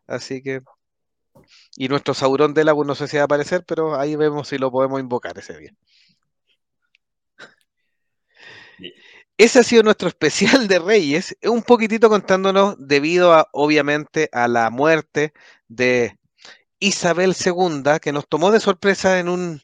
Así 0.07 0.41
que 0.43 0.61
Y 1.77 1.87
nuestro 1.87 2.13
Saurón 2.13 2.53
de 2.53 2.65
Lago 2.65 2.83
no 2.83 2.93
sé 2.93 3.07
si 3.07 3.15
va 3.15 3.21
a 3.23 3.25
aparecer, 3.25 3.63
pero 3.65 3.95
ahí 3.97 4.15
vemos 4.17 4.49
si 4.49 4.57
lo 4.57 4.69
podemos 4.71 4.99
invocar 4.99 5.37
ese 5.37 5.57
día. 5.57 5.71
Ese 9.37 9.59
ha 9.59 9.63
sido 9.63 9.83
nuestro 9.83 10.07
especial 10.07 10.67
de 10.67 10.79
Reyes, 10.79 11.37
un 11.43 11.61
poquitito 11.61 12.09
contándonos 12.09 12.75
debido 12.79 13.33
a, 13.33 13.47
obviamente, 13.51 14.29
a 14.31 14.47
la 14.47 14.69
muerte 14.71 15.33
de 15.67 16.17
Isabel 16.79 17.35
II, 17.35 17.99
que 18.01 18.11
nos 18.11 18.27
tomó 18.27 18.51
de 18.51 18.59
sorpresa 18.59 19.19
en 19.19 19.29
un 19.29 19.61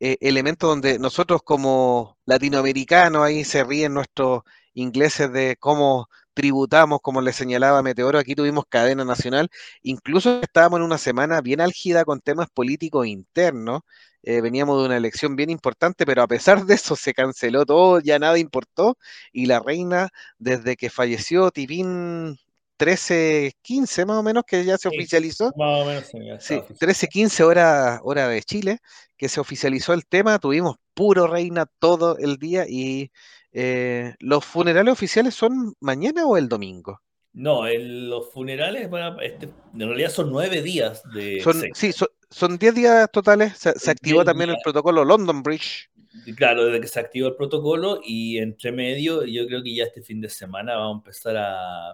eh, 0.00 0.18
elemento 0.20 0.66
donde 0.66 0.98
nosotros 0.98 1.42
como 1.44 2.18
latinoamericanos, 2.26 3.22
ahí 3.22 3.44
se 3.44 3.62
ríen 3.64 3.94
nuestros 3.94 4.42
ingleses 4.74 5.32
de 5.32 5.56
cómo 5.60 6.08
tributamos, 6.34 7.00
como 7.02 7.20
le 7.20 7.32
señalaba 7.32 7.82
Meteoro, 7.82 8.18
aquí 8.18 8.34
tuvimos 8.34 8.64
cadena 8.68 9.04
nacional, 9.04 9.48
incluso 9.82 10.40
estábamos 10.42 10.78
en 10.80 10.84
una 10.86 10.98
semana 10.98 11.40
bien 11.40 11.60
álgida 11.60 12.04
con 12.04 12.20
temas 12.20 12.48
políticos 12.50 13.06
internos, 13.06 13.82
eh, 14.22 14.40
veníamos 14.40 14.78
de 14.80 14.86
una 14.86 14.96
elección 14.96 15.36
bien 15.36 15.50
importante, 15.50 16.06
pero 16.06 16.22
a 16.22 16.28
pesar 16.28 16.64
de 16.66 16.74
eso 16.74 16.96
se 16.96 17.12
canceló 17.14 17.66
todo, 17.66 18.00
ya 18.00 18.18
nada 18.18 18.38
importó, 18.38 18.96
y 19.32 19.46
la 19.46 19.60
reina, 19.60 20.08
desde 20.38 20.76
que 20.76 20.90
falleció 20.90 21.50
Tipín 21.50 22.38
13, 22.76 23.52
15 23.62 24.04
más 24.06 24.16
o 24.18 24.22
menos, 24.22 24.44
que 24.46 24.64
ya 24.64 24.78
se 24.78 24.88
Sí, 24.88 24.88
oficializó, 24.88 25.56
Más 25.56 25.82
o 25.82 25.84
menos, 25.86 26.06
sí, 26.06 26.18
sí, 26.38 26.62
oficial. 26.62 26.78
13, 26.78 27.08
15 27.08 27.44
horas 27.44 28.00
hora 28.02 28.28
de 28.28 28.42
Chile, 28.42 28.78
que 29.16 29.28
se 29.28 29.40
oficializó 29.40 29.92
el 29.94 30.06
tema, 30.06 30.38
tuvimos 30.38 30.76
puro 30.94 31.26
reina 31.26 31.66
todo 31.78 32.18
el 32.18 32.36
día 32.38 32.66
y 32.68 33.10
eh, 33.52 34.14
los 34.20 34.44
funerales 34.44 34.92
oficiales 34.92 35.34
son 35.34 35.74
mañana 35.80 36.26
o 36.26 36.36
el 36.36 36.48
domingo. 36.48 37.00
No, 37.34 37.66
el- 37.66 38.10
los 38.10 38.30
funerales, 38.30 38.90
van 38.90 39.18
a- 39.18 39.22
este, 39.22 39.46
en 39.74 39.80
realidad 39.88 40.10
son 40.10 40.30
nueve 40.30 40.60
días 40.62 41.02
de 41.14 41.40
Son, 41.42 41.54
sí, 41.74 41.92
son, 41.92 42.08
son 42.30 42.58
10 42.58 42.74
días 42.74 43.10
totales. 43.10 43.56
Se, 43.56 43.72
se 43.72 43.78
Son 43.78 43.92
activó 43.92 44.18
10 44.18 44.26
también 44.26 44.50
el 44.50 44.56
protocolo 44.62 45.04
London 45.04 45.42
Bridge. 45.42 45.88
claro, 46.36 46.66
desde 46.66 46.80
que 46.80 46.88
se 46.88 47.00
activó 47.00 47.28
el 47.28 47.36
protocolo 47.36 48.00
y 48.04 48.38
entre 48.38 48.72
medio, 48.72 49.24
yo 49.24 49.46
creo 49.46 49.62
que 49.62 49.74
ya 49.74 49.84
este 49.84 50.02
fin 50.02 50.20
de 50.20 50.28
semana 50.28 50.76
vamos 50.76 50.96
a 50.96 50.98
empezar 50.98 51.36
a, 51.36 51.90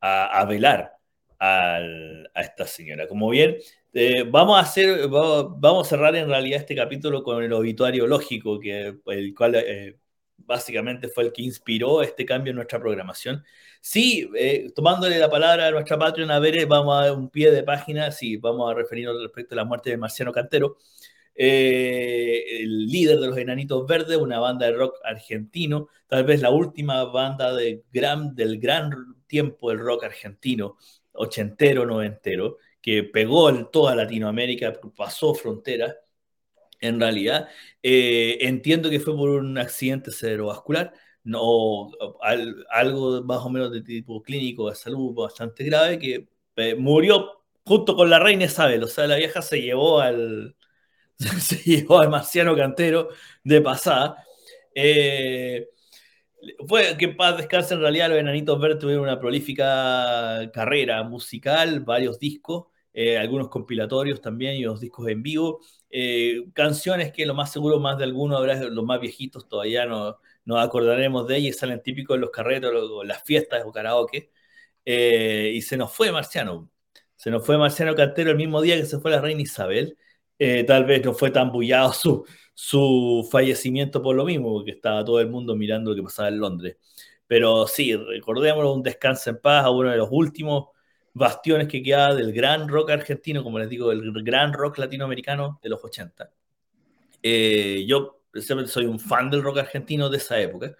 a, 0.00 0.40
a 0.40 0.44
velar 0.44 0.92
al- 1.38 2.30
a 2.34 2.40
esta 2.42 2.66
señora. 2.66 3.06
Como 3.08 3.30
bien, 3.30 3.56
eh, 3.92 4.24
vamos 4.28 4.56
a 4.58 4.62
hacer, 4.62 5.08
vamos, 5.08 5.54
vamos 5.60 5.86
a 5.86 5.90
cerrar 5.90 6.14
en 6.16 6.28
realidad 6.28 6.60
este 6.60 6.74
capítulo 6.76 7.22
con 7.22 7.42
el 7.42 7.52
obituario 7.52 8.06
lógico, 8.06 8.58
que 8.60 8.94
el 9.06 9.34
cual 9.34 9.54
eh, 9.56 9.98
básicamente 10.46 11.08
fue 11.08 11.24
el 11.24 11.32
que 11.32 11.42
inspiró 11.42 12.02
este 12.02 12.24
cambio 12.24 12.50
en 12.50 12.56
nuestra 12.56 12.78
programación. 12.80 13.44
Sí, 13.80 14.28
eh, 14.36 14.70
tomándole 14.74 15.18
la 15.18 15.30
palabra 15.30 15.68
a 15.68 15.70
nuestra 15.70 15.98
Patreon, 15.98 16.30
a 16.30 16.38
ver, 16.38 16.66
vamos 16.66 17.02
a 17.02 17.12
un 17.12 17.30
pie 17.30 17.50
de 17.50 17.62
página, 17.62 18.10
sí, 18.12 18.36
vamos 18.36 18.70
a 18.70 18.74
referirnos 18.74 19.22
respecto 19.22 19.54
a 19.54 19.56
la 19.56 19.64
muerte 19.64 19.90
de 19.90 19.96
Marciano 19.96 20.32
Cantero, 20.32 20.76
eh, 21.34 22.62
el 22.62 22.86
líder 22.86 23.18
de 23.18 23.26
los 23.28 23.38
Enanitos 23.38 23.86
Verdes, 23.86 24.18
una 24.18 24.38
banda 24.38 24.66
de 24.66 24.72
rock 24.72 24.96
argentino, 25.04 25.88
tal 26.06 26.24
vez 26.24 26.42
la 26.42 26.50
última 26.50 27.04
banda 27.04 27.54
de 27.54 27.84
gran, 27.92 28.34
del 28.34 28.58
gran 28.60 28.90
tiempo 29.26 29.70
del 29.70 29.78
rock 29.78 30.04
argentino, 30.04 30.76
ochentero, 31.12 31.86
noventero, 31.86 32.58
que 32.82 33.04
pegó 33.04 33.50
en 33.50 33.70
toda 33.70 33.94
Latinoamérica, 33.94 34.72
pasó 34.96 35.34
fronteras. 35.34 35.96
En 36.80 37.00
realidad, 37.00 37.48
eh, 37.82 38.38
entiendo 38.40 38.90
que 38.90 39.00
fue 39.00 39.14
por 39.16 39.30
un 39.30 39.58
accidente 39.58 40.10
cerebrovascular, 40.12 40.92
no 41.24 41.90
al, 42.22 42.64
algo 42.70 43.22
más 43.22 43.38
o 43.44 43.50
menos 43.50 43.70
de 43.72 43.82
tipo 43.82 44.22
clínico 44.22 44.70
de 44.70 44.76
salud 44.76 45.14
bastante 45.14 45.64
grave, 45.64 45.98
que 45.98 46.28
eh, 46.56 46.74
murió 46.76 47.42
junto 47.64 47.94
con 47.96 48.10
la 48.10 48.18
reina 48.18 48.44
Isabel. 48.46 48.82
O 48.84 48.86
sea, 48.88 49.06
la 49.06 49.16
vieja 49.16 49.42
se 49.42 49.60
llevó 49.60 50.00
al, 50.00 50.56
se 51.18 51.56
llevó 51.58 52.00
al 52.00 52.10
marciano 52.10 52.56
cantero 52.56 53.08
de 53.44 53.60
pasada. 53.60 54.24
Eh, 54.74 55.68
fue 56.66 56.96
que 56.98 57.08
paz 57.08 57.36
descanse 57.36 57.74
en 57.74 57.80
realidad 57.80 58.08
los 58.08 58.18
Enanitos 58.18 58.60
Verdes 58.60 58.78
tuvieron 58.78 59.04
una 59.04 59.20
prolífica 59.20 60.50
carrera 60.52 61.02
musical, 61.02 61.80
varios 61.80 62.18
discos, 62.18 62.66
eh, 62.92 63.18
algunos 63.18 63.48
compilatorios 63.48 64.20
también 64.20 64.54
y 64.56 64.62
los 64.62 64.80
discos 64.80 65.08
en 65.08 65.22
vivo, 65.22 65.60
eh, 65.90 66.44
canciones 66.54 67.12
que 67.12 67.26
lo 67.26 67.34
más 67.34 67.52
seguro 67.52 67.80
más 67.80 67.98
de 67.98 68.04
algunos 68.04 68.38
habrá, 68.38 68.56
los 68.62 68.84
más 68.84 69.00
viejitos 69.00 69.48
todavía 69.48 69.86
no 69.86 70.18
nos 70.44 70.64
acordaremos 70.64 71.26
de 71.28 71.36
ellas, 71.36 71.56
salen 71.56 71.82
típicos 71.82 72.14
en 72.16 72.22
los 72.22 72.30
carretos, 72.30 72.72
o 72.74 73.04
las 73.04 73.22
fiestas 73.24 73.62
o 73.64 73.72
karaoke, 73.72 74.30
eh, 74.84 75.52
y 75.54 75.62
se 75.62 75.76
nos 75.76 75.92
fue 75.92 76.12
Marciano, 76.12 76.70
se 77.16 77.30
nos 77.30 77.44
fue 77.44 77.58
Marciano 77.58 77.94
Cantero 77.94 78.30
el 78.30 78.36
mismo 78.36 78.62
día 78.62 78.76
que 78.76 78.86
se 78.86 78.98
fue 79.00 79.10
la 79.10 79.20
reina 79.20 79.42
Isabel, 79.42 79.98
eh, 80.38 80.64
tal 80.64 80.84
vez 80.86 81.04
no 81.04 81.12
fue 81.14 81.30
tan 81.30 81.52
bullado 81.52 81.92
su, 81.92 82.24
su 82.54 83.28
fallecimiento 83.30 84.02
por 84.02 84.16
lo 84.16 84.24
mismo, 84.24 84.52
porque 84.52 84.72
estaba 84.72 85.04
todo 85.04 85.20
el 85.20 85.28
mundo 85.28 85.54
mirando 85.56 85.90
lo 85.90 85.96
que 85.96 86.02
pasaba 86.02 86.28
en 86.28 86.38
Londres. 86.40 86.76
Pero 87.26 87.66
sí, 87.66 87.94
recordémoslo, 87.94 88.72
un 88.74 88.82
descanso 88.82 89.30
en 89.30 89.40
paz 89.40 89.64
a 89.64 89.70
uno 89.70 89.90
de 89.90 89.96
los 89.98 90.08
últimos 90.10 90.68
bastiones 91.12 91.68
que 91.68 91.82
queda 91.82 92.14
del 92.14 92.32
gran 92.32 92.68
rock 92.68 92.90
argentino, 92.90 93.42
como 93.42 93.58
les 93.58 93.68
digo, 93.68 93.90
del 93.90 94.12
gran 94.22 94.52
rock 94.52 94.78
latinoamericano 94.78 95.58
de 95.62 95.68
los 95.68 95.82
80. 95.84 96.30
Eh, 97.22 97.84
yo 97.86 98.22
soy 98.66 98.86
un 98.86 99.00
fan 99.00 99.30
del 99.30 99.42
rock 99.42 99.58
argentino 99.58 100.08
de 100.08 100.18
esa 100.18 100.38
época. 100.40 100.74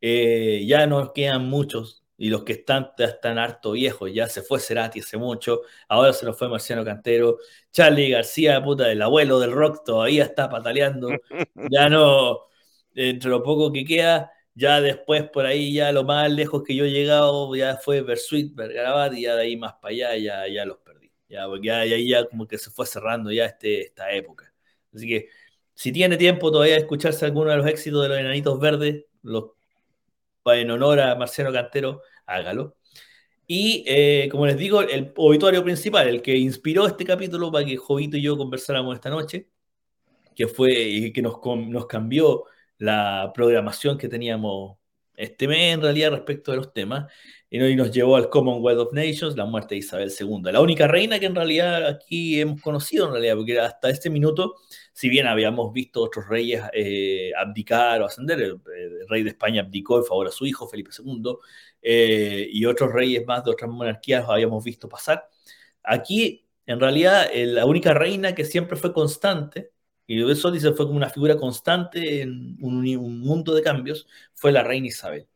Eh, 0.00 0.64
ya 0.66 0.86
nos 0.86 1.12
quedan 1.12 1.48
muchos, 1.48 2.04
y 2.18 2.30
los 2.30 2.44
que 2.44 2.54
están 2.54 2.90
ya 2.98 3.06
están 3.06 3.38
harto 3.38 3.72
viejos, 3.72 4.12
ya 4.12 4.26
se 4.28 4.42
fue 4.42 4.60
Cerati 4.60 5.00
hace 5.00 5.16
mucho, 5.16 5.62
ahora 5.88 6.12
se 6.12 6.26
nos 6.26 6.38
fue 6.38 6.48
Marciano 6.48 6.84
Cantero, 6.84 7.38
Charlie 7.72 8.10
García, 8.10 8.62
puta, 8.62 8.90
el 8.90 9.02
abuelo 9.02 9.38
del 9.38 9.52
rock, 9.52 9.84
todavía 9.84 10.24
está 10.24 10.48
pataleando, 10.48 11.10
ya 11.70 11.88
no, 11.88 12.40
entre 12.94 13.30
lo 13.30 13.42
poco 13.42 13.72
que 13.72 13.84
queda, 13.84 14.32
ya 14.56 14.80
después 14.80 15.28
por 15.30 15.46
ahí, 15.46 15.74
ya 15.74 15.92
lo 15.92 16.04
más 16.04 16.30
lejos 16.32 16.62
que 16.64 16.74
yo 16.74 16.84
he 16.84 16.90
llegado, 16.90 17.54
ya 17.54 17.76
fue 17.76 18.00
Bersuit, 18.02 18.54
Bergarabat, 18.54 19.14
y 19.14 19.22
ya 19.22 19.36
de 19.36 19.42
ahí 19.42 19.56
más 19.56 19.74
para 19.74 19.92
allá, 19.94 20.16
ya, 20.16 20.48
ya 20.48 20.64
los 20.64 20.78
perdí, 20.78 21.12
ya, 21.28 21.46
porque 21.46 21.66
ya, 21.68 21.84
ya, 21.84 21.96
ya 21.98 22.24
como 22.26 22.48
que 22.48 22.58
se 22.58 22.70
fue 22.70 22.86
cerrando 22.86 23.30
ya 23.30 23.44
este, 23.46 23.82
esta 23.82 24.10
época. 24.12 24.52
Así 24.94 25.06
que, 25.06 25.28
si 25.74 25.92
tiene 25.92 26.16
tiempo 26.16 26.50
todavía 26.50 26.74
de 26.74 26.80
escucharse 26.80 27.26
alguno 27.26 27.50
de 27.50 27.58
los 27.58 27.66
éxitos 27.66 28.02
de 28.02 28.08
los 28.08 28.18
Enanitos 28.18 28.58
Verdes, 28.58 29.04
los 29.22 29.50
en 30.46 30.70
honor 30.70 31.00
a 31.00 31.14
Marciano 31.16 31.52
Cantero, 31.52 32.02
hágalo. 32.24 32.76
Y 33.46 33.84
eh, 33.86 34.28
como 34.30 34.46
les 34.46 34.56
digo, 34.56 34.82
el 34.82 35.12
obituario 35.16 35.62
principal, 35.62 36.08
el 36.08 36.22
que 36.22 36.36
inspiró 36.36 36.86
este 36.86 37.04
capítulo 37.04 37.52
para 37.52 37.64
que 37.64 37.76
Jovito 37.76 38.16
y 38.16 38.22
yo 38.22 38.36
conversáramos 38.36 38.94
esta 38.94 39.10
noche, 39.10 39.48
que 40.34 40.48
fue 40.48 40.72
y 40.72 41.12
que 41.12 41.22
nos, 41.22 41.38
nos 41.68 41.86
cambió 41.86 42.44
la 42.78 43.32
programación 43.34 43.98
que 43.98 44.08
teníamos 44.08 44.78
este 45.16 45.48
mes 45.48 45.74
en 45.74 45.80
realidad 45.80 46.10
respecto 46.10 46.50
de 46.50 46.58
los 46.58 46.72
temas, 46.72 47.10
y 47.48 47.74
nos 47.74 47.90
llevó 47.90 48.16
al 48.16 48.28
Commonwealth 48.28 48.80
of 48.80 48.92
Nations, 48.92 49.36
la 49.36 49.46
muerte 49.46 49.74
de 49.74 49.78
Isabel 49.78 50.12
II, 50.18 50.52
la 50.52 50.60
única 50.60 50.86
reina 50.86 51.18
que 51.18 51.26
en 51.26 51.34
realidad 51.34 51.86
aquí 51.86 52.40
hemos 52.40 52.60
conocido 52.60 53.06
en 53.06 53.12
realidad, 53.12 53.36
porque 53.36 53.58
hasta 53.58 53.88
este 53.88 54.10
minuto, 54.10 54.56
si 54.92 55.08
bien 55.08 55.26
habíamos 55.26 55.72
visto 55.72 56.02
otros 56.02 56.28
reyes 56.28 56.62
eh, 56.72 57.30
abdicar 57.38 58.02
o 58.02 58.06
ascender, 58.06 58.40
el, 58.40 58.60
el, 58.76 59.08
rey 59.08 59.22
de 59.22 59.30
España 59.30 59.62
abdicó 59.62 59.98
en 59.98 60.04
favor 60.04 60.26
a 60.26 60.32
su 60.32 60.44
hijo, 60.44 60.68
Felipe 60.68 60.90
II, 60.98 61.36
eh, 61.82 62.48
y 62.50 62.64
otros 62.64 62.92
reyes 62.92 63.24
más 63.24 63.44
de 63.44 63.52
otras 63.52 63.70
monarquías 63.70 64.24
habíamos 64.28 64.64
visto 64.64 64.88
pasar. 64.88 65.28
Aquí, 65.82 66.44
en 66.66 66.80
realidad, 66.80 67.28
eh, 67.32 67.46
la 67.46 67.64
única 67.64 67.94
reina 67.94 68.34
que 68.34 68.44
siempre 68.44 68.76
fue 68.76 68.92
constante, 68.92 69.70
y 70.06 70.30
eso 70.30 70.50
dice 70.50 70.72
fue 70.72 70.86
como 70.86 70.96
una 70.96 71.10
figura 71.10 71.36
constante 71.36 72.22
en 72.22 72.56
un, 72.60 72.86
un 72.96 73.20
mundo 73.20 73.54
de 73.54 73.62
cambios, 73.62 74.06
fue 74.34 74.52
la 74.52 74.62
reina 74.62 74.86
Isabel. 74.86 75.26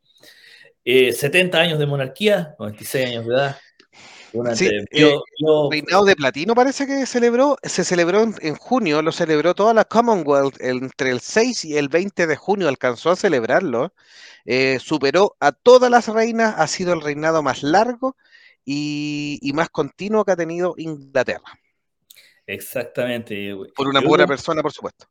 Eh, 0.85 1.13
70 1.13 1.59
años 1.59 1.79
de 1.79 1.87
monarquía, 1.87 2.55
96 2.59 3.07
años 3.07 3.27
de 3.27 3.35
edad. 3.35 3.57
Sí, 4.55 4.69
eh, 4.93 5.19
yo, 5.39 5.69
reinado 5.71 6.05
de 6.05 6.15
platino 6.15 6.55
parece 6.55 6.87
que 6.87 7.05
celebró, 7.05 7.57
se 7.65 7.83
celebró 7.83 8.23
en, 8.23 8.35
en, 8.41 8.55
junio, 8.55 9.03
lo 9.03 9.11
celebró 9.11 9.55
toda 9.55 9.75
la 9.75 9.85
Commonwealth 9.85 10.55
entre 10.61 11.11
el 11.11 11.21
6 11.21 11.65
y 11.65 11.77
el 11.77 11.89
20 11.89 12.29
de 12.29 12.37
junio, 12.37 12.69
alcanzó 12.69 13.11
a 13.11 13.17
celebrarlo, 13.17 13.93
eh, 14.45 14.79
superó 14.81 15.37
a 15.41 15.51
todas 15.51 15.91
las 15.91 16.07
reinas, 16.07 16.55
ha 16.57 16.69
sido 16.69 16.93
el 16.93 17.01
reinado 17.01 17.43
más 17.43 17.65
largo 17.65 18.17
y, 18.65 19.41
y 19.43 19.53
más 19.53 19.69
continuo 19.69 20.25
que 20.25 20.33
ha 20.33 20.37
tenido 20.37 20.75
Inglaterra. 20.77 21.59
Exactamente. 22.53 23.57
Por 23.77 23.89
una 23.89 24.01
pura 24.01 24.27
persona, 24.27 24.63
por 24.63 24.73
supuesto. 24.73 25.07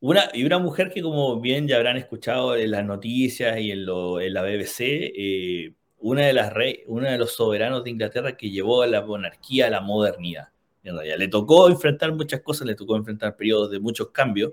Una, 0.00 0.30
y 0.32 0.44
una 0.44 0.58
mujer 0.58 0.90
que, 0.90 1.02
como 1.02 1.40
bien 1.40 1.68
ya 1.68 1.76
habrán 1.76 1.96
escuchado 1.96 2.56
en 2.56 2.70
las 2.70 2.84
noticias 2.84 3.58
y 3.58 3.70
en, 3.70 3.84
lo, 3.84 4.20
en 4.20 4.32
la 4.32 4.42
BBC, 4.42 4.80
eh, 4.80 5.74
una 5.98 6.22
de 6.22 6.32
las 6.32 6.52
rey, 6.52 6.82
una 6.86 7.10
de 7.10 7.18
los 7.18 7.32
soberanos 7.32 7.84
de 7.84 7.90
Inglaterra 7.90 8.36
que 8.36 8.50
llevó 8.50 8.82
a 8.82 8.86
la 8.86 9.02
monarquía 9.02 9.66
a 9.66 9.70
la 9.70 9.80
modernidad. 9.80 10.48
En 10.82 10.94
realidad, 10.94 11.18
le 11.18 11.28
tocó 11.28 11.68
enfrentar 11.68 12.12
muchas 12.14 12.40
cosas, 12.40 12.66
le 12.66 12.74
tocó 12.74 12.96
enfrentar 12.96 13.36
periodos 13.36 13.70
de 13.70 13.78
muchos 13.78 14.08
cambios, 14.10 14.52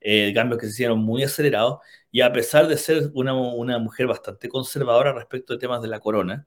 eh, 0.00 0.32
cambios 0.34 0.58
que 0.58 0.66
se 0.66 0.72
hicieron 0.72 0.98
muy 0.98 1.22
acelerados, 1.22 1.80
y 2.10 2.22
a 2.22 2.32
pesar 2.32 2.66
de 2.66 2.76
ser 2.78 3.10
una, 3.14 3.34
una 3.34 3.78
mujer 3.78 4.06
bastante 4.06 4.48
conservadora 4.48 5.12
respecto 5.12 5.52
de 5.52 5.58
temas 5.58 5.82
de 5.82 5.88
la 5.88 6.00
corona, 6.00 6.46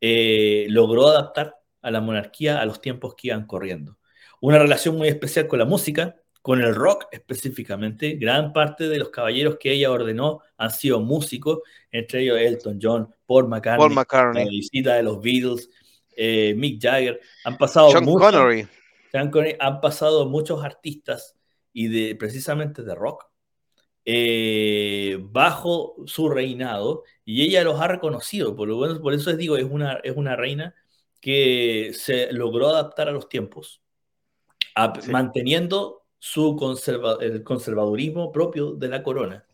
eh, 0.00 0.66
logró 0.70 1.08
adaptar 1.08 1.56
a 1.82 1.90
la 1.90 2.00
monarquía 2.00 2.60
a 2.60 2.66
los 2.66 2.80
tiempos 2.80 3.14
que 3.16 3.28
iban 3.28 3.46
corriendo. 3.46 3.98
Una 4.40 4.58
relación 4.58 4.96
muy 4.96 5.08
especial 5.08 5.46
con 5.46 5.58
la 5.58 5.64
música, 5.64 6.16
con 6.42 6.60
el 6.62 6.74
rock 6.74 7.06
específicamente. 7.12 8.16
Gran 8.16 8.52
parte 8.52 8.88
de 8.88 8.98
los 8.98 9.10
caballeros 9.10 9.58
que 9.58 9.72
ella 9.72 9.90
ordenó 9.90 10.40
han 10.56 10.70
sido 10.70 11.00
músicos, 11.00 11.60
entre 11.90 12.22
ellos 12.22 12.38
Elton 12.38 12.78
John, 12.80 13.14
Paul 13.26 13.48
McCartney, 13.48 13.94
McCartney. 13.94 14.44
la 14.44 14.50
visita 14.50 14.94
de 14.94 15.02
los 15.02 15.20
Beatles, 15.20 15.68
eh, 16.16 16.54
Mick 16.56 16.82
Jagger. 16.82 17.20
Han 17.44 17.58
pasado 17.58 17.88
muchos, 18.00 18.30
Connery. 18.30 18.66
Sean 19.12 19.30
Connery, 19.30 19.56
han 19.60 19.80
pasado 19.80 20.26
muchos 20.26 20.64
artistas 20.64 21.36
y 21.72 21.88
de 21.88 22.16
precisamente 22.16 22.82
de 22.82 22.94
rock 22.94 23.30
eh, 24.04 25.18
bajo 25.20 25.94
su 26.06 26.30
reinado 26.30 27.04
y 27.24 27.42
ella 27.42 27.62
los 27.64 27.80
ha 27.80 27.88
reconocido. 27.88 28.56
Por, 28.56 28.68
lo 28.68 28.76
bueno, 28.76 29.00
por 29.00 29.12
eso 29.12 29.30
les 29.30 29.38
digo, 29.38 29.56
es 29.56 29.64
una, 29.64 30.00
es 30.02 30.16
una 30.16 30.36
reina 30.36 30.74
que 31.20 31.92
se 31.94 32.32
logró 32.32 32.70
adaptar 32.70 33.08
a 33.08 33.12
los 33.12 33.28
tiempos, 33.28 33.79
a, 34.74 34.92
Sí. 35.00 35.10
manteniendo 35.10 36.02
su 36.18 36.56
conserva, 36.56 37.16
el 37.20 37.42
conservadurismo 37.42 38.30
propio 38.32 38.72
de 38.72 38.88
la 38.88 39.02
corona, 39.02 39.44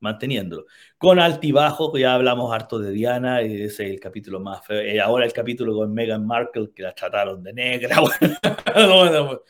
manteniéndolo. 0.00 0.66
Con 0.98 1.18
altibajos, 1.18 1.98
ya 1.98 2.14
hablamos 2.14 2.52
harto 2.54 2.78
de 2.78 2.92
Diana, 2.92 3.42
y 3.42 3.62
ese 3.62 3.84
es 3.86 3.90
el 3.90 4.00
capítulo 4.00 4.40
más 4.40 4.64
feo. 4.66 4.80
Eh, 4.80 5.00
ahora 5.00 5.24
el 5.24 5.32
capítulo 5.32 5.74
con 5.74 5.92
Meghan 5.92 6.26
Markle, 6.26 6.70
que 6.74 6.82
la 6.82 6.94
trataron 6.94 7.42
de 7.42 7.52
negra. 7.52 8.00
bueno, 8.74 9.40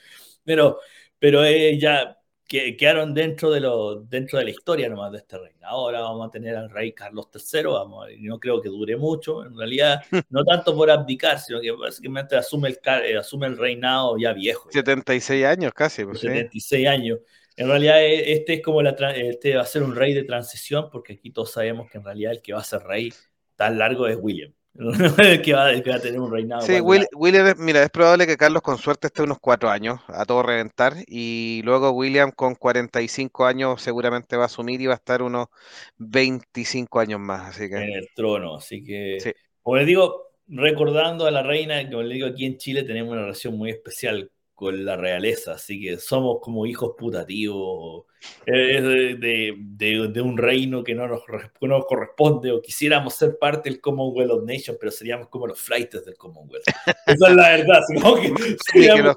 pero, 0.45 0.79
pero 1.19 1.45
eh, 1.45 1.79
ya 1.79 2.17
que, 2.49 2.77
quedaron 2.77 3.15
dentro 3.15 3.51
de, 3.51 3.61
lo, 3.61 4.01
dentro 4.01 4.39
de 4.39 4.45
la 4.45 4.51
historia 4.51 4.89
nomás 4.89 5.13
de 5.13 5.19
este 5.19 5.39
reino. 5.39 5.67
Ahora 5.67 6.01
vamos 6.01 6.29
a 6.29 6.31
tener 6.31 6.57
al 6.57 6.71
rey 6.71 6.93
Carlos 6.93 7.29
III, 7.35 7.63
vamos, 7.65 8.11
y 8.11 8.23
no 8.23 8.39
creo 8.39 8.61
que 8.61 8.69
dure 8.69 8.97
mucho, 8.97 9.45
en 9.45 9.57
realidad, 9.57 10.03
no 10.31 10.45
tanto 10.45 10.75
por 10.77 10.91
abdicar, 10.91 11.39
sino 11.39 11.61
que 11.61 11.71
básicamente 11.71 12.37
asume 12.37 12.69
el, 12.69 12.79
eh, 13.05 13.17
asume 13.17 13.47
el 13.47 13.57
reinado 13.57 14.17
ya 14.19 14.33
viejo. 14.33 14.69
ya. 14.69 14.81
76 14.81 15.45
años 15.45 15.73
casi. 15.75 16.05
Pues, 16.05 16.21
sí. 16.21 16.27
76 16.29 16.87
años. 16.87 17.19
En 17.57 17.69
realidad, 17.69 18.03
eh, 18.03 18.33
este 18.33 18.55
es 18.55 18.63
como 18.63 18.83
la, 18.83 18.91
este 19.15 19.57
va 19.57 19.63
a 19.63 19.67
ser 19.67 19.83
un 19.83 19.95
rey 19.95 20.15
de 20.15 20.25
transición, 20.25 20.89
porque 20.91 21.15
aquí 21.15 21.31
todos 21.31 21.53
sabemos 21.53 21.91
que 21.91 21.99
en 21.99 22.05
realidad 22.05 22.33
el 22.33 22.43
que 22.43 22.53
va 22.53 22.61
a 22.61 22.65
ser 22.65 22.83
rey 22.83 23.13
tan 23.57 23.79
largo 23.79 24.07
es 24.07 24.17
William. 24.21 24.53
que 25.45 25.53
va, 25.53 25.81
que 25.83 25.91
va 25.91 25.97
a 25.97 26.01
tener 26.01 26.19
un 26.21 26.33
reinado. 26.33 26.63
Sí, 26.63 26.81
Will-. 26.81 27.07
William, 27.15 27.55
mira, 27.59 27.83
es 27.83 27.91
probable 27.91 28.27
que 28.27 28.37
Carlos 28.37 28.63
con 28.63 28.79
suerte 28.79 29.09
esté 29.09 29.23
unos 29.23 29.39
cuatro 29.39 29.69
años 29.69 30.01
a 30.09 30.25
todo 30.25 30.43
reventar 30.43 30.95
y 31.07 31.61
luego 31.65 31.91
William 31.91 32.31
con 32.33 32.55
45 32.55 33.45
años 33.45 33.83
seguramente 33.83 34.37
va 34.37 34.45
a 34.45 34.47
asumir 34.47 34.81
y 34.81 34.87
va 34.87 34.95
a 34.95 34.97
estar 34.97 35.23
unos 35.23 35.49
25 35.99 37.01
años 37.01 37.21
más, 37.21 37.51
así 37.51 37.69
que 37.69 37.77
en 37.77 37.93
el 37.93 38.09
trono. 38.15 38.57
Así 38.57 38.83
que, 38.83 39.19
Sí. 39.21 39.33
como 39.61 39.77
les 39.77 39.87
digo, 39.87 40.29
recordando 40.49 41.27
a 41.27 41.31
la 41.31 41.43
reina, 41.43 41.83
como 41.91 42.03
les 42.03 42.15
digo, 42.15 42.29
aquí 42.29 42.47
en 42.47 42.57
Chile 42.57 42.83
tenemos 42.85 43.13
una 43.13 43.23
relación 43.23 43.57
muy 43.57 43.71
especial 43.71 44.31
con 44.63 44.85
la 44.85 44.97
realeza, 44.97 45.55
así 45.55 45.81
que 45.81 45.97
somos 45.99 46.39
como 46.41 46.65
hijos 46.67 46.93
putativos 46.97 48.05
eh, 48.47 48.81
de, 48.81 49.15
de- 49.17 49.55
de- 49.59 50.09
de 50.09 50.21
un 50.23 50.39
reino 50.39 50.85
que 50.85 50.95
no 50.95 51.09
nos, 51.09 51.23
no 51.61 51.67
nos 51.69 51.87
corresponde, 51.87 52.53
o 52.53 52.63
quisiéramos 52.63 53.15
ser 53.15 53.37
parte 53.41 53.69
del 53.69 53.81
Commonwealth 53.81 54.31
of 54.31 54.45
Nations, 54.45 54.79
pero 54.79 54.93
seríamos 54.93 55.29
como 55.29 55.49
los 55.49 55.61
flights 55.61 56.05
del 56.05 56.17
Commonwealth. 56.17 56.65
Esa 57.07 57.29
es 57.29 57.35
la 57.35 57.49
verdad, 57.57 57.81
como 58.01 58.15
que 58.15 58.29
seríamos. 58.73 59.17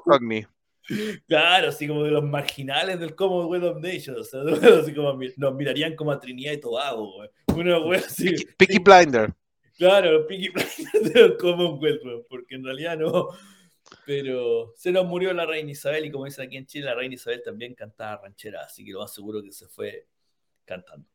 Claro, 1.28 1.68
así 1.68 1.86
como 1.86 2.02
de 2.02 2.10
los 2.10 2.24
marginales 2.24 2.98
del 2.98 3.14
Commonwealth 3.14 3.64
of 3.64 3.82
Nations. 3.82 4.18
O 4.18 4.24
sea, 4.24 4.40
así 4.82 4.92
como 4.94 5.16
nos 5.36 5.54
mirarían 5.54 5.94
como 5.94 6.10
a 6.10 6.18
Trinidad 6.18 6.52
y 6.54 6.60
Tobago. 6.60 7.12
Una 7.54 7.78
wea 7.78 8.00
así. 8.00 8.34
Peaky, 8.56 8.78
Blinder. 8.80 9.32
Claro, 9.78 10.26
Peaky 10.26 10.48
Blinders 10.48 11.12
del 11.14 11.36
Commonwealth, 11.36 12.00
porque 12.28 12.54
en 12.56 12.64
realidad 12.64 12.98
no. 12.98 13.28
Pero 14.04 14.72
se 14.76 14.92
nos 14.92 15.06
murió 15.06 15.32
la 15.32 15.46
reina 15.46 15.70
Isabel 15.70 16.04
y 16.06 16.10
como 16.10 16.24
dicen 16.24 16.46
aquí 16.46 16.56
en 16.56 16.66
Chile, 16.66 16.86
la 16.86 16.94
reina 16.94 17.14
Isabel 17.14 17.42
también 17.44 17.74
cantaba 17.74 18.22
ranchera, 18.22 18.62
así 18.62 18.84
que 18.84 18.92
lo 18.92 19.00
más 19.00 19.12
seguro 19.12 19.42
que 19.42 19.52
se 19.52 19.66
fue 19.66 20.06
cantando. 20.64 21.06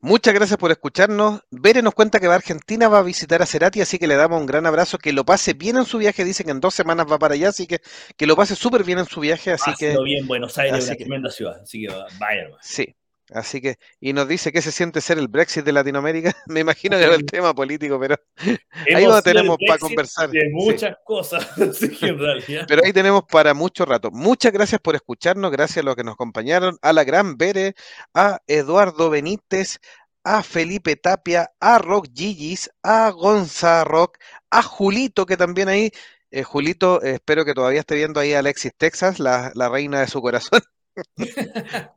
Muchas 0.00 0.34
gracias 0.34 0.58
por 0.58 0.70
escucharnos. 0.70 1.40
Bere 1.50 1.80
nos 1.80 1.94
cuenta 1.94 2.20
que 2.20 2.26
va 2.28 2.34
a 2.34 2.36
Argentina, 2.36 2.88
va 2.88 2.98
a 2.98 3.02
visitar 3.02 3.40
a 3.40 3.46
Cerati, 3.46 3.80
así 3.80 3.98
que 3.98 4.06
le 4.06 4.16
damos 4.16 4.38
un 4.38 4.46
gran 4.46 4.66
abrazo, 4.66 4.98
que 4.98 5.14
lo 5.14 5.24
pase 5.24 5.54
bien 5.54 5.78
en 5.78 5.86
su 5.86 5.96
viaje, 5.96 6.24
dicen 6.24 6.44
que 6.44 6.52
en 6.52 6.60
dos 6.60 6.74
semanas 6.74 7.06
va 7.10 7.18
para 7.18 7.34
allá, 7.34 7.48
así 7.48 7.66
que 7.66 7.80
que 8.16 8.26
lo 8.26 8.36
pase 8.36 8.54
súper 8.54 8.84
bien 8.84 8.98
en 8.98 9.06
su 9.06 9.20
viaje, 9.20 9.52
así 9.52 9.72
que 9.78 9.96
bien, 10.04 10.26
Buenos 10.26 10.58
Aires 10.58 10.84
una 10.84 10.92
que- 10.96 11.04
tremenda 11.04 11.30
ciudad, 11.30 11.58
así 11.62 11.86
que 11.86 11.88
va- 11.94 12.06
vaya 12.18 12.50
sí. 12.60 12.94
Así 13.34 13.60
que, 13.60 13.78
y 13.98 14.12
nos 14.12 14.28
dice 14.28 14.52
que 14.52 14.62
se 14.62 14.70
siente 14.70 15.00
ser 15.00 15.18
el 15.18 15.26
Brexit 15.26 15.64
de 15.64 15.72
Latinoamérica. 15.72 16.32
Me 16.46 16.60
imagino 16.60 16.96
que 16.96 17.02
era 17.02 17.16
el 17.16 17.26
tema 17.26 17.52
político, 17.52 17.98
pero 17.98 18.16
ahí 18.94 19.04
lo 19.04 19.20
tenemos 19.22 19.56
para 19.66 19.78
conversar. 19.78 20.30
De 20.30 20.40
sí. 20.40 20.46
muchas 20.52 20.96
cosas, 21.04 21.46
en 21.58 22.18
realidad. 22.18 22.64
Pero 22.68 22.82
ahí 22.84 22.92
tenemos 22.92 23.24
para 23.24 23.52
mucho 23.52 23.84
rato. 23.84 24.12
Muchas 24.12 24.52
gracias 24.52 24.80
por 24.80 24.94
escucharnos, 24.94 25.50
gracias 25.50 25.78
a 25.78 25.82
los 25.82 25.96
que 25.96 26.04
nos 26.04 26.14
acompañaron, 26.14 26.78
a 26.80 26.92
la 26.92 27.02
gran 27.02 27.36
Bere, 27.36 27.74
a 28.14 28.38
Eduardo 28.46 29.10
Benítez, 29.10 29.80
a 30.22 30.44
Felipe 30.44 30.94
Tapia, 30.94 31.50
a 31.58 31.78
Rock 31.78 32.06
Gigis, 32.14 32.70
a 32.84 33.10
Gonza 33.10 33.82
Rock, 33.82 34.18
a 34.50 34.62
Julito, 34.62 35.26
que 35.26 35.36
también 35.36 35.68
ahí, 35.68 35.90
eh, 36.30 36.44
Julito, 36.44 37.02
eh, 37.02 37.14
espero 37.14 37.44
que 37.44 37.52
todavía 37.52 37.80
esté 37.80 37.96
viendo 37.96 38.20
ahí 38.20 38.32
a 38.32 38.38
Alexis 38.38 38.72
Texas, 38.76 39.18
la, 39.18 39.50
la 39.54 39.68
reina 39.68 40.00
de 40.00 40.06
su 40.06 40.22
corazón, 40.22 40.62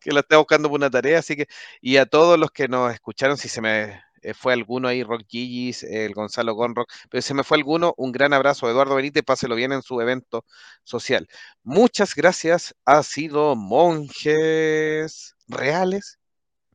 que 0.02 0.12
la 0.12 0.22
está 0.22 0.38
buscando 0.38 0.70
por 0.70 0.78
una 0.78 0.90
tarea, 0.90 1.20
así 1.20 1.36
que, 1.36 1.48
y 1.82 1.98
a 1.98 2.06
todos 2.06 2.38
los 2.40 2.52
que 2.52 2.68
nos 2.68 2.94
escucharon, 2.94 3.38
si 3.38 3.50
se 3.50 3.62
me 3.62 4.02
eh, 4.22 4.34
fue 4.34 4.54
alguno 4.54 4.88
ahí, 4.88 5.04
Rock 5.04 5.24
Gigis, 5.28 5.84
el 5.84 6.14
Gonzalo 6.14 6.54
Gonrock, 6.54 6.92
pero 7.10 7.22
si 7.22 7.30
se 7.30 7.34
me 7.34 7.44
fue 7.44 7.58
alguno, 7.58 7.94
un 7.98 8.12
gran 8.12 8.34
abrazo, 8.34 8.70
Eduardo 8.70 8.96
Benítez, 8.96 9.24
páselo 9.24 9.56
bien 9.56 9.72
en 9.72 9.82
su 9.82 10.02
evento 10.02 10.46
social. 10.84 11.28
Muchas 11.64 12.16
gracias, 12.16 12.76
ha 12.86 13.04
sido 13.04 13.56
monjes 13.56 15.36
reales, 15.48 16.20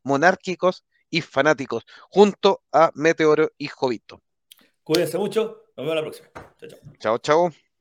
monárquicos 0.03 0.85
y 1.11 1.20
fanáticos, 1.20 1.85
junto 2.09 2.62
a 2.73 2.90
Meteoro 2.94 3.51
y 3.59 3.69
Jovito. 3.69 4.23
Cuídense 4.82 5.19
mucho, 5.19 5.65
nos 5.77 5.86
vemos 5.86 5.94
la 5.94 6.03
próxima. 6.03 6.28
Chao, 6.59 6.69
chao. 6.69 6.78
Chao, 6.99 7.19
chao. 7.19 7.72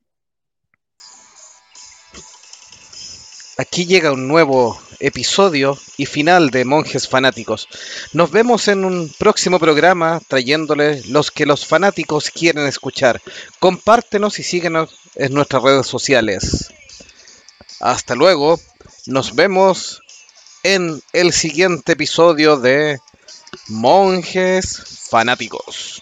Aquí 3.61 3.85
llega 3.85 4.11
un 4.11 4.27
nuevo 4.27 4.81
episodio 4.99 5.77
y 5.95 6.07
final 6.07 6.49
de 6.49 6.65
Monjes 6.65 7.07
Fanáticos. 7.07 7.67
Nos 8.11 8.31
vemos 8.31 8.67
en 8.67 8.83
un 8.83 9.13
próximo 9.19 9.59
programa 9.59 10.19
trayéndoles 10.27 11.09
los 11.09 11.29
que 11.29 11.45
los 11.45 11.63
fanáticos 11.63 12.31
quieren 12.31 12.65
escuchar. 12.65 13.21
Compártenos 13.59 14.39
y 14.39 14.43
síguenos 14.43 14.89
en 15.13 15.35
nuestras 15.35 15.61
redes 15.61 15.85
sociales. 15.85 16.73
Hasta 17.79 18.15
luego. 18.15 18.59
Nos 19.05 19.35
vemos 19.35 20.01
en 20.63 20.99
el 21.13 21.31
siguiente 21.31 21.91
episodio 21.91 22.57
de 22.57 22.99
Monjes 23.67 25.07
Fanáticos. 25.11 26.01